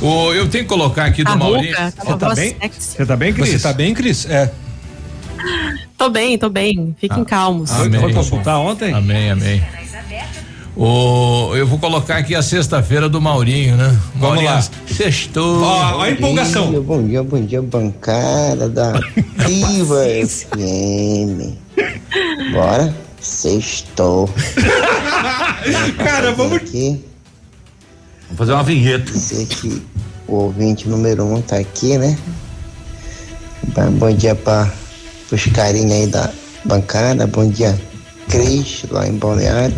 O, 0.00 0.32
eu 0.32 0.48
tenho 0.48 0.64
que 0.64 0.68
colocar 0.68 1.04
aqui 1.04 1.22
do 1.22 1.30
A 1.30 1.36
Maurício. 1.36 1.74
tá 1.74 1.92
uma 2.02 2.16
voz 2.16 2.38
sexy. 2.38 2.96
Você 2.96 3.06
tá 3.06 3.14
bem, 3.14 3.32
Cris? 3.34 3.48
Você 3.50 3.58
tá 3.58 3.72
bem, 3.74 3.92
Cris? 3.92 4.26
É. 4.26 4.50
Tô 6.04 6.10
bem, 6.10 6.36
tô 6.36 6.50
bem. 6.50 6.94
Fiquem 6.98 7.24
calmos. 7.24 7.70
Amém. 7.70 7.98
Foi 7.98 8.12
consultar 8.12 8.58
ontem? 8.58 8.92
Amém, 8.92 9.30
amém. 9.30 9.62
O, 10.76 11.56
eu 11.56 11.66
vou 11.66 11.78
colocar 11.78 12.18
aqui 12.18 12.34
a 12.34 12.42
sexta-feira 12.42 13.08
do 13.08 13.22
Maurinho, 13.22 13.74
né? 13.74 13.88
Vamos 14.16 14.20
Maurinho, 14.20 14.50
lá. 14.50 14.62
Sextou. 14.86 15.62
Ó, 15.62 15.96
ó 15.96 16.02
a 16.02 16.10
empolgação. 16.10 16.66
Bom 16.66 16.72
dia, 16.72 16.82
bom 16.82 17.02
dia, 17.02 17.22
bom 17.22 17.40
dia, 17.40 17.62
bancada 17.62 18.68
da 18.68 18.90
Ativa 19.40 20.04
FM. 20.28 21.56
Bora, 22.52 22.94
sextou. 23.18 24.28
Cara, 25.96 26.32
vamos. 26.32 26.56
Aqui. 26.56 27.02
Vamos 28.24 28.36
fazer 28.36 28.52
uma 28.52 28.62
vinheta. 28.62 29.10
Dizer 29.10 29.46
que 29.46 29.82
o 30.28 30.34
ouvinte 30.34 30.86
número 30.86 31.24
um 31.24 31.40
tá 31.40 31.56
aqui, 31.56 31.96
né? 31.96 32.18
Bom, 33.74 33.90
bom 33.92 34.12
dia 34.12 34.34
para 34.34 34.70
os 35.30 35.44
carinhos 35.46 35.92
aí 35.92 36.06
da 36.06 36.30
bancada. 36.64 37.26
Bom 37.26 37.48
dia, 37.48 37.78
Cris, 38.28 38.84
lá 38.90 39.06
em 39.06 39.16
Balneário. 39.16 39.76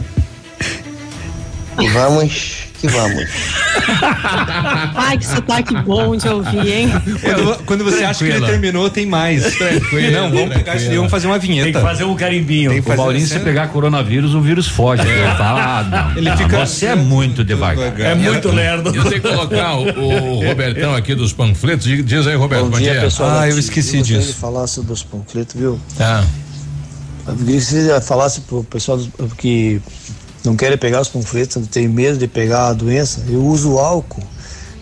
E 1.79 1.89
vamos 1.91 2.66
que 2.81 2.89
vamos. 2.89 3.25
Ai, 4.95 5.19
que 5.19 5.27
sotaque 5.27 5.75
bom 5.83 6.17
de 6.17 6.29
ouvir, 6.29 6.69
hein? 6.73 6.93
Quando, 7.23 7.65
quando 7.65 7.85
você 7.85 8.05
acha 8.05 8.25
que 8.25 8.31
ele 8.31 8.45
terminou, 8.47 8.89
tem 8.91 9.07
mais. 9.07 9.57
Tranquila, 9.57 10.21
Não, 10.23 10.31
vamos 10.31 10.55
pegar 10.55 10.77
isso 10.77 10.87
daí, 10.87 10.97
vamos 10.97 11.11
fazer 11.11 11.27
uma 11.27 11.39
vinheta. 11.39 11.65
Tem 11.65 11.73
que 11.73 11.81
fazer 11.81 12.05
um 12.05 12.15
carimbinho. 12.17 12.71
Tem 12.71 12.81
que 12.83 12.87
O 12.87 12.91
fazer 12.91 13.03
Maurinho, 13.03 13.25
assim. 13.25 13.35
se 13.39 13.41
pegar 13.41 13.69
coronavírus, 13.69 14.35
o 14.35 14.41
vírus 14.41 14.67
foge. 14.69 15.03
Ele 15.07 15.35
fala, 15.37 15.79
ah, 15.79 15.83
não. 15.85 16.17
Ele 16.17 16.29
não, 16.31 16.37
fica- 16.37 16.67
Você 16.67 16.87
é 16.87 16.95
muito 16.95 17.45
devagar. 17.45 17.99
É 18.01 18.15
muito 18.15 18.49
lerdo. 18.51 18.95
Eu 18.95 19.05
tenho 19.05 19.21
que 19.23 19.29
colocar 19.29 19.75
o, 19.77 19.89
o 19.89 20.45
Robertão 20.47 20.95
aqui 20.95 21.15
dos 21.15 21.33
panfletos. 21.33 21.87
Diz 22.05 22.27
aí, 22.27 22.35
Roberto, 22.37 22.65
bom, 22.65 22.71
Bom 22.71 22.79
dia, 22.79 23.01
pessoal. 23.01 23.39
Ah, 23.41 23.49
eu 23.49 23.59
esqueci 23.59 24.03
disso. 24.03 24.29
de 24.29 24.35
falar 24.35 24.67
sobre 24.67 24.93
os 24.93 25.03
panfletos, 25.03 25.55
viu? 25.59 25.81
Tá. 25.97 26.25
Eu 27.27 27.35
queria 27.35 27.57
que 27.57 27.61
você 27.65 28.01
falasse 28.01 28.41
pro 28.43 28.63
pessoal 28.65 28.99
dos- 28.99 29.11
que 29.37 29.81
não 30.47 30.55
querem 30.55 30.79
pegar 30.79 31.01
os 31.01 31.09
panfletos, 31.09 31.67
tem 31.67 31.89
medo 31.89 32.19
de 32.19 32.29
pegar 32.29 32.69
a 32.69 32.73
doença. 32.73 33.25
Eu 33.29 33.45
uso 33.45 33.79
álcool 33.79 34.23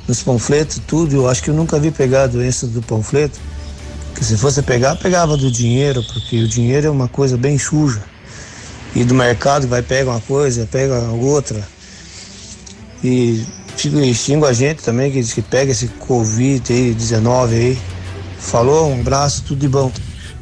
nos 0.06 0.22
panfletos, 0.22 0.78
tudo. 0.86 1.16
Eu 1.16 1.26
acho 1.26 1.42
que 1.42 1.48
eu 1.48 1.54
nunca 1.54 1.80
vi 1.80 1.90
pegar 1.90 2.24
a 2.24 2.26
doença 2.26 2.66
do 2.66 2.82
panfleto. 2.82 3.40
Porque 4.10 4.24
se 4.24 4.36
fosse 4.36 4.62
pegar, 4.62 4.94
pegava 4.96 5.38
do 5.38 5.50
dinheiro, 5.50 6.04
porque 6.12 6.42
o 6.42 6.46
dinheiro 6.46 6.86
é 6.86 6.90
uma 6.90 7.08
coisa 7.08 7.38
bem 7.38 7.58
suja. 7.58 8.02
E 8.94 9.04
do 9.04 9.14
mercado 9.14 9.66
vai 9.66 9.80
pega 9.80 10.10
uma 10.10 10.20
coisa, 10.20 10.68
pega 10.70 11.00
outra. 11.12 11.66
E 13.02 13.42
xingo 14.14 14.44
a 14.44 14.52
gente 14.52 14.82
também 14.82 15.10
que 15.10 15.20
diz 15.20 15.32
que 15.32 15.42
pega 15.42 15.72
esse 15.72 15.88
Covid 15.88 16.72
aí, 16.72 16.92
19 16.92 17.54
aí. 17.54 17.78
Falou, 18.38 18.90
um 18.90 19.00
abraço, 19.00 19.42
tudo 19.46 19.60
de 19.60 19.68
bom. 19.68 19.90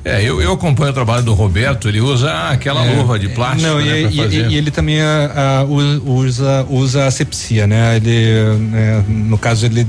É, 0.04 0.20
eu, 0.22 0.42
eu 0.42 0.52
acompanho 0.52 0.90
o 0.90 0.94
trabalho 0.94 1.22
do 1.22 1.32
Roberto, 1.32 1.88
ele 1.88 2.00
usa 2.00 2.48
aquela 2.48 2.84
É. 2.84 2.94
luva 2.96 3.18
de 3.18 3.28
plástico. 3.28 3.68
Não, 3.68 3.78
né, 3.80 4.00
e, 4.02 4.20
e- 4.20 4.46
e 4.48 4.56
ele 4.56 4.70
também 4.72 5.00
ah, 5.00 5.60
ah, 5.60 5.64
u- 5.64 6.10
usa, 6.18 6.66
usa 6.68 7.06
asepsia, 7.06 7.68
né? 7.68 7.96
Ele, 7.96 8.58
né, 8.58 9.04
no 9.08 9.38
caso, 9.38 9.64
ele 9.66 9.86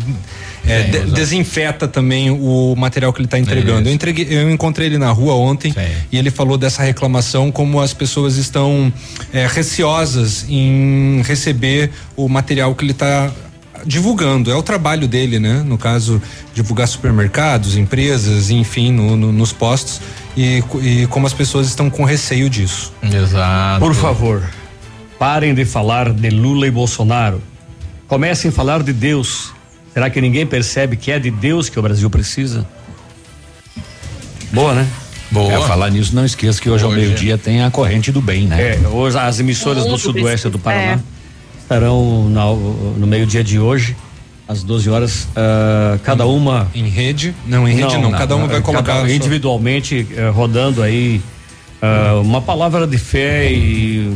é, 0.65 0.83
Sim, 0.83 0.91
de- 0.91 1.11
desinfeta 1.11 1.87
também 1.87 2.29
o 2.29 2.75
material 2.77 3.11
que 3.11 3.19
ele 3.19 3.25
está 3.25 3.39
entregando. 3.39 3.81
Isso. 3.81 3.89
Eu, 3.89 3.93
entreguei- 3.93 4.27
eu 4.29 4.51
encontrei 4.51 4.87
ele 4.87 4.97
na 4.99 5.11
rua 5.11 5.33
ontem 5.33 5.73
e 6.11 6.17
ele 6.17 6.29
falou 6.29 6.57
dessa 6.59 6.83
reclamação, 6.83 7.51
como 7.51 7.81
as 7.81 7.93
pessoas 7.93 8.37
estão 8.37 8.93
é, 9.33 9.47
receosas 9.47 10.45
em 10.47 11.21
receber 11.25 11.89
o 12.15 12.29
material 12.29 12.73
que 12.75 12.85
ele 12.85 12.91
está 12.91 13.31
divulgando, 13.85 14.51
é 14.51 14.55
o 14.55 14.63
trabalho 14.63 15.07
dele, 15.07 15.39
né? 15.39 15.63
No 15.65 15.77
caso, 15.77 16.21
divulgar 16.53 16.87
supermercados, 16.87 17.75
empresas, 17.77 18.49
enfim, 18.49 18.91
no- 18.91 19.15
no- 19.15 19.31
nos 19.31 19.51
postos 19.53 20.01
e, 20.37 20.63
e 20.81 21.07
como 21.07 21.25
as 21.27 21.33
pessoas 21.33 21.67
estão 21.67 21.89
com 21.89 22.03
receio 22.03 22.49
disso. 22.49 22.93
Exato. 23.01 23.79
Por 23.79 23.93
favor, 23.93 24.43
parem 25.19 25.53
de 25.53 25.65
falar 25.65 26.11
de 26.13 26.29
Lula 26.29 26.67
e 26.67 26.71
Bolsonaro. 26.71 27.41
Comecem 28.07 28.49
a 28.49 28.51
falar 28.51 28.83
de 28.83 28.93
Deus. 28.93 29.51
Será 29.93 30.09
que 30.09 30.19
ninguém 30.21 30.45
percebe 30.45 30.97
que 30.97 31.11
é 31.11 31.19
de 31.19 31.29
Deus 31.31 31.69
que 31.69 31.77
o 31.79 31.81
Brasil 31.81 32.09
precisa? 32.09 32.65
Boa, 34.51 34.73
né? 34.73 34.87
Boa. 35.31 35.51
É, 35.51 35.61
falar 35.67 35.89
nisso, 35.89 36.15
não 36.15 36.23
esqueça 36.25 36.61
que 36.61 36.69
hoje, 36.69 36.83
ao 36.83 36.91
Hoje. 36.91 36.99
meio-dia 37.01 37.37
tem 37.39 37.63
a 37.63 37.71
corrente 37.71 38.11
do 38.11 38.21
bem, 38.21 38.45
né? 38.45 38.75
É, 38.75 38.87
hoje 38.87 39.17
as 39.17 39.39
emissoras 39.39 39.85
do 39.85 39.97
sudoeste 39.97 40.47
do 40.49 40.59
Paraná 40.59 40.93
é. 40.93 40.99
Estarão 41.63 42.29
na- 42.29 42.45
no 42.97 43.07
meio-dia 43.07 43.43
de 43.43 43.57
hoje, 43.59 43.95
às 44.47 44.61
12 44.63 44.89
horas, 44.89 45.27
ah, 45.35 45.97
cada 46.03 46.25
uma. 46.25 46.67
Em 46.75 46.87
rede? 46.87 47.33
Não, 47.47 47.67
em 47.67 47.73
rede 47.75 47.97
não, 47.97 48.11
cada 48.11 48.35
uma 48.35 48.47
vai 48.47 48.61
colocar 48.61 48.83
cada- 48.83 48.99
a 48.99 49.05
sua- 49.05 49.13
individualmente 49.15 50.05
eh, 50.15 50.29
rodando 50.29 50.81
aí 50.83 51.21
ah, 51.81 52.19
uma 52.21 52.41
palavra 52.41 52.85
de 52.85 52.97
fé 52.97 53.51
e 53.51 54.15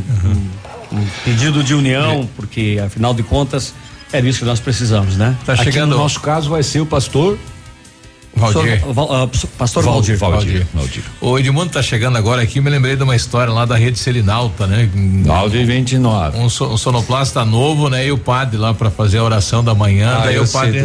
um, 0.92 0.98
um 0.98 1.06
pedido 1.24 1.62
de 1.62 1.74
união, 1.74 2.28
porque 2.36 2.80
afinal 2.84 3.12
de 3.12 3.22
contas 3.22 3.74
é 4.12 4.20
isso 4.20 4.38
que 4.40 4.44
nós 4.46 4.58
precisamos, 4.60 5.16
né? 5.16 5.36
Tá 5.44 5.52
Aqui 5.54 5.64
chegando. 5.64 5.90
no 5.90 5.98
nosso 5.98 6.20
caso 6.20 6.48
vai 6.48 6.62
ser 6.62 6.80
o 6.80 6.86
pastor 6.86 7.38
Valdir. 8.38 8.80
Pastor, 8.82 9.08
ah, 9.10 9.28
Pastor 9.58 9.82
Val- 9.82 9.92
Valdir. 9.94 10.16
Valdir. 10.18 10.66
Valdir. 10.74 11.02
O 11.20 11.38
Edmundo 11.38 11.70
tá 11.70 11.82
chegando 11.82 12.16
agora 12.16 12.42
aqui, 12.42 12.60
me 12.60 12.70
lembrei 12.70 12.96
de 12.96 13.02
uma 13.02 13.14
história 13.16 13.52
lá 13.52 13.64
da 13.64 13.76
rede 13.76 13.98
Selinalta, 13.98 14.66
né? 14.66 14.88
929. 14.94 16.38
Um, 16.38 16.48
so- 16.48 16.72
um 16.72 16.76
sonoplasta 16.76 17.44
novo, 17.44 17.88
né? 17.90 18.06
E 18.06 18.12
o 18.12 18.18
padre 18.18 18.56
lá 18.56 18.72
pra 18.72 18.90
fazer 18.90 19.18
a 19.18 19.24
oração 19.24 19.62
da 19.62 19.74
manhã, 19.74 20.16
Ah, 20.18 20.24
daí 20.24 20.36
eu 20.36 20.42
o 20.42 20.46
sei 20.46 20.60
padre 20.60 20.84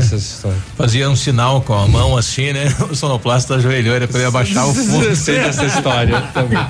fazia 0.77 1.09
um 1.09 1.15
sinal 1.15 1.61
com 1.61 1.73
a 1.73 1.87
mão 1.87 2.17
assim, 2.17 2.51
né? 2.53 2.73
O 2.89 2.95
sonoplasta 2.95 3.55
ajoelhou, 3.55 3.95
era 3.95 4.07
pra 4.07 4.17
ele 4.19 4.27
abaixar 4.27 4.67
o 4.67 4.73
fundo. 4.73 5.05
Eu 5.05 5.15
sei 5.15 5.39
dessa 5.39 5.65
história 5.65 6.21
também. 6.33 6.59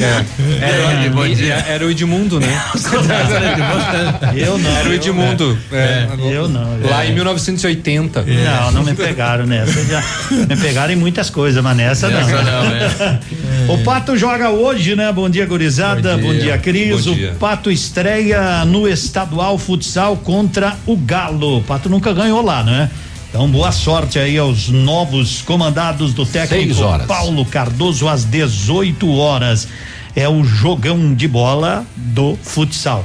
É. 0.00 0.24
Era, 0.60 1.10
Bom 1.10 1.26
dia. 1.28 1.54
era 1.68 1.84
o 1.86 1.90
Edmundo, 1.90 2.38
né? 2.40 2.62
Eu 4.36 4.58
não. 4.58 4.70
Era 4.70 4.88
o 4.88 4.92
eu- 4.92 4.94
Edmundo. 4.94 5.58
é. 5.72 6.06
Eu 6.30 6.48
não. 6.48 6.78
Lá 6.88 7.04
em 7.06 7.14
1980. 7.14 8.22
Não, 8.22 8.72
não 8.72 8.84
me 8.84 8.94
pegaram 8.94 9.46
nessa. 9.46 9.80
Já 9.88 10.04
me 10.46 10.56
pegaram 10.56 10.92
em 10.92 10.96
muitas 10.96 11.30
coisas, 11.30 11.62
mas 11.62 11.76
nessa 11.76 12.08
não. 12.08 12.20
Nessa 12.20 12.42
não, 12.42 12.64
né? 12.68 13.20
O 13.68 13.78
Pato 13.84 14.16
joga 14.16 14.48
hoje, 14.50 14.96
né? 14.96 15.12
Bom 15.12 15.28
dia, 15.28 15.44
gurizada. 15.44 16.16
Bom 16.16 16.28
Bom 16.28 16.32
dia, 16.32 16.42
dia. 16.42 16.58
Cris. 16.58 17.04
Bom 17.04 17.14
dia. 17.14 17.32
O 17.32 17.34
Pato 17.36 17.70
estreia 17.70 18.64
no 18.64 18.88
estadual 18.88 19.58
futsal 19.58 20.16
contra 20.16 20.74
o 20.86 20.96
Galo. 20.96 21.58
O 21.58 21.62
Pato 21.62 21.88
nunca 21.90 22.12
ganhou 22.14 22.40
lá, 22.40 22.62
né? 22.62 22.90
Então, 23.28 23.46
boa 23.46 23.70
sorte 23.70 24.18
aí 24.18 24.38
aos 24.38 24.68
novos 24.68 25.42
comandados 25.42 26.14
do 26.14 26.24
técnico. 26.24 26.80
Paulo 27.06 27.44
Cardoso 27.44 28.08
às 28.08 28.24
18 28.24 29.10
horas. 29.16 29.68
É 30.16 30.26
o 30.26 30.42
jogão 30.42 31.14
de 31.14 31.28
bola 31.28 31.84
do 31.94 32.38
futsal. 32.42 33.04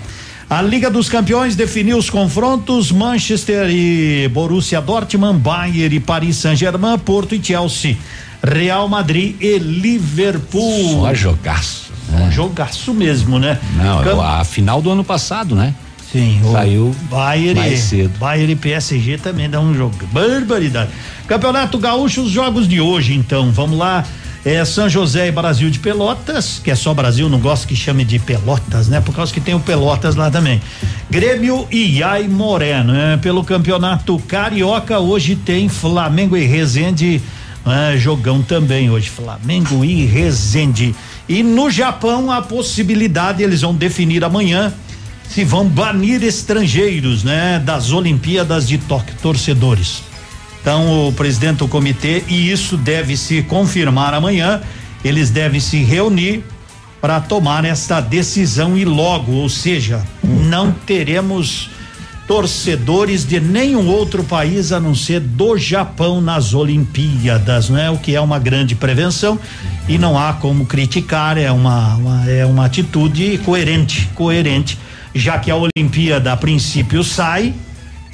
A 0.54 0.62
Liga 0.62 0.88
dos 0.92 1.10
Campeões 1.10 1.56
definiu 1.56 1.98
os 1.98 2.12
confrontos: 2.12 2.92
Manchester 2.92 3.68
e 3.72 4.28
Borussia 4.32 4.80
Dortmund, 4.80 5.40
Bayern 5.40 5.96
e 5.96 6.00
Paris 6.00 6.36
Saint-Germain, 6.38 7.00
Porto 7.00 7.34
e 7.34 7.44
Chelsea, 7.44 7.98
Real 8.44 8.88
Madrid 8.88 9.36
e 9.42 9.58
Liverpool. 9.58 11.02
Só 11.02 11.14
jogaço. 11.16 11.92
Um 12.14 12.32
jogaço 12.32 12.94
mesmo, 12.94 13.40
né? 13.40 13.58
Não, 13.76 14.04
Cam- 14.04 14.22
a 14.22 14.44
final 14.44 14.80
do 14.80 14.92
ano 14.92 15.04
passado, 15.04 15.56
né? 15.56 15.74
Sim, 16.12 16.40
Saiu 16.52 16.96
Bayern, 17.10 17.60
mais 17.60 17.80
cedo. 17.80 18.12
Bayern 18.20 18.54
e 18.54 18.56
PSG 18.56 19.18
também 19.18 19.50
dá 19.50 19.60
um 19.60 19.74
jogo. 19.74 19.96
Barbaridade. 20.12 20.92
Campeonato 21.26 21.80
Gaúcho, 21.80 22.22
os 22.22 22.30
jogos 22.30 22.68
de 22.68 22.80
hoje, 22.80 23.16
então. 23.16 23.52
Vamos 23.52 23.80
lá. 23.80 24.06
É 24.46 24.66
São 24.66 24.90
José 24.90 25.30
e 25.30 25.32
Brasil 25.32 25.70
de 25.70 25.80
Pelotas, 25.80 26.60
que 26.62 26.70
é 26.70 26.76
só 26.76 26.94
Brasil, 26.94 27.30
não 27.30 27.40
gosto 27.40 27.66
que 27.66 27.78
chame 27.78 28.04
de 28.04 28.20
Pelotas, 28.20 28.90
né? 28.90 29.00
Por 29.00 29.16
causa 29.16 29.34
que 29.34 29.40
tem 29.40 29.56
o 29.56 29.60
Pelotas 29.60 30.16
lá 30.16 30.30
também. 30.30 30.62
Grêmio 31.10 31.66
e 31.72 32.04
Aimoré, 32.04 32.84
né? 32.84 33.18
Pelo 33.22 33.42
campeonato 33.46 34.20
carioca, 34.28 35.00
hoje 35.00 35.38
tem 35.38 35.70
Flamengo 35.70 36.36
e 36.36 36.46
Resende. 36.46 37.22
né? 37.66 37.96
jogão 37.98 38.42
também 38.42 38.90
hoje, 38.90 39.10
Flamengo 39.10 39.86
e 39.86 40.06
Resende. 40.06 40.94
E 41.30 41.42
no 41.42 41.72
Japão, 41.72 42.30
a 42.30 42.42
possibilidade, 42.42 43.42
eles 43.42 43.62
vão 43.62 43.74
definir 43.74 44.26
amanhã 44.26 44.74
se 45.30 45.46
vão 45.46 45.66
banir 45.66 46.22
estrangeiros, 46.22 47.24
né, 47.24 47.60
das 47.64 47.92
Olimpíadas 47.92 48.68
de 48.68 48.78
Tóquio, 48.78 49.16
torcedores. 49.22 50.04
Então, 50.64 51.10
o 51.10 51.12
presidente 51.12 51.58
do 51.58 51.68
comitê, 51.68 52.24
e 52.26 52.50
isso 52.50 52.78
deve 52.78 53.18
se 53.18 53.44
confirmar 53.44 54.14
amanhã, 54.14 54.62
eles 55.04 55.30
devem 55.30 55.60
se 55.60 55.84
reunir 55.84 56.42
para 57.02 57.20
tomar 57.20 57.66
esta 57.66 58.00
decisão 58.00 58.78
e 58.78 58.86
logo, 58.86 59.34
ou 59.34 59.50
seja, 59.50 60.02
não 60.24 60.72
teremos 60.72 61.70
torcedores 62.26 63.26
de 63.26 63.42
nenhum 63.42 63.90
outro 63.90 64.24
país 64.24 64.72
a 64.72 64.80
não 64.80 64.96
ser 64.96 65.20
do 65.20 65.58
Japão 65.58 66.22
nas 66.22 66.54
Olimpíadas, 66.54 67.70
não 67.70 67.78
é? 67.78 67.92
O 67.92 67.98
que 67.98 68.16
é 68.16 68.22
uma 68.22 68.40
grande 68.40 68.74
prevenção 68.74 69.38
e 69.90 69.98
não 69.98 70.18
há 70.18 70.32
como 70.32 70.66
criticar, 70.66 71.38
é 71.38 71.52
uma, 71.52 71.96
uma- 71.96 72.30
é 72.30 72.46
uma 72.46 72.66
atitude 72.66 73.38
coerente, 73.40 74.10
coerente, 74.16 74.80
já 75.14 75.38
que 75.38 75.52
a 75.52 75.58
Olimpíada 75.58 76.32
a 76.32 76.38
princípio 76.38 77.04
sai 77.04 77.54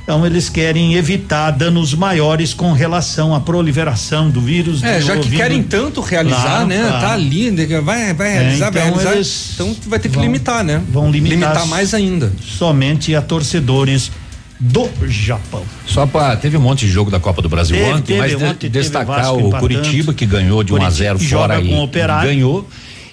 Então 0.10 0.26
eles 0.26 0.50
querem 0.50 0.96
evitar 0.96 1.52
danos 1.52 1.94
maiores 1.94 2.52
com 2.52 2.74
relação 2.74 3.36
à 3.36 3.40
proliferação 3.40 4.28
do 4.32 4.42
vírus. 4.42 4.82
É, 4.82 4.98
do 5.00 5.06
já 5.06 5.16
que 5.18 5.30
querem 5.30 5.62
tanto 5.62 6.02
realizar, 6.02 6.42
Claro, 6.42 6.66
né? 6.66 6.80
claro. 6.88 7.00
Tá 7.06 7.14
ali, 7.14 7.52
né, 7.52 7.68
vai, 7.80 8.12
vai 8.16 8.28
É, 8.30 8.40
realizar, 8.40 8.72
vai 8.72 8.82
então 8.88 8.96
realizar. 8.98 9.16
eles 9.16 9.52
Então 9.54 9.76
vai 9.86 10.00
ter 10.00 10.10
que 10.10 10.16
vão- 10.16 10.24
limitar, 10.24 10.64
né? 10.64 10.82
Vão 10.92 11.12
limitar, 11.12 11.64
mais 11.68 11.94
ainda. 11.94 12.34
Somente 12.44 13.14
a 13.14 13.22
torcedores 13.22 14.12
do 14.60 14.90
Japão. 15.08 15.62
Só 15.86 16.08
para 16.08 16.36
teve 16.38 16.58
um 16.58 16.62
monte 16.62 16.88
de 16.88 16.92
jogo 16.92 17.12
da 17.12 17.20
Copa 17.20 17.44
do 17.44 17.48
Brasil 17.48 17.78
Teve, 17.78 17.92
ontem, 17.92 18.02
teve, 18.20 18.20
mas 18.20 18.42
ontem 18.42 18.68
destacar 18.68 19.32
o. 19.36 19.52
Curitiba 19.52 20.12
que 20.12 20.26
ganhou 20.26 20.64
de 20.64 20.74
1 20.74 20.76
a 20.76 20.80
Curitiba 20.80 20.98
0 21.06 21.20
que 21.20 21.28
fora 21.28 21.54
joga 21.54 21.66
aí. 21.68 21.70
com 21.70 21.80
o 21.82 21.84
Operário. 21.84 22.30
Ganhou. 22.30 22.68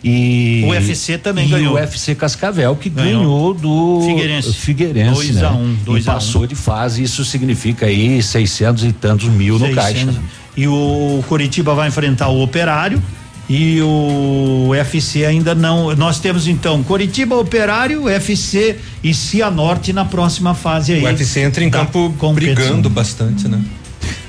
E 0.09 0.62
O 0.65 0.68
UFC 0.68 1.18
também 1.18 1.47
e 1.47 1.51
ganhou. 1.51 1.73
o 1.73 1.76
UFC 1.76 2.15
Cascavel 2.15 2.76
que 2.76 2.89
Ganhou. 2.89 3.18
ganhou, 3.18 3.55
do 3.55 4.02
Figueirense. 4.07 4.52
Figueirense, 4.52 5.15
Dois 5.15 5.35
né? 5.35 5.44
a 5.44 5.51
um, 5.51 5.76
dois 5.85 6.07
e 6.07 6.09
a 6.09 6.12
um. 6.12 6.15
passou 6.15 6.47
de 6.47 6.55
fase, 6.55 7.02
isso 7.02 7.25
significa 7.25 7.86
aí 7.86 8.23
600 8.23 8.85
e 8.85 8.93
tantos 8.93 9.28
mil 9.28 9.55
no 9.59 9.67
600. 9.67 9.75
caixa. 9.85 10.07
né? 10.12 10.20
E 10.57 10.68
o 10.68 11.25
Curitiba 11.28 11.75
vai 11.75 11.89
enfrentar 11.89 12.28
o 12.28 12.41
Operário 12.41 13.02
e 13.51 13.81
o 13.83 14.68
UFC 14.68 15.25
ainda 15.25 15.57
não. 15.57 15.93
Nós 15.97 16.20
temos 16.20 16.47
então 16.47 16.85
Curitiba, 16.85 17.35
Operário, 17.36 18.05
UFC 18.05 18.76
e 19.02 19.12
Cianorte 19.12 19.93
na 19.93 20.05
próxima 20.05 20.55
fase 20.55 20.93
aí. 20.93 21.02
O 21.02 21.05
UFC 21.07 21.41
entra 21.41 21.65
em 21.65 21.68
campo 21.70 22.15
brigando 22.33 22.89
bastante, 22.89 23.49
né? 23.49 23.60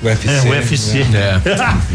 UFC. 0.02 0.28
É, 0.28 0.40
o 0.42 0.48
UFC. 0.50 1.06
É. 1.14 1.40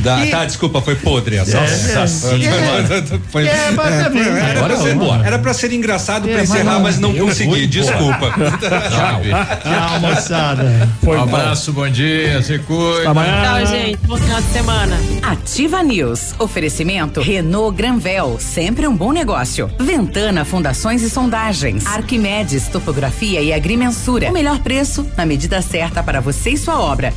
Da- 0.01 0.25
E- 0.25 0.29
tá, 0.31 0.45
desculpa, 0.45 0.81
foi 0.81 0.95
podre 0.95 1.37
essa. 1.37 1.57
É, 1.57 1.63
é. 1.63 2.07
foi- 3.29 3.47
É, 3.47 3.71
mas 3.71 3.93
é, 3.93 4.03
também, 4.03 4.23
foi- 4.23 4.31
era, 4.39 4.51
agora 4.51 4.73
pra 4.75 4.83
ser, 4.83 4.95
embora. 4.95 5.25
era 5.27 5.39
pra 5.39 5.53
ser 5.53 5.73
engraçado 5.73 6.27
É, 6.27 6.31
pra 6.31 6.39
mas 6.41 6.49
encerrar, 6.49 6.73
não, 6.73 6.79
mas 6.81 6.99
não 6.99 7.13
consegui, 7.13 7.67
desculpa. 7.67 8.31
Tchau, 8.59 9.99
moçada. 10.01 10.89
um 11.03 11.21
abraço, 11.21 11.71
bom 11.73 11.89
dia, 11.89 12.41
se 12.41 12.59
cuida. 12.59 13.03
Tchau, 13.13 13.65
gente. 13.67 13.97
Bom 14.07 14.17
final 14.17 14.41
de 14.41 14.47
semana. 14.49 14.97
Ativa 15.21 15.83
News. 15.83 16.33
Oferecimento 16.39 17.21
Renault 17.21 17.75
Granvel, 17.77 18.37
sempre 18.39 18.87
um 18.87 18.95
bom 18.95 19.11
negócio. 19.11 19.69
Ventana 19.79 20.43
Fundações 20.45 21.01
e 21.01 21.09
Sondagens. 21.09 21.85
Arquimedes 21.85 22.67
Topografia 22.67 23.41
e 23.41 23.53
Agrimensura. 23.53 24.29
O 24.29 24.33
melhor 24.33 24.59
preço 24.59 25.05
na 25.17 25.25
medida 25.25 25.61
certa 25.61 26.01
para 26.03 26.19
você 26.19 26.51
e 26.51 26.57
sua 26.57 26.79
obra. 26.79 27.13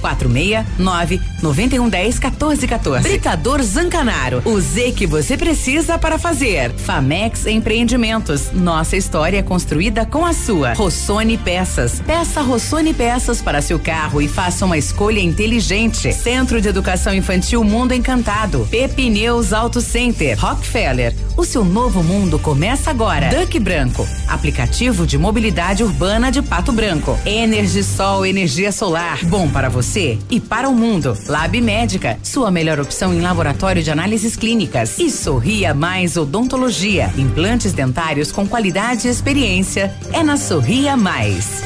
469 0.77 1.21
9110 1.43 2.19
1414. 2.19 3.03
Britador 3.03 3.63
Zancanaro. 3.63 4.43
O 4.45 4.61
Z 4.61 4.93
que 4.93 5.07
você 5.07 5.37
precisa 5.37 5.99
para 5.99 6.19
fazer. 6.19 6.73
Famex 6.73 7.47
Empreendimentos. 7.47 8.53
Nossa 8.53 8.97
história 8.97 9.39
é 9.39 9.43
construída 9.43 10.05
com 10.05 10.25
a 10.25 10.33
sua. 10.33 10.75
Rossoni 10.75 11.37
Peças. 11.37 12.01
Peça 12.07 12.41
Rossoni 12.41 12.95
Peças 12.95 13.41
para 13.43 13.63
seu 13.63 13.79
carro 13.79 14.21
e 14.21 14.29
faça 14.29 14.65
uma 14.65 14.79
escolha 14.79 15.21
inteligente. 15.21 16.13
Centro 16.13 16.61
de 16.61 16.69
Educação 16.69 17.15
Infantil 17.15 17.63
Mundo 17.65 17.93
Encantado. 17.93 18.67
Pepineus 18.71 19.53
Auto 19.53 19.81
Center. 19.81 20.39
Rockefeller. 20.39 21.15
O 21.37 21.45
seu 21.45 21.65
novo 21.65 22.03
mundo 22.03 22.39
começa 22.39 22.91
agora. 22.91 23.29
Duck 23.29 23.59
Branco. 23.59 24.07
Aplicativo 24.29 25.07
de 25.07 25.19
mobilidade 25.19 25.83
urbana 25.83 26.31
de 26.31 26.43
Pato 26.43 26.73
Branco. 26.73 27.19
Energisol 27.25 28.25
energia 28.25 28.73
solar. 28.73 29.25
Bom 29.25 29.49
para 29.49 29.69
você 29.69 30.19
e 30.31 30.41
para 30.41 30.66
o 30.69 30.75
mundo. 30.75 31.17
Lab 31.27 31.61
Médica. 31.61 32.19
Sua 32.23 32.51
melhor 32.51 32.81
opção 32.81 33.15
em 33.15 33.21
laboratório 33.21 33.83
de 33.83 33.91
análises 33.91 34.37
clínicas. 34.37 34.99
E 34.99 35.11
Sorria 35.11 35.75
Mais 35.75 36.17
Odontologia. 36.17 37.13
Implantes 37.17 37.73
dentários 37.73 38.33
com 38.33 38.47
qualidade 38.47 39.09
e 39.09 39.11
experiência. 39.11 39.95
É 40.13 40.23
na 40.23 40.37
Sorria 40.37 40.97
Mais. 40.97 41.63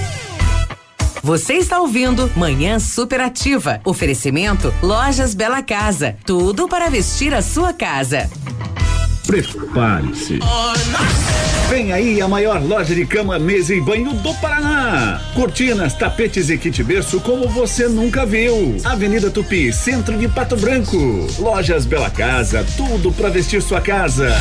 Você 1.23 1.55
está 1.55 1.81
ouvindo 1.81 2.31
Manhã 2.35 2.79
Superativa. 2.79 3.81
Oferecimento 3.85 4.73
Lojas 4.83 5.35
Bela 5.35 5.63
Casa. 5.63 6.17
Tudo 6.25 6.67
para 6.67 6.89
vestir 6.89 7.35
a 7.35 7.43
sua 7.43 7.73
casa. 7.75 8.31
Prepare-se. 9.31 10.41
Vem 11.69 11.93
aí 11.93 12.21
a 12.21 12.27
maior 12.27 12.61
loja 12.61 12.93
de 12.93 13.07
cama, 13.07 13.39
mesa 13.39 13.73
e 13.73 13.81
banho 13.81 14.13
do 14.13 14.35
Paraná. 14.35 15.21
Cortinas, 15.37 15.95
tapetes 15.95 16.51
e 16.51 16.59
kit 16.59 16.83
berço 16.83 17.21
como 17.21 17.49
você 17.49 17.87
nunca 17.87 18.27
viu. 18.27 18.77
Avenida 18.83 19.31
Tupi, 19.31 19.73
centro 19.73 20.19
de 20.19 20.27
Pato 20.27 20.57
Branco. 20.57 21.29
Lojas 21.39 21.87
Bela 21.87 22.11
Casa, 22.11 22.67
tudo 22.77 23.13
para 23.13 23.29
vestir 23.29 23.63
sua 23.63 23.81
casa. 23.81 24.35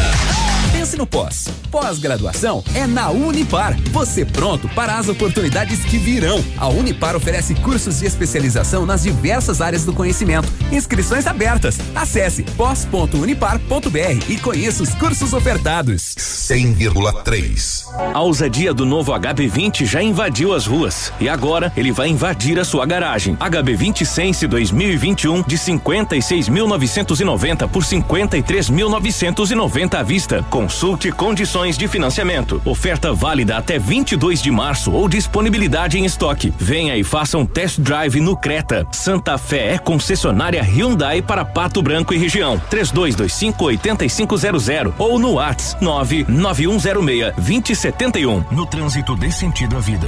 Pense 0.79 0.95
no 0.95 1.05
pós. 1.05 1.49
Pós-graduação 1.69 2.63
é 2.73 2.87
na 2.87 3.09
Unipar. 3.09 3.77
Você 3.91 4.23
pronto 4.23 4.69
para 4.69 4.97
as 4.97 5.09
oportunidades 5.09 5.83
que 5.83 5.97
virão. 5.97 6.41
A 6.57 6.69
Unipar 6.69 7.17
oferece 7.17 7.53
cursos 7.53 7.99
de 7.99 8.05
especialização 8.05 8.85
nas 8.85 9.03
diversas 9.03 9.59
áreas 9.59 9.83
do 9.83 9.91
conhecimento. 9.91 10.47
Inscrições 10.71 11.27
abertas. 11.27 11.77
Acesse 11.93 12.43
pós.unipar.br 12.43 14.23
e 14.29 14.37
conheça 14.37 14.81
os 14.81 14.95
cursos 14.95 15.33
ofertados. 15.33 16.15
100,3. 16.17 17.83
A 18.13 18.21
ousadia 18.21 18.73
do 18.73 18.85
novo 18.85 19.11
HB20 19.11 19.85
já 19.85 20.01
invadiu 20.01 20.53
as 20.53 20.65
ruas 20.65 21.11
e 21.19 21.27
agora 21.27 21.73
ele 21.75 21.91
vai 21.91 22.07
invadir 22.07 22.57
a 22.57 22.63
sua 22.63 22.85
garagem. 22.85 23.35
HB20 23.35 24.05
Sense 24.05 24.47
2021 24.47 25.43
de 25.43 25.57
56.990 25.57 27.67
por 27.67 27.83
53.990 27.83 29.95
à 29.95 30.03
vista. 30.03 30.41
Consulte 30.69 31.11
condições 31.11 31.75
de 31.79 31.87
financiamento. 31.87 32.61
Oferta 32.63 33.11
válida 33.11 33.57
até 33.57 33.79
22 33.79 34.39
de 34.39 34.51
março 34.51 34.91
ou 34.91 35.09
disponibilidade 35.09 35.97
em 35.97 36.05
estoque. 36.05 36.53
Venha 36.59 36.95
e 36.95 37.03
faça 37.03 37.39
um 37.39 37.45
test 37.45 37.79
drive 37.79 38.21
no 38.21 38.37
Creta. 38.37 38.85
Santa 38.91 39.35
Fé 39.39 39.73
é 39.73 39.79
concessionária 39.79 40.61
Hyundai 40.61 41.23
para 41.23 41.43
Pato 41.43 41.81
Branco 41.81 42.13
e 42.13 42.19
região. 42.19 42.61
3225 42.69 43.65
8500 43.65 44.93
ou 44.99 45.17
no 45.17 45.33
Whats 45.33 45.75
99106 45.81 47.33
2071. 47.33 48.45
No 48.51 48.67
trânsito 48.67 49.15
dê 49.15 49.31
sentido 49.31 49.75
à 49.75 49.79
vida. 49.79 50.07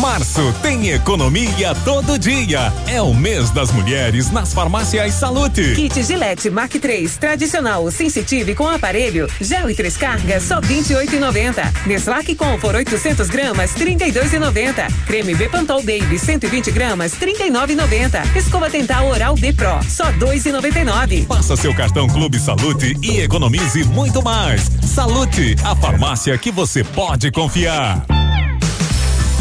Março 0.00 0.54
tem 0.62 0.90
economia 0.90 1.74
todo 1.84 2.18
dia. 2.18 2.72
É 2.86 3.02
o 3.02 3.12
mês 3.12 3.50
das 3.50 3.70
mulheres 3.72 4.30
nas 4.30 4.52
farmácias 4.52 5.14
Salute. 5.14 5.74
Kit 5.74 6.02
Gillette 6.02 6.48
Mark 6.48 6.72
3 6.72 7.16
tradicional 7.16 7.90
sensitive 7.90 8.54
com 8.54 8.66
aparelho, 8.68 9.28
gel 9.40 9.68
e 9.68 9.74
três 9.74 9.96
cargas 9.96 10.44
só 10.44 10.60
28,90. 10.60 11.86
Neslac 11.86 12.34
Comfort 12.34 12.76
800 12.76 13.28
gramas 13.28 13.74
32,90. 13.74 14.90
Creme 15.06 15.34
Bepantol 15.34 15.82
Baby 15.82 16.18
120 16.18 16.70
gramas 16.70 17.12
39,90. 17.14 18.36
Escova 18.36 18.70
dental 18.70 19.08
Oral 19.08 19.34
B 19.34 19.52
Pro 19.52 19.82
só 19.88 20.10
2,99. 20.12 21.26
Passa 21.26 21.56
seu 21.56 21.74
cartão 21.74 22.06
Clube 22.06 22.38
Salute 22.38 22.96
e 23.02 23.20
economize 23.20 23.84
muito 23.84 24.22
mais. 24.22 24.70
Salute, 24.82 25.56
a 25.64 25.76
farmácia 25.76 26.36
que 26.38 26.50
você 26.50 26.82
pode 26.82 27.30
confiar. 27.30 28.21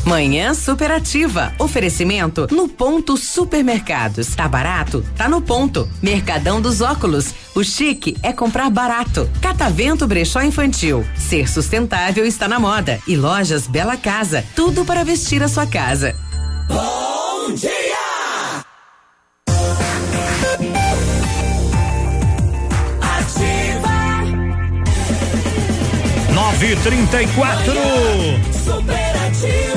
Manhã 0.06 0.54
Superativa. 0.54 1.54
Oferecimento 1.60 2.48
no 2.52 2.68
Ponto 2.68 3.16
Supermercados. 3.18 4.36
Tá 4.36 4.48
barato? 4.48 5.06
Tá 5.16 5.30
no 5.30 5.42
ponto. 5.42 5.88
Mercadão 6.02 6.62
dos 6.62 6.82
Óculos. 6.82 7.34
O 7.54 7.64
chique 7.64 8.18
é 8.24 8.34
comprar 8.34 8.70
barato. 8.70 9.30
Catavento 9.42 10.08
Brechó 10.08 10.42
Infantil. 10.42 11.06
Ser 11.16 11.48
sustentável 11.48 12.26
está 12.26 12.48
na 12.48 12.60
moda. 12.60 13.00
E 13.08 13.16
lojas 13.16 13.68
Bela 13.68 13.96
Casa. 13.96 14.44
Tudo 14.56 14.84
para 14.84 15.04
vestir 15.04 15.44
a 15.44 15.48
sua 15.48 15.68
casa. 15.68 16.16
Bom 16.68 17.54
dia! 17.54 17.72
Ativa! 23.02 23.92
934 26.34 27.74
Superativa! 28.54 29.71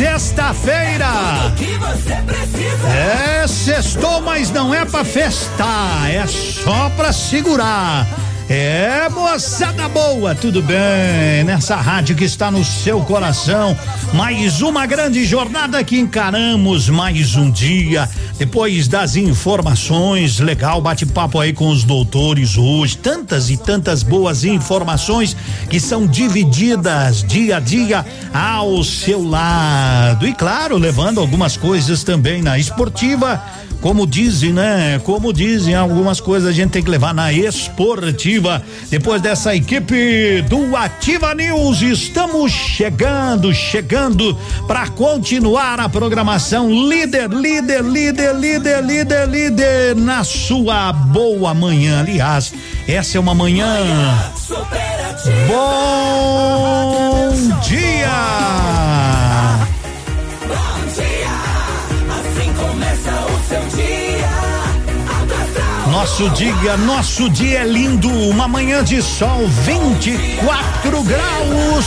Sexta-feira! 0.00 1.52
É, 2.88 3.46
sextou, 3.46 4.22
mas 4.22 4.50
não 4.50 4.74
é 4.74 4.82
pra 4.86 5.04
festar, 5.04 6.10
é 6.10 6.26
só 6.26 6.88
pra 6.96 7.12
segurar. 7.12 8.06
É, 8.52 9.08
moçada 9.10 9.88
boa, 9.88 10.34
tudo 10.34 10.60
bem? 10.60 11.44
Nessa 11.44 11.76
rádio 11.76 12.16
que 12.16 12.24
está 12.24 12.50
no 12.50 12.64
seu 12.64 13.00
coração, 13.02 13.78
mais 14.12 14.60
uma 14.60 14.86
grande 14.86 15.24
jornada 15.24 15.84
que 15.84 16.00
encaramos, 16.00 16.88
mais 16.88 17.36
um 17.36 17.48
dia. 17.48 18.10
Depois 18.40 18.88
das 18.88 19.14
informações, 19.14 20.40
legal 20.40 20.80
bate-papo 20.80 21.38
aí 21.38 21.52
com 21.52 21.68
os 21.68 21.84
doutores 21.84 22.58
hoje. 22.58 22.96
Tantas 22.96 23.50
e 23.50 23.56
tantas 23.56 24.02
boas 24.02 24.42
informações 24.42 25.36
que 25.68 25.78
são 25.78 26.04
divididas 26.04 27.22
dia 27.22 27.58
a 27.58 27.60
dia 27.60 28.04
ao 28.34 28.82
seu 28.82 29.22
lado. 29.22 30.26
E 30.26 30.34
claro, 30.34 30.76
levando 30.76 31.20
algumas 31.20 31.56
coisas 31.56 32.02
também 32.02 32.42
na 32.42 32.58
esportiva 32.58 33.40
como 33.80 34.06
dizem, 34.06 34.52
né? 34.52 35.00
Como 35.04 35.32
dizem, 35.32 35.74
algumas 35.74 36.20
coisas 36.20 36.48
a 36.48 36.52
gente 36.52 36.70
tem 36.70 36.82
que 36.82 36.90
levar 36.90 37.14
na 37.14 37.32
esportiva. 37.32 38.62
Depois 38.90 39.22
dessa 39.22 39.54
equipe 39.54 40.42
do 40.42 40.76
Ativa 40.76 41.34
News, 41.34 41.80
estamos 41.80 42.52
chegando, 42.52 43.52
chegando 43.54 44.36
para 44.66 44.88
continuar 44.88 45.80
a 45.80 45.88
programação 45.88 46.70
líder, 46.70 47.30
líder, 47.30 47.82
líder, 47.82 48.34
líder, 48.34 48.84
líder, 48.84 49.28
líder 49.28 49.96
na 49.96 50.24
sua 50.24 50.92
boa 50.92 51.54
manhã. 51.54 52.00
Aliás, 52.00 52.52
essa 52.86 53.16
é 53.16 53.20
uma 53.20 53.34
manhã. 53.34 53.66
Bom 55.48 57.32
dia! 57.62 58.59
Nosso 66.00 66.30
dia, 66.30 66.78
nosso 66.78 67.28
dia 67.28 67.58
é 67.58 67.64
lindo, 67.66 68.08
uma 68.08 68.48
manhã 68.48 68.82
de 68.82 69.02
sol, 69.02 69.46
24 69.46 71.02
graus. 71.02 71.84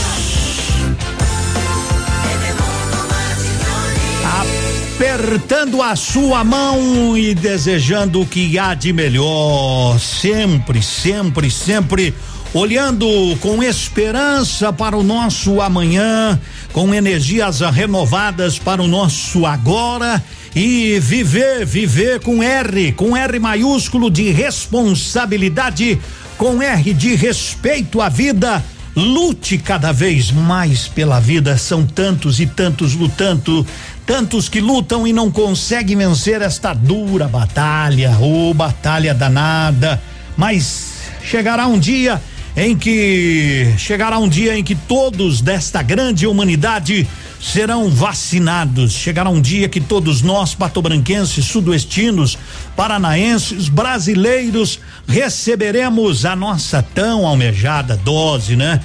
Apertando 4.93 5.81
a 5.81 5.95
sua 5.95 6.43
mão 6.43 7.17
e 7.17 7.33
desejando 7.33 8.21
o 8.21 8.25
que 8.27 8.59
há 8.59 8.75
de 8.75 8.93
melhor, 8.93 9.99
sempre, 9.99 10.83
sempre, 10.83 11.49
sempre 11.49 12.13
olhando 12.53 13.07
com 13.41 13.63
esperança 13.63 14.71
para 14.71 14.95
o 14.95 15.01
nosso 15.01 15.59
amanhã, 15.59 16.39
com 16.71 16.93
energias 16.93 17.61
renovadas 17.61 18.59
para 18.59 18.79
o 18.79 18.87
nosso 18.87 19.43
agora 19.43 20.23
e 20.55 20.99
viver, 20.99 21.65
viver 21.65 22.19
com 22.19 22.43
R, 22.43 22.91
com 22.91 23.17
R 23.17 23.39
maiúsculo 23.39 24.09
de 24.11 24.31
responsabilidade, 24.31 25.99
com 26.37 26.61
R 26.61 26.93
de 26.93 27.15
respeito 27.15 27.99
à 28.01 28.09
vida. 28.09 28.63
Lute 28.95 29.57
cada 29.57 29.91
vez 29.91 30.31
mais 30.31 30.87
pela 30.87 31.19
vida. 31.19 31.57
São 31.57 31.85
tantos 31.85 32.39
e 32.39 32.45
tantos 32.45 32.93
lutando, 32.93 33.65
tantos 34.05 34.47
que 34.47 34.61
lutam 34.61 35.07
e 35.07 35.13
não 35.13 35.31
conseguem 35.31 35.97
vencer 35.97 36.41
esta 36.43 36.73
dura 36.73 37.27
batalha, 37.27 38.15
ou 38.19 38.51
oh, 38.51 38.53
batalha 38.53 39.13
danada. 39.13 39.99
Mas 40.37 40.93
chegará 41.23 41.65
um 41.65 41.79
dia 41.79 42.21
em 42.55 42.77
que 42.77 43.73
chegará 43.79 44.19
um 44.19 44.29
dia 44.29 44.55
em 44.55 44.63
que 44.63 44.75
todos 44.75 45.41
desta 45.41 45.81
grande 45.81 46.27
humanidade 46.27 47.07
serão 47.43 47.89
vacinados. 47.89 48.93
Chegará 48.93 49.29
um 49.29 49.41
dia 49.41 49.67
que 49.67 49.81
todos 49.81 50.21
nós, 50.21 50.55
patobranquenses, 50.55 51.43
sudoestinos, 51.45 52.37
paranaenses, 52.73 53.67
brasileiros, 53.67 54.79
receberemos 55.05 56.23
a 56.23 56.37
nossa 56.37 56.81
tão 56.81 57.27
almejada 57.27 57.97
dose, 57.97 58.55
né? 58.55 58.79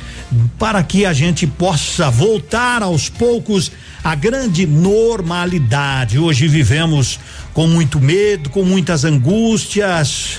Para 0.58 0.82
que 0.82 1.06
a 1.06 1.12
gente 1.12 1.46
possa 1.46 2.10
voltar 2.10 2.82
aos 2.82 3.08
poucos 3.08 3.70
à 4.02 4.16
grande 4.16 4.66
normalidade. 4.66 6.18
Hoje 6.18 6.48
vivemos 6.48 7.20
com 7.54 7.68
muito 7.68 8.00
medo, 8.00 8.50
com 8.50 8.64
muitas 8.64 9.04
angústias, 9.04 10.38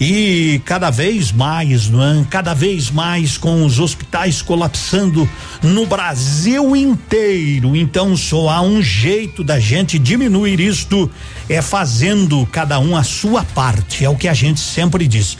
e 0.00 0.62
cada 0.64 0.88
vez 0.88 1.30
mais, 1.30 1.90
não 1.90 2.02
é? 2.02 2.24
Cada 2.30 2.54
vez 2.54 2.90
mais 2.90 3.36
com 3.36 3.66
os 3.66 3.78
hospitais 3.78 4.40
colapsando 4.40 5.28
no 5.62 5.84
Brasil 5.84 6.74
inteiro. 6.74 7.76
Então 7.76 8.16
só 8.16 8.48
há 8.48 8.62
um 8.62 8.80
jeito 8.80 9.44
da 9.44 9.60
gente 9.60 9.98
diminuir 9.98 10.58
isto 10.58 11.10
é 11.50 11.60
fazendo 11.60 12.46
cada 12.46 12.78
um 12.78 12.96
a 12.96 13.04
sua 13.04 13.44
parte. 13.44 14.02
É 14.02 14.08
o 14.08 14.16
que 14.16 14.26
a 14.26 14.32
gente 14.32 14.60
sempre 14.60 15.06
diz. 15.06 15.36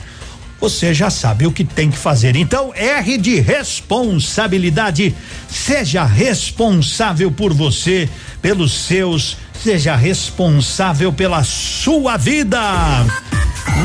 Você 0.59 0.93
já 0.93 1.09
sabe 1.09 1.47
o 1.47 1.51
que 1.51 1.63
tem 1.63 1.89
que 1.89 1.97
fazer. 1.97 2.35
Então, 2.35 2.71
R 2.75 3.17
de 3.17 3.39
responsabilidade. 3.39 5.15
Seja 5.49 6.03
responsável 6.05 7.31
por 7.31 7.51
você, 7.51 8.07
pelos 8.43 8.71
seus, 8.71 9.37
seja 9.63 9.95
responsável 9.95 11.13
pela 11.13 11.43
sua 11.43 12.17
vida. 12.17 12.59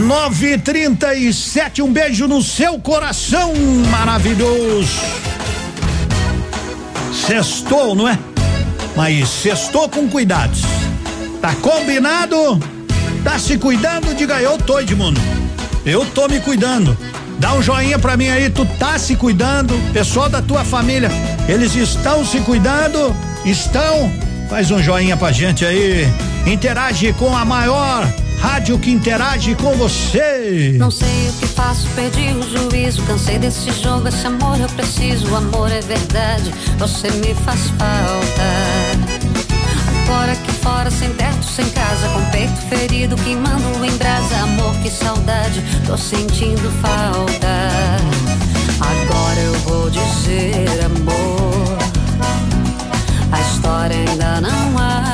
937, 0.01 1.83
um 1.83 1.93
beijo 1.93 2.27
no 2.27 2.43
seu 2.43 2.79
coração 2.79 3.53
maravilhoso. 3.91 5.01
Sextou, 7.13 7.95
não 7.95 8.09
é? 8.09 8.19
Mas 8.97 9.29
sextou 9.29 9.89
com 9.89 10.09
cuidados. 10.09 10.63
Tá 11.43 11.55
combinado? 11.57 12.59
Tá 13.23 13.39
se 13.39 13.59
cuidando? 13.59 14.15
Diga 14.15 14.41
eu 14.41 14.57
tô, 14.57 14.81
Edmundo. 14.81 15.21
Eu 15.85 16.07
tô 16.07 16.27
me 16.27 16.41
cuidando. 16.41 16.97
Dá 17.39 17.53
um 17.53 17.63
joinha 17.63 17.99
pra 17.99 18.17
mim 18.17 18.29
aí, 18.29 18.49
tu 18.49 18.65
tá 18.79 18.99
se 18.99 19.15
cuidando? 19.15 19.75
Pessoal 19.93 20.31
da 20.31 20.41
tua 20.41 20.65
família, 20.65 21.11
eles 21.47 21.75
estão 21.75 22.25
se 22.25 22.41
cuidando? 22.41 23.15
Estão? 23.45 24.26
Faz 24.49 24.71
um 24.71 24.83
joinha 24.83 25.17
pra 25.17 25.33
gente 25.33 25.65
aí. 25.65 26.07
Interage 26.47 27.13
com 27.15 27.37
a 27.37 27.45
maior 27.45 28.07
rádio 28.41 28.79
que 28.79 28.91
interage 28.91 29.55
com 29.57 29.75
você. 29.77 30.75
Não 30.79 30.91
sei 30.91 31.29
o 31.29 31.33
que 31.35 31.47
faço, 31.47 31.89
perdi 31.95 32.33
o 32.33 32.43
juízo. 32.43 33.03
Cansei 33.03 33.39
desse 33.39 33.71
jogo, 33.83 34.09
esse 34.09 34.27
amor 34.27 34.59
eu 34.61 34.69
preciso. 34.69 35.31
O 35.31 35.37
amor 35.37 35.71
é 35.71 35.81
verdade, 35.81 36.53
você 36.79 37.11
me 37.11 37.35
faz 37.35 37.61
falta. 37.71 39.47
Agora 40.05 40.33
aqui 40.33 40.53
fora, 40.63 40.91
sem 40.91 41.11
teto, 41.15 41.45
sem 41.45 41.69
casa, 41.71 42.09
com 42.09 42.25
peito 42.31 42.57
ferido, 42.69 43.17
queimando 43.17 43.85
em 43.85 43.97
brasa. 43.97 44.37
Amor, 44.37 44.75
que 44.77 44.89
saudade, 44.89 45.63
tô 45.85 45.97
sentindo 45.97 46.71
falta. 46.81 47.97
Agora 48.81 49.41
eu 49.41 49.55
vou 49.61 49.91
dizer, 49.91 50.85
amor, 50.85 51.36
a 53.33 53.41
história 53.41 53.97
ainda 53.97 54.41
não 54.41 54.79
acabou. 54.79 55.06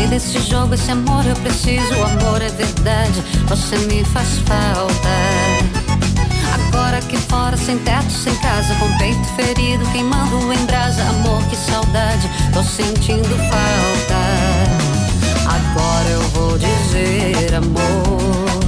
Cansei 0.00 0.06
desse 0.06 0.40
jogo, 0.40 0.74
esse 0.74 0.90
amor 0.90 1.26
eu 1.26 1.36
preciso. 1.36 1.94
O 1.94 2.04
amor 2.04 2.40
é 2.40 2.48
verdade, 2.48 3.22
você 3.46 3.76
me 3.78 4.02
faz 4.04 4.38
falta. 4.46 5.08
Agora 6.54 6.98
aqui 6.98 7.16
fora, 7.16 7.56
sem 7.56 7.76
teto, 7.78 8.10
sem 8.10 8.34
casa, 8.36 8.74
com 8.76 8.96
peito 8.96 9.24
ferido, 9.36 9.84
queimando 9.92 10.52
em 10.52 10.64
brasa. 10.64 11.02
Amor, 11.02 11.42
que 11.44 11.56
saudade, 11.56 12.30
tô 12.52 12.62
sentindo 12.62 13.28
falta. 13.50 14.16
Agora 15.46 16.08
eu 16.08 16.22
vou 16.30 16.58
dizer, 16.58 17.54
amor, 17.54 18.60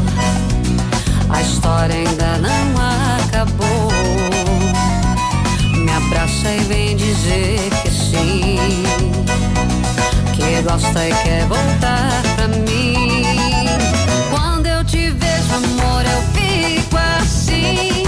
a 1.31 1.41
história 1.41 1.95
ainda 1.95 2.39
não 2.39 2.75
acabou. 3.17 3.91
Me 5.79 5.93
abraça 5.93 6.51
e 6.51 6.61
vem 6.65 6.97
dizer 6.97 7.52
gosta 10.63 11.09
e 11.09 11.13
quer 11.23 11.47
voltar 11.47 12.23
pra 12.37 12.49
mim. 12.49 13.25
Quando 14.31 14.67
eu 14.67 14.85
te 14.85 15.11
vejo, 15.11 15.55
amor, 15.55 16.05
eu 16.05 16.23
fico 16.33 16.97
assim. 17.21 18.05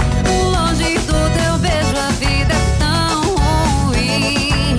Longe 0.51 0.97
do 0.99 1.29
teu 1.37 1.57
beijo, 1.59 1.97
a 1.97 2.09
vida 2.19 2.53
é 2.53 2.79
tão 2.79 3.21
ruim. 3.35 4.75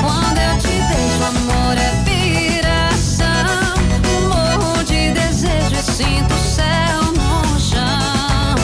Quando 0.00 0.38
eu 0.38 0.58
te 0.58 0.68
vejo, 0.68 1.24
amor, 1.24 1.76
é 1.76 1.92
viração. 2.04 3.74
Morro 4.28 4.82
de 4.84 5.10
desejo 5.12 5.74
e 5.74 5.82
sinto 5.82 6.34
o 6.34 6.38
céu 6.38 7.02
no 7.12 7.60
chão. 7.60 8.54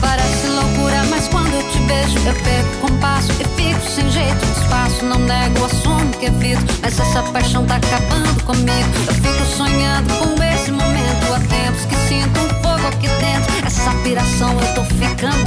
Parece 0.00 0.46
loucura, 0.48 1.02
mas 1.08 1.28
quando 1.28 1.54
eu 1.54 1.62
te 1.70 1.78
vejo, 1.80 2.18
eu 2.26 2.34
perco 2.34 2.68
o 2.74 2.88
compasso 2.88 3.32
e 3.32 3.44
fico 3.56 3.80
sem 3.88 4.10
jeito, 4.10 4.44
espaço, 4.44 5.04
não 5.04 5.18
nego 5.18 5.64
a 5.64 5.68
sua 5.68 5.87
que 6.18 6.26
evito, 6.26 6.74
mas 6.82 6.98
essa 6.98 7.22
paixão 7.22 7.64
tá 7.64 7.76
acabando 7.76 8.42
comigo. 8.44 8.88
Eu 9.06 9.14
fico 9.14 9.44
sonhando 9.56 10.12
com 10.14 10.42
esse 10.42 10.70
momento. 10.70 11.32
Há 11.32 11.38
tempos 11.40 11.84
que 11.84 11.94
sinto 12.08 12.40
um 12.40 12.48
fogo 12.62 12.86
aqui 12.88 13.08
dentro. 13.08 13.66
Essa 13.66 13.92
piração 14.02 14.52
eu 14.60 14.74
tô 14.74 14.84
ficando 14.84 15.37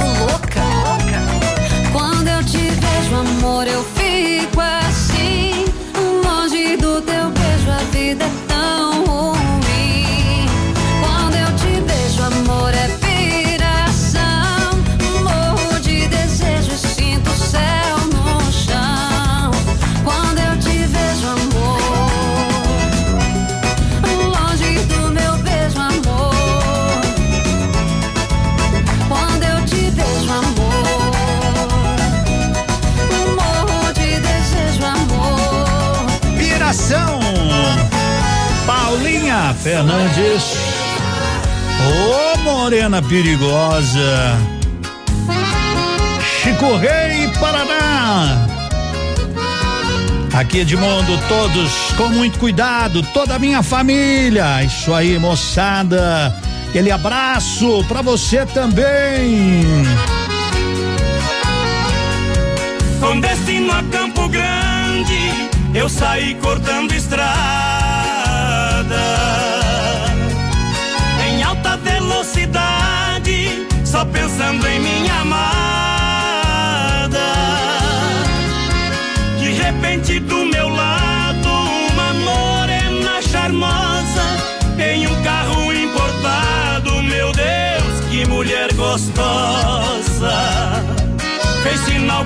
Fernandes. 39.92 40.56
Ô 41.86 42.38
morena 42.38 43.02
perigosa. 43.02 44.38
Chico 46.42 46.76
Rei 46.76 47.28
Paraná. 47.38 48.48
Aqui 50.32 50.60
Edmundo, 50.60 51.18
todos 51.28 51.70
com 51.96 52.08
muito 52.08 52.38
cuidado, 52.38 53.02
toda 53.12 53.34
a 53.34 53.38
minha 53.38 53.62
família. 53.62 54.64
Isso 54.64 54.94
aí, 54.94 55.18
moçada. 55.18 56.34
Aquele 56.68 56.90
abraço 56.90 57.84
pra 57.86 58.00
você 58.00 58.46
também. 58.46 59.62
Com 62.98 63.20
destino 63.20 63.72
a 63.72 63.82
Campo 63.84 64.26
Grande, 64.28 65.50
eu 65.74 65.86
saí 65.88 66.34
cortando 66.36 66.92
estrada. 66.92 67.61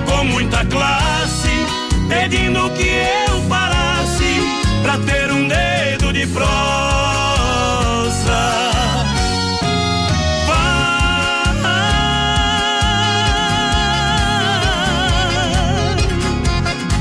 Com 0.05 0.23
muita 0.25 0.65
classe, 0.65 1.49
pedindo 2.09 2.69
que 2.71 2.87
eu 3.29 3.41
parasse 3.49 4.41
pra 4.83 4.97
ter 4.99 5.31
um 5.31 5.47
dedo 5.47 6.13
de 6.13 6.27
prosa. 6.27 6.47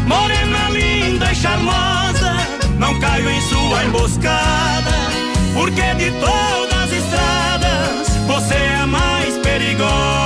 Morena 0.07 0.71
linda 0.71 1.33
e 1.33 1.35
charmosa, 1.35 2.37
não 2.79 2.99
caio 3.01 3.29
em 3.29 3.41
sua 3.43 3.85
emboscada, 3.85 4.97
porque 5.55 5.95
de 5.95 6.11
todas 6.13 6.83
as 6.85 6.93
estradas 6.93 8.09
você 8.27 8.55
é 8.55 8.77
a 8.77 8.87
mais 8.87 9.37
perigosa. 9.39 10.26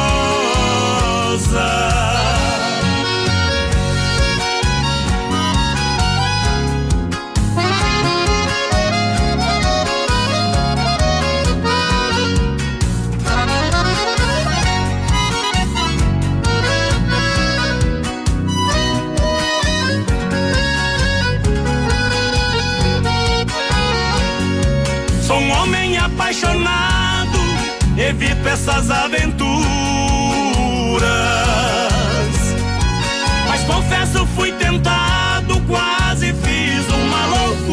Essas 28.60 28.90
aventuras. 28.90 29.56
Mas 33.48 33.62
confesso, 33.62 34.26
fui 34.36 34.52
tentado, 34.52 35.58
quase 35.62 36.34
fiz 36.34 36.86
uma 36.88 37.26
loucura. 37.26 37.70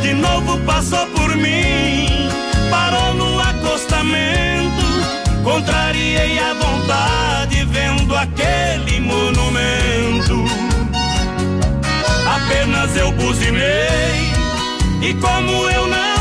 De 0.00 0.14
novo 0.14 0.58
passou 0.64 1.06
por 1.08 1.36
mim, 1.36 2.30
parou 2.70 3.12
no 3.14 3.40
acostamento. 3.40 4.86
Contrariei 5.44 6.38
a 6.38 6.54
vontade, 6.54 7.62
vendo 7.66 8.16
aquele 8.16 9.00
monumento. 9.00 10.46
Apenas 12.26 12.96
eu 12.96 13.12
buzinei 13.12 14.32
e 15.02 15.12
como 15.20 15.68
eu 15.68 15.86
não 15.88 16.15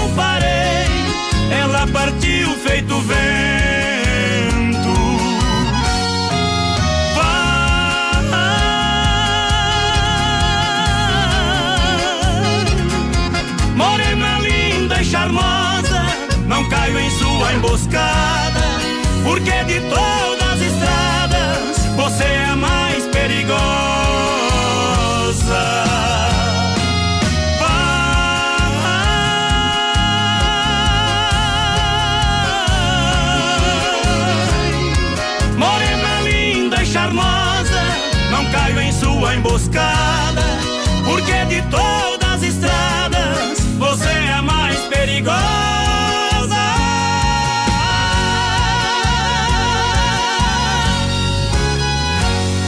ela 1.56 1.88
partiu 1.88 2.50
feito 2.60 3.00
vento. 3.02 3.16
Vai. 7.16 7.56
Morena 13.76 14.40
linda 14.40 15.02
e 15.02 15.06
charmosa, 15.06 16.06
não 16.48 16.68
caio 16.70 17.00
em 17.00 17.10
sua 17.12 17.54
emboscada, 17.54 18.80
porque 19.24 19.64
de 19.64 19.80
todas 19.90 20.54
as 20.54 20.62
estradas 20.62 21.78
você 21.96 22.24
é 22.24 22.46
a 22.46 22.56
mais 22.56 23.04
perigosa. 23.08 24.45
Sua 39.26 39.36
emboscada, 39.36 40.44
porque 41.04 41.46
de 41.46 41.62
todas 41.64 42.34
as 42.34 42.44
estradas 42.44 43.60
você 43.80 44.08
é 44.08 44.34
a 44.34 44.42
mais 44.44 44.78
perigosa. 44.82 45.36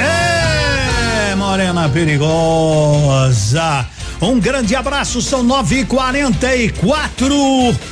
É, 0.02 1.36
morena 1.36 1.88
perigosa. 1.90 3.86
Um 4.20 4.40
grande 4.40 4.76
abraço, 4.76 5.22
são 5.22 5.44
nove 5.44 5.82
e 5.82 5.86
quarenta 5.86 6.56
e 6.56 6.70
quatro. 6.70 7.36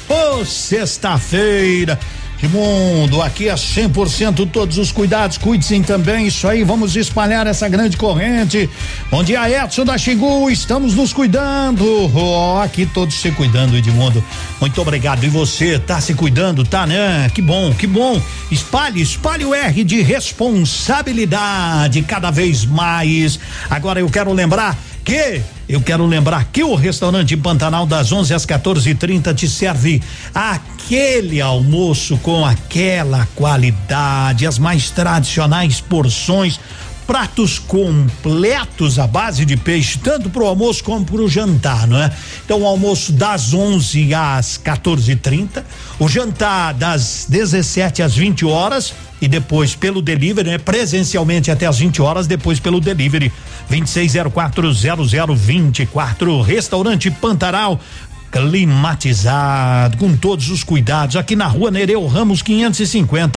Ô, 0.09 0.43
sexta-feira. 0.43 1.99
De 2.45 2.51
mundo, 2.51 3.23
aqui 3.23 3.49
é 3.49 3.55
100% 3.55 4.47
todos 4.51 4.77
os 4.77 4.91
cuidados, 4.91 5.35
cuide-se 5.35 5.79
também, 5.79 6.27
isso 6.27 6.47
aí, 6.47 6.63
vamos 6.63 6.95
espalhar 6.95 7.47
essa 7.47 7.67
grande 7.67 7.97
corrente. 7.97 8.69
Bom 9.09 9.23
dia, 9.23 9.49
Edson 9.49 9.83
da 9.83 9.97
Xingu, 9.97 10.51
estamos 10.51 10.93
nos 10.93 11.11
cuidando. 11.11 11.83
Ó, 12.15 12.61
aqui 12.61 12.85
todos 12.85 13.15
se 13.15 13.31
cuidando, 13.31 13.75
Edmundo. 13.75 14.23
Muito 14.61 14.79
obrigado. 14.79 15.23
E 15.23 15.27
você, 15.27 15.79
tá 15.79 15.99
se 15.99 16.13
cuidando, 16.13 16.63
tá, 16.63 16.85
né? 16.85 17.31
Que 17.33 17.41
bom, 17.41 17.73
que 17.73 17.87
bom. 17.87 18.21
Espalhe, 18.51 19.01
espalhe 19.01 19.43
o 19.43 19.55
R 19.55 19.83
de 19.83 20.03
responsabilidade 20.03 22.03
cada 22.03 22.29
vez 22.29 22.63
mais. 22.63 23.39
Agora 23.71 23.99
eu 23.99 24.07
quero 24.07 24.31
lembrar 24.31 24.77
que 25.03 25.41
eu 25.67 25.81
quero 25.81 26.05
lembrar 26.05 26.45
que 26.45 26.63
o 26.63 26.75
restaurante 26.75 27.35
Pantanal 27.35 27.85
das 27.85 28.11
11 28.11 28.33
às 28.33 28.45
14:30 28.45 29.33
te 29.33 29.47
serve 29.47 30.01
aquele 30.33 31.41
almoço 31.41 32.17
com 32.17 32.45
aquela 32.45 33.27
qualidade, 33.35 34.45
as 34.45 34.59
mais 34.59 34.91
tradicionais 34.91 35.81
porções 35.81 36.59
pratos 37.05 37.59
completos 37.59 38.97
à 38.99 39.07
base 39.07 39.45
de 39.45 39.55
peixe, 39.55 39.97
tanto 39.99 40.29
para 40.29 40.43
o 40.43 40.47
almoço 40.47 40.83
como 40.83 41.05
para 41.05 41.21
o 41.21 41.29
jantar, 41.29 41.87
não 41.87 42.01
é? 42.01 42.11
Então, 42.43 42.61
o 42.61 42.65
almoço 42.65 43.13
das 43.13 43.53
11 43.53 44.13
às 44.13 44.57
14h30, 44.57 45.63
o 45.99 46.09
jantar 46.09 46.73
das 46.73 47.27
17 47.29 48.01
às 48.01 48.15
20 48.15 48.45
horas 48.45 48.93
e 49.21 49.27
depois 49.27 49.75
pelo 49.75 50.01
delivery, 50.01 50.49
né? 50.49 50.57
Presencialmente 50.57 51.51
até 51.51 51.65
às 51.65 51.77
20 51.77 52.01
horas, 52.01 52.27
depois 52.27 52.59
pelo 52.59 52.81
delivery 52.81 53.31
26040024. 53.69 56.43
Restaurante 56.43 57.09
Pantaral 57.11 57.79
climatizado, 58.35 59.97
com 59.97 60.13
todos 60.17 60.49
os 60.49 60.61
cuidados, 60.61 61.15
aqui 61.15 61.37
na 61.37 61.47
rua 61.47 61.71
Nereu 61.71 62.05
Ramos 62.05 62.41
550. 62.41 63.33